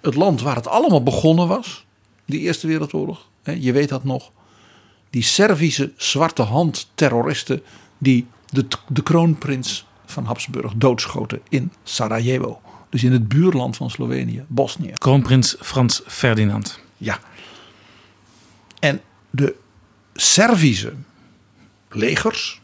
het 0.00 0.14
land 0.14 0.40
waar 0.40 0.56
het 0.56 0.66
allemaal 0.66 1.02
begonnen 1.02 1.48
was, 1.48 1.86
die 2.24 2.40
Eerste 2.40 2.66
Wereldoorlog. 2.66 3.28
Je 3.42 3.72
weet 3.72 3.88
dat 3.88 4.04
nog. 4.04 4.30
Die 5.10 5.22
Servische 5.22 5.92
zwarte 5.96 6.42
hand 6.42 6.90
terroristen 6.94 7.62
die 7.98 8.26
de, 8.52 8.66
de 8.88 9.02
kroonprins 9.02 9.86
van 10.06 10.24
Habsburg 10.24 10.72
doodschoten 10.76 11.40
in 11.48 11.72
Sarajevo. 11.82 12.60
Dus 12.88 13.04
in 13.04 13.12
het 13.12 13.28
buurland 13.28 13.76
van 13.76 13.90
Slovenië, 13.90 14.44
Bosnië. 14.48 14.92
Kroonprins 14.92 15.56
Frans 15.60 16.02
Ferdinand. 16.06 16.80
Ja. 16.96 17.18
En 18.80 19.00
de 19.30 19.54
Servische 20.14 20.92
legers 21.88 22.60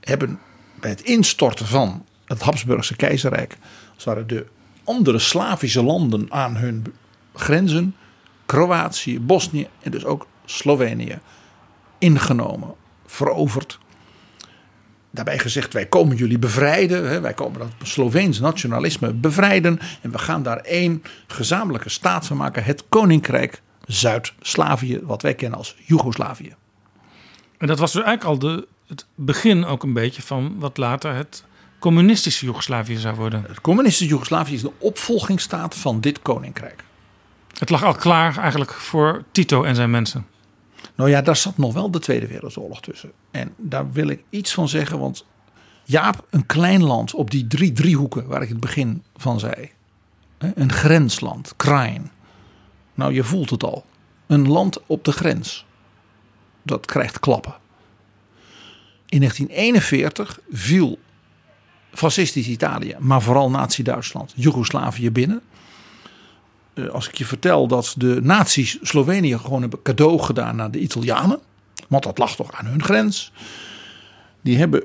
hebben 0.00 0.40
bij 0.80 0.90
het 0.90 1.02
instorten 1.02 1.66
van 1.66 2.04
het 2.24 2.40
Habsburgse 2.42 2.96
keizerrijk, 2.96 3.56
als 3.94 4.04
waren 4.04 4.26
de 4.26 4.46
andere 4.84 5.18
Slavische 5.18 5.82
landen 5.82 6.32
aan 6.32 6.56
hun 6.56 6.94
grenzen, 7.34 7.96
Kroatië, 8.46 9.20
Bosnië 9.20 9.68
en 9.82 9.90
dus 9.90 10.04
ook 10.04 10.26
Slovenië, 10.44 11.18
ingenomen, 11.98 12.74
veroverd 13.06 13.78
daarbij 15.14 15.38
gezegd, 15.38 15.72
wij 15.72 15.86
komen 15.86 16.16
jullie 16.16 16.38
bevrijden. 16.38 17.08
Hè, 17.08 17.20
wij 17.20 17.34
komen 17.34 17.58
dat 17.58 17.68
Sloveens 17.82 18.40
nationalisme 18.40 19.12
bevrijden. 19.12 19.78
En 20.02 20.10
we 20.10 20.18
gaan 20.18 20.42
daar 20.42 20.58
één 20.58 21.02
gezamenlijke 21.26 21.88
staat 21.88 22.26
van 22.26 22.36
maken. 22.36 22.64
Het 22.64 22.84
Koninkrijk 22.88 23.62
Zuid-Slavië, 23.86 25.00
wat 25.02 25.22
wij 25.22 25.34
kennen 25.34 25.58
als 25.58 25.76
Joegoslavië. 25.84 26.54
En 27.58 27.66
dat 27.66 27.78
was 27.78 27.92
dus 27.92 28.02
eigenlijk 28.02 28.42
al 28.42 28.50
de, 28.50 28.66
het 28.86 29.06
begin 29.14 29.64
ook 29.64 29.82
een 29.82 29.92
beetje 29.92 30.22
van 30.22 30.54
wat 30.58 30.76
later 30.76 31.14
het 31.14 31.44
communistische 31.78 32.44
Joegoslavië 32.44 32.96
zou 32.96 33.14
worden. 33.14 33.44
Het 33.48 33.60
communistische 33.60 34.08
Joegoslavië 34.08 34.54
is 34.54 34.62
de 34.62 34.72
opvolgingsstaat 34.78 35.74
van 35.74 36.00
dit 36.00 36.22
koninkrijk. 36.22 36.84
Het 37.58 37.70
lag 37.70 37.84
al 37.84 37.94
klaar 37.94 38.38
eigenlijk 38.38 38.72
voor 38.72 39.24
Tito 39.32 39.62
en 39.62 39.74
zijn 39.74 39.90
mensen. 39.90 40.26
Nou 40.96 41.10
ja, 41.10 41.22
daar 41.22 41.36
zat 41.36 41.58
nog 41.58 41.72
wel 41.72 41.90
de 41.90 41.98
Tweede 41.98 42.26
Wereldoorlog 42.26 42.80
tussen. 42.80 43.12
En 43.30 43.54
daar 43.56 43.92
wil 43.92 44.08
ik 44.08 44.24
iets 44.30 44.54
van 44.54 44.68
zeggen, 44.68 44.98
want 44.98 45.26
Jaap, 45.84 46.26
een 46.30 46.46
klein 46.46 46.82
land 46.82 47.14
op 47.14 47.30
die 47.30 47.46
drie 47.46 47.72
driehoeken 47.72 48.26
waar 48.26 48.42
ik 48.42 48.48
het 48.48 48.60
begin 48.60 49.02
van 49.16 49.38
zei. 49.38 49.70
Een 50.38 50.72
grensland, 50.72 51.52
Krain. 51.56 52.10
Nou, 52.94 53.14
je 53.14 53.24
voelt 53.24 53.50
het 53.50 53.64
al. 53.64 53.84
Een 54.26 54.48
land 54.48 54.80
op 54.86 55.04
de 55.04 55.12
grens. 55.12 55.66
Dat 56.62 56.86
krijgt 56.86 57.20
klappen. 57.20 57.54
In 59.08 59.18
1941 59.18 60.40
viel 60.50 60.98
fascistisch 61.92 62.46
Italië, 62.46 62.96
maar 62.98 63.22
vooral 63.22 63.50
Nazi-Duitsland, 63.50 64.32
Joegoslavië 64.36 65.10
binnen. 65.10 65.42
Eh, 66.74 66.88
als 66.88 67.08
ik 67.08 67.14
je 67.14 67.24
vertel 67.24 67.66
dat 67.66 67.94
de 67.98 68.20
nazi's 68.22 68.78
Slovenië 68.82 69.38
gewoon 69.38 69.60
hebben 69.60 69.82
cadeau 69.82 70.18
gedaan 70.18 70.56
naar 70.56 70.70
de 70.70 70.80
Italianen. 70.80 71.38
Want 71.88 72.02
dat 72.02 72.18
lag 72.18 72.36
toch 72.36 72.52
aan 72.52 72.66
hun 72.66 72.82
grens. 72.82 73.32
Die 74.40 74.58
hebben 74.58 74.82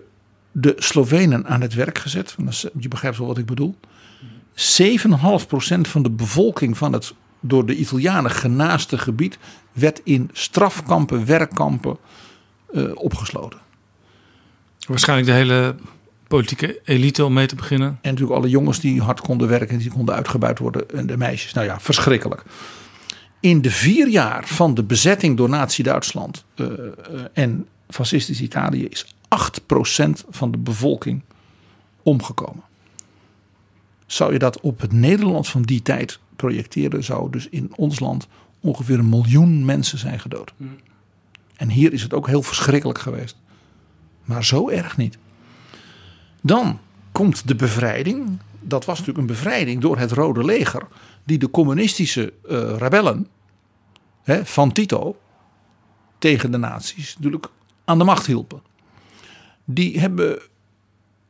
de 0.51 0.75
Slovenen 0.77 1.47
aan 1.47 1.61
het 1.61 1.73
werk 1.73 1.97
gezet. 1.97 2.35
Je 2.79 2.87
begrijpt 2.87 3.17
wel 3.17 3.27
wat 3.27 3.37
ik 3.37 3.45
bedoel. 3.45 3.75
7,5% 4.53 5.87
van 5.87 6.03
de 6.03 6.09
bevolking 6.09 6.77
van 6.77 6.93
het 6.93 7.13
door 7.39 7.65
de 7.65 7.75
Italianen 7.75 8.31
genaaste 8.31 8.97
gebied 8.97 9.37
werd 9.73 10.01
in 10.03 10.29
strafkampen, 10.33 11.25
werkkampen 11.25 11.97
uh, 12.71 12.91
opgesloten. 12.93 13.59
Waarschijnlijk 14.87 15.27
de 15.27 15.33
hele 15.33 15.75
politieke 16.29 16.79
elite 16.83 17.25
om 17.25 17.33
mee 17.33 17.47
te 17.47 17.55
beginnen. 17.55 17.87
En 17.87 18.09
natuurlijk 18.09 18.39
alle 18.39 18.49
jongens 18.49 18.79
die 18.79 19.01
hard 19.01 19.21
konden 19.21 19.47
werken, 19.47 19.77
die 19.77 19.91
konden 19.91 20.15
uitgebuit 20.15 20.59
worden. 20.59 20.89
En 20.89 21.07
de 21.07 21.17
meisjes, 21.17 21.53
nou 21.53 21.67
ja, 21.67 21.79
verschrikkelijk. 21.79 22.43
In 23.39 23.61
de 23.61 23.71
vier 23.71 24.07
jaar 24.07 24.47
van 24.47 24.73
de 24.73 24.83
bezetting 24.83 25.37
door 25.37 25.49
Nazi-Duitsland 25.49 26.45
uh, 26.55 26.67
uh, 26.67 26.75
en 27.33 27.67
fascistisch 27.87 28.41
Italië 28.41 28.85
is 28.85 29.05
8% 29.05 29.09
van 30.29 30.51
de 30.51 30.57
bevolking 30.57 31.21
omgekomen. 32.03 32.63
Zou 34.05 34.33
je 34.33 34.39
dat 34.39 34.59
op 34.59 34.81
het 34.81 34.91
Nederland 34.91 35.47
van 35.47 35.61
die 35.61 35.81
tijd 35.81 36.19
projecteren, 36.35 37.03
zou 37.03 37.31
dus 37.31 37.49
in 37.49 37.71
ons 37.75 37.99
land 37.99 38.27
ongeveer 38.59 38.99
een 38.99 39.09
miljoen 39.09 39.65
mensen 39.65 39.97
zijn 39.97 40.19
gedood. 40.19 40.53
Hmm. 40.57 40.75
En 41.55 41.69
hier 41.69 41.93
is 41.93 42.01
het 42.01 42.13
ook 42.13 42.27
heel 42.27 42.43
verschrikkelijk 42.43 42.99
geweest. 42.99 43.35
Maar 44.25 44.45
zo 44.45 44.69
erg 44.69 44.97
niet. 44.97 45.17
Dan 46.41 46.79
komt 47.11 47.47
de 47.47 47.55
bevrijding. 47.55 48.39
Dat 48.59 48.85
was 48.85 48.99
natuurlijk 48.99 49.27
een 49.27 49.35
bevrijding 49.35 49.81
door 49.81 49.97
het 49.97 50.11
Rode 50.11 50.43
Leger. 50.43 50.87
Die 51.23 51.37
de 51.37 51.49
communistische 51.49 52.33
uh, 52.49 52.77
rebellen 52.77 53.27
hè, 54.23 54.45
van 54.45 54.71
Tito 54.71 55.17
tegen 56.17 56.51
de 56.51 56.57
nazi's 56.57 57.15
natuurlijk 57.15 57.47
aan 57.85 57.97
de 57.97 58.03
macht 58.03 58.25
hielpen. 58.25 58.61
Die 59.65 59.99
hebben 59.99 60.39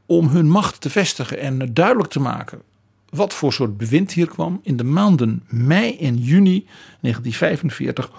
om 0.06 0.27
hun 0.27 0.49
macht 0.49 0.81
te 0.81 0.90
vestigen 0.90 1.40
en 1.40 1.73
duidelijk 1.73 2.10
te 2.10 2.19
maken 2.19 2.61
wat 3.10 3.34
voor 3.34 3.53
soort 3.53 3.77
bewind 3.77 4.14
hier 4.14 4.27
kwam. 4.27 4.60
In 4.64 4.77
de 4.77 4.84
maanden 4.84 5.44
mei 5.48 5.98
en 5.98 6.18
juni 6.18 6.68
1945 7.02 8.11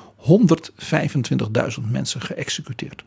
125.000 1.80 1.90
mensen 1.90 2.20
geëxecuteerd. 2.20 3.04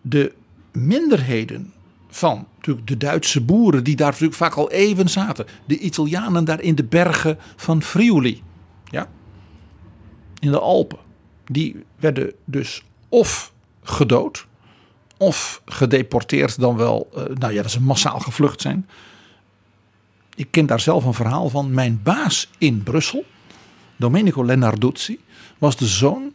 De 0.00 0.32
minderheden 0.72 1.72
van 2.08 2.46
natuurlijk 2.56 2.86
de 2.86 2.96
Duitse 2.96 3.40
boeren 3.40 3.84
die 3.84 3.96
daar 3.96 4.10
natuurlijk 4.10 4.36
vaak 4.36 4.54
al 4.54 4.70
even 4.70 5.08
zaten. 5.08 5.46
De 5.64 5.78
Italianen 5.78 6.44
daar 6.44 6.60
in 6.60 6.74
de 6.74 6.84
bergen 6.84 7.38
van 7.56 7.82
Friuli. 7.82 8.42
Ja, 8.84 9.08
in 10.38 10.50
de 10.50 10.60
Alpen. 10.60 10.98
Die 11.46 11.84
werden 11.96 12.32
dus 12.44 12.84
of 13.08 13.52
gedood 13.82 14.46
of 15.16 15.62
gedeporteerd 15.64 16.60
dan 16.60 16.76
wel, 16.76 17.08
uh, 17.16 17.24
nou 17.36 17.52
ja, 17.52 17.62
dat 17.62 17.70
ze 17.70 17.80
massaal 17.80 18.18
gevlucht 18.18 18.60
zijn. 18.60 18.88
Ik 20.34 20.48
ken 20.50 20.66
daar 20.66 20.80
zelf 20.80 21.04
een 21.04 21.14
verhaal 21.14 21.48
van. 21.48 21.74
Mijn 21.74 22.00
baas 22.02 22.50
in 22.58 22.82
Brussel, 22.82 23.24
Domenico 23.96 24.44
Lenarduzzi, 24.44 25.18
was 25.58 25.76
de 25.76 25.86
zoon 25.86 26.32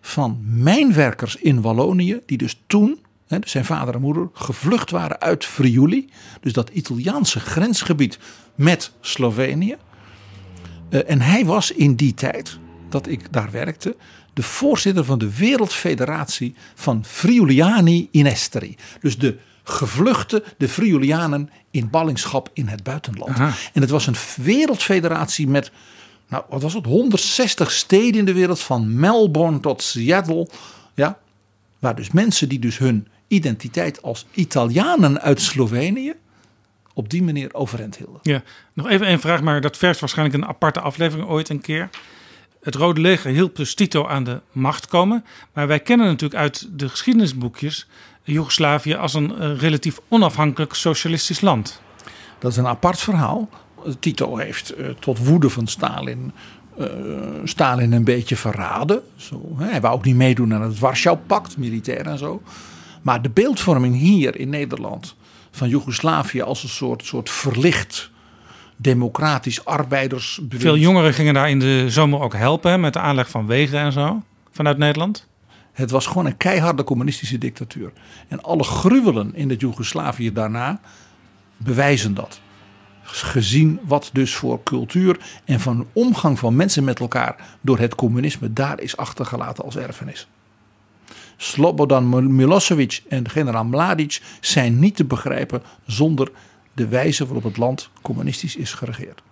van 0.00 0.38
mijnwerkers 0.42 1.36
in 1.36 1.60
Wallonië, 1.60 2.20
die 2.26 2.38
dus 2.38 2.62
toen, 2.66 2.98
hè, 3.26 3.38
dus 3.38 3.50
zijn 3.50 3.64
vader 3.64 3.94
en 3.94 4.00
moeder, 4.00 4.28
gevlucht 4.32 4.90
waren 4.90 5.20
uit 5.20 5.44
Friuli, 5.44 6.08
dus 6.40 6.52
dat 6.52 6.68
Italiaanse 6.68 7.40
grensgebied 7.40 8.18
met 8.54 8.92
Slovenië. 9.00 9.76
Uh, 10.90 11.10
en 11.10 11.20
hij 11.20 11.44
was 11.44 11.70
in 11.70 11.94
die 11.94 12.14
tijd 12.14 12.58
dat 12.88 13.08
ik 13.08 13.32
daar 13.32 13.50
werkte, 13.50 13.96
de 14.32 14.42
voorzitter 14.42 15.04
van 15.04 15.18
de 15.18 15.36
Wereldfederatie 15.36 16.54
van 16.74 17.04
Friuliani 17.04 18.08
in 18.10 18.26
Esteri. 18.26 18.76
Dus 19.00 19.18
de 19.18 19.38
gevluchte, 19.64 20.44
de 20.58 20.68
Friulianen 20.68 21.50
in 21.70 21.90
ballingschap 21.90 22.50
in 22.52 22.66
het 22.66 22.82
buitenland. 22.82 23.38
En 23.72 23.80
het 23.80 23.90
was 23.90 24.06
een 24.06 24.16
wereldfederatie 24.36 25.48
met, 25.48 25.70
nou 26.28 26.44
wat 26.48 26.62
was 26.62 26.74
het, 26.74 26.84
160 26.84 27.70
steden 27.70 28.18
in 28.18 28.24
de 28.24 28.32
wereld, 28.32 28.60
van 28.60 29.00
Melbourne 29.00 29.60
tot 29.60 29.82
Seattle. 29.82 30.48
Ja, 30.94 31.18
waar 31.78 31.96
dus 31.96 32.10
mensen 32.10 32.48
die 32.48 32.58
dus 32.58 32.78
hun 32.78 33.08
identiteit 33.28 34.02
als 34.02 34.26
Italianen 34.32 35.20
uit 35.20 35.40
Slovenië 35.40 36.14
op 36.94 37.10
die 37.10 37.22
manier 37.22 37.54
overeind 37.54 37.96
hielden. 37.96 38.20
Ja, 38.22 38.42
nog 38.72 38.88
even 38.88 39.10
een 39.10 39.20
vraag, 39.20 39.42
maar 39.42 39.60
dat 39.60 39.76
vergt 39.76 40.00
waarschijnlijk 40.00 40.42
een 40.42 40.48
aparte 40.48 40.80
aflevering 40.80 41.28
ooit 41.28 41.48
een 41.48 41.60
keer. 41.60 41.90
Het 42.60 42.74
Rode 42.74 43.00
Leger 43.00 43.30
hielp 43.30 43.56
dus 43.56 43.74
Tito 43.74 44.06
aan 44.06 44.24
de 44.24 44.40
macht 44.52 44.86
komen. 44.86 45.24
Maar 45.52 45.66
wij 45.66 45.80
kennen 45.80 46.06
natuurlijk 46.06 46.40
uit 46.40 46.68
de 46.78 46.88
geschiedenisboekjes 46.88 47.86
Joegoslavië 48.22 48.94
als 48.94 49.14
een 49.14 49.32
uh, 49.38 49.58
relatief 49.58 50.00
onafhankelijk 50.08 50.74
socialistisch 50.74 51.40
land. 51.40 51.80
Dat 52.38 52.50
is 52.50 52.56
een 52.56 52.66
apart 52.66 52.98
verhaal. 52.98 53.48
Tito 53.98 54.36
heeft 54.36 54.78
uh, 54.78 54.88
tot 54.98 55.26
woede 55.26 55.50
van 55.50 55.66
Stalin 55.66 56.32
uh, 56.80 56.86
Stalin 57.44 57.92
een 57.92 58.04
beetje 58.04 58.36
verraden. 58.36 59.02
Zo, 59.16 59.54
hè. 59.56 59.70
Hij 59.70 59.80
wou 59.80 59.94
ook 59.94 60.04
niet 60.04 60.16
meedoen 60.16 60.54
aan 60.54 60.62
het 60.62 60.78
Warschau-pact, 60.78 61.56
militair 61.56 62.06
en 62.06 62.18
zo. 62.18 62.42
Maar 63.02 63.22
de 63.22 63.30
beeldvorming 63.30 63.96
hier 63.96 64.36
in 64.36 64.48
Nederland 64.48 65.16
van 65.50 65.68
Joegoslavië 65.68 66.42
als 66.42 66.62
een 66.62 66.68
soort, 66.68 67.04
soort 67.04 67.30
verlicht 67.30 68.10
democratisch 68.76 69.64
arbeiders. 69.64 70.40
Veel 70.48 70.76
jongeren 70.76 71.14
gingen 71.14 71.34
daar 71.34 71.50
in 71.50 71.58
de 71.58 71.84
zomer 71.88 72.20
ook 72.20 72.34
helpen 72.34 72.80
met 72.80 72.92
de 72.92 72.98
aanleg 72.98 73.30
van 73.30 73.46
wegen 73.46 73.78
en 73.78 73.92
zo 73.92 74.22
vanuit 74.50 74.78
Nederland. 74.78 75.26
Het 75.72 75.90
was 75.90 76.06
gewoon 76.06 76.26
een 76.26 76.36
keiharde 76.36 76.84
communistische 76.84 77.38
dictatuur. 77.38 77.92
En 78.28 78.42
alle 78.42 78.64
gruwelen 78.64 79.34
in 79.34 79.50
het 79.50 79.60
Joegoslavië 79.60 80.32
daarna 80.32 80.80
bewijzen 81.56 82.14
dat. 82.14 82.40
Gezien 83.10 83.80
wat 83.82 84.10
dus 84.12 84.34
voor 84.34 84.62
cultuur 84.62 85.40
en 85.44 85.60
van 85.60 85.86
omgang 85.92 86.38
van 86.38 86.56
mensen 86.56 86.84
met 86.84 87.00
elkaar 87.00 87.56
door 87.60 87.78
het 87.78 87.94
communisme 87.94 88.52
daar 88.52 88.80
is 88.80 88.96
achtergelaten 88.96 89.64
als 89.64 89.76
erfenis. 89.76 90.28
Slobodan 91.36 92.34
Milosevic 92.34 93.02
en 93.08 93.28
generaal 93.28 93.64
Mladic 93.64 94.22
zijn 94.40 94.78
niet 94.78 94.96
te 94.96 95.04
begrijpen 95.04 95.62
zonder 95.86 96.30
de 96.72 96.88
wijze 96.88 97.24
waarop 97.24 97.44
het 97.44 97.56
land 97.56 97.90
communistisch 98.02 98.56
is 98.56 98.72
geregeerd. 98.72 99.22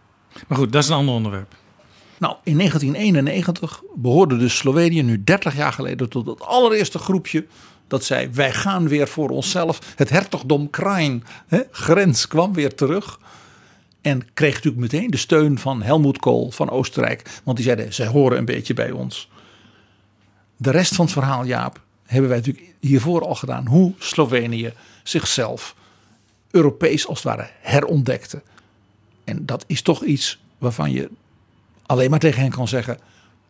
Maar 0.48 0.58
goed, 0.58 0.72
dat 0.72 0.82
is 0.82 0.88
een 0.88 0.96
ander 0.96 1.14
onderwerp. 1.14 1.54
Nou, 2.18 2.36
in 2.44 2.56
1991 2.56 3.82
behoorde 3.94 4.36
dus 4.36 4.56
Slovenië 4.56 5.02
nu 5.02 5.24
30 5.24 5.56
jaar 5.56 5.72
geleden 5.72 6.08
tot 6.08 6.26
het 6.26 6.40
allereerste 6.40 6.98
groepje 6.98 7.46
dat 7.88 8.04
zei: 8.04 8.28
wij 8.32 8.52
gaan 8.52 8.88
weer 8.88 9.08
voor 9.08 9.28
onszelf. 9.28 9.78
Het 9.96 10.10
hertogdom 10.10 10.70
Krain, 10.70 11.24
hè, 11.46 11.60
grens, 11.70 12.28
kwam 12.28 12.52
weer 12.52 12.74
terug. 12.74 13.18
En 14.06 14.26
kreeg 14.34 14.54
natuurlijk 14.54 14.92
meteen 14.92 15.10
de 15.10 15.16
steun 15.16 15.58
van 15.58 15.82
Helmoet 15.82 16.18
Kool 16.18 16.50
van 16.50 16.70
Oostenrijk. 16.70 17.40
Want 17.44 17.56
die 17.56 17.66
zeiden: 17.66 17.94
zij 17.94 18.06
horen 18.06 18.38
een 18.38 18.44
beetje 18.44 18.74
bij 18.74 18.90
ons. 18.90 19.30
De 20.56 20.70
rest 20.70 20.94
van 20.94 21.04
het 21.04 21.14
verhaal, 21.14 21.44
Jaap, 21.44 21.80
hebben 22.04 22.28
wij 22.28 22.38
natuurlijk 22.38 22.74
hiervoor 22.80 23.26
al 23.26 23.34
gedaan. 23.34 23.66
Hoe 23.66 23.92
Slovenië 23.98 24.72
zichzelf 25.02 25.74
Europees 26.50 27.06
als 27.06 27.22
het 27.22 27.26
ware 27.26 27.50
herontdekte. 27.60 28.42
En 29.24 29.46
dat 29.46 29.64
is 29.66 29.82
toch 29.82 30.04
iets 30.04 30.40
waarvan 30.58 30.92
je 30.92 31.10
alleen 31.86 32.10
maar 32.10 32.18
tegen 32.18 32.40
hen 32.40 32.50
kan 32.50 32.68
zeggen: 32.68 32.98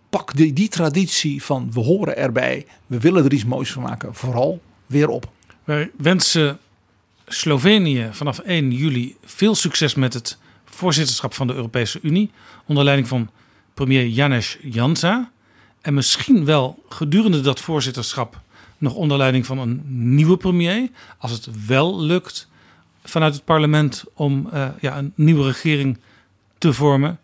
pak 0.09 0.37
die, 0.37 0.53
die 0.53 0.69
traditie 0.69 1.43
van 1.43 1.73
we 1.73 1.81
horen 1.81 2.16
erbij, 2.16 2.66
we 2.87 3.01
willen 3.01 3.24
er 3.24 3.33
iets 3.33 3.45
moois 3.45 3.73
van 3.73 3.83
maken, 3.83 4.15
vooral 4.15 4.61
weer 4.87 5.09
op. 5.09 5.31
Wij 5.65 5.91
wensen 5.97 6.59
Slovenië 7.27 8.09
vanaf 8.12 8.39
1 8.39 8.70
juli 8.70 9.16
veel 9.24 9.55
succes 9.55 9.95
met 9.95 10.15
het 10.15 10.39
voorzitterschap 10.77 11.35
van 11.35 11.47
de 11.47 11.55
Europese 11.55 11.98
Unie 12.03 12.31
onder 12.66 12.85
leiding 12.85 13.09
van 13.09 13.31
premier 13.74 14.07
Janez 14.07 14.57
Jansa. 14.62 15.31
En 15.81 15.94
misschien 15.94 16.44
wel 16.44 16.82
gedurende 16.89 17.40
dat 17.40 17.61
voorzitterschap 17.61 18.40
nog 18.78 18.94
onder 18.94 19.16
leiding 19.16 19.47
van 19.47 19.59
een 19.59 19.82
nieuwe 20.15 20.36
premier. 20.36 20.89
Als 21.19 21.31
het 21.31 21.66
wel 21.66 22.01
lukt 22.01 22.48
vanuit 23.05 23.35
het 23.35 23.44
parlement 23.44 24.05
om 24.15 24.48
uh, 24.55 24.69
ja, 24.81 24.98
een 24.98 25.12
nieuwe 25.15 25.44
regering 25.44 25.98
te 26.59 26.73
vormen. 26.73 27.19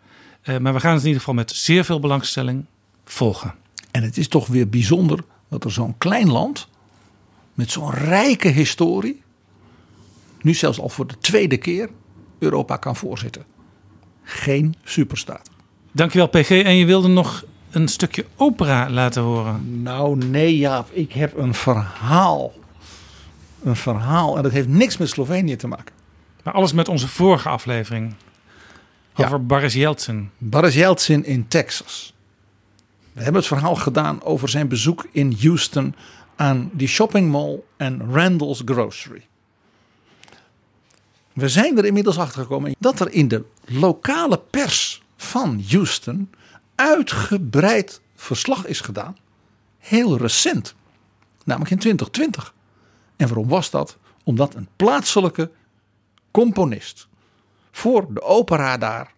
Uh, 0.45 0.59
maar 0.59 0.74
we 0.74 0.81
gaan 0.81 0.93
het 0.93 1.01
in 1.01 1.07
ieder 1.07 1.20
geval 1.20 1.35
met 1.35 1.51
zeer 1.51 1.85
veel 1.85 2.01
belangstelling 2.01 2.65
volgen. 3.05 3.55
En 3.91 4.03
het 4.03 4.16
is 4.16 4.29
toch 4.29 4.47
weer 4.47 4.69
bijzonder 4.69 5.24
dat 5.49 5.65
er 5.65 5.73
zo'n 5.73 5.99
klein 5.99 6.31
land 6.31 6.69
met 7.55 7.70
zo'n 7.70 7.91
rijke 7.91 8.49
historie 8.49 9.23
nu 10.43 10.55
zelfs 10.55 10.81
al 10.81 10.89
voor 10.89 11.07
de 11.07 11.19
tweede 11.19 11.57
keer 11.57 11.91
Europa 12.43 12.77
kan 12.77 12.97
voorzitten. 12.97 13.44
Geen 14.23 14.74
superstaat. 14.85 15.51
Dankjewel 15.93 16.28
PG. 16.28 16.51
En 16.51 16.77
je 16.77 16.86
wilde 16.86 17.09
nog 17.09 17.44
een 17.70 17.89
stukje 17.89 18.24
opera 18.36 18.90
laten 18.90 19.23
horen. 19.23 19.82
Nou 19.82 20.16
nee 20.16 20.56
Jaap, 20.56 20.90
ik 20.90 21.12
heb 21.12 21.36
een 21.36 21.55
verhaal 21.55 22.52
een 23.62 23.77
verhaal. 23.77 24.36
En 24.36 24.43
dat 24.43 24.52
heeft 24.52 24.69
niks 24.69 24.97
met 24.97 25.09
Slovenië 25.09 25.56
te 25.56 25.69
maken. 25.69 25.94
Maar 26.43 26.55
alles 26.55 26.73
met 26.73 26.89
onze 26.89 27.09
vorige 27.09 27.48
aflevering. 27.48 28.14
Over 29.14 29.31
ja. 29.31 29.39
Boris 29.39 29.74
Yeltsin. 29.74 30.31
Boris 30.39 30.74
Yeltsin 30.74 31.24
in 31.24 31.48
Texas. 31.48 32.14
We 33.12 33.23
hebben 33.23 33.40
het 33.40 33.51
verhaal 33.51 33.74
gedaan 33.74 34.23
over 34.23 34.48
zijn 34.48 34.69
bezoek 34.69 35.06
in 35.12 35.36
Houston 35.40 35.94
aan 36.36 36.70
die 36.73 36.89
shopping 36.89 37.31
mall 37.31 37.60
en 37.77 38.12
Randall's 38.12 38.62
Grocery. 38.64 39.27
We 41.35 41.49
zijn 41.49 41.79
er 41.79 41.85
inmiddels 41.85 42.19
achter 42.19 42.43
gekomen 42.43 42.75
dat 42.79 43.01
er 43.01 43.13
in 43.13 43.29
de 43.29 43.45
lokale 43.65 44.39
pers 44.39 45.03
van 45.17 45.63
Houston 45.69 46.31
uitgebreid 46.75 48.01
verslag 48.15 48.67
is 48.67 48.81
gedaan. 48.81 49.17
Heel 49.79 50.17
recent. 50.17 50.75
Namelijk 51.45 51.71
in 51.71 51.79
2020. 51.79 52.55
En 53.17 53.27
waarom 53.27 53.49
was 53.49 53.71
dat? 53.71 53.97
Omdat 54.25 54.55
een 54.55 54.69
plaatselijke 54.77 55.51
componist 56.31 57.09
voor 57.71 58.15
de 58.15 58.23
opera 58.23 58.79
daar 58.79 59.13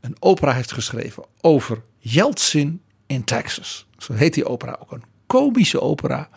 een 0.00 0.16
opera 0.18 0.52
heeft 0.52 0.72
geschreven 0.72 1.24
over 1.40 1.82
Yeltsin 1.98 2.82
in 3.06 3.24
Texas. 3.24 3.86
Zo 3.98 4.12
heet 4.12 4.34
die 4.34 4.48
opera 4.48 4.78
ook 4.80 4.92
een 4.92 5.04
komische 5.26 5.80
opera. 5.80 6.28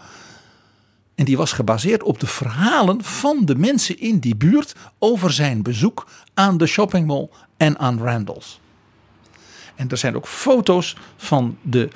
En 1.22 1.27
die 1.27 1.38
was 1.38 1.52
gebaseerd 1.52 2.03
op 2.03 2.19
de 2.19 2.27
verhalen 2.27 3.03
van 3.03 3.45
de 3.45 3.56
mensen 3.56 3.99
in 3.99 4.19
die 4.19 4.35
buurt 4.35 4.76
over 4.99 5.34
zijn 5.34 5.61
bezoek 5.61 6.07
aan 6.34 6.57
de 6.57 6.65
shoppingmall 6.65 7.30
en 7.57 7.80
aan 7.80 7.99
Randall's. 7.99 8.60
En 9.76 9.89
er 9.89 9.98
zijn 9.98 10.15
ook 10.15 10.27
foto's 10.27 10.95
van 11.18 11.57
de 11.61 11.89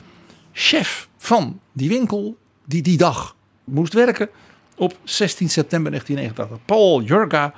chef 0.52 1.08
van 1.18 1.60
die 1.72 1.90
winkel 1.90 2.38
die 2.66 2.82
die 2.82 2.98
dag 2.98 3.36
moest 3.64 3.94
werken 3.94 4.30
op 4.76 4.98
16 5.04 5.50
september 5.50 5.92
1989. 5.92 6.66
Paul 6.66 7.02
Jurga, 7.02 7.54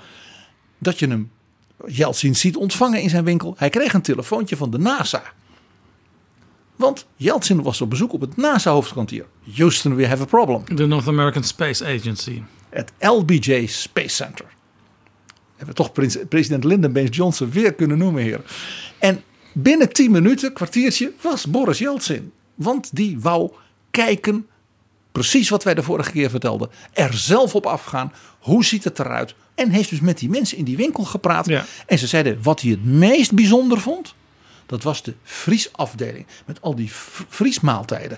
dat 0.77 0.99
je 0.99 1.07
hem 1.07 1.31
Yeltsin 1.85 2.35
ziet 2.35 2.55
ontvangen 2.55 3.01
in 3.01 3.09
zijn 3.09 3.23
winkel. 3.23 3.55
Hij 3.57 3.69
kreeg 3.69 3.93
een 3.93 4.01
telefoontje 4.01 4.57
van 4.57 4.71
de 4.71 4.79
NASA. 4.79 5.23
Want 6.77 7.05
Yeltsin 7.15 7.61
was 7.61 7.81
op 7.81 7.89
bezoek 7.89 8.13
op 8.13 8.21
het 8.21 8.37
NASA-hoofdkwartier. 8.37 9.25
Houston, 9.55 9.95
we 9.95 10.07
have 10.07 10.21
a 10.21 10.25
problem. 10.25 10.63
De 10.75 10.85
North 10.85 11.07
American 11.07 11.43
Space 11.43 11.85
Agency. 11.85 12.41
Het 12.69 12.91
LBJ 12.99 13.65
Space 13.65 14.15
Center. 14.15 14.45
Hebben 15.55 15.75
we 15.75 15.83
toch 15.83 15.91
president 16.29 16.63
Lyndon 16.63 16.91
B. 16.91 17.13
Johnson 17.13 17.51
weer 17.51 17.73
kunnen 17.73 17.97
noemen, 17.97 18.23
heer. 18.23 18.41
En 18.99 19.23
binnen 19.53 19.93
10 19.93 20.11
minuten, 20.11 20.53
kwartiertje, 20.53 21.11
was 21.21 21.45
Boris 21.45 21.77
Yeltsin. 21.77 22.31
Want 22.55 22.95
die 22.95 23.19
wou 23.19 23.51
kijken, 23.91 24.47
precies 25.11 25.49
wat 25.49 25.63
wij 25.63 25.73
de 25.73 25.83
vorige 25.83 26.11
keer 26.11 26.29
vertelden, 26.29 26.69
er 26.93 27.13
zelf 27.13 27.55
op 27.55 27.65
afgaan. 27.65 28.13
Hoe 28.39 28.65
ziet 28.65 28.83
het 28.83 28.99
eruit? 28.99 29.35
En 29.55 29.69
heeft 29.69 29.89
dus 29.89 29.99
met 29.99 30.17
die 30.17 30.29
mensen 30.29 30.57
in 30.57 30.63
die 30.63 30.77
winkel 30.77 31.03
gepraat. 31.03 31.47
En 31.87 31.99
ze 31.99 32.07
zeiden 32.07 32.39
wat 32.41 32.61
hij 32.61 32.71
het 32.71 32.85
meest 32.85 33.33
bijzonder 33.33 33.79
vond. 33.79 34.15
Dat 34.67 34.83
was 34.83 35.03
de 35.03 35.13
vriesafdeling. 35.23 36.25
Met 36.45 36.61
al 36.61 36.75
die 36.75 36.91
vriesmaaltijden. 37.27 38.17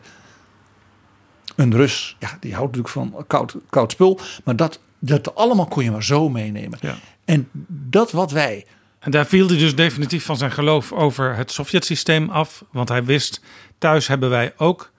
Een 1.56 1.76
Rus, 1.76 2.16
ja, 2.20 2.38
die 2.40 2.54
houdt 2.54 2.76
natuurlijk 2.76 3.12
van 3.14 3.24
koud, 3.28 3.56
koud 3.70 3.92
spul. 3.92 4.20
Maar 4.44 4.56
dat, 4.56 4.80
dat 5.00 5.36
allemaal 5.36 5.68
kon 5.68 5.84
je 5.84 5.92
maar 5.92 6.04
zo 6.04 6.30
meenemen. 6.30 6.80
Ja. 6.82 6.96
En 7.26 7.50
dat 7.68 8.12
wat 8.12 8.32
wij. 8.32 8.66
En 9.00 9.12
daar 9.12 9.26
viel 9.26 9.48
hij 9.48 9.58
dus 9.58 9.76
definitief 9.76 10.26
van 10.26 10.38
zijn 10.38 10.52
geloof 10.52 10.92
over 10.92 11.36
het 11.36 11.52
Sovjet-systeem 11.52 12.30
af. 12.30 12.64
Want 12.72 12.90
hij 12.90 13.04
wist, 13.04 13.42
thuis 13.78 14.08
hebben 14.08 14.30
wij 14.30 14.54
ook 14.58 14.92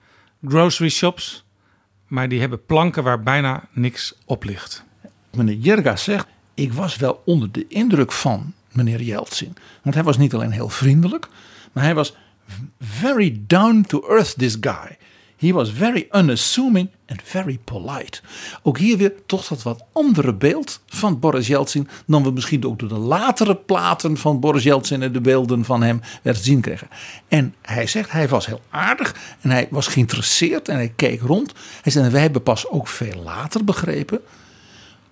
grocery 0.47 0.89
shops. 0.89 1.45
Maar 2.07 2.29
die 2.29 2.39
hebben 2.39 2.65
planken 2.65 3.03
waar 3.03 3.23
bijna 3.23 3.67
niks 3.71 4.13
op 4.25 4.43
ligt. 4.43 4.83
Meneer 5.31 5.55
Jerga 5.55 5.95
zegt, 5.95 6.27
ik 6.53 6.73
was 6.73 6.95
wel 6.95 7.21
onder 7.25 7.51
de 7.51 7.65
indruk 7.67 8.11
van 8.11 8.53
meneer 8.71 9.01
Yeltsin. 9.01 9.53
Want 9.83 9.95
hij 9.95 10.03
was 10.03 10.17
niet 10.17 10.33
alleen 10.33 10.51
heel 10.51 10.69
vriendelijk, 10.69 11.27
maar 11.71 11.83
hij 11.83 11.95
was 11.95 12.15
very 12.79 13.41
down 13.47 13.85
to 13.87 14.03
earth 14.07 14.37
this 14.37 14.57
guy. 14.61 14.97
He 15.41 15.51
was 15.51 15.71
very 15.71 16.07
unassuming 16.11 16.89
and 17.07 17.21
very 17.23 17.59
polite. 17.63 18.21
Ook 18.63 18.77
hier 18.77 18.97
weer 18.97 19.13
toch 19.25 19.47
dat 19.47 19.63
wat 19.63 19.83
andere 19.91 20.33
beeld 20.33 20.81
van 20.85 21.19
Boris 21.19 21.47
Yeltsin 21.47 21.87
dan 22.05 22.23
we 22.23 22.31
misschien 22.31 22.65
ook 22.65 22.79
door 22.79 22.89
de 22.89 22.97
latere 22.97 23.55
platen 23.55 24.17
van 24.17 24.39
Boris 24.39 24.63
Yeltsin 24.63 25.01
en 25.01 25.11
de 25.11 25.21
beelden 25.21 25.65
van 25.65 25.83
hem 25.83 26.01
werden 26.21 26.43
zien 26.43 26.61
kregen. 26.61 26.87
En 27.27 27.55
hij 27.61 27.87
zegt 27.87 28.11
hij 28.11 28.27
was 28.27 28.45
heel 28.45 28.61
aardig 28.69 29.15
en 29.41 29.49
hij 29.49 29.67
was 29.69 29.87
geïnteresseerd 29.87 30.67
en 30.67 30.75
hij 30.75 30.93
keek 30.95 31.21
rond. 31.21 31.53
Hij 31.81 31.91
zei 31.91 32.09
wij 32.09 32.21
hebben 32.21 32.43
pas 32.43 32.67
ook 32.67 32.87
veel 32.87 33.21
later 33.23 33.63
begrepen 33.63 34.21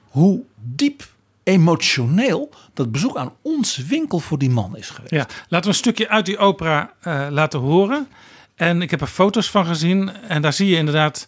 hoe 0.10 0.42
diep 0.56 1.08
emotioneel 1.44 2.50
dat 2.80 2.92
bezoek 2.92 3.18
aan 3.18 3.34
ons 3.42 3.78
winkel 3.78 4.20
voor 4.20 4.38
die 4.38 4.50
man 4.50 4.78
is 4.78 4.90
geweest. 4.90 5.14
Ja, 5.14 5.28
laten 5.48 5.62
we 5.62 5.68
een 5.68 5.84
stukje 5.84 6.10
uit 6.10 6.26
die 6.26 6.38
opera 6.38 6.94
uh, 7.08 7.28
laten 7.30 7.60
horen. 7.60 8.08
En 8.56 8.82
ik 8.82 8.90
heb 8.92 9.02
er 9.02 9.08
foto's 9.08 9.50
van 9.50 9.66
gezien. 9.66 10.12
En 10.28 10.42
daar 10.42 10.54
zie 10.54 10.70
je 10.70 10.76
inderdaad 10.76 11.28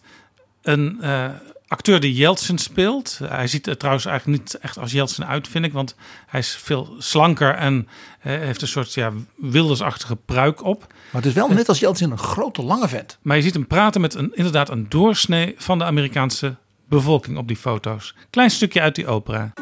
een 0.62 0.98
uh, 1.02 1.26
acteur 1.68 2.00
die 2.00 2.14
Jeltsin 2.14 2.58
speelt. 2.58 3.20
Hij 3.24 3.48
ziet 3.48 3.68
er 3.68 3.78
trouwens 3.78 4.06
eigenlijk 4.06 4.40
niet 4.40 4.58
echt 4.58 4.78
als 4.78 4.92
Jeltsin 4.92 5.26
uit, 5.26 5.48
vind 5.48 5.66
ik. 5.66 5.74
Want 5.74 5.96
hij 6.28 6.40
is 6.40 6.56
veel 6.56 6.96
slanker 6.98 7.56
en 7.56 7.76
uh, 7.76 7.84
heeft 8.24 8.62
een 8.62 8.68
soort 8.68 8.94
ja, 8.94 9.12
wildersachtige 9.36 10.16
pruik 10.16 10.64
op. 10.64 10.80
Maar 10.88 11.22
het 11.22 11.26
is 11.26 11.34
wel 11.34 11.48
net 11.48 11.70
als 11.70 11.80
Jeltsin 11.80 12.12
een 12.12 12.18
grote 12.18 12.64
lange 12.64 12.88
vent. 12.88 13.18
Maar 13.22 13.38
je 13.38 13.44
ziet 13.44 13.54
hem 13.54 13.68
praten 13.68 14.02
met 14.02 14.14
een, 14.14 14.32
inderdaad 14.36 14.70
een 14.70 14.86
doorsnee 14.90 15.56
van 15.58 15.78
de 15.78 15.84
Amerikaanse 15.84 16.56
bevolking 16.90 17.38
op 17.38 17.48
die 17.48 17.58
foto's. 17.58 18.16
Klein 18.30 18.50
stukje 18.50 18.82
uit 18.82 18.96
die 18.96 19.08
opera. 19.08 19.54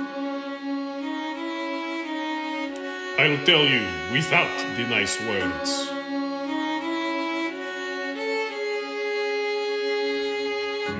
I'll 3.19 3.43
tell 3.43 3.65
you 3.65 3.85
without 4.13 4.57
the 4.77 4.83
nice 4.87 5.19
words. 5.19 5.89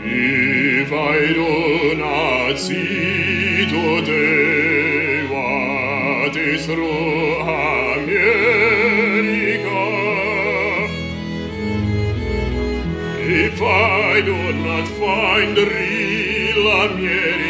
If 0.04 0.92
I 0.92 1.18
do 1.40 1.96
not 1.96 2.60
see 2.60 3.66
today 3.70 5.28
what 5.32 6.36
is 6.36 6.66
through 6.66 7.40
America, 7.40 8.20
if 13.48 13.62
I 13.62 14.20
do 14.20 14.52
not 14.68 14.88
find 14.90 15.58
real 15.58 16.68
America, 16.84 17.49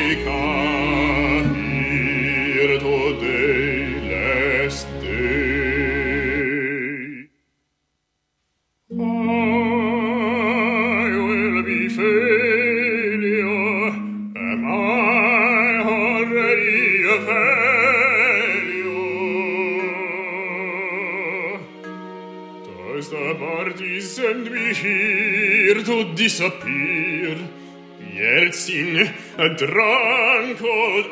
a 29.49 29.53
drunk 29.55 30.61
old 30.61 31.05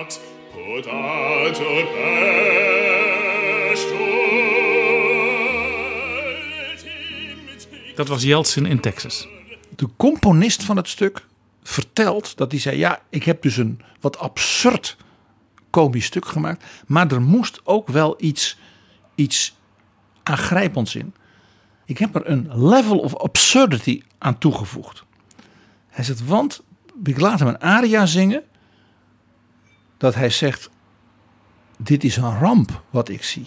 ox, 0.00 0.18
put 0.52 0.86
out 0.86 1.60
a 1.60 1.62
Dat 7.94 8.08
was 8.08 8.22
Jeltsin 8.22 8.66
in 8.66 8.80
Texas. 8.80 9.28
De 9.76 9.88
componist 9.96 10.62
van 10.62 10.76
het 10.76 10.88
stuk 10.88 11.26
vertelt 11.62 12.36
dat 12.36 12.50
hij 12.50 12.60
zei: 12.60 12.78
Ja, 12.78 13.02
ik 13.08 13.24
heb 13.24 13.42
dus 13.42 13.56
een 13.56 13.80
wat 14.00 14.18
absurd 14.18 14.96
komisch 15.70 16.04
stuk 16.04 16.26
gemaakt. 16.26 16.64
Maar 16.86 17.12
er 17.12 17.22
moest 17.22 17.60
ook 17.64 17.88
wel 17.88 18.14
iets, 18.18 18.58
iets 19.14 19.56
aangrijpends 20.22 20.94
in. 20.94 21.14
Ik 21.84 21.98
heb 21.98 22.14
er 22.14 22.30
een 22.30 22.68
level 22.68 22.98
of 22.98 23.16
absurdity 23.16 24.02
aan 24.18 24.38
toegevoegd. 24.38 25.06
Hij 25.98 26.06
zegt: 26.06 26.24
Want 26.24 26.62
ik 27.04 27.20
laat 27.20 27.38
hem 27.38 27.48
een 27.48 27.60
aria 27.60 28.06
zingen. 28.06 28.42
Dat 29.96 30.14
hij 30.14 30.30
zegt: 30.30 30.70
Dit 31.76 32.04
is 32.04 32.16
een 32.16 32.38
ramp 32.38 32.82
wat 32.90 33.08
ik 33.08 33.24
zie. 33.24 33.46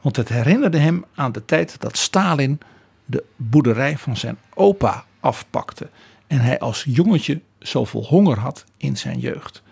Want 0.00 0.16
het 0.16 0.28
herinnerde 0.28 0.78
hem 0.78 1.04
aan 1.14 1.32
de 1.32 1.44
tijd 1.44 1.80
dat 1.80 1.96
Stalin 1.96 2.60
de 3.04 3.24
boerderij 3.36 3.98
van 3.98 4.16
zijn 4.16 4.38
opa 4.54 5.04
afpakte. 5.20 5.90
En 6.26 6.40
hij 6.40 6.58
als 6.58 6.84
jongetje 6.88 7.40
zoveel 7.58 8.04
honger 8.04 8.38
had 8.38 8.64
in 8.76 8.96
zijn 8.96 9.18
jeugd. 9.18 9.62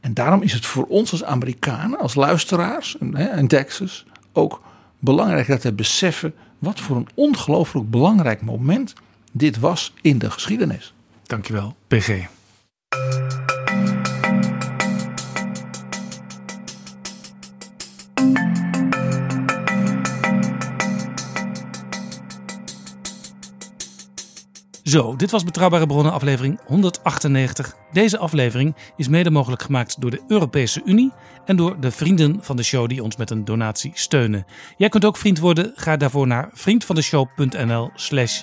En 0.00 0.14
daarom 0.14 0.42
is 0.42 0.52
het 0.52 0.66
voor 0.66 0.84
ons 0.84 1.10
als 1.10 1.24
Amerikanen, 1.24 1.98
als 1.98 2.14
luisteraars 2.14 2.96
in 3.36 3.48
Texas, 3.48 4.06
ook 4.32 4.62
belangrijk 4.98 5.46
dat 5.46 5.62
we 5.62 5.72
beseffen 5.72 6.34
wat 6.58 6.80
voor 6.80 6.96
een 6.96 7.08
ongelooflijk 7.14 7.90
belangrijk 7.90 8.42
moment 8.42 8.94
dit 9.38 9.58
was 9.58 9.92
in 10.00 10.18
de 10.18 10.30
geschiedenis. 10.30 10.94
Dankjewel, 11.22 11.76
PG. 11.86 12.26
Zo, 24.82 25.16
dit 25.16 25.30
was 25.30 25.44
Betrouwbare 25.44 25.86
Bronnen 25.86 26.12
aflevering 26.12 26.60
198. 26.66 27.74
Deze 27.92 28.18
aflevering 28.18 28.76
is 28.96 29.08
mede 29.08 29.30
mogelijk 29.30 29.62
gemaakt 29.62 30.00
door 30.00 30.10
de 30.10 30.22
Europese 30.28 30.82
Unie 30.84 31.12
en 31.44 31.56
door 31.56 31.80
de 31.80 31.90
vrienden 31.90 32.38
van 32.40 32.56
de 32.56 32.62
show 32.62 32.88
die 32.88 33.02
ons 33.02 33.16
met 33.16 33.30
een 33.30 33.44
donatie 33.44 33.90
steunen. 33.94 34.46
Jij 34.76 34.88
kunt 34.88 35.04
ook 35.04 35.16
vriend 35.16 35.38
worden. 35.38 35.72
Ga 35.74 35.96
daarvoor 35.96 36.26
naar 36.26 36.48
vriendvandeshow.nl/slash 36.52 38.42